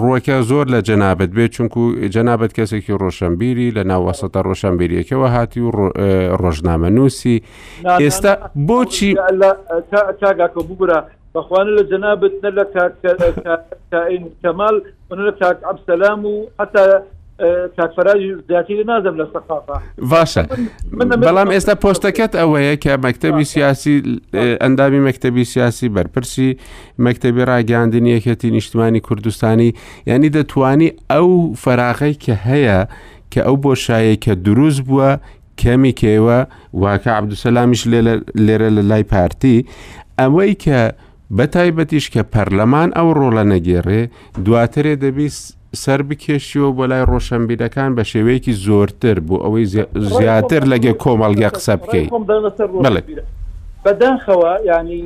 ڕوەکە 0.00 0.36
زۆر 0.50 0.64
لە 0.74 0.78
جەنابەت 0.88 1.30
بێ 1.36 1.46
چونکو 1.54 1.82
جەنابەت 2.14 2.52
کەسێکی 2.58 2.92
ڕۆشنبیری 3.02 3.66
لە 3.76 3.82
ناوەسەتە 3.90 4.40
ڕۆشنبیریەکەەوە 4.48 5.28
هاتی 5.36 5.60
و 5.66 5.70
ڕۆژنامە 6.42 6.88
نووسی 6.96 7.36
ئێستا 8.00 8.32
بۆچی 8.68 9.10
تاگاکە 10.20 10.60
بگورە 10.68 10.98
بەخواانە 11.38 11.72
لە 11.78 11.82
جەنابەت 11.92 12.34
نە 12.44 12.50
لە 12.58 12.64
کاین 13.92 14.24
کەمال 14.42 14.76
من 15.10 15.18
لە 15.28 15.32
کاک 15.40 15.56
عبسەسلام 15.70 16.20
و 16.30 16.32
حتا 16.60 16.82
کاکفراژی 17.76 18.30
زیاتی 18.48 18.84
نازم 18.92 19.14
لە 19.20 19.26
سەقافە 19.32 19.74
باشە 20.12 20.42
بەڵام 21.26 21.48
ئێستا 21.54 21.74
پۆستەکەت 21.84 22.32
ئەوەیە 22.40 22.74
کە 22.84 22.92
مەکتتەبی 23.04 23.44
سیاسی 23.54 23.94
ئەندامی 24.62 25.00
مەکتتەبی 25.06 25.44
سیاسی 25.52 25.88
بەرپرسی 25.96 26.50
مەکتتەبی 27.06 27.42
ڕاگەاندنی 27.50 28.10
یەکەتی 28.16 28.48
نیشتمانی 28.58 29.00
کوردستانی 29.06 29.70
یعنی 30.10 30.28
دەتوانی 30.36 30.88
ئەو 31.12 31.28
فەراغی 31.64 32.14
کە 32.24 32.34
هەیە 32.48 32.78
کە 33.32 33.40
ئەو 33.46 33.56
بۆشایە 33.64 34.14
کە 34.24 34.32
دروست 34.46 34.80
بووە 34.88 35.10
کەمی 35.62 35.92
کێوە 36.00 36.38
واکە 36.82 37.10
عبدوسەلامیش 37.18 37.82
لێرە 38.46 38.68
لە 38.76 38.82
لای 38.90 39.04
پارتی 39.12 39.58
ئەوەی 40.20 40.54
کە 40.64 40.78
بە 41.36 41.44
تایبەتیش 41.54 42.06
کە 42.14 42.22
پەرلەمان 42.34 42.88
ئەو 42.96 43.08
ڕۆڵە 43.20 43.42
نەگێڕێ 43.52 44.00
دواترێ 44.44 44.94
دەبیست 45.04 45.44
سەر 45.82 46.00
بکێشیەوە 46.08 46.70
بۆ 46.76 46.84
لای 46.90 47.04
ڕۆشنبیرەکان 47.10 47.90
بە 47.96 48.02
شێوەیەکی 48.10 48.52
زۆرتر 48.66 49.16
بوو 49.26 49.42
ئەوەی 49.44 49.64
زیاتر 50.18 50.62
لەگە 50.72 50.92
کۆمەڵگە 51.02 51.48
قسە 51.56 51.74
بکەیت 51.82 52.10
بەداخەوە 53.84 54.52
ینی 54.70 55.02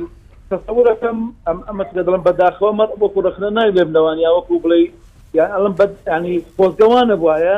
تەسەورەکەم 0.49 1.19
ئەم 1.47 1.59
ئەمە 1.67 1.83
دەڵم 2.07 2.21
بەداخەوە 2.27 2.71
مە 2.77 2.85
بۆ 2.99 3.07
کوڕخنە 3.13 3.49
نای 3.57 3.69
لێم 3.75 3.89
لەوانی 3.95 4.23
وەکو 4.35 4.55
بڵێ 4.63 4.79
یان 5.37 5.49
ئەلم 5.55 5.73
ینی 6.15 6.35
خۆزگەوانە 6.55 7.15
وایە 7.23 7.57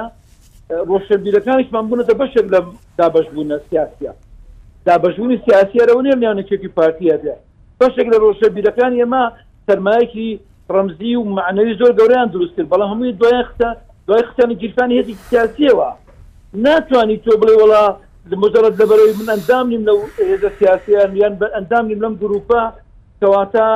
ڕۆشنبیرەکانیشمان 0.90 1.84
بوونەتە 1.90 2.14
بەشێک 2.22 2.48
لە 2.54 2.60
دابش 2.98 3.28
بوونە 3.34 3.58
سیاسە 3.70 4.12
دابشبوونی 4.88 5.38
سیاسیەرەوە 5.46 6.02
نێمیانە 6.08 6.44
چێکی 6.50 6.70
پارتیە 6.78 7.18
دێت 7.24 7.42
تۆشێک 7.80 8.08
لە 8.14 8.18
ڕۆژەبیرەکان 8.24 8.92
ئێمە 9.00 9.24
سەرمایەکی 9.68 10.30
ڕەمزی 10.76 11.14
و 11.20 11.24
معنەوی 11.40 11.74
زۆر 11.82 11.92
گەوریان 12.00 12.28
دروست 12.34 12.56
کرد 12.56 12.68
بەڵام 12.72 12.90
هەمووی 12.94 13.14
دوای 13.20 13.44
خستە 13.48 13.70
دوای 14.08 14.22
خستانی 14.28 14.56
گیرفانی 14.62 14.96
هێزی 15.00 15.16
سیاسیەوە 15.28 15.90
ناتوانانی 16.66 17.22
تۆ 17.26 17.30
بڵێ 17.42 17.56
وڵا 17.62 17.84
مجرد 18.44 18.76
من 19.20 19.28
ئەندام 19.36 19.66
نیم 19.72 19.84
لەو 19.88 20.00
هێزە 20.32 20.50
سیاسیان 20.60 21.10
یان 21.22 21.34
ئەندام 21.58 21.86
نیم 21.92 22.00
لەم 22.04 22.14
گروپە 22.24 22.62
کەواتە 23.22 23.68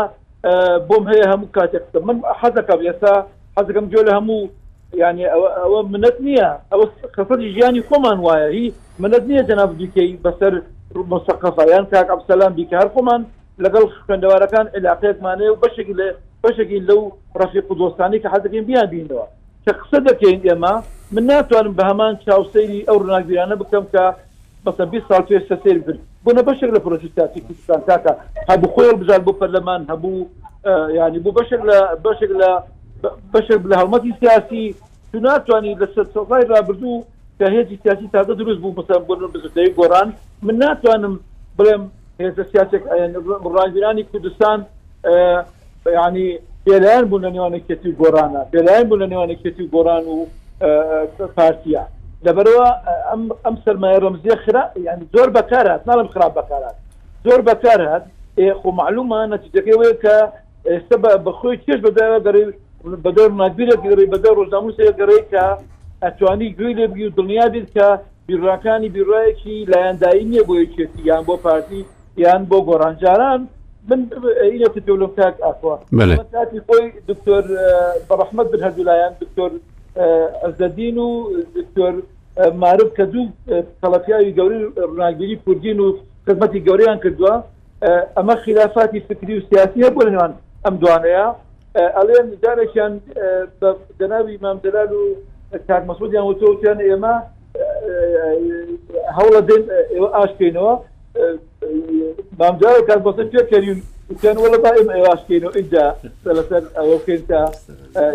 بۆم 0.90 1.04
هەیە 1.12 1.26
هەموو 1.32 1.54
کاتێک 1.56 1.84
من 2.08 2.18
حەزەکەم 2.40 2.80
ئێستا 2.88 3.14
حەزەکەم 3.58 3.86
جۆ 3.94 4.00
لە 4.08 4.12
هەموو 4.18 4.42
يعني 5.04 5.24
ئەوە 5.64 5.80
منەت 5.94 6.18
نییە 6.28 6.50
ئەوە 6.72 6.86
خفتی 7.16 7.48
ژیانی 7.56 7.82
خۆمان 7.90 8.18
وایە 8.26 8.50
هی 8.56 8.66
منەت 9.02 9.24
بسر 9.28 9.42
جەناب 9.50 9.72
دیکەی 9.80 10.10
بەسەر 10.26 10.54
مستقفە 11.14 11.62
یان 11.64 11.70
يعني 11.74 11.90
کاک 11.94 12.08
ئەبسەلام 12.14 12.54
بیکار 12.60 12.88
لەگەڵ 13.66 13.84
خوێندەوارەکان 14.06 14.66
علاقەیەکمانەیە 14.78 15.52
و 15.52 15.58
بەشێکی 15.64 15.94
لە 16.00 16.08
بەشێکی 16.46 16.80
لەو 16.90 17.02
ڕفی 17.40 17.62
قودۆستانی 17.70 18.22
کە 18.24 18.30
حەزەکەین 18.34 18.66
بیان 18.70 18.88
بینەوە 18.94 19.26
کە 19.66 19.72
قسە 19.80 20.00
دەکەین 20.10 20.40
ئێمە 20.48 20.74
من 21.16 21.24
ناتوانم 21.32 21.74
بە 21.78 21.84
هەمان 21.90 22.14
چاوسری 22.26 22.86
ئەو 22.88 22.98
ڕناگیرانە 23.04 23.56
بکەم 23.62 23.86
کە 23.94 24.04
بەسە 24.66 24.84
20 24.92 25.08
سال 25.10 25.22
توێ 25.28 25.40
سەسێر 25.50 25.78
کرد 25.86 26.00
بۆنە 26.26 26.42
بەشێک 26.50 26.72
لە 26.76 26.80
پرۆژستاتی 26.86 27.42
کوردستان 27.46 27.82
تاکە 27.88 28.12
هەبوو 28.50 28.74
خۆی 28.76 28.96
بژار 29.02 29.22
بۆ 29.28 29.32
پەرلەمان 29.42 29.82
هەبوو 29.92 30.14
ینی 31.00 31.20
بوو 31.24 31.36
بەشێک 31.40 31.62
لە 31.70 31.78
بەشێک 32.06 32.32
لە 32.42 32.50
بەشێک 33.34 33.62
لە 33.70 33.76
هەڵمەتی 33.82 34.12
سیاسی 34.20 34.64
تو 35.12 35.20
ناتوانانی 35.26 35.78
لە 35.82 35.88
سەرسەڵای 35.96 36.44
رابرردوو 36.52 37.04
کە 37.40 37.46
هێزی 37.56 37.78
سیاسی 37.84 38.06
تازە 38.16 38.34
دروست 38.40 38.60
بوو 38.62 38.76
بەسەر 38.82 39.00
بۆ 39.08 39.14
بزدەی 39.34 39.72
گۆران 39.78 40.10
من 40.48 40.56
ناتوانم 40.58 41.16
بڵێم 41.58 41.84
هێزە 42.22 42.44
سیاسێک 42.52 42.84
ڕاگیرانی 43.56 44.04
کوردستان 44.12 44.60
ینی 46.06 46.28
بێلایەن 46.66 47.06
بوون 47.10 47.22
لە 47.26 47.30
نێوانەکێتی 47.36 47.88
و 47.92 47.98
گۆرانە 48.02 48.42
بێلایەن 48.54 48.86
بوون 48.90 49.00
لە 49.04 49.08
نێوانەکێتی 49.12 49.62
و 49.66 49.72
گۆران 49.76 50.06
و 50.14 50.18
پارتیا 51.38 51.84
لەبەرەوە 52.26 52.68
ئەم 53.46 53.56
سەرمایە 53.66 54.00
ڕمزیە 54.06 54.36
خرا 54.44 54.64
یعنی 54.88 55.04
زۆر 55.16 55.30
بەکارات 55.38 55.82
ناڵم 55.90 56.08
خراپ 56.14 56.34
بەکارات 56.40 56.76
زۆر 57.26 57.40
بەکارات 57.50 58.04
خۆ 58.62 58.70
معلومە 58.80 59.20
نەتیجەکەی 59.36 59.78
وەیە 59.82 59.96
کە 60.04 60.16
ئێستا 60.70 60.96
بەخۆی 61.26 61.58
کێش 61.66 61.80
بەدایە 61.88 62.20
دەڕێ 62.26 62.44
بەدەر 63.06 63.30
نادبیرە 63.42 63.76
گەڕی 63.84 64.10
بەدە 64.14 64.30
ڕۆژناموسەیە 64.38 64.94
گەڕێ 65.00 65.20
کە 65.32 65.46
ئەتوانی 66.04 66.50
گوێی 66.58 66.76
لێ 66.78 66.86
بگیر 66.92 67.10
دڵنیا 67.18 67.46
بیت 67.54 67.68
کە 67.76 67.88
بیرڕاکانی 68.28 68.90
بیرڕایەکی 68.96 69.56
لایەندایی 69.72 70.26
نییە 70.30 70.44
بۆ 70.48 70.54
یەکێتی 70.64 71.02
یان 71.10 71.24
بۆ 71.28 71.36
پارتی 71.44 71.82
یان 72.24 72.46
بۆ 72.52 72.58
گۆڕانجاران 72.70 73.42
من 73.90 74.00
ئینەتی 74.52 74.82
پێولۆکتاک 74.88 75.36
ئاخوا 75.46 75.74
کاتی 76.34 76.60
خۆی 76.68 76.86
دکتۆر 77.10 77.44
بەڕحمد 78.10 78.48
بن 78.54 78.62
هەردوولایەن 78.66 79.14
دکتۆر 79.22 79.52
ئەزدین 80.44 80.98
و 81.06 81.08
دکتۆر 81.58 81.94
معرف 82.64 82.90
کە 82.98 83.06
دوو 83.12 83.26
تەڵەپیاوی 83.84 84.36
گەوری 84.40 84.60
ڕناگیری 84.94 85.38
کوردین 85.46 85.80
و 85.84 85.88
خزمەتی 86.28 86.64
گەوریان 86.68 86.98
کردووە 87.04 87.34
ئەمە 88.18 88.36
خلافاتی 88.46 89.00
فکری 89.10 89.34
و 89.38 89.42
سیاسی 89.50 89.84
هەبوو 89.88 90.06
لە 90.08 90.12
نێوان 90.14 90.34
ئەم 90.66 90.76
دوانەیە 90.82 91.26
ئەڵێن 91.98 92.28
دارێکیان 92.44 92.94
دەناوی 94.00 94.36
مامدەلال 94.46 94.92
و 95.00 95.04
کار 95.68 95.82
مەسودیان 95.90 96.26
وتۆتیان 96.28 96.80
ئێمە 96.88 97.16
هەوڵە 99.18 99.42
دێن 99.48 99.64
ئاشکەینەوە 100.18 100.74
مامجارە 102.40 102.82
کار 102.88 103.00
بەسە 103.08 103.24
پێکردین 103.34 103.80
كان 104.22 104.38
والله 104.44 104.58
بايم 104.66 104.90
ايواش 104.98 105.20
كينو 105.28 105.50
اجا 105.60 105.84
ثلاثة 106.26 106.64
او 106.80 106.92
كنت 107.08 107.32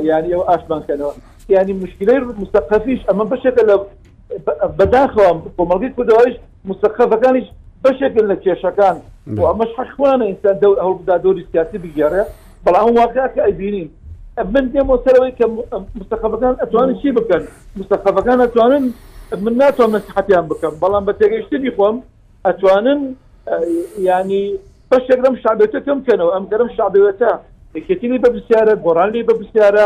يعني 0.09 0.35
او 0.35 0.43
اشبان 0.55 0.83
كانوا 0.89 1.11
يعني 1.51 1.73
مشكلة 1.73 2.15
مستقفيش 2.43 3.01
اما 3.11 3.25
بشكل 3.25 3.67
بداخلهم 4.79 5.43
ومرقيت 5.59 5.93
كدوش 5.97 6.33
مستقفة 6.65 7.17
كانش 7.17 7.45
بشكل 7.85 8.33
نتيشة 8.33 8.71
كان 8.71 8.97
واماش 9.39 9.69
حخوانا 9.77 10.25
انسان 10.29 10.59
دو 10.59 10.73
او 10.75 10.93
بدا 10.95 11.17
دوري 11.17 11.47
سياسي 11.53 11.79
بجارة 11.79 12.27
بل 12.67 12.77
عن 12.77 12.99
واقع 12.99 13.27
كايبينين 13.27 13.91
من 14.45 14.73
دي 14.73 14.81
موسروي 14.83 15.31
كمستقفة 15.31 16.37
كان 16.37 16.57
اتوان 16.61 17.01
شي 17.01 17.11
بكن 17.11 17.43
مستقفة 17.77 18.21
كان 18.23 18.41
اتوان 18.41 18.91
من 19.39 19.57
ناتو 19.59 19.87
مسحتيان 19.87 20.41
بكن 20.41 20.69
بلان 20.71 21.05
بتغيشتني 21.05 21.71
خوام 21.77 22.03
ئەتوانن 22.49 23.01
ینی 24.09 24.43
بەشێک 24.91 25.21
لەم 25.25 25.35
شابێتە 25.45 25.81
کەم 25.87 25.99
کەنەوە 26.07 26.33
ئەم 26.35 26.45
گەرم 26.53 26.71
شابێتە 26.77 27.31
کتیلی 27.89 28.19
بە 28.25 28.29
بسیارە 28.39 28.73
گۆڕان 28.87 29.09
لێ 29.15 29.21
بە 29.31 29.35
بسیارە 29.43 29.85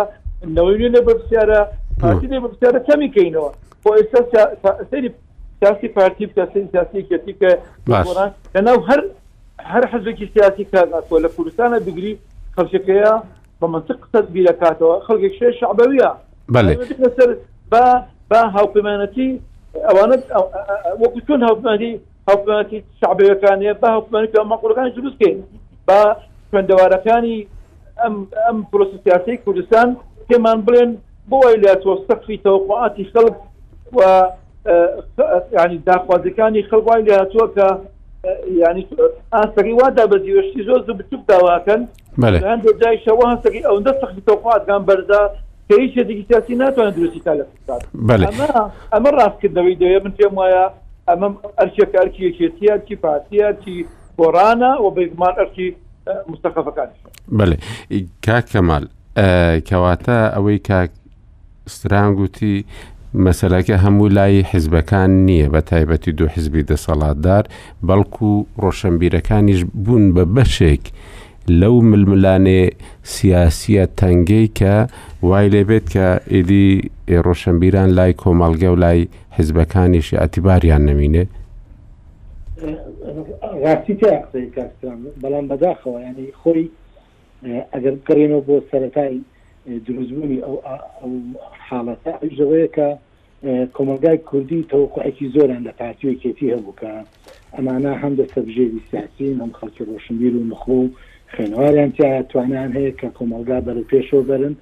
لي 0.76 0.88
لە 0.94 1.00
بە 1.06 1.12
بسیارە 1.20 1.58
پارتی 2.02 2.26
بە 2.42 2.48
بسیارە 2.52 2.78
کەمی 2.88 3.10
کەینەوە 3.16 3.50
بۆ 3.84 3.90
ئێستا 3.98 4.20
سەری 4.90 5.08
سياسي 5.60 5.88
پارتی 5.96 6.24
بکەسی 6.30 6.60
سیاسی 6.72 7.06
کەتی 7.10 7.34
کە 7.40 7.50
لەناو 8.54 8.78
هەر 8.88 9.00
هەر 9.72 9.84
حەزێکی 9.92 10.26
سیاسی 10.34 10.64
کارناتوە 10.72 11.18
لە 11.24 11.28
کوردستانە 11.34 11.78
بگری 11.86 12.12
خەڵشەکەیە 12.56 13.12
بە 13.60 13.66
منطق 13.74 14.00
تەبی 14.12 14.42
لە 14.48 14.52
کاتەوە 14.60 14.94
خەڵکێک 15.06 15.34
شێ 15.38 15.48
شعبەویە 15.60 16.10
لەسەر 16.54 17.28
يعني 17.28 17.34
با 17.72 17.84
با 18.30 18.40
هاوپەیمانەتی 18.56 19.28
ئەوانت 19.88 20.22
وكتون 21.02 21.40
هاو 21.42 21.54
بمانتي 21.56 21.90
حکومەتی 22.30 22.78
شعبەکانێ 23.00 23.72
بە 23.82 23.88
حکومەکە 23.96 24.40
مەقولەکانی 24.52 24.92
دروست 24.98 25.16
بکەین 25.18 25.38
بە 25.88 26.00
خوێندەوارەکانی 26.50 27.36
ئەم 28.00 28.16
ئەم 28.44 28.58
پرۆسیاسی 28.72 29.34
کوردستان 29.44 29.88
تێمان 30.28 30.58
بڵێن 30.66 30.90
بۆی 31.30 31.56
لە 31.64 31.72
تۆ 31.82 31.90
سەقفی 32.08 32.38
تەوقعاتی 32.46 33.04
خەڵک 33.12 33.36
و 33.98 34.02
ینی 35.58 35.78
داخوازەکانی 35.88 36.66
خەڵوای 36.70 37.02
لە 37.08 37.18
تۆ 37.32 37.42
کە 37.56 37.68
ینی 38.62 38.82
ئاسەری 39.34 39.72
وادا 39.80 40.04
بەزیوەشتی 40.12 40.64
زۆر 40.68 40.80
زوو 40.86 40.98
بچوک 41.00 41.22
داواکەن 41.32 41.82
هەند 42.48 42.62
جای 42.80 42.98
شەوە 43.06 43.24
هەستەکە 43.32 43.60
ئەوەندە 43.66 43.92
سەختی 44.00 44.22
تەوقعاتگان 44.28 44.82
بەردا 44.88 45.20
هیچ 45.70 45.94
دیگی 46.08 46.24
سیاسی 46.28 46.54
ناتوانێت 46.62 46.94
دروستی 46.98 47.20
تا 47.26 47.34
لە 47.38 47.44
ئەمە 48.96 49.10
ڕاستکردەوەی 49.18 49.76
دەوێت 49.80 50.02
من 50.04 50.14
پێم 50.18 50.34
وایە 50.40 50.64
ئەمەم 51.10 51.34
ئەرچێک 51.58 51.90
ئەرکی 51.98 52.20
یەکێتیارکی 52.28 52.96
پارتیارکی 53.04 53.76
گۆرانە 54.18 54.72
و 54.82 54.86
بێگومان 54.96 55.34
ئەرکی 55.40 55.66
مستەخەفەکان 56.30 56.88
بڵێ 57.38 57.56
کاک 58.26 58.44
کەمال 58.52 58.84
کەواتە 59.68 60.18
ئەوەی 60.34 60.58
کاک 60.70 60.90
سترانگ 61.74 62.16
وتی 62.24 62.54
مەسلەکە 63.26 63.74
هەموو 63.84 64.08
لای 64.16 64.46
حیزبەکان 64.50 65.10
نییە 65.26 65.48
بە 65.54 65.60
تایبەتی 65.70 66.12
دوو 66.18 66.32
حزبی 66.34 66.66
دەسەڵاتدار 66.70 67.44
بەڵکو 67.88 68.28
ڕۆشنبیرەکانیش 68.62 69.60
بوون 69.84 70.04
بە 70.16 70.22
بەشێک 70.34 70.84
لەو 71.56 71.80
ململانێ 71.82 72.68
سیاسیە 73.14 73.82
تەنگەی 73.98 74.46
کە 74.58 74.74
وای 75.22 75.48
لێبێت 75.52 75.84
کە 75.94 76.06
ئیدی 76.32 76.72
ڕۆشنبیران 77.24 77.88
لای 77.98 78.12
کۆمەڵگە 78.22 78.68
و 78.72 78.76
لای 78.84 79.08
حزبەکانیشی 79.38 80.16
ئەتیباریان 80.20 80.82
نەمینێ 80.88 81.24
بەڵام 85.22 85.44
بەداخەوە 85.50 85.98
ینی 86.06 86.28
خۆی 86.40 86.64
ئەگەر 87.72 87.94
بکڕێنەوە 87.98 88.40
بۆ 88.48 88.56
سەرەتای 88.70 89.16
دروستبوونی 89.86 90.38
ئەو 90.44 90.56
حاڵەتە 91.68 92.12
ئەژەوەیە 92.22 92.68
کە 92.76 92.88
کۆمەلگای 93.76 94.18
کوردی 94.28 94.66
تەوقعێکی 94.70 95.26
زۆران 95.34 95.62
لە 95.68 95.72
پارتیوەکێتی 95.80 96.52
هەبوو 96.54 96.78
کە 96.80 96.90
ئەمانە 97.56 97.92
هەم 98.02 98.12
دەسەبژێری 98.20 98.80
سیاسین 98.90 99.34
هەم 99.42 99.52
خەڵکی 99.58 99.84
ڕۆشنبیر 99.90 100.34
و 100.36 100.48
نخۆ 100.52 100.76
و 100.84 100.88
خوێنواریان 101.34 101.90
تیا 101.96 102.10
توانیان 102.30 102.70
هەیە 102.78 102.92
کە 103.00 103.08
کۆمەلگا 103.18 103.58
بەرە 103.66 103.82
پێشۆ 103.92 104.18
بەرن 104.28 104.54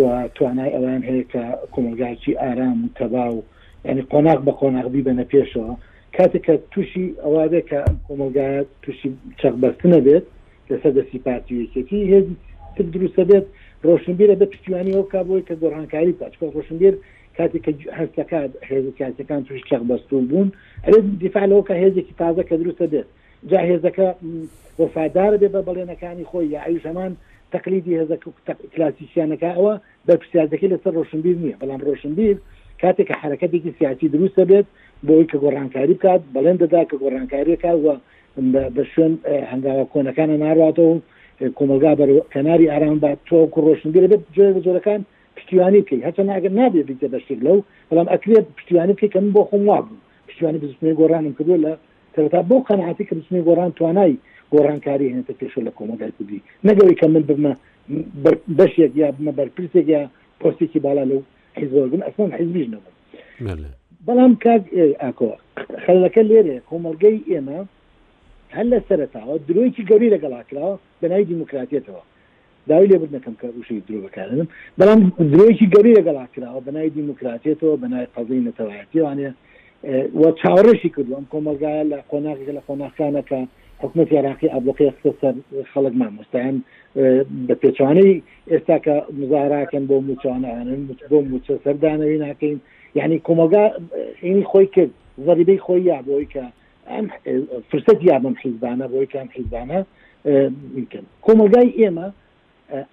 و 0.00 0.02
توانای 0.36 0.70
ئەوان 0.76 1.02
هەیە 1.08 1.24
کە 1.32 1.44
کۆمەلگاکی 1.74 2.38
ئارام 2.42 2.78
و 2.84 2.88
تەبا 2.98 3.26
و 3.36 3.40
ینی 3.88 4.02
قۆناق 4.12 4.40
بە 4.46 4.52
قۆناغبی 4.60 5.04
بەنە 5.08 5.24
پێشەوە 5.32 5.72
کاتێککە 6.16 6.54
تووشی 6.72 7.06
ئەوادە 7.24 7.60
کە 7.70 7.80
کۆمەلگایە 8.06 8.60
تووشی 8.82 9.08
چەقبەرتنە 9.40 9.98
بێت 10.06 10.26
لەسەر 10.70 10.92
دەستی 10.98 11.18
پارتی 11.26 11.54
یەکێتی 11.62 12.02
هێزی 12.12 12.34
تر 12.76 12.84
دروستە 12.94 13.22
بێت 13.30 13.46
ڕۆشنبیرە 13.86 14.34
بە 14.40 14.46
پشتیوانی 14.52 14.94
ئەو 14.96 15.04
کابووی 15.14 15.46
کە 15.48 15.54
گۆڕانکاری 15.62 16.18
پاچکە 16.20 16.44
ڕۆشنبیر 16.56 16.94
کاتێککە 17.38 17.72
هەستەکات 18.00 18.50
هێز 18.68 18.86
کاتەکان 19.00 19.40
توش 19.48 19.60
چەقبەستون 19.70 20.24
بوون 20.30 20.48
هەرێ 20.86 20.98
دیفاع 21.24 21.46
لەوە 21.50 21.62
کە 21.68 21.74
هێزێکی 21.82 22.14
تازە 22.20 22.42
کە 22.48 22.54
دروستە 22.60 22.86
بێت 22.92 23.08
جا 23.46 23.60
هێزەکە 23.70 24.06
وفادار 24.78 25.32
بێ 25.40 25.48
بە 25.54 25.60
بەڵێنەکانی 25.68 26.26
خۆی 26.30 26.46
یا 26.54 26.60
ئەوژەمان 26.66 27.12
تەقلیدی 27.52 27.96
هێز 28.00 28.10
کلاسیسیانەکە 28.74 29.50
ئەوە 29.56 29.74
بە 30.06 30.14
پرسیارەکەی 30.20 30.70
لەسەر 30.74 30.92
ڕۆشنبیر 30.98 31.36
نییە 31.44 31.56
بەڵام 31.60 31.80
ڕۆشنبیر 31.88 32.36
کاتێک 32.82 33.06
کە 33.10 33.14
حرەکەتێکی 33.22 33.70
سیاسی 33.78 34.06
دروستە 34.14 34.42
بێت 34.50 34.66
بۆی 35.06 35.26
کە 35.30 35.36
گۆڕانکاری 35.44 35.94
بکات 35.98 36.20
بەڵێن 36.34 36.56
دەدا 36.62 36.82
کە 36.90 36.96
گۆڕانکاریەکە 37.02 37.72
وە 37.84 37.94
بە 38.74 38.82
شوێن 38.92 39.14
هەنگاوە 39.52 39.84
کۆنەکانە 39.92 40.36
ناڕاتەوە 40.44 40.94
کۆمەلگا 41.58 41.92
بەر 42.00 42.10
کەناری 42.34 42.70
ئارام 42.72 42.98
بە 43.04 43.10
تۆ 43.28 43.38
کوڕۆشنگیر 43.54 44.04
بێت 44.12 44.22
جێ 44.36 44.46
زۆرەکان 44.66 45.00
پشتیوانی 45.36 45.80
بکەی 45.84 46.04
هەچە 46.08 46.22
ناگەر 46.30 46.52
نابێت 46.60 46.86
بیتە 46.90 47.06
بەشتێک 47.14 47.40
لەو 47.46 47.56
بەڵام 47.90 48.08
ئەکرێت 48.14 48.46
پشتیوانی 48.56 48.94
بکەی 48.96 49.12
کەم 49.14 49.26
بۆ 49.34 49.40
خۆم 49.48 49.62
وا 49.68 49.78
بوو 49.86 50.02
پشتیوانی 50.28 50.58
بزمێ 50.62 50.92
گۆڕانم 51.00 51.34
کردو 51.38 51.56
لە 51.64 51.72
سەرتا 52.18 52.40
بۆ 52.50 52.56
قەنعاتی 52.68 53.04
کە 53.08 53.14
بچنی 53.18 53.40
گۆران 53.48 53.70
توانای 53.78 54.16
گۆڕانکاری 54.54 55.10
هێنێتە 55.10 55.32
پێشە 55.40 55.60
لە 55.66 55.72
کۆمەلگای 55.78 56.12
کوردی 56.18 56.42
نەگەوەی 56.68 56.98
کە 57.00 57.06
من 57.14 57.22
بمە 57.30 57.52
بەشێک 58.58 58.92
یا 59.02 59.08
بمە 59.16 59.32
بەرپرسێک 59.38 59.86
یا 59.96 60.02
پۆستێکی 60.40 60.80
بالا 60.86 61.04
لەو 61.10 61.20
حیزۆرگن 61.60 62.02
ئەسمان 62.06 62.30
حیزبیش 62.38 62.66
نەبوو 62.74 63.74
بەڵام 64.06 64.32
کات 64.44 64.64
ئاکۆ 65.02 65.30
خەلەکە 65.84 66.20
لێرێ 66.30 66.56
کۆمەلگەی 66.70 67.24
ئێمە 67.30 67.58
هەر 68.56 68.66
لە 68.72 68.78
سەرتاوە 68.88 69.34
درۆیکی 69.48 69.86
گەوری 69.90 70.12
لەگەڵاکراوە 70.14 70.74
بەناوی 71.02 71.26
دیموکراتێتەوە 71.30 72.02
داوی 72.68 72.88
لێ 72.90 72.96
بنەکەم 73.02 73.34
کە 73.40 73.46
وشەی 73.58 73.80
درۆبکارم 73.88 74.40
بەڵام 74.78 75.00
درۆیکی 75.32 75.66
گەوری 75.74 75.96
لەگەڵاکراوە 75.98 76.60
بەناوی 76.66 76.92
دیموکراتێتەوە 76.96 77.74
بەناوی 77.82 78.08
قەزەی 78.14 78.44
نەتەوایەتیوانێ 78.48 79.30
وە 80.20 80.28
چاوەڕێشی 80.42 80.90
کرد 80.94 81.08
ئەم 81.16 81.26
کۆمەلگایە 81.34 81.82
لە 81.92 81.98
قۆناغی 82.10 82.44
لە 82.58 82.62
قۆناخانەکە 82.68 83.40
حکومت 83.82 84.08
عراقی 84.18 84.48
ئابلقی 84.52 84.92
سەر 85.20 85.34
خەڵک 85.72 85.94
مامۆستایان 86.00 86.56
بە 87.46 87.54
پێچوانەی 87.62 88.12
ئێستا 88.50 88.76
کە 88.84 88.94
مزاراکەن 89.20 89.84
بۆ 89.90 89.96
موچوانانن 90.08 90.80
بۆ 91.10 91.18
موچە 91.30 91.54
سەردانەوەی 91.64 92.18
ناکەین 92.24 92.58
یعنی 92.98 93.16
کۆمەلگا 93.26 93.64
عینی 94.22 94.44
خۆی 94.50 94.66
کرد 94.74 94.90
زەریبەی 95.26 95.60
خۆی 95.66 95.80
یا 95.90 95.98
بۆی 96.06 96.26
کە 96.32 96.44
ئەم 96.92 97.06
فرسەت 97.70 97.98
یا 98.10 98.16
بم 98.22 98.34
حیزبانە 98.42 98.86
بۆی 98.94 99.06
کام 99.12 99.28
حیزبانە 99.36 99.80
کۆمەلگای 101.26 101.68
ئێمە 101.80 102.08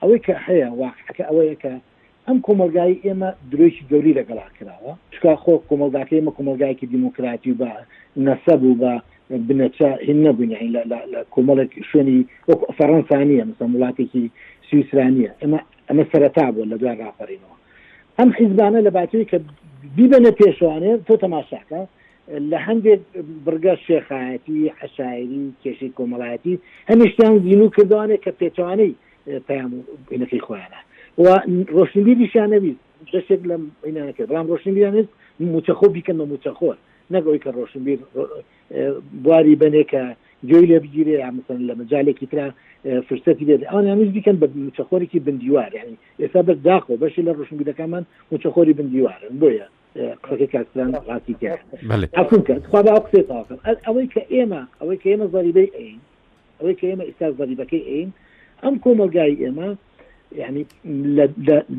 ئەوەی 0.01 0.19
کە 0.25 0.33
هەیە 0.47 0.67
واقعکە 0.81 1.23
ئەوەیە 1.29 1.55
کە 1.63 1.73
ئەم 2.29 2.37
کۆمەلگایی 2.47 3.01
ئێمە 3.05 3.29
درۆشی 3.51 3.87
گەوری 3.91 4.17
لەگەڵا 4.19 4.45
کراوە 4.57 4.93
چکا 5.13 5.31
خۆ 5.43 5.53
کۆمەلگاکە 5.69 6.13
ئێمە 6.17 6.31
کۆمەلگایکی 6.37 6.89
دیموکراتی 6.95 7.53
بە 7.61 7.71
نەسە 8.25 8.55
بوو 8.61 8.75
بە 8.81 8.93
بنەچە 9.47 9.89
هین 10.07 10.19
نەبوونی 10.25 10.57
لە 11.13 11.19
کۆمەڵێک 11.33 11.71
شوێنی 11.89 12.19
وەک 12.49 12.59
فەڕەنسانیە 12.77 13.43
مثل 13.49 13.63
وڵاتێکی 13.75 14.23
سویسرانیە 14.69 15.31
ئەمە 15.41 15.59
ئەمە 15.89 16.03
سەرەتا 16.11 16.45
بوو 16.53 16.69
لە 16.71 16.75
دوای 16.81 16.99
ڕاپەرینەوە 17.03 17.55
ئەم 18.19 18.29
حیزبانە 18.37 18.79
لە 18.87 18.91
باتوی 18.97 19.25
کە 19.31 19.37
بیبەنە 19.97 20.31
پێشوانێ 20.39 20.91
تۆ 21.07 21.13
تەماشاکە 21.23 21.81
لە 22.51 22.57
هەندێک 22.67 23.01
برگە 23.45 23.73
شێخایەتی 23.87 24.73
حەشاعری 24.79 25.43
کێشەی 25.63 25.91
کۆمەڵایەتی 25.97 26.53
هەنیشتیان 26.89 27.35
زیینو 27.43 27.67
کردوانێت 27.75 28.21
کە 28.25 28.31
پێچوانەی 28.41 28.91
پەیام 29.47 29.71
و 29.75 29.79
بینەکەی 30.09 30.43
خۆیانە 30.47 30.81
و 31.17 31.23
ڕۆشنبیریشیانەویست 31.77 32.81
دەشتێک 33.13 33.41
لە 33.49 33.55
عینانەکرد 33.87 34.27
بەڵام 34.31 34.47
ڕۆشنبییانێت 34.51 35.07
موچەخۆ 35.53 35.87
بیکەن 35.95 36.17
بە 36.21 36.25
موچەخۆر 36.33 36.75
نەگەوەی 37.15 37.39
کە 37.43 37.49
ڕۆشنبیر 37.57 37.99
بواری 39.23 39.55
بنێکە 39.61 40.03
گوێی 40.49 40.67
لێ 40.69 40.77
بگیرێ 40.83 41.15
یامسن 41.23 41.59
لە 41.69 41.73
مەجالێکی 41.79 42.27
تررا 42.31 42.47
فرسەتی 43.07 43.45
بێت 43.49 43.61
ئەوان 43.69 43.85
هەنوز 43.91 44.09
بیکەن 44.15 44.37
بە 44.41 44.47
موچەخۆرێکی 44.67 45.19
بندیوار 45.27 45.71
ینی 45.79 45.95
ئێستا 46.21 46.41
بەر 46.47 46.57
داخۆ 46.69 46.93
بەشی 47.03 47.23
لە 47.27 47.31
ڕۆشنبیەکانمان 47.39 48.03
موچەخۆری 48.31 48.77
بندیوارن 48.79 49.33
بۆیە 49.41 49.67
قسەکە 50.25 50.47
کاسران 50.53 50.91
ڕاتی 51.09 51.33
حکوم 52.19 52.41
کردخوا 52.47 52.79
ئەو 52.95 53.01
قسێ 53.05 53.21
تاکەم 53.29 53.59
ئەوەی 53.87 54.07
کە 54.13 54.21
ئێمە 54.33 54.61
ئەوەی 54.81 54.97
کە 55.01 55.07
ئێمە 55.11 55.25
زریبەی 55.33 55.69
ئەین 55.77 55.99
ئەوەی 56.59 56.75
کە 56.79 56.85
ئێمە 56.89 57.03
ئێستا 57.07 57.27
زریبەکەی 57.39 57.83
ئەین 57.89 58.09
ئەم 58.63 58.75
کۆمەلگای 58.83 59.33
ئێمە 59.43 59.69
ینی 60.43 60.63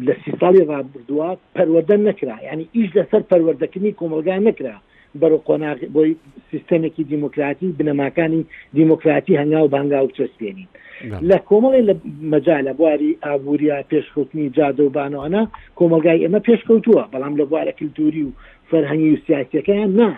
لە 0.06 0.14
سی 0.24 0.30
ساڵی 0.40 0.62
ڕابردووە 0.70 1.28
پەروەدە 1.56 1.96
نەکرا 2.08 2.36
ینی 2.50 2.64
ئیش 2.76 2.88
لەسەر 2.98 3.22
پەروەردەکردنی 3.30 3.96
کۆمەلگا 4.00 4.34
نەکرا 4.48 4.76
بەرە 5.20 5.36
قۆناغ 5.48 5.78
بۆی 5.94 6.12
سیستەمێکی 6.50 7.02
دیموکراتی 7.12 7.68
بنەماکانی 7.78 8.42
دیموکراتی 8.78 9.38
هەنگا 9.40 9.60
و 9.64 9.68
بانگا 9.74 9.98
و 10.04 10.14
چستێنین 10.16 10.68
لە 11.28 11.36
کۆمەڵی 11.48 11.82
لە 11.88 11.94
مەجاالە 12.32 12.72
بواری 12.78 13.10
ئابووریا 13.26 13.76
پێشکەوتنی 13.92 14.52
جادە 14.56 14.82
و 14.86 14.92
بانەوانە 14.98 15.42
کۆمەلگای 15.78 16.22
ئێمە 16.24 16.40
پێشکەوتووە 16.48 17.04
بەڵام 17.12 17.34
لە 17.40 17.44
بوارە 17.50 17.72
کللتوری 17.78 18.22
و 18.28 18.36
فەرهەنگی 18.70 19.10
و 19.14 19.22
سیاسەکەیان 19.26 19.90
نا 20.00 20.10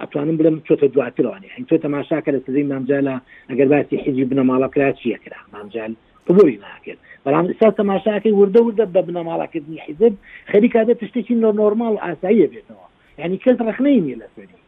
ئەتوانم 0.00 0.36
بڵم 0.40 0.56
چۆتە 0.68 0.86
دواترەوەنی 0.94 1.52
هەنگ 1.54 1.66
تۆ 1.70 1.74
تەماشاکە 1.84 2.30
لە 2.36 2.40
سزەی 2.46 2.64
مامجاالە 2.72 3.14
ئەگەر 3.50 3.68
باسی 3.72 3.96
حیجی 4.04 4.28
بنەماڵەکرا 4.30 4.88
چیەکرا 5.00 5.40
مامجال 5.54 5.92
قبولی 6.28 6.58
ناکرد 6.64 6.98
بەڵام 7.24 7.44
ئستا 7.50 7.68
تەماشاکەی 7.80 8.32
وردە 8.38 8.60
وردە 8.62 8.84
بە 8.94 9.00
بنەماڵاکردنی 9.08 9.80
حیزب 9.86 10.12
خەریکا 10.52 10.80
دە 10.88 10.94
تشتێکی 11.00 11.34
نۆ 11.44 11.50
نۆرمال 11.60 11.92
و 11.94 12.02
ئاساییە 12.06 12.48
بێتەوە 12.54 12.86
یعنی 13.20 13.36
کەس 13.44 13.56
ڕخنەینی 13.68 14.16
لەسەری 14.20 14.58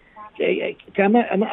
کامە 0.97 1.21
ئەمە 1.31 1.49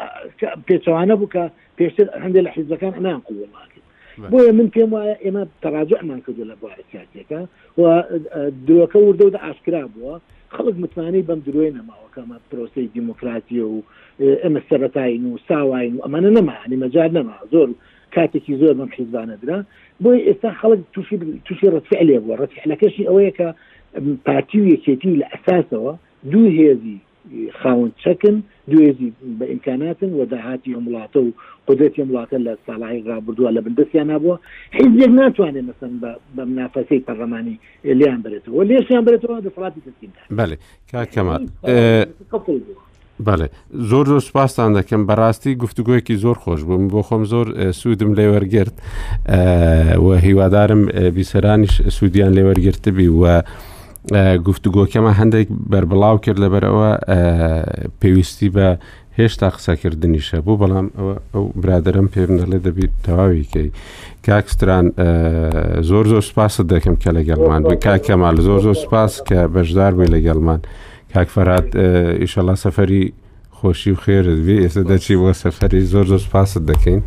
پێچوانە 0.68 1.14
بوو 1.20 1.50
پێشتر 1.78 2.06
هەندێک 2.24 2.44
لە 2.46 2.50
حیزەکان 2.56 2.92
ئەمان 2.96 3.20
قوڵاکرد 3.26 3.84
بۆیە 4.32 4.52
من 4.58 4.68
پێم 4.74 4.90
وایە 4.94 5.14
ئێمە 5.24 5.42
تەراجعمان 5.62 6.20
کردو 6.26 6.44
لە 6.50 6.54
بۆکاتێکە 6.62 7.40
و 7.80 7.82
درۆکە 8.66 8.98
وردەدا 9.00 9.38
ئاشکرا 9.44 9.82
بووە 9.94 10.14
خەڵک 10.56 10.74
متمانی 10.82 11.22
بەم 11.28 11.40
درۆی 11.46 11.74
نەماوەکەمە 11.78 12.36
پرۆسی 12.50 12.90
دیموکراتیە 12.96 13.64
و 13.74 13.78
ئەمە 14.42 14.60
سەرەتاین 14.68 15.22
و 15.28 15.38
ساواین 15.48 15.92
و 15.96 16.00
ئەمانە 16.04 16.30
نەما 16.38 16.56
نیمەجار 16.72 17.10
نەما 17.16 17.38
زۆر 17.52 17.68
کاتێکی 18.16 18.54
زۆر 18.60 18.74
بەم 18.80 18.90
حیزبانەدرا 18.96 19.58
بۆی 20.02 20.20
ئێستا 20.28 20.50
خەڵک 20.60 20.80
تووشی 20.94 21.16
تووشی 21.46 21.70
ڕەتفع 21.74 22.02
لێ 22.08 22.16
بووە 22.22 22.36
ڕەتفعلەکەشی 22.42 23.02
ئەوەیە 23.08 23.32
کە 23.38 23.48
پارتی 24.26 24.60
و 24.60 24.70
یەکێتی 24.74 25.12
لە 25.20 25.26
ئەساسەوە 25.32 25.94
دوو 26.32 26.50
هێزی 26.60 26.98
خاون 27.60 27.90
چەکن 28.04 28.36
دوێزی 28.70 29.10
بە 29.38 29.44
ئیمکاناتن 29.52 30.10
و 30.18 30.24
داهاتی 30.32 30.74
وڵاتە 30.78 31.18
و 31.26 31.30
قدرەتی 31.68 32.02
وڵاتە 32.08 32.36
لە 32.46 32.52
ساڵی 32.66 32.98
ڕابردووە 33.08 33.50
لە 33.56 33.60
بندستیان 33.66 34.08
نبووە 34.14 34.36
حیزێک 34.78 35.10
ناتوانێت 35.20 35.64
مەسن 35.68 35.92
بە 36.36 36.42
منافەسەی 36.50 37.00
پەرلەمانی 37.08 37.54
لیان 37.98 38.20
برێتەوە 38.24 38.62
لێشیان 38.70 39.04
برێتەوە 39.06 39.36
دەسڵاتی 39.46 39.80
تسکیندا 39.86 40.20
بەێ 40.38 40.56
کاکەمان 40.92 41.42
بەێ 43.26 43.46
زۆر 43.90 44.04
زۆر 44.12 44.20
سوپاسان 44.28 44.70
دەکەم 44.78 45.02
بەڕاستی 45.08 45.52
گفتوگویەکی 45.62 46.14
زۆر 46.24 46.36
خۆش 46.44 46.60
بووم 46.68 46.84
بۆ 46.92 47.00
خۆم 47.08 47.22
زۆر 47.32 47.46
سوودم 47.80 48.10
لێ 48.18 48.26
وەرگرت 48.32 48.76
و 50.06 50.08
هیوادارم 50.26 50.82
بیسەرانیش 51.16 51.72
سوودیان 51.96 52.32
لێ 52.36 52.42
وەرگرتبی 52.48 53.08
و 53.20 53.24
گفتوگۆکەمە 54.46 55.12
هەندێک 55.20 55.48
بربڵاو 55.72 56.16
کرد 56.24 56.38
لەبەرەوە 56.44 56.90
پێویستی 58.00 58.50
بە 58.56 58.68
هێشتا 59.18 59.48
قسەکردنیشە 59.56 60.38
بوو 60.46 60.60
بەڵام 60.62 60.86
ئەو 61.34 61.44
برادرم 61.62 62.06
پێم 62.14 62.32
نەڵێ 62.40 62.58
دەبیت 62.66 62.92
تەواویکەی 63.06 63.68
کاکستران 64.26 64.86
زۆر 65.90 66.04
زۆر 66.12 66.22
سپاست 66.30 66.60
دەکەم 66.72 66.96
کە 67.02 67.10
لە 67.16 67.22
گەڵمان 67.28 67.62
بە 67.68 67.74
کاکەمال 67.86 68.36
زۆر 68.46 68.60
زۆر 68.66 68.76
سپاس 68.84 69.12
کە 69.28 69.38
بەشدار 69.54 69.92
بووی 69.96 70.10
لە 70.14 70.20
گەڵمان. 70.26 70.60
کاکفرات 71.14 71.68
ئیشەڵا 72.22 72.54
سەفەری 72.64 73.02
خۆشی 73.58 73.90
و 73.92 73.98
خێرت 74.04 74.38
بێ 74.46 74.56
ئێستا 74.64 74.82
دەچی 74.90 75.14
بۆ 75.20 75.30
سەفەری 75.42 75.80
زۆر 75.92 76.04
زۆر 76.12 76.20
سپاست 76.28 76.56
دەکەین 76.70 77.00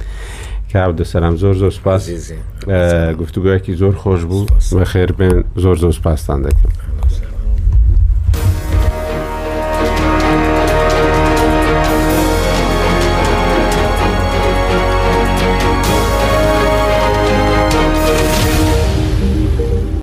کابدە 0.73 1.03
سەسلام 1.11 1.35
زۆر 1.43 1.55
زۆر 1.61 1.73
سپاس 1.79 2.03
گفتوگویەکی 3.21 3.73
زۆر 3.81 3.93
خۆش 4.01 4.21
بوو 4.29 4.45
بە 4.79 4.83
خێربێن 4.91 5.37
زۆر 5.63 5.75
زۆر 5.83 5.93
سپاسان 5.99 6.39
دەکەم. 6.47 7.30